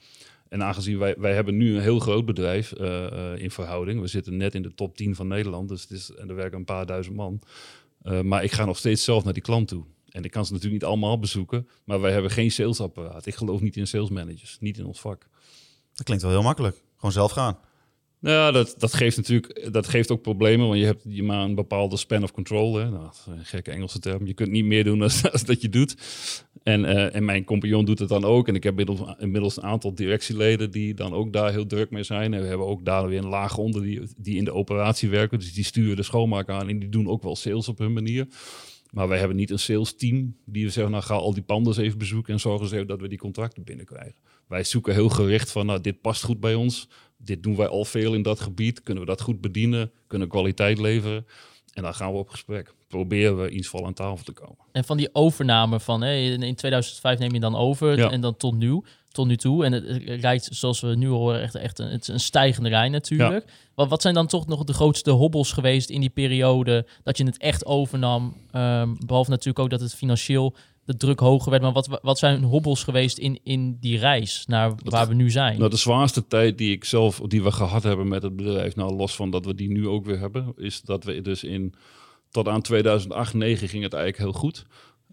En 0.50 0.64
aangezien 0.64 0.98
wij, 0.98 1.16
wij 1.18 1.34
hebben 1.34 1.58
nu 1.58 1.76
een 1.76 1.82
heel 1.82 2.00
groot 2.00 2.26
bedrijf 2.26 2.72
eh, 2.72 3.34
in 3.38 3.52
verhouding. 3.52 4.02
We 4.02 4.08
zitten 4.08 4.38
net 4.38 4.56
in 4.56 4.62
de 4.62 4.74
top 4.74 4.98
10 4.98 5.16
van 5.16 5.28
Nederland, 5.28 5.70
dus 5.70 5.82
het 5.82 5.92
is, 5.92 6.12
en 6.12 6.30
er 6.30 6.36
werken 6.36 6.58
een 6.58 6.66
paar 6.66 6.86
duizend 6.86 7.16
man. 7.16 7.42
Maar 8.24 8.44
ik 8.44 8.52
ga 8.52 8.66
nog 8.66 8.78
steeds 8.78 9.04
zelf 9.04 9.24
naar 9.24 9.34
die 9.34 9.42
klant 9.42 9.68
toe. 9.68 9.84
En 10.10 10.24
ik 10.24 10.32
kan 10.32 10.46
ze 10.46 10.54
natuurlijk 10.54 10.82
niet 10.82 10.90
allemaal 10.92 11.20
bezoeken, 11.20 11.68
maar 11.84 12.02
wij 12.02 12.12
hebben 12.12 12.32
geen 12.32 12.52
salesapparaat. 12.52 13.26
Ik 13.26 13.36
geloof 13.36 13.62
niet 13.62 13.78
in 13.78 13.88
sales 13.88 14.10
managers, 14.10 14.58
niet 14.60 14.78
in 14.78 14.86
ons 14.86 15.00
vak. 15.00 15.28
Dat 15.94 16.06
klinkt 16.06 16.24
wel 16.24 16.32
heel 16.32 16.42
makkelijk. 16.42 16.84
Gewoon 16.96 17.12
zelf 17.12 17.32
gaan. 17.32 17.58
Nou, 18.20 18.36
ja, 18.36 18.52
dat, 18.52 18.76
dat 18.78 18.94
geeft 18.94 19.18
natuurlijk 19.18 19.74
dat 19.74 19.88
geeft 19.88 20.12
ook 20.12 20.22
problemen, 20.22 20.68
want 20.68 20.80
je 20.80 20.86
hebt 20.86 21.04
je 21.08 21.24
maar 21.24 21.44
een 21.44 21.56
bepaalde 21.56 21.98
span 21.98 22.24
of 22.24 22.32
control. 22.32 22.76
Hè? 22.76 22.90
Nou, 22.90 23.04
dat 23.04 23.14
is 23.14 23.34
een 23.34 23.46
gekke 23.46 23.72
Engelse 23.72 24.00
term. 24.00 24.26
Je 24.26 24.34
kunt 24.34 24.52
niet 24.52 24.66
meer 24.66 24.84
doen 24.84 25.00
dan 25.00 25.10
dat 25.46 25.62
je 25.62 25.70
doet. 25.70 25.96
En, 26.64 26.86
eh, 26.86 27.16
en 27.16 27.26
mijn 27.26 27.44
compagnon 27.44 27.86
doet 27.86 28.00
het 28.00 28.10
dan 28.10 28.26
ook. 28.26 28.48
En 28.48 28.56
ik 28.56 28.64
heb 28.64 28.80
inmiddels, 28.80 29.16
inmiddels 29.18 29.58
een 29.58 29.64
aantal 29.64 29.96
directieleden 29.96 30.72
die 30.72 30.94
dan 30.94 31.14
ook 31.14 31.34
daar 31.34 31.52
heel 31.52 31.66
druk 31.66 31.90
mee 31.90 32.04
zijn. 32.04 32.34
En 32.34 32.42
we 32.42 32.48
hebben 32.48 32.68
ook 32.68 32.86
daar 32.86 33.08
weer 33.08 33.20
een 33.20 33.30
laag 33.30 33.58
onder 33.58 33.82
die, 33.82 34.02
die 34.18 34.38
in 34.38 34.46
de 34.46 34.54
operatie 34.54 35.10
werken. 35.10 35.40
Dus 35.40 35.54
die 35.54 35.64
sturen 35.64 35.96
de 35.96 36.04
schoonmaak 36.04 36.50
aan 36.50 36.70
en 36.70 36.80
die 36.80 36.90
doen 36.90 37.08
ook 37.08 37.24
wel 37.24 37.36
sales 37.36 37.68
op 37.68 37.78
hun 37.78 37.94
manier. 37.94 38.28
Maar 38.92 39.08
wij 39.08 39.18
hebben 39.18 39.38
niet 39.38 39.50
een 39.50 39.60
sales 39.60 39.96
team 39.96 40.36
die 40.46 40.66
we 40.66 40.72
zeggen, 40.72 40.92
nou 40.92 41.04
ga 41.04 41.14
al 41.14 41.34
die 41.34 41.44
panden 41.44 41.74
eens 41.74 41.82
even 41.82 41.98
bezoeken 41.98 42.34
en 42.34 42.40
zorgen 42.40 42.68
ze 42.68 42.76
even 42.76 42.88
dat 42.88 43.02
we 43.02 43.08
die 43.08 43.18
contracten 43.18 43.64
binnenkrijgen. 43.64 44.16
Wij 44.48 44.64
zoeken 44.64 44.94
heel 44.94 45.10
gericht 45.10 45.52
van, 45.52 45.66
nou 45.66 45.82
dit 45.82 46.02
past 46.02 46.24
goed 46.24 46.40
bij 46.40 46.56
ons. 46.56 46.90
Dit 47.18 47.44
doen 47.44 47.56
wij 47.56 47.68
al 47.68 47.86
veel 47.86 48.14
in 48.14 48.22
dat 48.22 48.40
gebied. 48.40 48.84
Kunnen 48.84 49.04
we 49.04 49.10
dat 49.10 49.22
goed 49.22 49.42
bedienen? 49.42 49.92
Kunnen 50.08 50.28
kwaliteit 50.28 50.78
leveren? 50.78 51.26
En 51.78 51.84
dan 51.84 51.94
gaan 51.94 52.12
we 52.12 52.18
op 52.18 52.30
gesprek. 52.30 52.74
Proberen 52.88 53.42
we 53.42 53.50
iets 53.50 53.68
vol 53.68 53.86
aan 53.86 53.94
tafel 53.94 54.24
te 54.26 54.32
komen. 54.32 54.56
En 54.72 54.84
van 54.84 54.98
die 54.98 55.10
overname 55.12 55.80
van 55.80 56.04
in 56.04 56.44
in 56.44 56.56
2005 56.56 57.20
neem 57.20 57.34
je 57.34 57.40
dan 57.40 57.56
over 57.56 57.98
Ja. 57.98 58.10
en 58.12 58.22
dan 58.22 58.38
tot 58.38 58.56
nu, 58.56 58.82
tot 59.12 59.28
nu 59.28 59.38
toe. 59.38 59.66
En 59.66 59.72
het 59.72 59.86
rijdt, 60.22 60.48
zoals 60.52 60.80
we 60.80 60.96
nu 60.96 61.08
horen, 61.08 61.42
echt, 61.42 61.56
echt 61.56 61.80
een, 61.80 61.88
het 61.90 62.02
is 62.02 62.08
een 62.08 62.20
stijgende 62.20 62.70
rij 62.70 62.90
natuurlijk. 62.90 63.46
Wat, 63.76 63.90
wat 63.90 64.02
zijn 64.02 64.14
dan 64.14 64.28
toch 64.28 64.48
nog 64.48 64.64
de 64.64 64.74
grootste 64.74 65.12
hobbels 65.12 65.52
geweest 65.52 65.90
in 65.90 66.00
die 66.02 66.10
periode 66.10 66.88
dat 67.04 67.18
je 67.18 67.24
het 67.26 67.38
echt 67.38 67.66
overnam? 67.66 68.36
Ehm, 68.52 68.96
behalve 69.06 69.30
natuurlijk 69.30 69.60
ook 69.60 69.70
dat 69.70 69.82
het 69.82 69.96
financieel 69.96 70.56
de 70.88 70.98
druk 70.98 71.20
hoger 71.20 71.52
werd. 71.52 71.64
Maar 71.64 71.72
wat, 71.72 72.00
wat 72.02 72.18
zijn 72.18 72.44
hobbels 72.44 72.84
geweest 72.84 73.18
in, 73.18 73.40
in 73.44 73.78
die 73.80 73.98
reis 73.98 74.44
naar 74.46 74.74
waar 74.84 75.08
we 75.08 75.14
nu 75.14 75.30
zijn? 75.30 75.58
Nou, 75.58 75.70
de 75.70 75.78
zwaarste 75.78 76.28
tijd 76.28 76.58
die 76.58 76.72
ik 76.72 76.84
zelf, 76.84 77.20
die 77.20 77.44
we 77.44 77.52
gehad 77.52 77.84
hebben 77.84 78.08
met 78.08 78.24
het 78.24 78.36
bedrijf, 78.36 78.76
nou 78.76 78.96
los 78.96 79.16
van 79.16 79.30
dat 79.30 79.46
we 79.46 79.56
die 79.56 79.72
nu 79.72 79.88
ook 79.88 80.06
weer 80.06 80.20
hebben, 80.20 80.54
is 80.56 80.82
dat 80.82 81.04
we 81.04 81.22
dus 81.22 81.44
in 81.44 81.74
tot 82.32 82.48
aan 82.48 82.62
2008, 82.62 83.30
2009 83.30 83.68
ging 83.68 83.84
het 83.84 83.94
eigenlijk 83.94 84.24
heel 84.24 84.42
goed. 84.42 84.66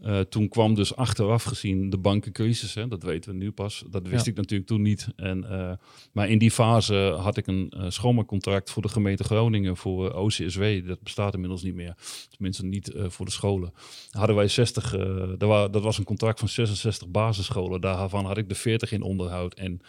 Eh, 0.05 0.20
toen 0.20 0.48
kwam 0.48 0.74
dus 0.74 0.96
achteraf 0.96 1.42
gezien 1.44 1.90
de 1.90 1.98
bankencrisis, 1.98 2.74
hè, 2.74 2.88
dat 2.88 3.02
weten 3.02 3.30
we 3.30 3.36
nu 3.36 3.50
pas. 3.52 3.84
Dat 3.90 4.09
wist 4.09 4.24
Ja. 4.24 4.30
ik 4.30 4.36
natuurlijk 4.36 4.68
toen 4.68 4.82
niet. 4.82 5.07
En, 5.16 5.44
eh, 5.50 5.72
maar 6.12 6.28
in 6.28 6.38
die 6.38 6.50
fase 6.50 6.94
had 7.18 7.36
ik 7.36 7.46
een 7.46 7.70
eh 7.76 7.84
schoonmaakcontract 7.88 8.70
voor 8.70 8.82
de 8.82 8.88
gemeente 8.88 9.24
Groningen 9.24 9.76
voor 9.76 10.14
OCSW. 10.14 10.86
Dat 10.86 11.02
bestaat 11.02 11.34
inmiddels 11.34 11.62
niet 11.62 11.74
meer. 11.74 11.94
Tenminste 12.30 12.64
niet 12.64 12.92
voor 12.96 13.26
de 13.26 13.32
scholen. 13.32 13.72
Hadden 14.11 14.36
wij 14.36 14.48
60, 14.48 14.94
eh, 14.94 15.00
dat, 15.38 15.48
wa- 15.48 15.68
dat 15.68 15.82
was 15.82 15.98
een 15.98 16.05
contract 16.05 16.38
van 16.38 16.48
66 16.48 17.09
basisscholen. 17.09 17.80
Daarvan 17.80 18.24
had 18.24 18.38
ik 18.38 18.48
de 18.48 18.55
40 18.55 18.92
in 18.92 19.02
onderhoud. 19.02 19.55
En 19.55 19.80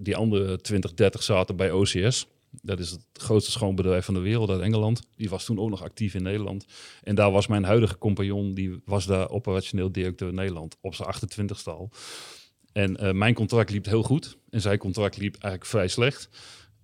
die 0.00 0.16
andere 0.16 0.56
20, 0.60 0.94
30 0.94 1.22
zaten 1.22 1.56
bij 1.56 1.70
OCS. 1.70 2.26
Dat 2.50 2.78
is 2.78 2.90
het 2.90 3.06
grootste 3.12 3.50
schoonbedrijf 3.50 4.04
van 4.04 4.14
de 4.14 4.20
wereld 4.20 4.50
uit 4.50 4.60
Engeland. 4.60 5.02
Die 5.16 5.28
was 5.28 5.44
toen 5.44 5.58
ook 5.58 5.70
nog 5.70 5.82
actief 5.82 6.14
in 6.14 6.22
Nederland. 6.22 6.66
En 7.02 7.14
daar 7.14 7.30
was 7.30 7.46
mijn 7.46 7.64
huidige 7.64 7.98
compagnon, 7.98 8.54
die 8.54 8.80
was 8.84 9.06
daar 9.06 9.30
operationeel 9.30 9.92
directeur 9.92 10.32
Nederland 10.32 10.76
op 10.80 10.94
zijn 10.94 11.14
28ste 11.14 11.62
al. 11.64 11.90
En 12.72 12.96
eh, 12.96 13.12
mijn 13.12 13.34
contract 13.34 13.70
liep 13.70 13.84
heel 13.84 14.02
goed. 14.02 14.36
En 14.50 14.60
zijn 14.60 14.78
contract 14.78 15.16
liep 15.16 15.32
eigenlijk 15.32 15.70
vrij 15.70 15.88
slecht. 15.88 16.28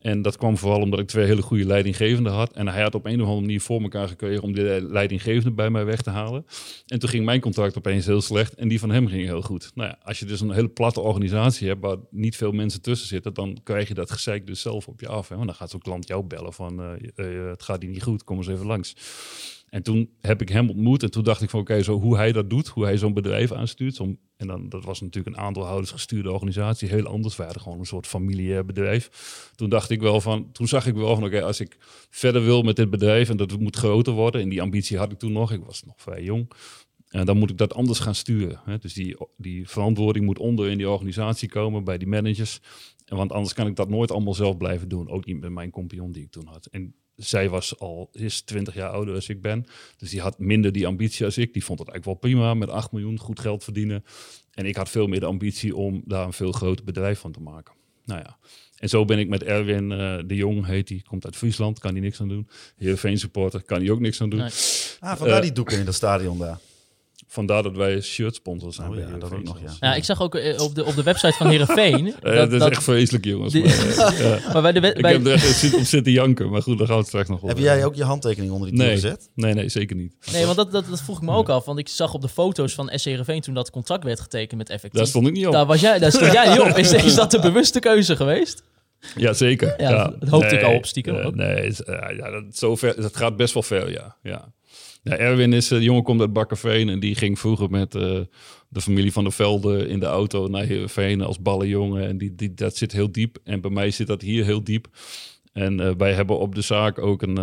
En 0.04 0.22
dat 0.22 0.36
kwam 0.36 0.56
vooral 0.56 0.80
omdat 0.80 0.98
ik 0.98 1.06
twee 1.06 1.26
hele 1.26 1.42
goede 1.42 1.66
leidinggevenden 1.66 2.32
had. 2.32 2.52
En 2.52 2.68
hij 2.68 2.82
had 2.82 2.94
op 2.94 3.04
een 3.04 3.20
of 3.20 3.26
andere 3.26 3.40
manier 3.40 3.60
voor 3.60 3.82
elkaar 3.82 4.08
gekregen 4.08 4.42
om 4.42 4.52
die 4.52 4.82
leidinggevende 4.82 5.52
bij 5.52 5.70
mij 5.70 5.84
weg 5.84 6.02
te 6.02 6.10
halen. 6.10 6.46
En 6.86 6.98
toen 6.98 7.08
ging 7.08 7.24
mijn 7.24 7.40
contract 7.40 7.78
opeens 7.78 8.06
heel 8.06 8.20
slecht 8.20 8.54
en 8.54 8.68
die 8.68 8.78
van 8.78 8.90
hem 8.90 9.06
ging 9.06 9.24
heel 9.24 9.42
goed. 9.42 9.70
Nou 9.74 9.88
ja, 9.88 9.98
als 10.02 10.18
je 10.18 10.24
dus 10.24 10.40
een 10.40 10.50
hele 10.50 10.68
platte 10.68 11.00
organisatie 11.00 11.68
hebt 11.68 11.80
waar 11.80 11.96
niet 12.10 12.36
veel 12.36 12.52
mensen 12.52 12.82
tussen 12.82 13.08
zitten, 13.08 13.34
dan 13.34 13.58
krijg 13.62 13.88
je 13.88 13.94
dat 13.94 14.10
gezeik 14.10 14.46
dus 14.46 14.60
zelf 14.60 14.88
op 14.88 15.00
je 15.00 15.08
af. 15.08 15.28
Hè? 15.28 15.34
Want 15.34 15.46
dan 15.46 15.56
gaat 15.56 15.70
zo'n 15.70 15.80
klant 15.80 16.08
jou 16.08 16.22
bellen 16.22 16.52
van 16.52 16.80
eh, 16.82 16.92
eh, 17.14 17.50
het 17.50 17.62
gaat 17.62 17.82
hier 17.82 17.90
niet 17.90 18.02
goed, 18.02 18.24
kom 18.24 18.36
eens 18.36 18.48
even 18.48 18.66
langs. 18.66 18.96
En 19.74 19.82
toen 19.82 20.10
heb 20.20 20.42
ik 20.42 20.48
hem 20.48 20.68
ontmoet 20.68 21.02
en 21.02 21.10
toen 21.10 21.24
dacht 21.24 21.42
ik 21.42 21.50
van 21.50 21.60
oké, 21.60 21.82
zo 21.82 22.00
hoe 22.00 22.16
hij 22.16 22.32
dat 22.32 22.50
doet, 22.50 22.68
hoe 22.68 22.84
hij 22.84 22.96
zo'n 22.96 23.12
bedrijf 23.12 23.52
aanstuurt. 23.52 23.98
En 24.36 24.46
dan, 24.46 24.68
dat 24.68 24.84
was 24.84 25.00
natuurlijk 25.00 25.36
een 25.36 25.42
aandeelhoudersgestuurde 25.42 26.32
organisatie, 26.32 26.88
heel 26.88 27.06
anders. 27.06 27.36
We 27.36 27.42
hadden 27.42 27.62
gewoon 27.62 27.78
een 27.78 27.84
soort 27.84 28.06
familiair 28.06 28.64
bedrijf. 28.64 29.50
Toen 29.54 29.68
dacht 29.68 29.90
ik 29.90 30.00
wel 30.00 30.20
van, 30.20 30.52
toen 30.52 30.68
zag 30.68 30.86
ik 30.86 30.94
wel 30.94 31.14
van 31.14 31.24
oké, 31.24 31.42
als 31.42 31.60
ik 31.60 31.76
verder 32.10 32.44
wil 32.44 32.62
met 32.62 32.76
dit 32.76 32.90
bedrijf 32.90 33.28
en 33.28 33.36
dat 33.36 33.58
moet 33.58 33.76
groter 33.76 34.12
worden. 34.12 34.40
En 34.40 34.48
die 34.48 34.62
ambitie 34.62 34.98
had 34.98 35.12
ik 35.12 35.18
toen 35.18 35.32
nog, 35.32 35.52
ik 35.52 35.64
was 35.64 35.84
nog 35.84 35.94
vrij 35.96 36.22
jong. 36.22 36.50
En 37.08 37.26
dan 37.26 37.38
moet 37.38 37.50
ik 37.50 37.58
dat 37.58 37.74
anders 37.74 37.98
gaan 37.98 38.14
sturen. 38.14 38.60
Hè? 38.64 38.78
Dus 38.78 38.92
die, 38.92 39.16
die 39.36 39.68
verantwoording 39.68 40.24
moet 40.24 40.38
onder 40.38 40.70
in 40.70 40.78
die 40.78 40.88
organisatie 40.88 41.48
komen 41.48 41.84
bij 41.84 41.98
die 41.98 42.08
managers. 42.08 42.60
Want 43.06 43.32
anders 43.32 43.54
kan 43.54 43.66
ik 43.66 43.76
dat 43.76 43.88
nooit 43.88 44.10
allemaal 44.10 44.34
zelf 44.34 44.56
blijven 44.56 44.88
doen. 44.88 45.08
Ook 45.08 45.26
niet 45.26 45.40
met 45.40 45.50
mijn 45.50 45.70
compagnon 45.70 46.12
die 46.12 46.22
ik 46.22 46.30
toen 46.30 46.46
had. 46.46 46.66
En 46.66 46.94
zij 47.16 47.48
was 47.48 47.78
al, 47.78 48.08
is 48.12 48.40
20 48.40 48.74
jaar 48.74 48.90
ouder 48.90 49.14
als 49.14 49.28
ik 49.28 49.40
ben. 49.40 49.66
Dus 49.96 50.10
die 50.10 50.20
had 50.20 50.38
minder 50.38 50.72
die 50.72 50.86
ambitie 50.86 51.24
als 51.24 51.38
ik. 51.38 51.52
Die 51.52 51.64
vond 51.64 51.78
het 51.78 51.88
eigenlijk 51.88 52.20
wel 52.20 52.30
prima 52.30 52.54
met 52.54 52.68
8 52.68 52.92
miljoen 52.92 53.18
goed 53.18 53.40
geld 53.40 53.64
verdienen. 53.64 54.04
En 54.54 54.66
ik 54.66 54.76
had 54.76 54.88
veel 54.88 55.06
meer 55.06 55.20
de 55.20 55.26
ambitie 55.26 55.76
om 55.76 56.02
daar 56.04 56.26
een 56.26 56.32
veel 56.32 56.52
groter 56.52 56.84
bedrijf 56.84 57.18
van 57.18 57.32
te 57.32 57.40
maken. 57.40 57.74
nou 58.04 58.20
ja. 58.20 58.38
En 58.74 58.88
zo 58.88 59.04
ben 59.04 59.18
ik 59.18 59.28
met 59.28 59.42
Erwin 59.42 59.92
eh, 59.92 60.18
de 60.26 60.34
Jong, 60.34 60.66
heet 60.66 60.88
hij, 60.88 61.02
komt 61.08 61.24
uit 61.24 61.36
Friesland, 61.36 61.78
kan 61.78 61.92
hij 61.92 62.00
niks 62.00 62.20
aan 62.20 62.28
doen. 62.28 62.48
Heerenveen 62.76 63.18
supporter, 63.18 63.62
kan 63.62 63.80
hij 63.80 63.90
ook 63.90 64.00
niks 64.00 64.20
aan 64.20 64.28
doen. 64.30 64.38
Nee. 64.38 64.50
Ah, 65.00 65.16
vandaar 65.16 65.36
Eh, 65.36 65.42
die 65.42 65.52
doeken 65.52 65.78
in 65.78 65.84
dat 65.84 65.94
stadion 65.94 66.38
daar. 66.38 66.58
Vandaar 67.34 67.62
dat 67.62 67.76
wij 67.76 68.00
shirt 68.00 68.34
sponsors 68.34 68.76
zijn. 68.76 68.90
Oh 68.90 68.96
ja, 68.96 69.06
dat 69.18 69.32
ook 69.32 69.42
nog, 69.42 69.58
zelfs. 69.62 69.76
Ja, 69.80 69.94
ik 69.94 70.04
zag 70.04 70.20
ook 70.22 70.34
eh, 70.34 70.60
op 70.62 70.74
de, 70.74 70.84
op 70.84 70.94
de 70.94 71.02
website 71.02 71.32
van 71.32 71.46
Herenveen. 71.46 72.14
Eh, 72.22 72.34
dat, 72.36 72.52
is 72.52 72.62
echt 72.62 72.82
vreselijk, 72.82 73.24
jongens. 73.24 73.52
Die- 73.52 73.64
Maar, 73.64 73.88
eh, 74.18 74.20
ja. 74.44 74.52
maar 74.52 74.62
bij 74.62 74.72
de, 74.72 74.80
wet- 74.80 74.96
Ik 74.96 75.02
bij, 75.02 75.12
heb 75.12 75.26
er 75.26 75.32
echt 75.32 75.74
op 75.74 75.80
zitten 75.80 76.12
janken, 76.12 76.50
maar 76.50 76.62
goed, 76.62 76.78
daar 76.78 76.86
gaan 76.86 76.94
we 76.96 77.00
het 77.00 77.08
straks 77.10 77.28
nog 77.28 77.36
over 77.36 77.48
Heb 77.48 77.58
jij 77.64 77.84
ook 77.84 77.94
je 77.94 78.04
handtekening 78.04 78.52
onder 78.52 78.68
die 78.68 78.78
Nee. 78.78 78.90
gezet? 78.90 79.30
Nee, 79.34 79.54
nee, 79.54 79.68
zeker 79.68 79.96
niet. 79.96 80.14
nee, 80.32 80.44
want 80.44 80.56
dat, 80.56 80.72
dat, 80.72 80.84
dat 80.90 81.00
vroeg 81.02 81.16
ik 81.16 81.22
me 81.22 81.32
ook 81.32 81.48
af. 81.48 81.64
Want 81.64 81.78
ik 81.78 81.88
zag 81.88 82.14
op 82.14 82.20
de 82.20 82.28
foto's 82.28 82.74
van 82.74 82.90
SC 82.94 83.04
Heerenveen 83.04 83.40
toen 83.40 83.54
dat 83.54 83.70
contract 83.70 84.04
werd 84.04 84.20
getekend 84.20 84.58
met 84.58 84.68
Effectief. 84.70 84.98
Daar 85.00 85.08
stond 85.08 85.26
ik 85.26 85.32
niet 85.32 85.46
op. 85.46 85.52
Daar, 85.52 85.66
was 85.66 85.80
jij, 85.80 85.98
daar 85.98 86.12
stond 86.12 86.32
jij 86.32 86.48
niet 86.50 86.60
op. 86.60 86.66
Is, 86.78 86.92
is 86.92 87.14
dat 87.14 87.30
de 87.30 87.40
bewuste 87.40 87.78
keuze 87.80 88.16
geweest? 88.16 88.62
Ja, 89.16 89.32
zeker. 89.32 89.74
Ja, 89.78 90.12
dat 90.18 90.28
hoopte 90.28 90.56
ik 90.56 90.62
al 90.62 90.74
op 90.74 90.86
stiekem 90.86 91.16
ook. 91.16 91.34
nee, 91.34 91.66
is- 91.66 91.82
eh, 91.82 92.16
ja, 92.16 92.30
dat, 92.30 92.44
zo 92.52 92.76
ver, 92.76 93.00
dat 93.00 93.16
gaat 93.16 93.36
best 93.36 93.54
wel 93.54 93.62
ver, 93.62 93.90
ja. 93.90 94.16
ja. 94.22 94.52
Ja 95.04 95.16
Erwin 95.16 95.52
is, 95.52 95.70
eh, 95.70 95.78
de 95.78 95.84
jongen 95.84 96.02
komt 96.02 96.20
uit 96.20 96.32
Bakkerveen 96.32 96.88
en 96.88 97.00
die 97.00 97.14
ging 97.14 97.38
vroeger 97.38 97.70
met 97.70 97.94
eh, 97.94 98.20
de 98.68 98.80
familie 98.80 99.12
van 99.12 99.24
de 99.24 99.30
Velden 99.30 99.88
in 99.88 100.00
de 100.00 100.06
auto 100.06 100.48
naar 100.48 100.64
Heerenveen 100.64 101.20
als 101.20 101.40
ballenjongen. 101.40 102.08
En 102.08 102.18
die, 102.18 102.54
dat 102.54 102.76
zit 102.76 102.92
heel 102.92 103.12
diep. 103.12 103.38
En 103.44 103.60
bij 103.60 103.70
mij 103.70 103.90
zit 103.90 104.06
dat 104.06 104.22
hier 104.22 104.44
heel 104.44 104.64
diep. 104.64 104.88
En 105.52 105.80
eh, 105.80 105.90
wij 105.96 106.12
hebben 106.12 106.38
op 106.38 106.54
de 106.54 106.60
zaak 106.60 106.98
ook 106.98 107.22
een, 107.22 107.36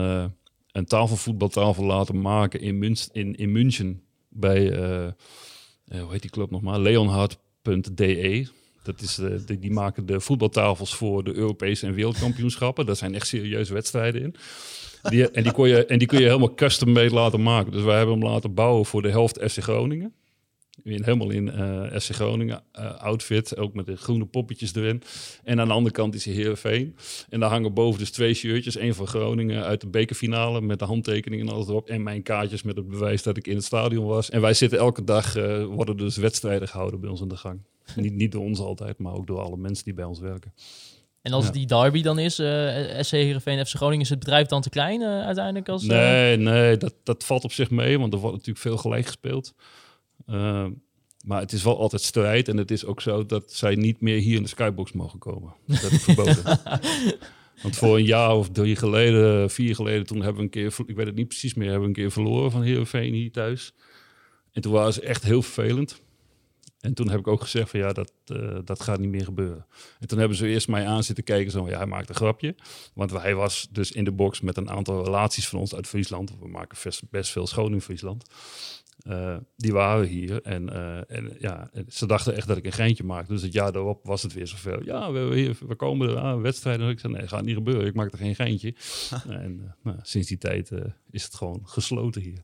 een 0.72 0.86
tafelvoetbaltafel 0.86 1.84
laten 1.84 2.22
maken 2.22 2.62
in, 2.62 2.78
Münst, 2.78 3.10
in, 3.14 3.36
in 3.36 3.52
München. 3.52 4.02
Bij, 4.30 4.68
hoe 5.88 6.12
heet 6.12 6.22
die 6.22 6.32
club 6.32 6.52
nog 6.52 6.62
maar? 6.62 6.80
Leonhard.de. 6.80 8.48
Dat 8.84 9.02
is, 9.02 9.20
die, 9.46 9.60
die 9.60 9.72
maken 9.72 10.06
de 10.06 10.20
voetbaltafels 10.20 10.96
voor 10.96 11.24
de 11.24 11.34
Europese 11.34 11.86
en 11.86 11.94
wereldkampioenschappen. 11.94 12.86
Daar 12.86 12.96
zijn 12.96 13.16
echt 13.16 13.28
serieuze 13.28 13.74
wedstrijden 13.74 14.22
in. 14.22 14.36
Die, 15.02 15.32
en, 15.32 15.44
die 15.44 15.52
kon 15.52 15.68
je, 15.68 15.86
en 15.86 16.00
die 16.00 16.08
kun 16.08 16.20
je 16.20 16.26
helemaal 16.26 16.54
custom-made 16.54 17.14
laten 17.14 17.44
maken. 17.44 17.72
Dus 17.72 17.84
wij 17.84 17.98
hebben 17.98 18.20
hem 18.20 18.28
laten 18.28 18.54
bouwen 18.54 18.86
voor 18.86 19.02
de 19.02 19.10
helft 19.10 19.40
FC 19.52 19.58
Groningen. 19.58 20.14
In, 20.84 21.04
helemaal 21.04 21.30
in 21.30 21.52
eh 21.52 22.00
FC 22.00 22.10
Groningen 22.10 22.64
eh, 22.72 22.96
outfit, 23.02 23.58
ook 23.58 23.74
met 23.74 23.86
de 23.86 23.96
groene 23.96 24.26
poppetjes 24.26 24.76
erin. 24.76 25.02
En 25.44 25.60
aan 25.60 25.68
de 25.68 25.74
andere 25.74 25.96
kant 25.96 26.16
is 26.16 26.26
hij 26.26 26.34
Heerenveen. 26.34 26.96
En 27.30 27.40
daar 27.40 27.50
hangen 27.50 27.74
boven 27.74 28.00
dus 28.00 28.12
twee 28.12 28.34
shirtjes. 28.34 28.76
één 28.76 28.96
van 28.96 29.08
Groningen 29.08 29.64
uit 29.64 29.82
de 29.82 29.88
bekerfinale 29.88 30.62
met 30.62 30.80
de 30.80 30.86
handtekening 30.86 31.42
en 31.42 31.54
alles 31.54 31.68
erop. 31.68 31.90
En 31.90 32.04
mijn 32.04 32.24
kaartjes 32.24 32.64
met 32.64 32.76
het 32.76 32.88
bewijs 32.88 33.24
dat 33.24 33.38
ik 33.38 33.48
in 33.48 33.56
het 33.56 33.66
stadion 33.66 34.06
was. 34.06 34.30
En 34.30 34.42
wij 34.42 34.54
zitten 34.54 34.80
elke 34.80 35.04
dag, 35.04 35.36
eh, 35.36 35.66
worden 35.66 35.98
dus 35.98 36.18
wedstrijden 36.18 36.68
gehouden 36.68 37.00
bij 37.00 37.10
ons 37.10 37.22
in 37.22 37.28
de 37.28 37.38
gang. 37.38 37.60
niet, 37.96 38.14
niet 38.14 38.32
door 38.32 38.44
ons 38.44 38.60
altijd, 38.60 38.98
maar 38.98 39.14
ook 39.14 39.28
door 39.28 39.40
alle 39.40 39.58
mensen 39.58 39.86
die 39.86 39.94
bij 39.94 40.06
ons 40.06 40.20
werken. 40.20 40.54
En 41.22 41.34
als 41.34 41.46
Ja. 41.46 41.52
die 41.52 41.66
derby 41.66 42.02
dan 42.02 42.20
is, 42.20 42.40
eh 42.40 43.02
SC 43.02 43.12
Heerenveen, 43.12 43.66
FC 43.66 43.76
Groningen, 43.76 44.04
is 44.04 44.10
het 44.10 44.20
bedrijf 44.20 44.48
dan 44.48 44.62
te 44.62 44.70
klein 44.70 45.02
eh, 45.02 45.08
uiteindelijk? 45.26 45.70
Als, 45.70 45.84
eh, 45.84 45.90
Nee, 45.90 46.38
nee, 46.38 46.78
dat, 46.78 46.94
dat 47.04 47.24
valt 47.24 47.44
op 47.44 47.52
zich 47.52 47.70
mee, 47.70 48.00
want 48.00 48.14
er 48.14 48.20
wordt 48.20 48.36
natuurlijk 48.36 48.66
veel 48.66 48.78
gelijk 48.78 49.06
gespeeld. 49.06 49.54
Uh, 50.28 50.66
maar 51.26 51.40
het 51.40 51.52
is 51.52 51.64
wel 51.64 51.80
altijd 51.80 52.02
strijd 52.02 52.48
en 52.48 52.58
het 52.58 52.72
is 52.72 52.86
ook 52.86 53.02
zo 53.02 53.26
dat 53.26 53.54
zij 53.54 53.76
niet 53.76 54.02
meer 54.02 54.20
hier 54.20 54.36
in 54.36 54.44
de 54.44 54.50
skybox 54.50 54.92
mogen 54.92 55.20
komen. 55.20 55.54
Dat 55.68 55.82
heb 55.82 55.92
ik 55.92 56.00
verboden. 56.00 56.44
Want 57.62 57.76
voor 57.76 57.98
een 57.98 58.06
jaar 58.06 58.36
of 58.36 58.50
drie 58.50 58.76
geleden, 58.76 59.50
vier 59.50 59.76
geleden, 59.76 60.06
toen 60.06 60.18
hebben 60.18 60.36
we 60.36 60.42
een 60.44 60.50
keer, 60.50 60.74
ik 60.86 60.96
weet 60.96 61.06
het 61.06 61.16
niet 61.16 61.28
precies 61.28 61.54
meer, 61.54 61.70
hebben 61.70 61.82
we 61.82 61.96
een 61.96 62.02
keer 62.02 62.12
verloren 62.12 62.52
van 62.52 62.62
Heerenveen 62.62 63.14
hier 63.14 63.32
thuis. 63.32 63.74
En 64.52 64.62
toen 64.62 64.72
waren 64.72 64.94
ze 64.94 65.02
echt 65.02 65.24
heel 65.24 65.42
vervelend. 65.42 66.02
En 66.82 66.94
toen 66.94 67.10
heb 67.10 67.20
ik 67.20 67.28
ook 67.28 67.42
gezegd 67.42 67.70
van 67.70 67.80
ja, 67.80 67.94
dat, 67.94 68.14
uh, 68.26 68.58
dat 68.66 68.82
gaat 68.82 69.00
niet 69.00 69.10
meer 69.10 69.24
gebeuren. 69.24 69.66
En 70.00 70.08
toen 70.08 70.20
hebben 70.20 70.38
ze 70.38 70.48
eerst 70.48 70.68
mij 70.68 70.88
aan 70.88 71.04
zitten 71.04 71.24
kijken, 71.24 71.52
zo 71.52 71.70
ja, 71.70 71.78
hij 71.78 71.86
maakt 71.86 72.10
een 72.10 72.16
grapje. 72.16 72.56
Want 72.94 73.12
hij 73.12 73.36
was 73.36 73.68
dus 73.72 73.92
in 73.92 74.04
de 74.04 74.12
box 74.12 74.42
met 74.42 74.58
een 74.58 74.70
aantal 74.70 75.04
relaties 75.04 75.48
van 75.48 75.60
ons 75.60 75.76
uit 75.76 75.88
Friesland. 75.88 76.32
We 76.40 76.48
maken 76.48 76.78
best, 76.84 77.10
best 77.10 77.32
veel 77.32 77.48
schoon 77.48 77.74
in 77.74 77.82
Friesland. 77.82 78.26
Uh, 79.08 79.38
die 79.56 79.72
waren 79.72 80.08
hier 80.08 80.42
en, 80.42 80.70
uh, 80.74 81.12
en 81.12 81.36
ja, 81.40 81.72
ze 81.88 82.06
dachten 82.06 82.36
echt 82.36 82.48
dat 82.48 82.58
ik 82.58 82.66
een 82.66 82.72
geintje 82.72 83.04
maakte. 83.04 83.34
Dus 83.34 83.42
het 83.42 83.54
jaar 83.54 83.72
daarop 83.72 84.06
was 84.06 84.24
het 84.24 84.34
weer 84.34 84.48
zover. 84.48 84.86
Ja, 84.86 85.12
we, 85.12 85.76
komen 85.78 86.10
er 86.10 86.18
aan, 86.18 86.42
wedstrijden. 86.42 86.90
Ik 86.90 87.00
zei, 87.00 87.14
nee, 87.14 87.28
gaat 87.28 87.44
niet 87.44 87.56
gebeuren. 87.56 87.86
Ik 87.86 87.96
maak 87.96 88.12
er 88.12 88.18
geen 88.18 88.36
geintje. 88.36 88.76
en 89.30 89.76
nou, 89.84 89.98
sinds 90.02 90.28
die 90.28 90.38
tijd 90.38 90.72
is 91.12 91.24
het 91.24 91.36
gewoon 91.36 91.62
gesloten 91.64 92.22
hier. 92.22 92.44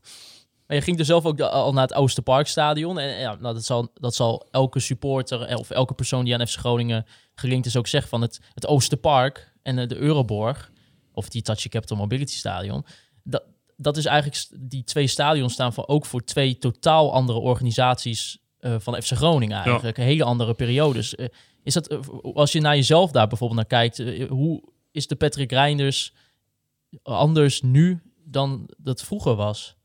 Maar 0.68 0.76
je 0.76 0.82
ging 0.82 0.98
er 0.98 1.04
zelf 1.04 1.24
ook 1.24 1.40
al 1.40 1.72
naar 1.72 1.82
het 1.82 1.94
Oosterparkstadion. 1.94 2.98
En 2.98 3.20
ja, 3.20 3.34
nou, 3.34 3.54
dat, 3.54 3.64
zal, 3.64 3.90
dat 3.94 4.14
zal 4.14 4.48
elke 4.50 4.80
supporter 4.80 5.56
of 5.56 5.70
elke 5.70 5.94
persoon 5.94 6.24
die 6.24 6.34
aan 6.34 6.46
FC 6.46 6.58
Groningen 6.58 7.06
gelinkt 7.34 7.66
is 7.66 7.76
ook 7.76 7.86
zeggen 7.86 8.10
van 8.10 8.20
het, 8.20 8.40
het 8.54 8.66
Oosterpark 8.66 9.52
en 9.62 9.88
de 9.88 9.96
Euroborg, 9.96 10.70
of 11.12 11.28
die 11.28 11.42
Touchy 11.42 11.68
Capital 11.68 11.96
Mobility 11.96 12.34
Stadion. 12.34 12.84
Dat, 13.22 13.42
dat 13.76 13.96
is 13.96 14.04
eigenlijk, 14.04 14.48
die 14.70 14.84
twee 14.84 15.06
stadions 15.06 15.52
staan 15.52 15.72
voor, 15.72 15.86
ook 15.86 16.06
voor 16.06 16.24
twee 16.24 16.58
totaal 16.58 17.12
andere 17.12 17.38
organisaties 17.38 18.38
uh, 18.60 18.74
van 18.78 19.02
FC 19.02 19.12
Groningen 19.12 19.62
eigenlijk. 19.62 19.96
Ja. 19.96 20.02
Hele 20.02 20.24
andere 20.24 20.54
periodes. 20.54 21.14
Uh, 21.14 21.26
is 21.62 21.74
dat, 21.74 21.98
als 22.34 22.52
je 22.52 22.60
naar 22.60 22.76
jezelf 22.76 23.10
daar 23.10 23.28
bijvoorbeeld 23.28 23.60
naar 23.60 23.80
kijkt, 23.80 24.28
hoe 24.28 24.62
is 24.90 25.06
de 25.06 25.16
Patrick 25.16 25.50
Reinders 25.50 26.12
anders 27.02 27.62
nu 27.62 28.02
dan 28.24 28.70
dat 28.76 29.02
vroeger 29.02 29.34
was? 29.34 29.77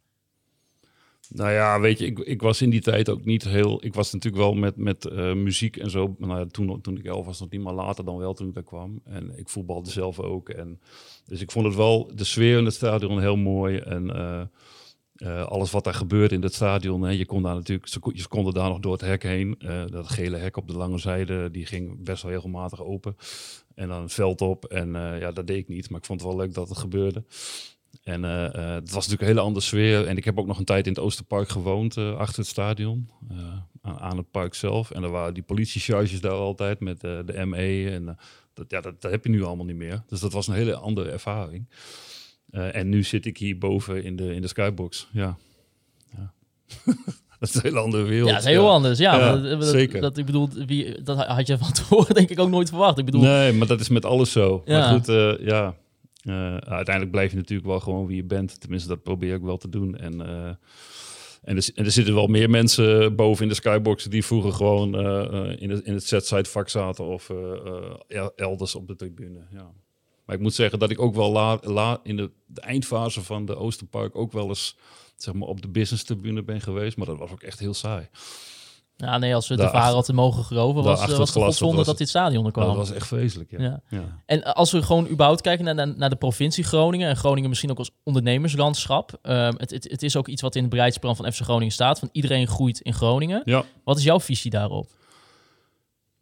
Nou 1.33 1.51
ja, 1.51 1.79
weet 1.79 1.99
je, 1.99 2.05
ik, 2.05 2.19
ik 2.19 2.41
was 2.41 2.61
in 2.61 2.69
die 2.69 2.81
tijd 2.81 3.09
ook 3.09 3.25
niet 3.25 3.43
heel... 3.43 3.85
Ik 3.85 3.93
was 3.93 4.13
natuurlijk 4.13 4.43
wel 4.43 4.53
met, 4.53 4.75
met 4.75 5.05
uh, 5.05 5.33
muziek 5.33 5.77
en 5.77 5.89
zo. 5.89 6.15
Nou, 6.17 6.47
toen, 6.47 6.81
toen 6.81 6.97
ik 6.97 7.05
elf 7.05 7.25
was, 7.25 7.39
nog 7.39 7.49
niet, 7.49 7.61
maar 7.61 7.73
later 7.73 8.05
dan 8.05 8.17
wel 8.17 8.33
toen 8.33 8.47
ik 8.47 8.53
daar 8.53 8.63
kwam. 8.63 9.01
En 9.03 9.37
ik 9.37 9.49
voetbalde 9.49 9.89
zelf 9.89 10.19
ook. 10.19 10.49
En, 10.49 10.79
dus 11.25 11.41
ik 11.41 11.51
vond 11.51 11.65
het 11.65 11.75
wel, 11.75 12.11
de 12.15 12.23
sfeer 12.23 12.57
in 12.57 12.65
het 12.65 12.73
stadion 12.73 13.19
heel 13.19 13.35
mooi. 13.35 13.77
En 13.77 14.09
uh, 14.09 14.41
uh, 15.15 15.45
alles 15.45 15.71
wat 15.71 15.83
daar 15.83 15.93
gebeurde 15.93 16.35
in 16.35 16.41
het 16.41 16.53
stadion. 16.53 17.01
Hè, 17.01 17.09
je 17.09 17.25
kon 17.25 17.43
daar 17.43 17.55
natuurlijk, 17.55 17.87
je 18.13 18.27
konden 18.27 18.53
daar 18.53 18.69
nog 18.69 18.79
door 18.79 18.91
het 18.91 19.01
hek 19.01 19.23
heen. 19.23 19.59
dat 19.89 20.09
gele 20.09 20.37
hek 20.37 20.57
op 20.57 20.67
de 20.67 20.77
lange 20.77 20.97
zijde, 20.97 21.51
die 21.51 21.65
ging 21.65 22.03
best 22.03 22.23
wel 22.23 22.31
regelmatig 22.31 22.83
open. 22.83 23.15
En 23.75 23.87
dan 23.87 24.09
veld 24.09 24.41
op. 24.41 24.65
En 24.65 24.93
ja, 24.93 25.31
dat 25.31 25.47
deed 25.47 25.57
ik 25.57 25.67
niet. 25.67 25.89
Maar 25.89 25.99
ik 25.99 26.05
vond 26.05 26.21
het 26.21 26.29
wel 26.29 26.39
leuk 26.39 26.53
dat 26.53 26.69
het 26.69 26.77
gebeurde. 26.77 27.23
En 28.03 28.23
uh, 28.23 28.29
uh, 28.31 28.73
het 28.73 28.91
was 28.91 28.93
natuurlijk 28.93 29.21
een 29.21 29.27
hele 29.27 29.39
andere 29.39 29.65
sfeer. 29.65 30.07
En 30.07 30.17
ik 30.17 30.25
heb 30.25 30.39
ook 30.39 30.47
nog 30.47 30.57
een 30.57 30.65
tijd 30.65 30.85
in 30.85 30.93
het 30.93 31.01
Oosterpark 31.01 31.49
gewoond, 31.49 31.97
uh, 31.97 32.15
achter 32.17 32.39
het 32.39 32.47
stadion. 32.47 33.09
Aan, 33.81 33.99
aan, 33.99 34.17
het 34.17 34.31
park 34.31 34.53
zelf. 34.53 34.91
En 34.91 35.03
er 35.03 35.09
waren 35.09 35.33
die 35.33 35.43
politiecharges 35.43 36.21
daar 36.21 36.31
altijd 36.31 36.79
met 36.79 37.01
de 37.01 37.43
ME. 37.45 37.89
En 37.91 38.17
dat, 38.53 38.65
ja, 38.67 38.81
dat, 38.81 39.01
dat, 39.01 39.11
heb 39.11 39.23
je 39.23 39.29
nu 39.29 39.43
allemaal 39.43 39.65
niet 39.65 39.75
meer. 39.75 40.03
Dus 40.07 40.19
dat 40.19 40.33
was 40.33 40.47
een 40.47 40.53
hele 40.53 40.75
andere 40.75 41.11
ervaring. 41.11 41.67
en 42.51 42.89
nu 42.89 43.03
zit 43.03 43.25
ik 43.25 43.37
hier 43.37 43.57
boven 43.57 44.03
in 44.03 44.15
de, 44.15 44.35
in 44.35 44.41
de 44.41 44.47
skybox. 44.47 45.07
Ja. 45.11 45.37
ja. 46.17 46.33
dat 47.39 47.49
is 47.49 47.55
een 47.55 47.61
hele 47.61 47.79
andere 47.79 48.03
wereld. 48.03 48.27
Ja, 48.27 48.35
dat 48.35 48.43
is 48.43 48.49
heel 48.49 48.69
anders. 48.69 48.99
Ja, 48.99 49.17
ja 49.17 49.35
dat, 49.35 49.59
dat, 49.59 49.69
zeker. 49.69 50.01
Dat, 50.01 50.17
ik 50.17 50.25
bedoel, 50.25 50.49
wie, 50.65 51.03
dat 51.03 51.25
had 51.25 51.47
je 51.47 51.57
van 51.57 51.71
tevoren 51.71 52.15
denk 52.19 52.29
ik 52.29 52.39
ook 52.39 52.49
nooit 52.49 52.69
verwacht. 52.69 52.97
Ik 52.97 53.05
bedoel, 53.05 53.21
nee, 53.21 53.53
maar 53.53 53.67
dat 53.67 53.79
is 53.79 53.89
met 53.89 54.05
alles 54.05 54.31
zo. 54.31 54.63
Maar 54.65 54.93
goed, 54.93 55.05
ja. 55.39 55.75
Uh, 56.23 56.57
uiteindelijk 56.57 57.11
blijf 57.11 57.31
je 57.31 57.37
natuurlijk 57.37 57.67
wel 57.67 57.79
gewoon 57.79 58.05
wie 58.07 58.15
je 58.15 58.23
bent. 58.23 58.59
Tenminste, 58.59 58.87
dat 58.87 59.03
probeer 59.03 59.33
ik 59.33 59.41
wel 59.41 59.57
te 59.57 59.69
doen. 59.69 59.97
En, 59.97 60.13
uh, 60.13 60.47
en, 61.41 61.55
er, 61.57 61.69
en, 61.75 61.91
zitten 61.91 62.13
wel 62.13 62.27
meer 62.27 62.49
mensen 62.49 63.15
boven 63.15 63.43
in 63.43 63.49
de 63.49 63.55
skyboxen 63.55 64.09
die 64.09 64.25
vroeger 64.25 64.51
gewoon 64.51 65.05
uh, 65.05 65.61
in, 65.61 65.69
het, 65.69 65.85
in 65.85 65.93
het 65.93 66.07
set-side 66.07 66.49
vak 66.49 66.69
zaten 66.69 67.05
of 67.05 67.31
elders 68.35 68.75
op 68.75 68.87
de 68.87 68.95
tribune. 68.95 69.39
Ja. 69.51 69.71
Maar 70.25 70.35
ik 70.35 70.41
moet 70.41 70.53
zeggen 70.53 70.79
dat 70.79 70.89
ik 70.89 70.99
ook 70.99 71.15
wel 71.15 71.31
la, 71.31 71.59
la, 71.61 71.99
in 72.03 72.15
de, 72.15 72.31
de, 72.45 72.61
eindfase 72.61 73.21
van 73.21 73.45
de 73.45 73.55
Oosterpark 73.55 74.15
ook 74.15 74.31
wel 74.31 74.47
eens 74.47 74.77
zeg 75.15 75.33
maar, 75.33 75.47
op 75.47 75.61
de 75.61 75.69
business 75.69 76.03
tribune 76.03 76.43
ben 76.43 76.61
geweest. 76.61 76.97
Maar 76.97 77.05
dat 77.05 77.17
was 77.17 77.31
ook 77.31 77.41
echt 77.41 77.59
heel 77.59 77.73
saai. 77.73 78.09
Ja, 78.95 79.17
nee, 79.17 79.35
als 79.35 79.47
we 79.47 79.55
de 79.55 79.69
vader 79.69 79.93
hadden 79.93 80.15
mogen 80.15 80.43
geloven, 80.43 80.83
was, 80.83 81.05
was 81.05 81.19
het 81.19 81.29
godzonde 81.29 81.75
dat, 81.75 81.85
dat 81.85 81.97
dit 81.97 82.09
stadion 82.09 82.45
er 82.45 82.51
kwam. 82.51 82.67
Dat 82.67 82.75
was 82.75 82.91
echt 82.91 83.07
vreselijk, 83.07 83.51
ja. 83.51 83.61
ja. 83.61 83.81
ja. 83.89 84.21
En 84.25 84.43
als 84.43 84.71
we 84.71 84.81
gewoon 84.81 85.07
überhaupt 85.07 85.41
kijken 85.41 85.65
naar, 85.65 85.75
naar, 85.75 85.93
naar, 85.97 86.09
de 86.09 86.15
provincie 86.15 86.63
Groningen... 86.63 87.09
en 87.09 87.15
Groningen 87.15 87.49
misschien 87.49 87.71
ook 87.71 87.77
als 87.77 87.91
ondernemerslandschap... 88.03 89.19
Um, 89.23 89.53
het, 89.57 89.71
het, 89.71 89.87
het, 89.91 90.03
is 90.03 90.15
ook 90.15 90.27
iets 90.27 90.41
wat 90.41 90.55
in 90.55 90.61
het 90.61 90.69
beleidsplan 90.69 91.15
van 91.15 91.31
FC 91.31 91.41
Groningen 91.41 91.73
staat... 91.73 91.99
van 91.99 92.09
iedereen 92.11 92.47
groeit 92.47 92.79
in 92.79 92.93
Groningen. 92.93 93.41
Ja. 93.45 93.63
Wat 93.83 93.97
is 93.97 94.03
jouw 94.03 94.19
visie 94.19 94.51
daarop? 94.51 94.87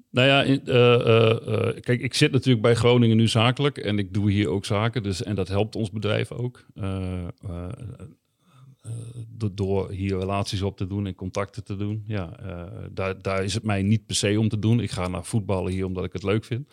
Nou 0.09 0.27
ja, 0.27 0.45
uh, 0.45 0.57
uh, 0.65 1.79
kijk, 1.79 2.01
ik 2.01 2.13
zit 2.13 2.31
natuurlijk 2.31 2.61
bij 2.61 2.75
Groningen 2.75 3.17
nu 3.17 3.27
zakelijk... 3.27 3.77
en 3.77 3.99
ik 3.99 4.13
doe 4.13 4.31
hier 4.31 4.49
ook 4.49 4.65
zaken, 4.65 5.03
dus, 5.03 5.23
en 5.23 5.35
dat 5.35 5.47
helpt 5.47 5.75
ons 5.75 5.91
bedrijf 5.91 6.31
ook... 6.31 6.65
Uh, 8.85 9.49
door 9.53 9.91
hier 9.91 10.17
relaties 10.17 10.61
op 10.61 10.77
te 10.77 10.87
doen 10.87 11.07
en 11.07 11.15
contacten 11.15 11.63
te 11.63 11.75
doen. 11.75 12.03
Ja, 12.07 12.39
uh, 12.43 12.83
daar, 12.91 13.21
daar 13.21 13.43
is 13.43 13.53
het 13.53 13.63
mij 13.63 13.81
niet 13.81 14.05
per 14.05 14.15
se 14.15 14.39
om 14.39 14.49
te 14.49 14.59
doen. 14.59 14.79
Ik 14.79 14.91
ga 14.91 15.07
naar 15.07 15.25
voetballen 15.25 15.71
hier 15.71 15.85
omdat 15.85 16.03
ik 16.03 16.13
het 16.13 16.23
leuk 16.23 16.43
vind. 16.43 16.67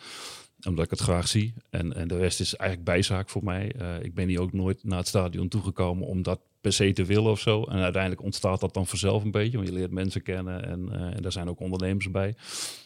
Omdat 0.67 0.85
ik 0.85 0.89
het 0.89 0.99
graag 0.99 1.27
zie. 1.27 1.53
En, 1.69 1.93
en 1.93 2.07
de 2.07 2.17
rest 2.17 2.39
is 2.39 2.55
eigenlijk 2.55 2.89
bijzaak 2.89 3.29
voor 3.29 3.43
mij. 3.43 3.75
Uh, 3.81 4.03
ik 4.03 4.13
ben 4.13 4.27
hier 4.27 4.41
ook 4.41 4.53
nooit 4.53 4.83
naar 4.83 4.97
het 4.97 5.07
stadion 5.07 5.47
toegekomen 5.47 6.07
om 6.07 6.21
dat 6.21 6.39
per 6.61 6.73
se 6.73 6.93
te 6.93 7.05
willen 7.05 7.31
of 7.31 7.39
zo. 7.39 7.63
En 7.63 7.79
uiteindelijk 7.79 8.23
ontstaat 8.23 8.59
dat 8.59 8.73
dan 8.73 8.87
vanzelf 8.87 9.23
een 9.23 9.31
beetje, 9.31 9.57
want 9.57 9.69
je 9.69 9.73
leert 9.73 9.91
mensen 9.91 10.21
kennen 10.21 10.65
en, 10.65 10.91
eh, 10.91 11.21
daar 11.21 11.31
zijn 11.31 11.49
ook 11.49 11.59
ondernemers 11.59 12.11
bij. 12.11 12.35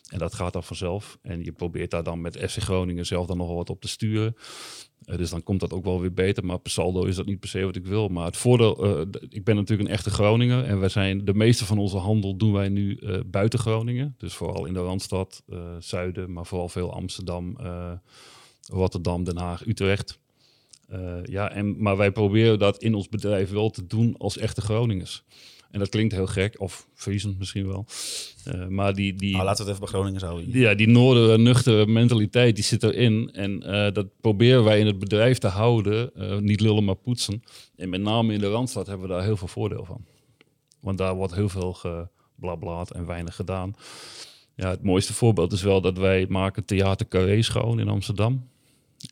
En 0.10 0.20
dat 0.20 0.34
gaat 0.34 0.54
dan 0.54 0.64
vanzelf. 0.64 1.18
En 1.22 1.44
je 1.44 1.52
probeert 1.52 1.92
daar 1.92 2.04
dan 2.04 2.22
met 2.22 2.38
FC 2.38 2.58
Groningen 2.58 3.06
zelf 3.06 3.28
dan 3.28 3.38
nog 3.38 3.54
wat 3.54 3.70
op 3.70 3.82
te 3.82 3.88
sturen. 3.88 4.36
Eh, 5.06 5.18
dus 5.18 5.30
dan 5.30 5.44
komt 5.44 5.60
dat 5.60 5.74
ook 5.74 5.84
wel 5.84 6.02
weer 6.02 6.14
beter. 6.14 6.46
Maar 6.46 6.60
per 6.60 6.72
saldo 6.72 7.04
is 7.04 7.16
dat 7.16 7.26
niet 7.26 7.40
per 7.40 7.50
se 7.50 7.66
wat 7.66 7.76
ik 7.76 7.86
wil. 7.86 8.08
Maar 8.08 8.26
het 8.26 8.38
voordeel, 8.38 8.84
eh, 8.86 9.02
ik 9.30 9.44
ben 9.44 9.56
natuurlijk 9.56 9.90
een 9.90 9.96
echte 9.96 10.10
Groninger. 10.10 10.64
En 10.64 10.80
wij 10.80 10.90
zijn, 10.90 11.26
de 11.26 11.34
meeste 11.34 11.66
van 11.66 11.78
onze 11.78 11.98
handel 11.98 12.36
doen 12.36 12.54
wij 12.54 12.70
nu 12.70 12.96
eh, 12.96 13.20
buiten 13.26 13.60
Groningen. 13.60 14.16
Dus 14.18 14.34
vooral 14.34 14.66
in 14.66 14.74
de 14.74 14.80
Randstad, 14.80 15.44
eh, 15.50 15.58
Zuiden, 15.80 16.34
maar 16.34 16.46
vooral 16.46 16.70
veel 16.70 16.94
Amsterdam, 16.94 17.58
Rotterdam, 18.72 19.24
Den 19.24 19.38
Haag, 19.38 19.68
Utrecht. 19.68 20.20
Ja, 21.24 21.52
en, 21.52 21.82
maar 21.82 21.98
wij 21.98 22.12
proberen 22.12 22.60
dat 22.60 22.78
in 22.84 22.94
ons 22.94 23.10
bedrijf 23.10 23.50
wel 23.50 23.70
te 23.70 23.86
doen 23.86 24.16
als 24.18 24.38
echte 24.38 24.62
Groningers. 24.62 25.24
En 25.74 25.80
dat 25.80 25.90
klinkt 25.90 26.14
heel 26.14 26.28
gek, 26.28 26.60
of 26.60 26.88
Friesen 26.94 27.36
misschien 27.40 27.68
wel. 27.68 27.86
Eh, 28.44 28.68
maar 28.68 28.94
die, 28.94 29.16
die, 29.16 29.32
Nou, 29.32 29.44
laten 29.44 29.66
we 29.66 29.72
het 29.72 29.80
even 29.80 29.92
bij 29.92 30.00
Groningen 30.00 30.26
houden. 30.28 30.52
die- 30.52 30.62
ja, 30.62 30.74
die 30.76 30.88
noorden 30.88 31.44
nuchtere 31.44 31.86
mentaliteit 31.88 32.56
die 32.56 32.64
zit 32.64 32.84
erin. 32.84 33.30
En 33.34 33.64
eh, 33.64 33.94
dat 33.94 34.08
proberen 34.22 34.64
wij 34.64 34.80
in 34.80 34.86
het 34.86 35.00
bedrijf 35.00 35.38
te 35.38 35.48
houden. 35.48 36.16
Eh, 36.16 36.38
niet 36.38 36.60
lullen, 36.60 36.84
maar 36.84 36.96
poetsen. 36.96 37.44
En 37.76 37.90
met 37.90 38.02
name 38.02 38.34
in 38.34 38.40
de 38.40 38.50
Randstad 38.50 38.88
hebben 38.88 39.08
we 39.08 39.14
daar 39.14 39.24
heel 39.24 39.38
veel 39.38 39.48
voordeel 39.48 39.86
van. 39.86 40.06
Want 40.80 40.98
daar 40.98 41.16
wordt 41.16 41.36
heel 41.36 41.50
veel 41.50 41.74
geblablaat 41.74 42.92
en 42.92 43.06
weinig 43.06 43.36
gedaan. 43.36 43.76
Ja, 44.56 44.70
het 44.70 44.84
mooiste 44.84 45.14
voorbeeld 45.14 45.52
is 45.52 45.62
wel 45.62 45.82
dat 45.82 45.98
wij 45.98 46.26
maken 46.30 46.66
Theater 46.66 47.08
Carré 47.08 47.42
schoon 47.42 47.80
in 47.80 47.88
Amsterdam. 47.90 48.48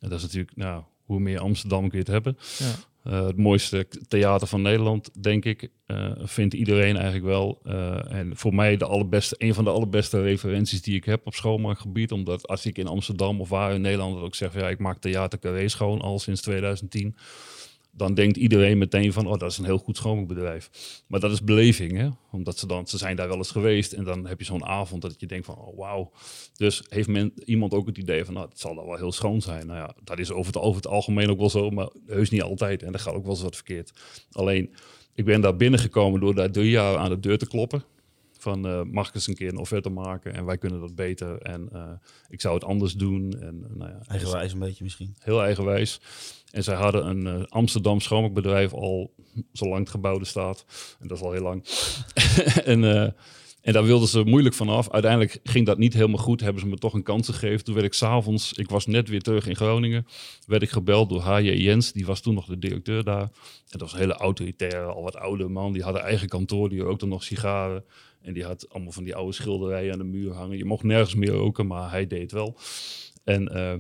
En 0.02 0.10
dat 0.10 0.18
is 0.18 0.24
natuurlijk, 0.24 0.56
nou, 0.56 0.84
hoe 1.06 1.20
meer 1.20 1.40
Amsterdam 1.40 1.82
kun 1.82 1.92
je 1.92 1.98
het 2.04 2.08
hebben. 2.14 2.38
Ja. 2.60 2.74
Eh, 3.04 3.26
het 3.26 3.38
mooiste 3.38 3.88
theater 4.08 4.48
van 4.48 4.62
Nederland, 4.62 5.24
denk 5.24 5.46
ik, 5.46 5.70
eh, 5.86 6.12
vindt 6.18 6.54
iedereen 6.54 6.96
eigenlijk 6.96 7.26
wel. 7.26 7.60
Eh, 7.64 8.14
en 8.14 8.38
voor 8.38 8.56
mij 8.56 8.78
de 8.78 8.86
allerbeste, 8.86 9.36
een 9.38 9.54
van 9.54 9.64
de 9.64 9.70
allerbeste 9.70 10.22
referenties 10.22 10.82
die 10.82 10.96
ik 10.96 11.06
heb 11.06 11.26
op 11.26 11.34
schoonmaakgebied. 11.34 12.12
Omdat 12.12 12.48
als 12.48 12.66
ik 12.66 12.78
in 12.78 12.88
Amsterdam 12.88 13.42
of 13.42 13.50
waar 13.50 13.74
in 13.74 13.82
Nederland 13.82 14.22
ook 14.22 14.36
zeg, 14.36 14.54
ja, 14.54 14.70
ik 14.70 14.80
maak 14.80 14.98
theater 14.98 15.40
Carré 15.40 15.68
schoon 15.68 16.02
al 16.02 16.20
sinds 16.20 16.42
2010. 16.42 17.16
Dan 17.92 18.14
denkt 18.14 18.38
iedereen 18.38 18.78
meteen 18.78 19.14
van, 19.14 19.28
oh, 19.28 19.38
dat 19.38 19.52
is 19.52 19.58
een 19.58 19.66
heel 19.66 19.78
goed 19.78 19.98
schoonmaakbedrijf. 19.98 20.70
Maar 21.08 21.20
dat 21.20 21.32
is 21.32 21.44
beleving, 21.44 21.98
hè? 21.98 22.10
Omdat 22.32 22.58
ze 22.58 22.68
dan, 22.68 22.88
ze 22.88 22.98
zijn 22.98 23.16
daar 23.16 23.28
wel 23.28 23.38
eens 23.38 23.52
geweest 23.52 23.94
en 23.94 24.04
dan 24.04 24.28
heb 24.28 24.40
je 24.40 24.46
zo'n 24.46 24.66
avond 24.66 25.02
dat 25.02 25.20
je 25.20 25.26
denkt 25.26 25.46
van, 25.46 25.56
oh, 25.56 25.78
wauw. 25.78 26.12
Dus 26.54 26.84
heeft 26.90 27.10
iemand 27.46 27.74
ook 27.74 27.88
het 27.88 27.98
idee 27.98 28.26
van, 28.26 28.34
nou, 28.34 28.48
het 28.50 28.60
zal 28.60 28.76
dan 28.76 28.86
wel 28.86 28.98
heel 28.98 29.12
schoon 29.12 29.42
zijn. 29.42 29.68
Nou 29.68 29.80
ja, 29.80 29.96
dat 30.04 30.20
is 30.20 30.32
over 30.32 30.54
het, 30.54 30.62
over 30.62 30.82
het 30.82 30.92
algemeen 30.92 31.30
ook 31.30 31.40
wel 31.40 31.50
zo, 31.50 31.70
maar 31.70 31.90
heus 32.08 32.30
niet 32.30 32.42
altijd. 32.42 32.84
En 32.84 32.92
daar 32.92 33.02
gaat 33.02 33.14
ook 33.14 33.24
wel 33.24 33.32
eens 33.32 33.42
wat 33.42 33.56
verkeerd. 33.56 33.92
Alleen, 34.32 34.76
ik 35.14 35.26
ben 35.26 35.42
daar 35.42 35.56
binnengekomen 35.56 36.20
door 36.20 36.36
daar 36.36 36.52
drie 36.52 36.70
jaar 36.70 36.98
aan 36.98 37.10
de 37.10 37.20
deur 37.20 37.38
te 37.38 37.48
kloppen. 37.48 37.84
Van, 38.42 38.68
eh, 38.68 38.82
mag 38.84 39.08
ik 39.08 39.16
eens 39.16 39.28
een 39.28 39.36
keer 39.36 39.48
een 39.48 39.58
offerte 39.58 39.90
maken? 39.90 40.34
En 40.34 40.46
wij 40.46 40.58
kunnen 40.58 40.80
dat 40.80 40.96
beter. 40.96 41.38
En 41.42 41.70
eh, 41.72 41.92
ik 42.30 42.42
zou 42.42 42.54
het 42.54 42.64
anders 42.64 42.94
doen. 42.94 43.36
En 43.42 43.66
eh, 43.70 43.76
nou 43.76 43.90
ja, 43.90 44.00
Eigenwijs 44.08 44.54
een 44.54 44.60
beetje 44.60 44.84
misschien. 44.84 45.16
heel 45.20 45.42
eigenwijs. 45.42 46.02
En 46.52 46.64
zij 46.64 46.76
hadden 46.76 47.06
een 47.06 47.48
Amsterdam 47.50 48.00
schoonmaakbedrijf 48.00 48.74
al 48.74 49.14
zolang 49.52 49.80
het 49.80 49.90
gebouwde 49.90 50.26
staat. 50.26 50.66
En 51.00 51.08
dat 51.08 51.18
is 51.18 51.24
al 51.24 51.32
heel 51.32 51.42
lang. 51.42 51.66
en, 52.74 52.84
en 53.62 53.74
daar 53.74 53.84
wilden 53.84 54.08
ze 54.08 54.24
moeilijk 54.24 54.56
vanaf. 54.56 54.90
Uiteindelijk 54.90 55.40
ging 55.44 55.66
dat 55.66 55.78
niet 55.78 55.94
helemaal 55.94 56.24
goed. 56.24 56.42
Hebben 56.42 56.62
ze 56.62 56.68
me 56.68 56.78
toch 56.78 56.94
een 56.94 57.04
kans 57.04 57.28
gegeven. 57.28 57.64
Toen 57.64 57.74
werd 57.74 57.86
ik 57.86 57.94
s'avonds, 57.94 58.54
ik 58.54 58.70
was 58.70 58.86
net 58.86 59.10
weer 59.10 59.22
terug 59.22 59.48
in 59.48 59.56
Groningen, 59.56 60.08
werd 60.46 60.62
ik 60.62 60.70
gebeld 60.70 61.10
door 61.10 61.22
H.J. 61.22 61.50
Jens. 61.50 61.92
Die 61.92 62.06
was 62.06 62.22
toen 62.22 62.34
nog 62.34 62.46
de 62.46 62.60
directeur 62.60 63.04
daar. 63.04 63.22
En 63.22 63.30
dat 63.70 63.82
was 63.82 63.94
een 63.94 64.00
hele 64.00 64.14
autoritaire, 64.14 64.92
al 64.92 65.04
wat 65.04 65.16
oude 65.18 65.48
man. 65.48 65.74
Die 65.74 65.84
had 65.84 65.96
een 65.96 66.02
eigen 66.02 66.28
kantoor, 66.28 66.70
die 66.70 66.82
rookte 66.82 67.06
nog 67.06 67.24
sigaren. 67.24 67.84
En 68.22 68.34
die 68.34 68.44
had 68.44 68.70
allemaal 68.70 68.92
van 68.92 69.04
die 69.04 69.16
oude 69.16 69.34
schilderijen 69.34 69.94
aan 69.94 69.98
de 69.98 70.04
muur 70.04 70.34
hangen. 70.34 70.58
Je 70.58 70.66
mocht 70.66 70.84
nergens 70.84 71.16
meer 71.16 71.32
roken, 71.32 71.68
maar 71.68 71.92
hij 71.92 72.08
deed 72.08 72.32
wel. 72.32 72.58
En 73.24 73.48
eh, 73.48 73.74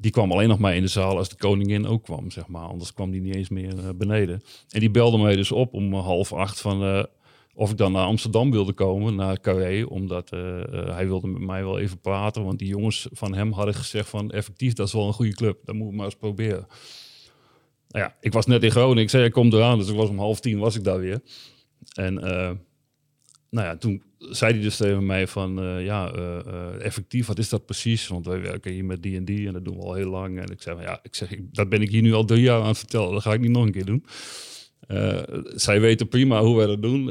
die 0.00 0.10
kwam 0.10 0.32
alleen 0.32 0.48
nog 0.48 0.58
maar 0.58 0.76
in 0.76 0.82
de 0.82 0.88
zaal 0.88 1.16
als 1.16 1.28
de 1.28 1.36
koningin 1.36 1.86
ook 1.86 2.02
kwam, 2.02 2.30
zeg 2.30 2.46
maar. 2.46 2.66
Anders 2.66 2.92
kwam 2.92 3.10
die 3.10 3.20
niet 3.20 3.34
eens 3.34 3.48
meer 3.48 3.78
eh, 3.78 3.88
beneden. 3.94 4.42
En 4.70 4.80
die 4.80 4.90
belde 4.90 5.18
mij 5.18 5.36
dus 5.36 5.52
op 5.52 5.74
om 5.74 5.94
half 5.94 6.32
acht 6.32 6.60
van 6.60 6.82
eh, 6.82 7.04
of 7.54 7.70
ik 7.70 7.76
dan 7.76 7.92
naar 7.92 8.06
Amsterdam 8.06 8.50
wilde 8.50 8.72
komen, 8.72 9.14
naar 9.14 9.40
Carré. 9.40 9.86
Omdat 9.86 10.30
hij 10.70 11.06
wilde 11.06 11.26
met 11.26 11.42
mij 11.42 11.64
wel 11.64 11.78
even 11.78 12.00
praten. 12.00 12.44
Want 12.44 12.58
die 12.58 12.68
jongens 12.68 13.08
van 13.12 13.34
hem 13.34 13.52
hadden 13.52 13.74
gezegd 13.74 14.08
van 14.08 14.30
effectief, 14.30 14.72
dat 14.72 14.86
is 14.86 14.92
wel 14.92 15.06
een 15.06 15.12
goede 15.12 15.34
club. 15.34 15.58
Dat 15.64 15.74
moet 15.74 15.88
ik 15.88 15.96
maar 15.96 16.04
eens 16.04 16.16
proberen. 16.16 16.66
Nou 17.88 18.04
ja, 18.04 18.16
ik 18.20 18.32
was 18.32 18.46
net 18.46 18.62
in 18.62 18.70
Groningen. 18.70 19.02
Ik 19.02 19.10
zei, 19.10 19.24
ik 19.24 19.32
kom 19.32 19.52
eraan. 19.52 19.78
Dus 19.78 19.88
ik 19.88 19.96
was 19.96 20.08
om 20.08 20.18
half 20.18 20.40
tien 20.40 20.58
was 20.58 20.76
ik 20.76 20.84
daar 20.84 20.98
weer. 20.98 21.20
En 21.94 22.20
nou 23.50 23.66
ja, 23.66 23.76
toen 23.76 24.02
zei 24.18 24.52
hij 24.52 24.62
dus 24.62 24.76
tegen 24.76 25.06
mij 25.06 25.26
van, 25.26 25.60
eh, 25.60 25.84
ja, 25.84 26.12
eh, 26.12 26.38
eh, 26.38 26.84
effectief, 26.84 27.26
wat 27.26 27.38
is 27.38 27.48
dat 27.48 27.66
precies? 27.66 28.08
Want 28.08 28.26
wij 28.26 28.40
werken 28.40 28.72
hier 28.72 28.84
met 28.84 29.02
die 29.02 29.16
en 29.16 29.24
die 29.24 29.46
en 29.46 29.52
dat 29.52 29.64
doen 29.64 29.76
we 29.76 29.82
al 29.82 29.94
heel 29.94 30.10
lang. 30.10 30.38
En 30.40 30.50
ik 30.50 30.62
zei, 30.62 30.76
van, 30.76 30.84
ja, 30.84 30.98
ik 31.02 31.14
zeg, 31.14 31.28
dat 31.52 31.68
ben 31.68 31.82
ik 31.82 31.90
hier 31.90 32.02
nu 32.02 32.12
al 32.12 32.24
drie 32.24 32.42
jaar 32.42 32.60
aan 32.60 32.68
het 32.68 32.78
vertellen. 32.78 33.12
Dat 33.12 33.22
ga 33.22 33.32
ik 33.32 33.40
niet 33.40 33.50
nog 33.50 33.64
een 33.64 33.72
keer 33.72 33.84
doen. 33.84 34.04
Zij 35.54 35.80
weten 35.80 36.08
prima 36.08 36.40
hoe 36.40 36.56
wij 36.56 36.66
dat 36.66 36.82
doen. 36.82 37.08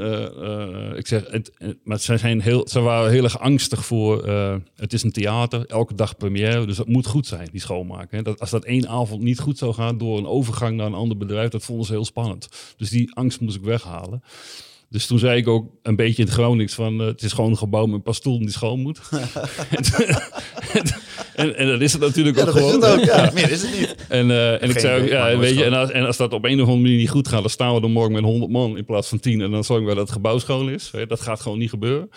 Ik 0.98 1.08
zeg, 1.08 1.24
maar 1.84 2.00
zij, 2.00 2.18
zijn 2.18 2.42
heel, 2.42 2.68
ze 2.68 2.80
waren 2.80 3.12
heel 3.12 3.24
erg 3.24 3.40
angstig 3.40 3.86
voor. 3.86 4.28
het 4.76 4.94
is 4.94 5.04
een 5.04 5.12
theater, 5.12 5.66
elke 5.66 5.94
dag 5.94 6.18
première, 6.18 6.66
dus 6.66 6.78
dat 6.78 6.88
moet 6.88 7.06
goed 7.06 7.28
zijn, 7.28 7.48
die 7.52 7.62
schoonmaken. 7.62 8.24
Dat, 8.24 8.40
als 8.40 8.50
dat 8.50 8.66
één 8.66 8.88
avond 8.88 9.22
niet 9.22 9.40
goed 9.40 9.58
zou 9.58 9.74
gaan 9.74 9.98
door 9.98 10.18
een 10.18 10.28
overgang 10.28 10.78
naar 10.78 10.86
een 10.86 10.94
ander 10.94 11.18
bedrijf, 11.18 11.50
dat 11.50 11.64
vonden 11.64 11.86
ze 11.86 11.92
heel 11.92 12.06
spannend. 12.06 12.74
Dus 12.78 12.90
die 12.90 13.16
angst 13.16 13.40
moest 13.40 13.56
ik 13.56 13.64
weghalen. 13.64 14.24
Dus 14.96 15.06
toen 15.06 15.20
zei 15.20 15.38
ik 15.38 15.48
ook 15.48 15.70
een 15.82 15.96
beetje 15.96 16.22
in 16.22 16.28
het 16.28 16.38
Gronings 16.38 16.74
van... 16.74 17.02
eh, 17.02 17.08
het 17.08 17.24
is 17.24 17.32
gewoon 17.32 17.52
een 17.52 17.58
gebouw 17.58 17.86
met 17.86 17.96
een 17.96 18.02
paar 18.02 18.16
stoelen 18.16 18.42
die 18.42 18.52
schoon 18.52 18.80
moet. 18.80 19.00
en, 21.36 21.58
en 21.58 21.68
dat 21.68 21.82
is 21.82 21.92
het 21.92 22.02
natuurlijk 22.02 22.38
Ja, 22.38 22.42
ook 22.42 22.54
dat 22.54 22.56
is 22.56 22.62
gewoon. 22.62 22.82
het 22.82 23.00
ook. 23.00 23.06
Ja, 23.16 23.32
meer 23.34 23.52
is 23.52 23.62
het 23.62 23.80
niet. 23.80 23.96
En, 24.10 24.32
eh, 24.32 24.64
en 24.64 24.70
ik 24.70 24.80
zei 24.80 25.02
ook, 25.02 25.10
ja, 25.10 25.38
weet 25.38 25.58
je, 25.58 25.64
en 25.64 25.74
als, 25.74 25.92
en 25.92 26.06
als 26.06 26.18
dat 26.18 26.34
op 26.34 26.46
een 26.46 26.54
of 26.54 26.60
andere 26.60 26.80
manier 26.82 26.98
niet 26.98 27.10
goed 27.10 27.28
gaat, 27.28 27.42
dan 27.42 27.50
staan 27.50 27.76
we 27.76 27.82
er 27.82 27.90
morgen 27.90 28.12
met 28.12 28.24
100 28.24 28.52
man 28.52 28.78
in 28.78 28.86
plaats 28.86 29.08
van 29.08 29.20
10. 29.20 29.42
En 29.42 29.52
dan 29.52 29.64
zorgen 29.64 29.86
we 29.86 29.94
dat 29.94 30.04
het 30.04 30.12
gebouw 30.12 30.40
schoon 30.40 30.70
is. 30.70 30.92
Dat 31.08 31.22
gaat 31.22 31.42
gewoon 31.42 31.58
niet 31.58 31.70
gebeuren. 31.70 32.10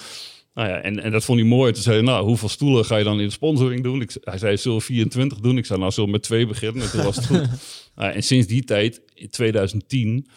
Nou 0.54 0.68
ja, 0.68 0.80
en, 0.80 1.02
en 1.02 1.12
dat 1.12 1.24
vond 1.24 1.40
hij 1.40 1.48
mooi. 1.48 1.72
Toen 1.72 1.82
zei 1.82 1.96
hij, 1.96 2.04
nou, 2.04 2.24
hoeveel 2.24 2.48
stoelen 2.48 2.84
ga 2.84 2.96
je 2.96 3.04
dan 3.04 3.20
in 3.20 3.26
de 3.26 3.32
sponsoring 3.32 3.82
doen? 3.82 4.00
Ik, 4.00 4.16
hij 4.20 4.38
zei, 4.38 4.56
zullen 4.56 4.78
we 4.78 4.84
24 4.84 5.38
doen? 5.38 5.58
Ik 5.58 5.66
zei, 5.66 5.78
nou, 5.78 5.92
zullen 5.92 6.08
we 6.08 6.14
met 6.14 6.24
twee 6.24 6.46
beginnen? 6.46 6.82
En 6.82 6.90
toen 6.90 7.04
was 7.04 7.16
het 7.16 7.26
goed. 7.26 7.46
Nou, 7.94 8.12
en 8.12 8.22
sinds 8.22 8.46
die 8.46 8.64
tijd, 8.64 9.00
in 9.14 9.30
2010, 9.30 10.28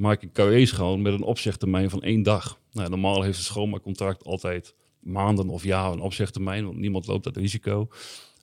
maak 0.00 0.22
ik 0.22 0.32
carré 0.32 0.66
schoon 0.66 1.02
met 1.02 1.12
een 1.12 1.22
opzegtermijn 1.22 1.90
van 1.90 2.02
één 2.02 2.22
dag. 2.22 2.58
Nou, 2.72 2.88
normaal 2.88 3.22
heeft 3.22 3.38
een 3.38 3.44
schoonmaakcontract 3.44 4.24
altijd 4.24 4.74
maanden 5.00 5.48
of 5.48 5.64
jaren 5.64 5.92
een 5.92 6.00
opzegtermijn, 6.00 6.64
want 6.64 6.76
niemand 6.76 7.06
loopt 7.06 7.24
dat 7.24 7.36
risico. 7.36 7.88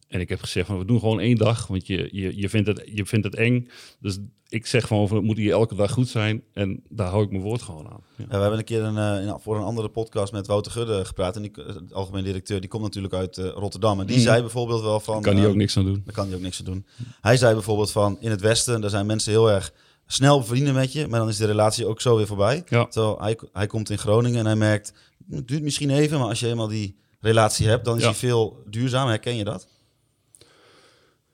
En 0.08 0.20
ik 0.20 0.30
heb 0.30 0.40
gezegd 0.40 0.68
van 0.68 0.78
we 0.78 0.86
doen 0.86 1.00
gewoon 1.00 1.20
één 1.20 1.36
dag, 1.36 1.68
want 1.68 1.88
je, 1.88 2.10
je, 2.12 2.38
je, 2.38 2.50
vindt, 2.50 2.68
het, 2.68 2.82
je 2.94 3.06
vindt 3.06 3.26
het 3.26 3.36
eng. 3.36 3.70
Dus 4.00 4.18
ik 4.50 4.66
zeg 4.66 4.88
gewoon 4.88 5.08
van 5.08 5.18
het 5.18 5.26
moet 5.26 5.38
hier 5.38 5.52
elke 5.52 5.76
dag 5.76 5.92
goed 5.92 6.08
zijn. 6.08 6.44
En 6.54 6.84
daar 6.90 7.08
hou 7.10 7.24
ik 7.24 7.32
mijn 7.32 7.44
woord 7.44 7.62
gewoon 7.62 7.88
aan. 7.88 8.02
Ja. 8.16 8.24
Ja, 8.30 8.36
we 8.36 8.42
hebben 8.42 8.60
een 8.60 8.66
keer 8.66 8.84
een, 8.84 9.28
eh, 9.28 9.34
voor 9.40 9.56
een 9.56 9.64
andere 9.64 9.90
podcast 9.90 10.32
met 10.34 10.48
Wouter 10.48 10.72
Gudde 10.72 11.06
gepraat. 11.06 11.36
En 11.36 11.42
die, 11.42 11.52
eh, 11.52 11.74
de 11.88 11.94
algemeen 11.94 12.24
directeur, 12.24 12.60
die 12.60 12.70
komt 12.70 12.84
natuurlijk 12.84 13.14
uit 13.14 13.38
eh, 13.38 13.46
Rotterdam. 13.50 14.00
En 14.00 14.06
die 14.06 14.16
Mhm. 14.16 14.26
zei 14.26 14.42
bijvoorbeeld 14.42 14.82
wel 14.82 15.00
van... 15.00 15.22
kan 15.22 15.38
eh, 15.38 15.48
ook 15.48 15.56
niks 15.56 15.78
aan 15.78 15.86
doen. 15.86 16.02
Daar 16.06 16.14
kan 16.14 16.28
hij 16.28 16.36
ook 16.36 16.42
niks 16.42 16.60
aan 16.60 16.66
doen. 16.66 16.86
Hij 17.22 17.38
zei 17.38 17.54
bijvoorbeeld 17.54 17.92
van 17.92 18.18
in 18.20 18.30
het 18.30 18.42
Westen, 18.42 18.82
daar 18.82 18.90
zijn 18.90 19.06
mensen 19.06 19.32
heel 19.32 19.52
erg 19.52 19.74
snel 20.08 20.44
vrienden 20.44 20.74
met 20.74 20.92
je, 20.94 21.08
maar 21.08 21.20
dan 21.20 21.30
is 21.30 21.38
de 21.38 21.46
relatie 21.46 21.86
ook 21.86 22.02
zo 22.02 22.18
weer 22.18 22.28
voorbij. 22.28 22.64
Ja. 22.70 22.86
Terwijl 22.86 23.20
hij, 23.22 23.38
hij 23.54 23.68
komt 23.68 23.90
in 23.90 23.98
Groningen 23.98 24.40
en 24.40 24.46
hij 24.46 24.56
merkt, 24.56 24.94
het 25.30 25.48
duurt 25.48 25.64
misschien 25.64 25.90
even, 25.90 26.20
maar 26.20 26.28
als 26.28 26.40
je 26.40 26.48
eenmaal 26.48 26.68
die 26.68 26.96
relatie 27.20 27.68
hebt, 27.68 27.86
dan 27.86 27.96
is 27.98 28.02
Ja. 28.04 28.08
die 28.10 28.18
veel 28.18 28.64
duurzamer. 28.70 29.10
Herken 29.10 29.36
je 29.36 29.44
dat? 29.44 29.68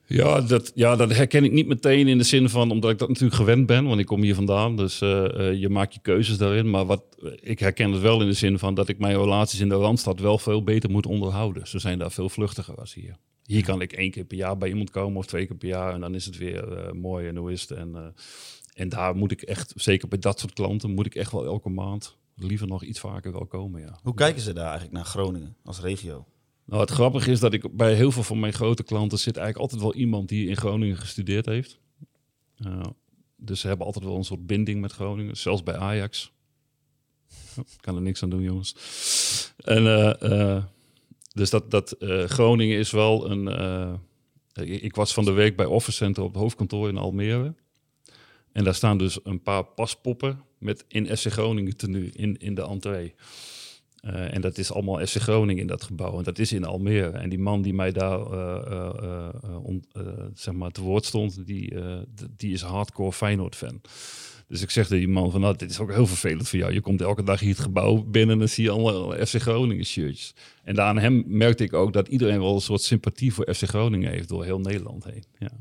Ja 0.06 0.42
dat, 0.42 0.72
ja, 0.76 0.96
dat 0.96 1.16
herken 1.16 1.44
ik 1.44 1.52
niet 1.52 1.68
meteen 1.68 2.08
in 2.08 2.18
de 2.18 2.24
zin 2.24 2.50
van, 2.50 2.72
omdat 2.72 2.92
ik 2.92 2.98
dat 2.98 3.08
natuurlijk 3.08 3.36
gewend 3.36 3.66
ben, 3.66 3.86
want 3.86 4.00
ik 4.00 4.06
kom 4.06 4.22
hier 4.22 4.36
vandaan. 4.36 4.76
Dus 4.76 5.02
eh, 5.02 5.50
eh, 5.50 5.60
je 5.60 5.70
maakt 5.70 5.94
je 5.94 6.00
keuzes 6.02 6.38
daarin. 6.38 6.70
Maar 6.70 6.86
wat, 6.86 7.04
ik 7.42 7.60
herken 7.60 7.92
het 7.92 8.02
wel 8.02 8.22
in 8.22 8.28
de 8.28 8.34
zin 8.34 8.60
van 8.60 8.74
dat 8.74 8.88
ik 8.88 9.00
mijn 9.00 9.18
relaties 9.18 9.60
in 9.60 9.70
de 9.70 9.76
Randstad 9.76 10.20
wel 10.20 10.38
veel 10.38 10.64
beter 10.64 10.90
moet 10.90 11.06
onderhouden. 11.06 11.68
Ze 11.68 11.80
zijn 11.80 12.00
daar 12.00 12.12
veel 12.12 12.30
vluchtiger 12.30 12.76
als 12.76 12.94
hier. 12.94 13.16
Hier 13.46 13.64
kan 13.64 13.82
ik 13.82 13.94
één 13.94 14.12
keer 14.12 14.24
per 14.26 14.38
jaar 14.38 14.58
bij 14.58 14.70
iemand 14.70 14.90
komen 14.90 15.18
of 15.18 15.26
twee 15.26 15.46
keer 15.48 15.56
per 15.56 15.68
jaar 15.68 15.94
en 15.94 16.00
dan 16.00 16.16
is 16.16 16.26
het 16.26 16.38
weer 16.38 16.78
eh, 16.78 16.92
mooi 16.92 17.28
en 17.28 17.36
hoe 17.36 17.52
is 17.52 17.62
het. 17.62 17.72
En, 17.72 18.14
en 18.74 18.90
daar 18.90 19.16
moet 19.16 19.32
ik 19.32 19.42
echt, 19.42 19.74
zeker 19.76 20.08
bij 20.08 20.20
dat 20.20 20.40
soort 20.40 20.54
klanten, 20.54 20.92
moet 20.92 21.06
ik 21.06 21.16
echt 21.16 21.32
wel 21.32 21.46
elke 21.46 21.70
maand 21.70 22.18
liever 22.36 22.68
nog 22.68 22.84
iets 22.84 23.00
vaker 23.00 23.32
wel 23.32 23.46
komen, 23.46 23.82
ja. 23.82 24.00
Hoe 24.04 24.14
kijken 24.14 24.42
ze 24.42 24.54
daar 24.54 24.64
eigenlijk 24.64 24.94
naar 24.94 25.06
Groningen 25.06 25.56
als 25.64 25.80
regio? 25.80 26.26
Nou, 26.66 26.82
het 26.82 26.90
grappige 26.90 27.32
is 27.32 27.40
dat 27.40 27.54
ik 27.54 27.76
bij 27.76 27.94
heel 27.94 28.12
veel 28.12 28.24
van 28.24 28.40
mijn 28.40 28.54
grote 28.54 28.84
klanten 28.84 29.20
zit 29.20 29.38
eigenlijk 29.38 29.72
altijd 29.72 29.82
wel 29.82 30.02
iemand 30.02 30.30
die 30.30 30.48
in 30.48 30.58
Groningen 30.58 30.98
gestudeerd 30.98 31.46
heeft. 31.46 31.80
Uh, 32.66 32.82
dus 33.36 33.60
ze 33.60 33.68
hebben 33.68 33.86
altijd 33.86 34.06
wel 34.06 34.16
een 34.16 34.24
soort 34.24 34.46
binding 34.46 34.82
met 34.82 34.92
Groningen, 34.92 35.38
zelfs 35.38 35.64
bij 35.64 35.76
Ajax. 35.76 36.32
Oh, 37.58 37.66
kan 37.82 37.96
er 37.96 38.02
niks 38.02 38.24
aan 38.24 38.30
doen, 38.30 38.42
jongens. 38.42 38.76
En 39.58 39.84
uh, 39.84 40.14
uh, 40.22 40.64
dus 41.34 41.50
dat, 41.50 41.72
dat 41.72 41.96
Groningen 42.26 42.78
is 42.78 42.92
wel 42.92 43.32
een. 43.32 43.48
Ik, 44.54 44.82
ik, 44.82 44.96
was 44.96 45.14
van 45.14 45.26
de 45.26 45.32
week 45.32 45.56
bij 45.56 45.66
Office 45.66 45.98
Center 45.98 46.24
op 46.24 46.34
het 46.34 46.42
hoofdkantoor 46.42 46.90
in 46.90 46.98
Almere. 46.98 47.56
En 48.54 48.64
daar 48.64 48.76
staan 48.76 48.98
dus 48.98 49.20
een 49.24 49.42
paar 49.42 49.64
paspoppen 49.64 50.42
met 50.58 50.86
in 50.88 51.18
SC 51.18 51.32
Groningen 51.32 51.78
tenue 51.78 52.12
in, 52.12 52.38
in 52.38 52.56
de 52.56 52.62
entree. 52.62 53.14
Eh, 54.04 54.34
en 54.34 54.42
dat 54.42 54.58
is 54.58 54.72
allemaal 54.72 55.06
SC 55.06 55.18
Groningen 55.18 55.62
in 55.62 55.68
dat 55.68 55.84
gebouw. 55.84 56.18
En 56.18 56.24
dat 56.24 56.40
is 56.40 56.52
in 56.52 56.66
Almere. 56.66 57.10
En 57.10 57.30
die 57.30 57.40
man 57.40 57.62
die 57.62 57.74
mij 57.74 57.92
daar 57.92 58.20
eh, 58.20 59.30
eh, 59.94 60.02
zeg 60.34 60.54
maar 60.54 60.72
te 60.72 60.82
woord 60.82 61.06
stond, 61.06 61.46
die, 61.46 61.74
die 62.38 62.54
is 62.54 62.62
hardcore 62.62 63.12
Feyenoord-fan. 63.12 63.82
Dus 64.48 64.62
ik 64.62 64.70
zeg 64.70 64.88
tegen 64.88 65.06
die 65.06 65.14
man 65.14 65.32
van, 65.32 65.42
nou, 65.42 65.58
dit 65.58 65.70
is 65.70 65.80
ook 65.80 65.92
heel 65.92 66.08
vervelend 66.08 66.50
voor 66.50 66.60
jou. 66.60 66.74
Je 66.74 66.82
komt 66.82 67.02
elke 67.02 67.24
dag 67.24 67.40
hier 67.40 67.50
het 67.50 67.60
gebouw 67.60 68.04
binnen 68.04 68.34
en 68.34 68.40
dan 68.40 68.48
zie 68.48 68.64
je 68.64 68.70
allemaal 68.70 69.26
FC 69.26 69.36
Groningen 69.36 69.86
shirtjes. 69.86 70.34
En 70.64 70.82
aan 70.82 70.98
hem 70.98 71.24
merkte 71.28 71.64
ik 71.64 71.74
ook 71.74 71.94
dat 71.94 72.08
iedereen 72.08 72.40
wel 72.40 72.56
een 72.56 72.62
soort 72.62 72.82
sympathie 72.82 73.34
voor 73.34 73.54
FC 73.54 73.64
Groningen 73.64 74.12
heeft 74.12 74.30
door 74.30 74.44
heel 74.44 74.60
Nederland 74.60 75.04
heen. 75.04 75.24
Ja. 75.40 75.52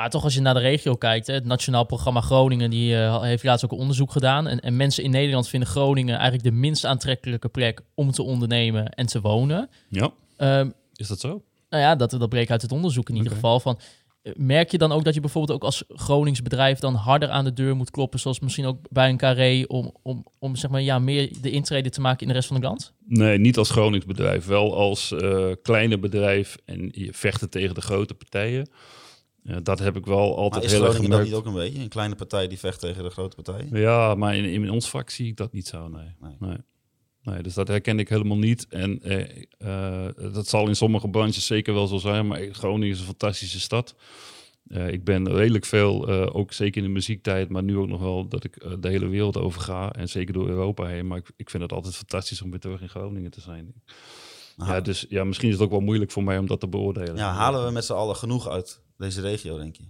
Maar 0.00 0.10
toch 0.10 0.24
als 0.24 0.34
je 0.34 0.40
naar 0.40 0.54
de 0.54 0.60
regio 0.60 0.94
kijkt, 0.94 1.26
hè, 1.26 1.34
het 1.34 1.44
Nationaal 1.44 1.84
Programma 1.84 2.20
Groningen 2.20 2.70
die, 2.70 2.96
eh, 2.96 3.22
heeft 3.22 3.44
laatst 3.44 3.64
ook 3.64 3.72
een 3.72 3.78
onderzoek 3.78 4.12
gedaan. 4.12 4.46
En, 4.46 4.60
en 4.60 4.76
mensen 4.76 5.04
in 5.04 5.10
Nederland 5.10 5.48
vinden 5.48 5.68
Groningen 5.68 6.14
eigenlijk 6.14 6.44
de 6.44 6.52
minst 6.52 6.84
aantrekkelijke 6.84 7.48
plek 7.48 7.80
om 7.94 8.10
te 8.10 8.22
ondernemen 8.22 8.88
en 8.88 9.06
te 9.06 9.20
wonen. 9.20 9.68
ja, 9.88 10.12
Ehm, 10.36 10.70
is 10.94 11.08
dat 11.08 11.20
zo? 11.20 11.42
nou 11.68 11.82
ja, 11.82 11.96
dat, 11.96 12.10
dat 12.10 12.28
bleek 12.28 12.50
uit 12.50 12.62
het 12.62 12.72
onderzoek 12.72 13.08
in 13.08 13.16
ieder 13.16 13.32
geval. 13.32 13.60
Van, 13.60 13.78
eh, 14.22 14.32
merk 14.36 14.70
je 14.70 14.78
dan 14.78 14.92
ook 14.92 15.04
dat 15.04 15.14
je 15.14 15.20
bijvoorbeeld 15.20 15.58
ook 15.58 15.64
als 15.64 15.84
Gronings 15.88 16.42
bedrijf 16.42 16.78
dan 16.78 16.94
harder 16.94 17.28
aan 17.28 17.44
de 17.44 17.52
deur 17.52 17.76
moet 17.76 17.90
kloppen, 17.90 18.20
zoals 18.20 18.40
misschien 18.40 18.66
ook 18.66 18.78
bij 18.90 19.08
een 19.08 19.16
carré, 19.16 19.64
om, 19.66 19.94
om, 20.02 20.26
om 20.38 20.56
zeg 20.56 20.70
maar, 20.70 20.82
ja, 20.82 20.98
meer 20.98 21.32
de 21.40 21.50
intrede 21.50 21.90
te 21.90 22.00
maken 22.00 22.20
in 22.20 22.28
de 22.28 22.34
rest 22.34 22.46
van 22.46 22.56
het 22.56 22.64
land? 22.64 22.92
Nee, 23.06 23.38
niet 23.38 23.58
als 23.58 23.70
Gronings 23.70 24.06
bedrijf. 24.06 24.46
Wel 24.46 24.76
als 24.76 25.12
eh, 25.12 25.46
kleine 25.62 25.98
bedrijf 25.98 26.56
en 26.64 26.88
je 26.92 27.12
vechten 27.12 27.50
tegen 27.50 27.74
de 27.74 27.80
grote 27.80 28.14
partijen. 28.14 28.68
Dat 29.42 29.78
heb 29.78 29.96
ik 29.96 30.06
wel 30.06 30.36
altijd 30.36 30.64
heel 30.64 30.84
erg 30.84 30.94
Groningen 30.94 31.10
dat 31.10 31.20
gemerkt. 31.20 31.24
niet 31.24 31.34
ook 31.34 31.46
een 31.46 31.62
beetje? 31.62 31.82
Een 31.82 31.88
kleine 31.88 32.14
partij 32.14 32.48
die 32.48 32.58
vecht 32.58 32.80
tegen 32.80 33.02
de 33.02 33.10
grote 33.10 33.42
partij? 33.42 33.68
Ja, 33.72 34.14
maar 34.14 34.36
in, 34.36 34.44
in 34.44 34.70
ons 34.70 34.90
vak 34.90 35.10
zie 35.10 35.26
ik 35.26 35.36
dat 35.36 35.52
niet 35.52 35.66
zo, 35.66 35.88
nee. 35.88 36.14
Nee. 36.20 36.36
nee. 36.38 36.56
Nee, 37.22 37.42
dus 37.42 37.54
dat 37.54 37.68
herken 37.68 37.98
ik 37.98 38.08
helemaal 38.08 38.36
niet. 38.36 38.66
En 38.68 39.02
eh, 39.02 39.44
eh, 39.58 40.14
dat 40.32 40.46
zal 40.46 40.68
in 40.68 40.76
sommige 40.76 41.08
branches 41.08 41.46
zeker 41.46 41.74
wel 41.74 41.86
zo 41.86 41.98
zijn, 41.98 42.26
maar 42.26 42.48
Groningen 42.52 42.94
is 42.94 42.98
een 42.98 43.06
fantastische 43.06 43.60
stad. 43.60 43.94
Eh, 44.66 44.88
ik 44.88 45.04
ben 45.04 45.32
redelijk 45.32 45.64
veel, 45.64 46.08
eh, 46.08 46.36
ook 46.36 46.52
zeker 46.52 46.82
in 46.82 46.86
de 46.86 46.92
muziektijd, 46.92 47.48
maar 47.48 47.62
nu 47.62 47.76
ook 47.76 47.88
nog 47.88 48.00
wel 48.00 48.28
dat 48.28 48.44
ik 48.44 48.80
de 48.80 48.88
hele 48.88 49.06
wereld 49.06 49.36
over 49.36 49.60
ga. 49.60 49.92
En 49.92 50.08
zeker 50.08 50.32
door 50.32 50.48
Europa 50.48 50.86
heen. 50.86 51.06
Maar 51.06 51.18
ik, 51.18 51.30
ik 51.36 51.50
vind 51.50 51.62
het 51.62 51.72
altijd 51.72 51.96
fantastisch 51.96 52.42
om 52.42 52.50
weer 52.50 52.60
terug 52.60 52.80
in 52.80 52.88
Groningen 52.88 53.30
te 53.30 53.40
zijn. 53.40 53.74
Ja, 54.56 54.80
dus 54.80 55.06
ja, 55.08 55.24
misschien 55.24 55.48
is 55.48 55.54
het 55.54 55.64
ook 55.64 55.70
wel 55.70 55.80
moeilijk 55.80 56.10
voor 56.10 56.24
mij 56.24 56.38
om 56.38 56.46
dat 56.46 56.60
te 56.60 56.68
beoordelen. 56.68 57.16
Ja, 57.16 57.32
halen 57.32 57.64
we 57.64 57.70
met 57.70 57.84
z'n 57.84 57.92
allen 57.92 58.16
genoeg 58.16 58.48
uit 58.48 58.80
deze 59.00 59.20
regio, 59.20 59.58
denk 59.58 59.76
je? 59.76 59.82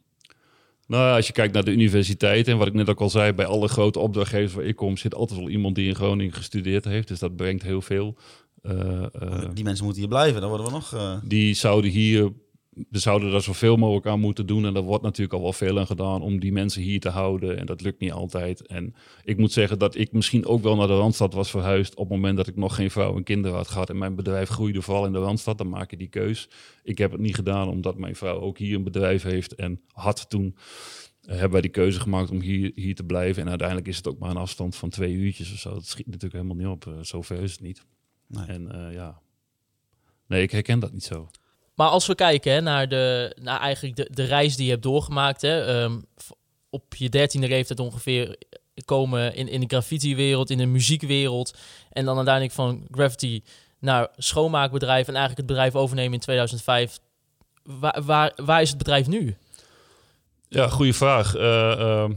Nou, 0.87 1.03
ja, 1.05 1.17
als 1.17 1.27
je 1.27 1.33
kijkt 1.33 1.55
naar 1.55 1.65
de 1.65 1.71
universiteit 1.73 2.49
en 2.49 2.59
wat 2.59 2.67
ik 2.67 2.73
net 2.73 2.89
ook 2.89 3.01
al 3.01 3.11
zei, 3.11 3.33
bij 3.33 3.47
alle 3.47 3.69
grote 3.69 3.99
opdrachtgevers 3.99 4.53
waar 4.53 4.65
ik 4.65 4.77
kom, 4.77 4.97
zit 4.97 5.15
altijd 5.15 5.39
wel 5.41 5.49
iemand 5.49 5.75
die 5.75 5.89
in 5.89 5.95
Groningen 5.95 6.33
gestudeerd 6.33 6.85
heeft. 6.85 7.09
Dus 7.09 7.19
dat 7.19 7.37
brengt 7.37 7.63
heel 7.63 7.83
veel. 7.83 8.17
Eh, 8.63 9.03
eh, 9.03 9.45
Die 9.55 9.65
mensen 9.65 9.85
moeten 9.85 10.03
hier 10.03 10.11
blijven, 10.11 10.41
dan 10.41 10.49
worden 10.49 10.67
we 10.67 10.73
nog... 10.73 10.95
eh, 10.95 11.17
die 11.25 11.55
zouden 11.55 11.91
hier, 11.91 12.33
we 12.71 12.99
zouden 12.99 13.31
daar 13.31 13.41
zoveel 13.43 13.77
mogelijk 13.77 14.07
aan 14.07 14.21
moeten 14.21 14.47
doen. 14.47 14.67
En 14.67 14.75
daar 14.75 14.83
wordt 14.83 15.03
natuurlijk 15.03 15.33
al 15.33 15.43
wel 15.43 15.53
veel 15.53 15.79
aan 15.79 15.87
gedaan 15.87 16.23
om 16.23 16.41
die 16.41 16.53
mensen 16.53 16.83
hier 16.83 17.01
te 17.01 17.09
houden. 17.09 17.59
En 17.59 17.67
dat 17.67 17.81
lukt 17.81 18.01
niet 18.01 18.13
altijd. 18.13 18.67
En 18.67 18.95
ik 19.25 19.37
moet 19.37 19.53
zeggen 19.53 19.79
dat 19.79 19.95
ik 19.97 20.13
misschien 20.13 20.47
ook 20.47 20.63
wel 20.63 20.77
naar 20.77 20.87
de 20.87 20.97
Randstad 20.97 21.35
was 21.35 21.51
verhuisd 21.51 21.95
op 21.95 22.09
het 22.09 22.17
moment 22.17 22.37
dat 22.37 22.47
ik 22.47 22.57
nog 22.57 22.75
geen 22.75 22.91
vrouw 22.91 23.17
en 23.17 23.23
kinderen 23.23 23.57
had 23.57 23.69
gehad. 23.69 23.91
En 23.91 23.99
mijn 23.99 24.15
bedrijf 24.15 24.49
groeide 24.49 24.83
vooral 24.83 25.07
in 25.07 25.13
de 25.13 25.19
Randstad. 25.19 25.59
Dan 25.59 25.69
maak 25.69 25.91
je 25.91 25.97
die 25.97 26.09
keus. 26.09 26.49
Ik 26.83 26.99
heb 26.99 27.11
het 27.11 27.21
niet 27.21 27.35
gedaan 27.35 27.69
omdat 27.69 27.97
mijn 27.99 28.17
vrouw 28.17 28.41
ook 28.41 28.59
hier 28.59 28.77
een 28.77 28.85
bedrijf 28.85 29.23
heeft 29.23 29.55
en 29.55 29.81
had 29.93 30.31
toen. 30.31 30.57
eh, 31.23 31.31
hebben 31.31 31.51
wij 31.51 31.61
die 31.61 31.71
keuze 31.71 32.01
gemaakt 32.01 32.31
om 32.31 32.41
hier, 32.41 32.73
hier 32.75 32.95
te 32.95 33.05
blijven. 33.05 33.43
En 33.43 33.49
uiteindelijk 33.49 33.89
is 33.89 33.97
het 33.97 34.09
ook 34.09 34.19
maar 34.19 34.31
een 34.31 34.37
afstand 34.37 34.77
van 34.77 34.89
twee 34.89 35.13
uurtjes 35.13 35.53
of 35.53 35.59
zo. 35.59 35.71
Dat 35.75 35.87
schiet 35.87 36.07
natuurlijk 36.07 36.33
helemaal 36.33 36.57
niet 36.57 36.67
op. 36.67 36.87
Eh, 36.87 37.03
zover 37.03 37.43
is 37.43 37.53
het 37.53 37.61
niet. 37.61 37.85
Nee. 38.27 38.47
En 38.47 38.73
eh, 38.73 38.95
ja, 38.95 39.21
nee, 40.27 40.43
ik 40.43 40.51
herken 40.51 40.79
dat 40.79 40.93
niet 40.93 41.05
zo. 41.05 41.29
Maar 41.81 41.89
als 41.89 42.07
we 42.07 42.15
kijken 42.15 42.53
hè, 42.53 42.61
naar, 42.61 42.89
de, 42.89 43.37
naar 43.41 43.61
eigenlijk 43.61 43.97
de, 43.97 44.09
de 44.11 44.25
reis 44.25 44.57
die 44.57 44.65
je 44.65 44.71
hebt 44.71 44.83
doorgemaakt, 44.83 45.43
hè, 45.43 45.65
ehm, 45.65 46.01
op 46.71 46.95
je 46.95 47.09
dertiende 47.09 47.49
leeftijd 47.49 47.81
ongeveer 47.81 48.37
komen 48.85 49.35
in, 49.35 49.49
in 49.49 49.61
de 49.61 49.67
graffiti-wereld, 49.67 50.51
in 50.51 50.59
de 50.59 50.67
muziekwereld. 50.67 51.59
En 51.91 52.05
dan 52.05 52.17
uiteindelijk 52.17 52.55
van 52.55 52.87
graffiti 52.91 53.45
naar 53.79 54.09
schoonmaakbedrijf 54.17 55.09
en 55.09 55.15
eigenlijk 55.15 55.37
het 55.37 55.47
bedrijf 55.47 55.75
overnemen 55.75 56.13
in 56.13 56.21
2005. 56.21 56.99
Waar, 57.63 58.03
waar, 58.05 58.33
waar 58.37 58.63
is 58.63 58.69
het 58.69 58.79
bedrijf 58.79 59.07
nu? 59.07 59.37
Ja, 60.49 60.69
goede 60.69 60.95
vraag. 60.95 61.35
Eh, 61.35 62.11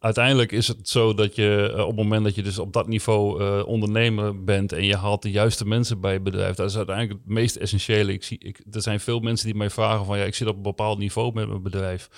uiteindelijk 0.00 0.52
is 0.52 0.68
het 0.68 0.88
zo 0.88 1.14
dat 1.14 1.34
je 1.34 1.72
eh, 1.74 1.80
op 1.80 1.86
het 1.86 1.96
moment 1.96 2.24
dat 2.24 2.34
je 2.34 2.42
dus 2.42 2.58
op 2.58 2.72
dat 2.72 2.88
niveau 2.88 3.42
eh, 3.42 3.66
ondernemer 3.66 4.44
bent 4.44 4.72
en 4.72 4.84
je 4.84 4.96
haalt 4.96 5.22
de 5.22 5.30
juiste 5.30 5.66
mensen 5.66 6.00
bij 6.00 6.12
je 6.12 6.20
bedrijf, 6.20 6.56
dat 6.56 6.70
is 6.70 6.76
uiteindelijk 6.76 7.18
het 7.18 7.32
meest 7.32 7.56
essentiële. 7.56 8.12
Ik 8.12 8.22
zie, 8.22 8.38
ik, 8.38 8.60
er 8.72 8.82
zijn 8.82 9.00
veel 9.00 9.20
mensen 9.20 9.46
die 9.46 9.56
mij 9.56 9.70
vragen 9.70 10.04
van 10.06 10.18
ja, 10.18 10.24
ik 10.24 10.34
zit 10.34 10.48
op 10.48 10.56
een 10.56 10.62
bepaald 10.62 10.98
niveau 10.98 11.32
met 11.34 11.48
mijn 11.48 11.62
bedrijf. 11.62 12.08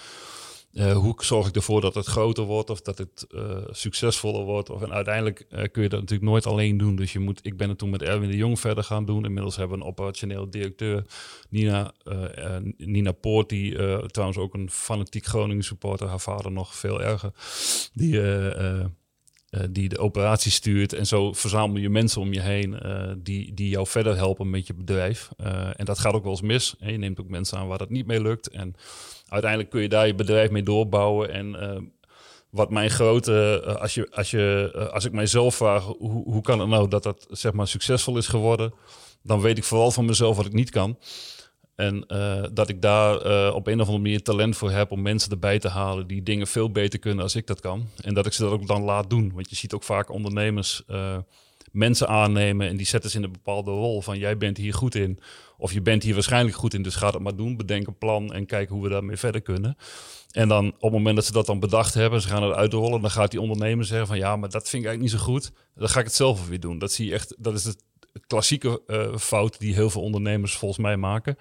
Eh, 0.73 0.97
hoe 0.97 1.15
zorg 1.19 1.49
ik 1.49 1.57
ervoor 1.57 1.81
dat 1.81 1.95
het 1.95 2.07
groter 2.07 2.45
wordt 2.45 2.71
of 2.71 2.81
dat 2.81 2.99
het 2.99 3.27
eh, 3.35 3.57
succesvoller 3.71 4.45
wordt? 4.45 4.71
Of, 4.71 4.83
en 4.83 4.93
uiteindelijk 4.93 5.47
eh, 5.51 5.65
kun 5.73 5.83
je 5.83 5.89
dat 5.89 6.01
natuurlijk 6.01 6.31
nooit 6.31 6.47
alleen 6.47 6.77
doen. 6.77 6.97
Dus 6.97 7.13
je 7.13 7.19
moet, 7.19 7.41
ik 7.43 7.57
ben 7.57 7.69
het 7.69 7.79
toen 7.79 7.91
met 7.91 8.03
Erwin 8.03 8.31
de 8.31 8.37
Jong 8.37 8.61
verder 8.61 8.85
gaan 8.85 9.05
doen. 9.05 9.25
Inmiddels 9.25 9.57
hebben 9.57 9.79
we 9.79 9.85
een 9.85 9.91
operationeel 9.91 10.51
directeur, 10.51 11.05
Nina, 11.49 11.93
Nina 12.77 13.13
Poort, 13.13 13.49
die 13.49 13.77
trouwens 14.07 14.39
ook 14.39 14.55
een 14.55 14.71
fanatiek 14.71 15.25
Groningen 15.25 15.65
supporter, 15.65 16.09
haar 16.09 16.21
vader 16.21 16.53
nog 16.53 16.75
veel 16.75 17.03
erger, 17.03 17.33
die, 17.93 18.21
die 19.71 19.89
de 19.89 19.99
operatie 19.99 20.51
stuurt. 20.51 20.93
En 20.93 21.07
zo 21.07 21.33
verzamel 21.33 21.77
je 21.77 21.91
mensen 21.91 22.21
om 22.21 22.33
je 22.33 22.41
heen 22.41 22.81
eh, 22.81 23.13
die, 23.19 23.55
die 23.55 23.69
jou 23.69 23.87
verder 23.87 24.17
helpen 24.17 24.51
met 24.51 24.67
je 24.67 24.75
bedrijf. 24.75 25.29
Eh, 25.37 25.69
en 25.77 25.85
dat 25.85 25.99
gaat 25.99 26.15
ook 26.15 26.23
wel 26.23 26.33
eens 26.33 26.41
mis. 26.41 26.75
En 26.81 26.93
je 26.93 26.99
neemt 26.99 27.21
ook 27.21 27.29
mensen 27.29 27.59
aan 27.59 27.69
waar 27.69 27.79
dat 27.79 27.91
niet 27.91 28.07
mee 28.07 28.23
lukt. 28.23 28.49
En 28.49 28.75
uiteindelijk 29.29 29.71
kun 29.71 29.83
je 29.83 29.89
daar 29.89 30.07
je 30.07 30.15
bedrijf 30.15 30.51
mee 30.51 30.63
doorbouwen. 30.63 31.31
En 31.31 31.61
eh, 31.61 31.81
wat 32.53 32.71
mijn 32.71 32.91
grote, 32.91 33.63
eh, 33.67 33.75
als, 33.75 33.95
je, 33.95 34.09
als, 34.11 34.31
je, 34.31 34.71
eh, 34.75 34.87
als 34.87 35.05
ik 35.05 35.13
mijzelf 35.13 35.55
vraag, 35.55 35.85
hoe, 35.85 36.23
hoe 36.25 36.43
kan 36.43 36.61
het 36.61 36.69
nou 36.69 36.89
dat 36.89 37.03
dat 37.03 37.27
zeg 37.31 37.53
maar 37.53 37.69
succesvol 37.69 38.17
is 38.17 38.27
geworden? 38.27 38.75
Dan 39.23 39.41
weet 39.41 39.59
ik 39.59 39.65
vooral 39.65 39.91
van 39.91 40.05
mezelf 40.05 40.37
wat 40.37 40.47
ik 40.47 40.53
niet 40.53 40.71
kan. 40.71 40.99
En 41.75 42.07
eh, 42.07 42.45
dat 42.53 42.69
ik 42.69 42.83
daar 42.83 43.21
eh, 43.21 43.55
op 43.55 43.67
een 43.67 43.81
of 43.81 43.87
andere 43.87 44.03
manier 44.03 44.23
talent 44.23 44.57
voor 44.57 44.71
heb 44.71 44.91
om 44.91 45.03
mensen 45.03 45.31
erbij 45.31 45.59
te 45.59 45.69
halen 45.69 46.07
die 46.07 46.23
dingen 46.23 46.47
veel 46.47 46.71
beter 46.71 46.99
kunnen 46.99 47.23
als 47.23 47.37
ik 47.37 47.47
dat 47.47 47.61
kan. 47.61 47.89
En 48.01 48.15
dat 48.15 48.27
ik 48.27 48.33
ze 48.33 48.43
dat 48.43 48.53
ook 48.53 48.67
dan 48.67 48.83
laat 48.83 49.11
doen. 49.11 49.33
Want 49.35 49.51
je 49.51 49.57
ziet 49.57 49.73
ook 49.73 49.83
vaak 49.83 50.11
ondernemers 50.11 50.83
eh, 50.87 51.17
mensen 51.71 52.09
aannemen 52.09 52.69
en 52.69 52.77
die 52.77 52.87
zetten 52.87 53.11
ze 53.11 53.17
in 53.17 53.23
een 53.23 53.33
bepaalde 53.33 53.71
rol 53.71 54.03
van 54.03 54.19
jij 54.19 54.37
bent 54.37 54.57
hier 54.57 54.75
goed 54.75 54.95
in. 54.95 55.19
Of 55.59 55.73
je 55.73 55.83
bent 55.83 56.03
hier 56.03 56.15
waarschijnlijk 56.15 56.57
goed 56.57 56.75
in, 56.75 56.83
dus 56.83 56.95
ga 56.95 57.11
het 57.11 57.19
maar 57.19 57.37
doen. 57.37 57.57
Bedenk 57.57 57.87
een 57.87 57.99
plan 57.99 58.33
en 58.33 58.47
kijk 58.47 58.69
hoe 58.69 58.83
we 58.83 58.89
daarmee 58.89 59.17
verder 59.17 59.41
kunnen. 59.41 59.77
En 60.31 60.49
dan 60.49 60.67
op 60.67 60.83
het 60.83 60.93
moment 60.93 61.17
dat 61.17 61.25
ze 61.25 61.33
dat 61.33 61.47
dan 61.47 61.61
bedacht 61.61 61.95
hebben, 61.95 62.21
ze 62.21 62.29
gaan 62.29 62.43
het 62.43 62.55
uitrollen, 62.55 63.01
dan 63.01 63.11
gaat 63.11 63.31
die 63.31 63.41
ondernemer 63.41 63.85
zeggen 63.85 64.07
van 64.07 64.19
ja, 64.19 64.37
maar 64.37 64.51
dat 64.51 64.69
vind 64.69 64.83
ik 64.83 64.89
eigenlijk 64.89 65.13
niet 65.13 65.21
zo 65.21 65.33
goed. 65.33 65.53
Dan 65.75 65.89
ga 65.89 65.99
ik 65.99 66.05
het 66.05 66.15
zelf 66.15 66.49
weer 66.49 66.61
doen. 66.61 66.79
Dat 66.79 66.93
zie 66.93 67.07
je 67.07 67.13
echt, 67.13 67.35
dat 67.39 67.55
is 67.55 67.63
de 67.63 67.75
klassieke 68.27 68.83
eh, 68.87 69.17
fout 69.17 69.59
die 69.59 69.75
heel 69.75 69.91
veel 69.91 70.03
ondernemers 70.03 70.57
volgens 70.57 70.81
mij 70.81 70.97
maken. 70.97 71.37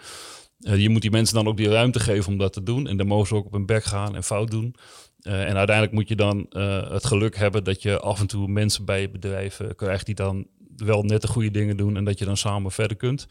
Eh, 0.60 0.78
je 0.78 0.90
moet 0.90 1.02
die 1.02 1.12
mensen 1.12 1.36
dan 1.36 1.48
ook 1.48 1.58
die 1.58 1.70
ruimte 1.70 2.00
geven 2.00 2.32
om 2.32 2.38
dat 2.38 2.54
te 2.54 2.64
doen. 2.64 2.88
En 2.88 2.98
dan 2.98 3.08
mogen 3.08 3.28
ze 3.28 3.36
ook 3.36 3.46
op 3.46 3.52
hun 3.52 3.66
bek 3.66 3.84
gaan 3.84 4.16
en 4.16 4.24
fout 4.24 4.52
doen. 4.52 4.76
Eh, 5.22 5.48
en 5.50 5.56
uiteindelijk 5.56 5.92
moet 5.92 6.08
je 6.08 6.16
dan 6.16 6.46
het 6.90 7.06
geluk 7.06 7.36
hebben 7.36 7.64
dat 7.64 7.82
je 7.82 8.00
af 8.00 8.20
en 8.20 8.28
toe 8.28 8.48
mensen 8.48 8.86
bij 8.86 9.02
je 9.02 9.10
bedrijf 9.10 9.60
krijgt 9.76 10.06
die 10.06 10.16
dan 10.16 10.48
wel 10.76 11.04
net 11.04 11.22
de 11.22 11.28
goede 11.28 11.52
dingen 11.52 11.78
doen 11.78 11.98
en 11.98 12.04
dat 12.04 12.20
je 12.20 12.26
dan 12.26 12.38
samen 12.38 12.72
verder 12.72 12.98
kunt. 12.98 13.28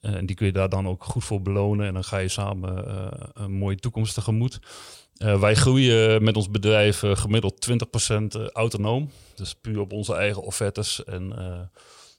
En 0.00 0.26
die 0.26 0.36
kun 0.36 0.46
je 0.46 0.52
daar 0.52 0.68
dan 0.68 0.88
ook 0.88 1.04
goed 1.04 1.24
voor 1.24 1.42
belonen 1.42 1.86
en 1.86 1.92
dan 1.94 2.04
ga 2.04 2.18
je 2.18 2.28
samen 2.28 2.84
een 3.34 3.52
mooie 3.52 3.76
toekomst 3.76 4.14
tegemoet. 4.14 4.60
Eh, 5.16 5.40
wij 5.40 5.54
groeien 5.54 6.24
met 6.24 6.36
ons 6.36 6.50
bedrijf 6.50 7.02
eh, 7.02 7.16
gemiddeld 7.16 7.60
20% 7.60 8.50
autonoom. 8.52 9.10
Dus 9.34 9.54
puur 9.54 9.80
op 9.80 9.92
onze 9.92 10.14
eigen 10.14 10.42
offertes 10.42 11.04
en 11.04 11.38
eh, 11.38 11.60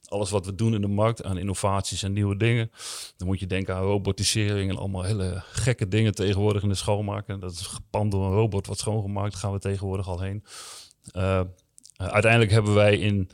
alles 0.08 0.30
wat 0.30 0.46
we 0.46 0.54
doen 0.54 0.74
in 0.74 0.80
de 0.80 0.86
markt 0.86 1.24
aan 1.24 1.38
innovaties 1.38 2.02
en 2.02 2.12
nieuwe 2.12 2.36
dingen. 2.36 2.70
Dan 3.16 3.26
moet 3.26 3.40
je 3.40 3.46
denken 3.46 3.74
aan 3.74 3.82
robotisering 3.82 4.70
en 4.70 4.76
allemaal 4.76 5.02
hele 5.02 5.42
gekke 5.52 5.88
dingen 5.88 6.14
tegenwoordig 6.14 6.62
in 6.62 6.68
de 6.68 6.74
schoonmaken. 6.74 7.40
Dat 7.40 7.52
is 7.52 7.66
gepand 7.66 8.10
door 8.10 8.24
een 8.24 8.32
robot 8.32 8.66
wat 8.66 8.78
schoongemaakt, 8.78 9.34
gaan 9.34 9.52
we 9.52 9.58
tegenwoordig 9.58 10.08
al 10.08 10.20
heen. 10.20 10.44
Eh, 11.12 11.38
eh, 11.38 11.46
uiteindelijk 11.96 12.52
hebben 12.52 12.74
wij 12.74 12.98
in 12.98 13.30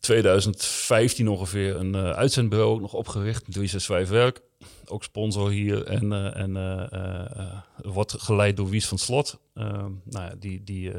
2015 0.00 1.28
ongeveer 1.28 1.76
een 1.76 1.94
eh, 1.94 2.10
uitzendbureau 2.10 2.80
nog 2.80 2.92
opgericht, 2.92 3.44
365 3.44 4.08
Werk. 4.08 4.40
Ook 4.86 5.04
sponsor 5.04 5.50
hier 5.50 5.84
en, 5.84 6.12
eh, 6.12 6.36
en 6.36 6.56
eh, 6.56 6.92
eh, 6.92 7.60
wordt 7.76 8.14
geleid 8.18 8.56
door 8.56 8.68
Wies 8.68 8.88
van 8.88 8.98
Slot. 8.98 9.38
Eh, 9.54 9.64
nou 10.04 10.24
ja, 10.24 10.34
die, 10.38 10.64
die, 10.64 10.92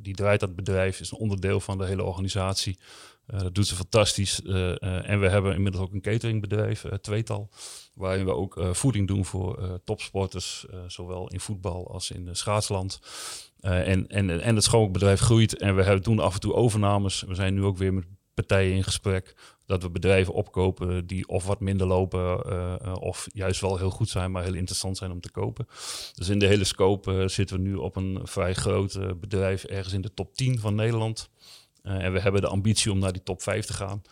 die 0.00 0.14
draait 0.14 0.40
dat 0.40 0.56
bedrijf, 0.56 1.00
is 1.00 1.10
een 1.10 1.18
onderdeel 1.18 1.60
van 1.60 1.78
de 1.78 1.86
hele 1.86 2.04
organisatie. 2.04 2.78
Dat 3.26 3.54
doet 3.54 3.66
ze 3.66 3.74
fantastisch. 3.74 4.42
En 4.42 5.20
we 5.20 5.28
hebben 5.28 5.54
inmiddels 5.54 5.84
ook 5.84 5.92
een 5.92 6.00
cateringbedrijf, 6.00 6.84
tweetal, 7.00 7.48
waarin 7.94 8.24
we 8.24 8.34
ook 8.34 8.60
voeding 8.72 9.08
doen 9.08 9.24
voor 9.24 9.80
topsporters, 9.84 10.66
zowel 10.86 11.28
in 11.28 11.40
voetbal 11.40 11.90
als 11.92 12.10
in 12.10 12.36
schaatsland. 12.36 13.00
En, 13.60 14.08
en, 14.08 14.40
en 14.40 14.54
het 14.54 14.64
schoonmaakbedrijf 14.64 15.20
groeit 15.20 15.56
en 15.56 15.76
we 15.76 16.00
doen 16.00 16.18
af 16.18 16.34
en 16.34 16.40
toe 16.40 16.54
overnames. 16.54 17.22
We 17.22 17.34
zijn 17.34 17.54
nu 17.54 17.64
ook 17.64 17.78
weer 17.78 17.94
met 17.94 18.06
partijen 18.46 18.76
in 18.76 18.84
gesprek 18.84 19.34
dat 19.66 19.82
we 19.82 19.90
bedrijven 19.90 20.34
opkopen 20.34 21.06
die 21.06 21.28
of 21.28 21.46
wat 21.46 21.60
minder 21.60 21.86
lopen 21.86 22.42
uh, 22.46 22.74
uh, 22.84 22.94
of 23.00 23.28
juist 23.32 23.60
wel 23.60 23.76
heel 23.76 23.90
goed 23.90 24.08
zijn, 24.08 24.30
maar 24.30 24.42
heel 24.42 24.54
interessant 24.54 24.96
zijn 24.96 25.10
om 25.10 25.20
te 25.20 25.30
kopen. 25.30 25.66
Dus 26.14 26.28
in 26.28 26.38
de 26.38 26.46
hele 26.46 26.64
scope 26.64 27.12
uh, 27.12 27.28
zitten 27.28 27.56
we 27.56 27.62
nu 27.62 27.74
op 27.74 27.96
een 27.96 28.20
vrij 28.22 28.54
groot 28.54 29.20
bedrijf 29.20 29.64
ergens 29.64 29.94
in 29.94 30.00
de 30.00 30.14
top 30.14 30.34
10 30.34 30.58
van 30.58 30.74
Nederland. 30.74 31.30
en 31.82 32.12
we 32.12 32.20
hebben 32.20 32.40
de 32.40 32.46
ambitie 32.46 32.92
om 32.92 32.98
naar 32.98 33.12
die 33.12 33.22
top 33.22 33.42
5 33.42 33.66
te 33.66 33.72
gaan. 33.72 34.02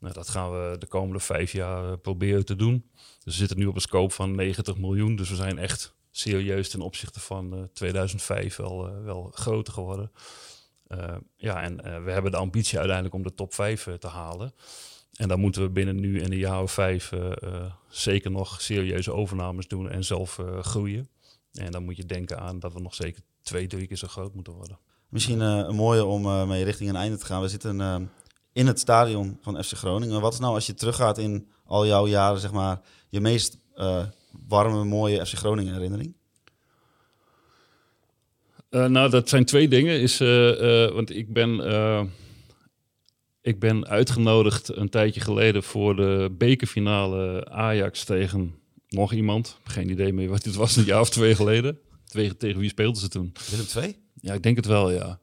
Nou, 0.00 0.14
dat 0.14 0.28
gaan 0.28 0.50
we 0.50 0.78
de 0.78 0.86
komende 0.86 1.20
vijf 1.20 1.52
jaar 1.52 1.98
proberen 1.98 2.44
te 2.44 2.56
doen. 2.56 2.90
Dus 2.94 3.34
we 3.34 3.40
zitten 3.40 3.58
nu 3.58 3.66
op 3.66 3.74
een 3.74 3.80
scope 3.80 4.14
van 4.14 4.34
90 4.34 4.78
miljoen, 4.78 5.16
dus 5.16 5.28
we 5.28 5.36
zijn 5.36 5.58
echt 5.58 5.94
serieus 6.10 6.68
ten 6.68 6.80
opzichte 6.80 7.20
van 7.20 7.70
2005 7.72 8.56
wel, 8.56 9.02
wel 9.02 9.30
groter 9.34 9.72
geworden. 9.72 10.10
Ja, 11.36 11.62
en 11.62 12.04
we 12.04 12.10
hebben 12.10 12.30
de 12.30 12.36
ambitie 12.36 12.78
uiteindelijk 12.78 13.14
om 13.16 13.22
de 13.22 13.34
top 13.34 13.54
5 13.54 13.88
te 13.98 14.08
halen. 14.08 14.54
En 15.12 15.28
dan 15.28 15.40
moeten 15.40 15.62
we 15.62 15.70
binnen 15.70 16.00
nu 16.00 16.20
in 16.20 16.32
een 16.32 16.38
jaar 16.38 16.62
of 16.62 16.72
vijf 16.72 17.12
zeker 17.88 18.30
nog 18.30 18.60
serieuze 18.60 19.12
overnames 19.12 19.68
doen 19.68 19.90
en 19.90 20.04
zelf 20.04 20.40
groeien. 20.60 21.08
En 21.52 21.72
dan 21.72 21.84
moet 21.84 21.96
je 21.96 22.04
denken 22.04 22.40
aan 22.40 22.58
dat 22.58 22.72
we 22.72 22.80
nog 22.80 22.94
zeker 22.94 23.22
twee, 23.42 23.66
drie 23.66 23.86
keer 23.86 23.96
zo 23.96 24.06
groot 24.06 24.34
moeten 24.34 24.52
worden. 24.52 24.78
Misschien 25.08 25.40
een 25.40 25.74
mooie 25.74 26.04
om 26.04 26.48
mee 26.48 26.64
richting 26.64 26.88
een 26.88 26.96
einde 26.96 27.16
te 27.16 27.26
gaan. 27.26 27.42
We 27.42 27.48
zitten 27.48 28.10
in 28.52 28.66
het 28.66 28.78
stadion 28.78 29.38
van 29.40 29.64
FC 29.64 29.72
Groningen. 29.72 30.20
Wat 30.20 30.32
is 30.32 30.38
nou 30.38 30.54
als 30.54 30.66
je 30.66 30.74
teruggaat 30.74 31.18
in 31.18 31.48
al 31.64 31.86
jouw 31.86 32.06
jaren, 32.06 32.40
zeg 32.40 32.52
maar, 32.52 32.80
je 33.08 33.20
meest 33.20 33.58
warme, 34.48 34.84
mooie 34.84 35.26
FC 35.26 35.34
Groningen 35.34 35.72
herinnering? 35.72 36.16
Nou, 38.70 39.10
dat 39.10 39.28
zijn 39.28 39.44
twee 39.44 39.68
dingen. 39.68 40.00
Is, 40.00 40.18
want 40.92 41.16
ik 41.16 41.32
ben 41.32 41.60
ik 43.46 43.58
ben 43.58 43.86
uitgenodigd 43.86 44.76
een 44.76 44.88
tijdje 44.88 45.20
geleden 45.20 45.62
voor 45.62 45.96
de 45.96 46.34
bekerfinale 46.38 47.44
Ajax 47.50 48.04
tegen 48.04 48.54
nog 48.88 49.12
iemand. 49.12 49.58
Geen 49.64 49.90
idee 49.90 50.12
meer 50.12 50.28
wat 50.28 50.42
dit 50.42 50.54
was, 50.54 50.76
een 50.76 50.84
jaar 50.84 51.00
of 51.00 51.10
twee 51.10 51.34
geleden. 51.34 51.78
Tegen, 52.04 52.36
tegen 52.36 52.60
wie 52.60 52.68
speelden 52.68 53.00
ze 53.00 53.08
toen? 53.08 53.32
Willem 53.50 53.66
II? 53.76 53.96
Ja, 54.14 54.34
ik 54.34 54.42
denk 54.42 54.56
het 54.56 54.66
wel, 54.66 54.90
ja. 54.90 55.20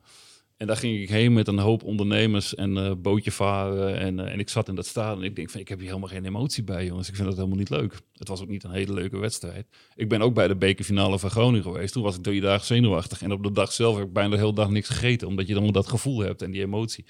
En 0.63 0.69
daar 0.69 0.77
ging 0.77 1.01
ik 1.01 1.09
heen 1.09 1.33
met 1.33 1.47
een 1.47 1.59
hoop 1.59 1.83
ondernemers 1.83 2.55
en 2.55 2.77
uh, 2.77 2.91
bootje 2.97 3.31
varen. 3.31 3.97
En, 3.97 4.17
uh, 4.17 4.31
en 4.31 4.39
ik 4.39 4.49
zat 4.49 4.67
in 4.67 4.75
dat 4.75 4.85
stadion 4.85 5.19
en 5.19 5.29
ik 5.29 5.35
denk 5.35 5.49
van, 5.49 5.59
ik 5.59 5.67
heb 5.67 5.77
hier 5.77 5.87
helemaal 5.87 6.09
geen 6.09 6.25
emotie 6.25 6.63
bij, 6.63 6.85
jongens. 6.85 7.07
Ik 7.07 7.15
vind 7.15 7.27
dat 7.27 7.37
helemaal 7.37 7.57
niet 7.57 7.69
leuk. 7.69 7.99
Het 8.13 8.27
was 8.27 8.41
ook 8.41 8.47
niet 8.47 8.63
een 8.63 8.71
hele 8.71 8.93
leuke 8.93 9.17
wedstrijd. 9.17 9.67
Ik 9.95 10.09
ben 10.09 10.21
ook 10.21 10.33
bij 10.33 10.47
de 10.47 10.55
bekerfinale 10.55 11.19
van 11.19 11.29
Groningen 11.29 11.63
geweest. 11.63 11.93
Toen 11.93 12.03
was 12.03 12.15
ik 12.15 12.23
drie 12.23 12.41
dagen 12.41 12.65
zenuwachtig. 12.65 13.21
En 13.21 13.31
op 13.31 13.43
de 13.43 13.51
dag 13.51 13.71
zelf 13.71 13.95
heb 13.97 14.05
ik 14.05 14.13
bijna 14.13 14.29
de 14.29 14.37
hele 14.37 14.53
dag 14.53 14.69
niks 14.69 14.89
gegeten. 14.89 15.27
Omdat 15.27 15.47
je 15.47 15.53
dan 15.53 15.71
dat 15.71 15.87
gevoel 15.87 16.19
hebt 16.19 16.41
en 16.41 16.51
die 16.51 16.61
emotie. 16.61 17.05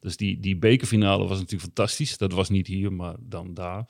Dus 0.00 0.16
die, 0.16 0.40
die 0.40 0.56
bekerfinale 0.56 1.26
was 1.26 1.38
natuurlijk 1.38 1.62
fantastisch. 1.62 2.18
Dat 2.18 2.32
was 2.32 2.48
niet 2.48 2.66
hier, 2.66 2.92
maar 2.92 3.14
dan 3.20 3.54
daar. 3.54 3.86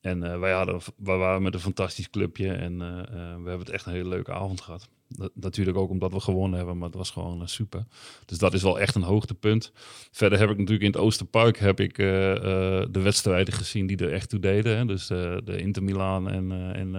En 0.00 0.24
uh, 0.24 0.38
wij, 0.38 0.52
hadden, 0.52 0.80
wij 0.96 1.16
waren 1.16 1.42
met 1.42 1.54
een 1.54 1.60
fantastisch 1.60 2.10
clubje 2.10 2.52
en 2.52 2.78
we 2.78 3.48
hebben 3.48 3.58
het 3.58 3.70
echt 3.70 3.86
een 3.86 3.92
hele 3.92 4.08
leuke 4.08 4.32
avond 4.32 4.60
gehad. 4.60 4.88
Dat, 5.16 5.30
natuurlijk 5.34 5.76
ook 5.76 5.90
omdat 5.90 6.12
we 6.12 6.20
gewonnen 6.20 6.56
hebben, 6.56 6.78
maar 6.78 6.88
het 6.88 6.96
was 6.96 7.10
gewoon 7.10 7.48
super. 7.48 7.86
Dus 8.26 8.38
dat 8.38 8.54
is 8.54 8.62
wel 8.62 8.80
echt 8.80 8.94
een 8.94 9.02
hoogtepunt. 9.02 9.72
Verder 10.10 10.38
heb 10.38 10.50
ik 10.50 10.56
natuurlijk 10.56 10.84
in 10.84 10.90
het 10.90 11.00
Oosterpark 11.00 11.58
heb 11.58 11.80
ik, 11.80 11.96
de 11.96 13.00
wedstrijden 13.02 13.54
gezien 13.54 13.86
die 13.86 13.96
er 13.96 14.12
echt 14.12 14.28
toe 14.28 14.40
deden. 14.40 14.76
Hè? 14.76 14.84
Dus 14.84 15.06
de 15.06 15.56
Inter 15.56 15.82
Milaan 15.82 16.30
en, 16.30 16.74
en 16.74 16.94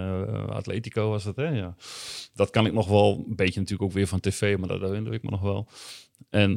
Atletico 0.49 1.09
was 1.09 1.23
dat. 1.23 1.35
Hè? 1.35 1.47
Ja. 1.47 1.75
Dat 2.33 2.49
kan 2.49 2.65
ik 2.65 2.73
nog 2.73 2.87
wel, 2.87 3.25
een 3.27 3.35
beetje 3.35 3.59
natuurlijk 3.59 3.89
ook 3.89 3.95
weer 3.95 4.07
van 4.07 4.19
tv, 4.19 4.57
maar 4.57 4.67
dat 4.67 4.81
herinner 4.81 5.13
ik 5.13 5.23
me 5.23 5.29
nog 5.29 5.41
wel. 5.41 5.67
En 6.29 6.55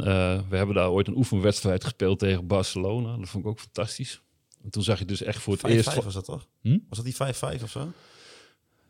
we 0.49 0.57
hebben 0.57 0.75
daar 0.75 0.91
ooit 0.91 1.09
een 1.09 1.17
oefenwedstrijd 1.17 1.85
gespeeld 1.85 2.19
tegen 2.19 2.47
Barcelona. 2.47 3.17
Dat 3.17 3.29
vond 3.29 3.45
ik 3.45 3.51
ook 3.51 3.61
fantastisch. 3.61 4.23
En 4.63 4.71
toen 4.71 4.83
zag 4.83 4.99
je 4.99 5.05
dus 5.05 5.23
echt 5.23 5.43
voor 5.43 5.53
het 5.53 5.63
5 5.63 5.75
eerst... 5.75 5.91
5 5.91 6.05
was 6.05 6.15
dat 6.15 6.25
toch? 6.25 6.47
Hm? 6.61 6.79
Was 6.89 7.03
dat 7.03 7.07
die 7.07 7.59
5-5 7.59 7.63
of 7.63 7.71
zo? 7.71 7.93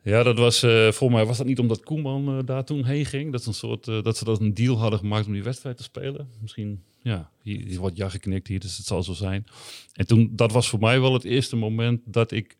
Ja, 0.02 0.22
dat 0.22 0.38
was, 0.38 0.64
uh, 0.64 0.70
volgens 0.80 1.18
mij 1.18 1.26
was 1.26 1.36
dat 1.36 1.46
niet 1.46 1.58
omdat 1.58 1.84
Koeman 1.84 2.36
uh, 2.36 2.38
daar 2.44 2.64
toen 2.64 2.84
heen 2.84 3.06
ging. 3.06 3.32
Dat, 3.32 3.40
is 3.40 3.46
een 3.46 3.54
soort, 3.54 3.86
uh, 3.86 4.02
dat 4.02 4.16
ze 4.16 4.24
dat 4.24 4.40
een 4.40 4.54
deal 4.54 4.78
hadden 4.78 4.98
gemaakt 4.98 5.26
om 5.26 5.32
die 5.32 5.42
wedstrijd 5.42 5.76
te 5.76 5.82
spelen. 5.82 6.28
Misschien, 6.40 6.82
ja, 7.02 7.30
hier, 7.42 7.66
hier 7.66 7.78
wordt 7.78 7.96
ja 7.96 8.08
geknikt 8.08 8.48
hier, 8.48 8.60
dus 8.60 8.76
het 8.76 8.86
zal 8.86 9.02
zo 9.02 9.12
zijn. 9.12 9.46
En 9.92 10.06
toen, 10.06 10.30
dat 10.32 10.52
was 10.52 10.68
voor 10.68 10.78
mij 10.78 11.00
wel 11.00 11.12
het 11.12 11.24
eerste 11.24 11.56
moment 11.56 12.00
dat 12.04 12.32
ik 12.32 12.56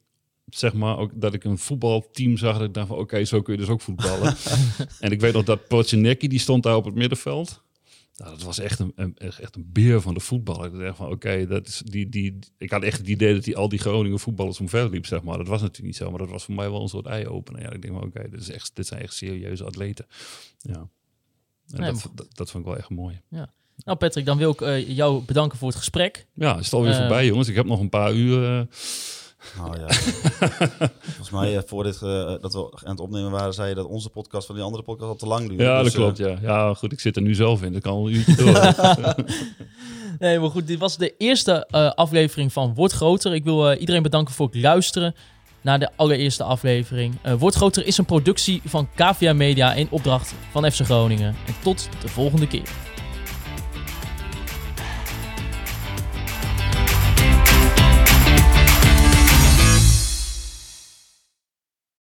zeg 0.51 0.75
maar 0.75 0.99
ook 0.99 1.11
dat 1.15 1.35
ik 1.35 1.45
een 1.45 1.59
voetbalteam 1.59 2.37
zag. 2.37 2.59
Dat 2.59 2.67
ik 2.67 2.75
dacht 2.75 2.87
van 2.87 2.97
oké, 2.97 3.05
okay, 3.05 3.25
zo 3.25 3.43
kun 3.43 3.53
je 3.53 3.61
dus 3.61 3.69
ook 3.69 3.81
voetballen. 3.81 4.37
en 5.01 5.13
ik 5.13 5.21
weet 5.21 5.33
nog 5.33 5.45
dat 5.45 5.69
Pocinecki, 5.69 6.29
die 6.29 6.39
stond 6.39 6.63
daar 6.63 6.77
op 6.77 6.85
het 6.85 6.95
middenveld. 6.95 7.63
Nou, 8.19 8.31
dat 8.31 8.43
was 8.43 8.59
echt 8.59 8.79
een, 8.79 8.93
een, 8.95 9.17
echt 9.17 9.57
een 9.57 9.71
beer 9.73 10.01
van 10.01 10.15
de 10.15 10.21
voetbal. 10.21 10.65
Ik 10.65 10.79
dacht 10.79 10.97
van, 10.97 11.07
oké, 11.07 11.15
okay, 11.15 11.47
dat 11.47 11.67
is 11.67 11.83
die, 11.85 12.09
die. 12.09 12.39
Ik 12.57 12.71
had 12.71 12.83
echt 12.83 12.99
het 12.99 13.09
idee 13.09 13.35
dat 13.35 13.45
hij 13.45 13.55
al 13.55 13.69
die 13.69 13.79
Groningen 13.79 14.19
voetballers 14.19 14.61
omver 14.61 14.91
liep, 14.91 15.07
zeg 15.07 15.23
maar. 15.23 15.37
Dat 15.37 15.49
was 15.49 15.61
natuurlijk 15.61 15.87
niet 15.87 15.97
zo, 15.97 16.11
maar 16.11 16.19
dat 16.19 16.29
was 16.29 16.45
voor 16.45 16.55
mij 16.55 16.71
wel 16.71 16.83
een 16.83 16.89
soort 16.89 17.07
eye-opener. 17.07 17.63
Ja, 17.63 17.71
ik 17.71 17.83
denk 17.83 17.95
van, 17.95 18.03
oké, 18.03 18.19
okay, 18.19 18.31
dit, 18.31 18.41
is 18.41 18.51
echt, 18.51 18.71
dit 18.75 18.87
zijn 18.87 19.01
echt 19.01 19.15
serieuze 19.15 19.65
atleten. 19.65 20.07
Ja. 20.59 20.89
En 21.71 21.81
nee, 21.81 21.93
dat, 21.93 22.11
dat, 22.15 22.27
dat 22.33 22.51
vond 22.51 22.65
ik 22.65 22.71
wel 22.71 22.79
echt 22.79 22.91
mooi. 22.91 23.21
Ja. 23.29 23.53
Nou, 23.85 23.99
Patrick, 23.99 24.25
dan 24.25 24.39
wil 24.39 24.51
ik 24.51 24.61
uh, 24.61 24.89
jou 24.89 25.23
bedanken 25.23 25.59
voor 25.59 25.69
het 25.69 25.77
gesprek. 25.77 26.27
Ja, 26.35 26.59
is 26.59 26.65
het 26.65 26.75
alweer 26.75 26.93
uh, 26.93 26.99
voorbij, 26.99 27.27
jongens. 27.27 27.49
Ik 27.49 27.55
heb 27.55 27.67
nog 27.67 27.81
een 27.81 27.89
paar 27.89 28.15
uur. 28.15 28.59
Uh... 28.59 28.63
Oh, 29.61 29.75
ja. 29.77 29.87
Volgens 31.01 31.31
mij, 31.31 31.55
uh, 31.55 31.61
voor 31.67 31.85
dit, 31.85 32.01
uh, 32.03 32.35
dat 32.41 32.53
we 32.53 32.71
aan 32.85 32.91
het 32.91 33.01
opnemen 33.01 33.31
waren, 33.31 33.55
zei 33.55 33.69
je 33.69 33.75
dat 33.75 33.87
onze 33.87 34.09
podcast 34.09 34.47
van 34.47 34.55
die 34.55 34.65
andere 34.65 34.83
podcast 34.83 35.11
al 35.11 35.17
te 35.17 35.27
lang 35.27 35.49
duurde. 35.49 35.63
Ja, 35.63 35.83
dus, 35.83 35.93
dat 35.93 36.03
klopt. 36.03 36.19
Ja. 36.19 36.39
ja, 36.43 36.75
goed, 36.75 36.93
ik 36.93 37.01
zit 37.01 37.17
er 37.17 37.23
nu 37.23 37.35
zelf 37.35 37.63
in. 37.63 37.73
Dat 37.73 37.83
kan 37.83 37.97
een 37.97 38.15
uurtje 38.15 38.35
door. 38.45 38.75
nee, 40.19 40.39
maar 40.39 40.51
goed, 40.51 40.67
dit 40.67 40.79
was 40.79 40.97
de 40.97 41.15
eerste 41.19 41.69
uh, 41.71 41.91
aflevering 41.91 42.53
van 42.53 42.75
Word 42.75 42.93
Groter. 42.93 43.35
Ik 43.35 43.45
wil 43.45 43.73
iedereen 43.73 44.03
bedanken 44.03 44.35
voor 44.35 44.47
het 44.47 44.57
luisteren 44.57 45.15
naar 45.61 45.79
de 45.79 45.91
allereerste 45.97 46.43
aflevering. 46.43 47.15
Word 47.39 47.55
Groter 47.55 47.87
is 47.87 47.99
een 47.99 48.05
productie 48.05 48.63
van 48.65 48.89
KVA 48.95 49.33
Media 49.33 49.75
in 49.75 49.89
opdracht 49.91 50.35
van 50.51 50.71
FC 50.71 50.85
Groningen. 50.85 51.37
En 51.47 51.55
tot 51.63 51.89
de 52.01 52.09
volgende 52.09 52.47
keer. 52.47 52.88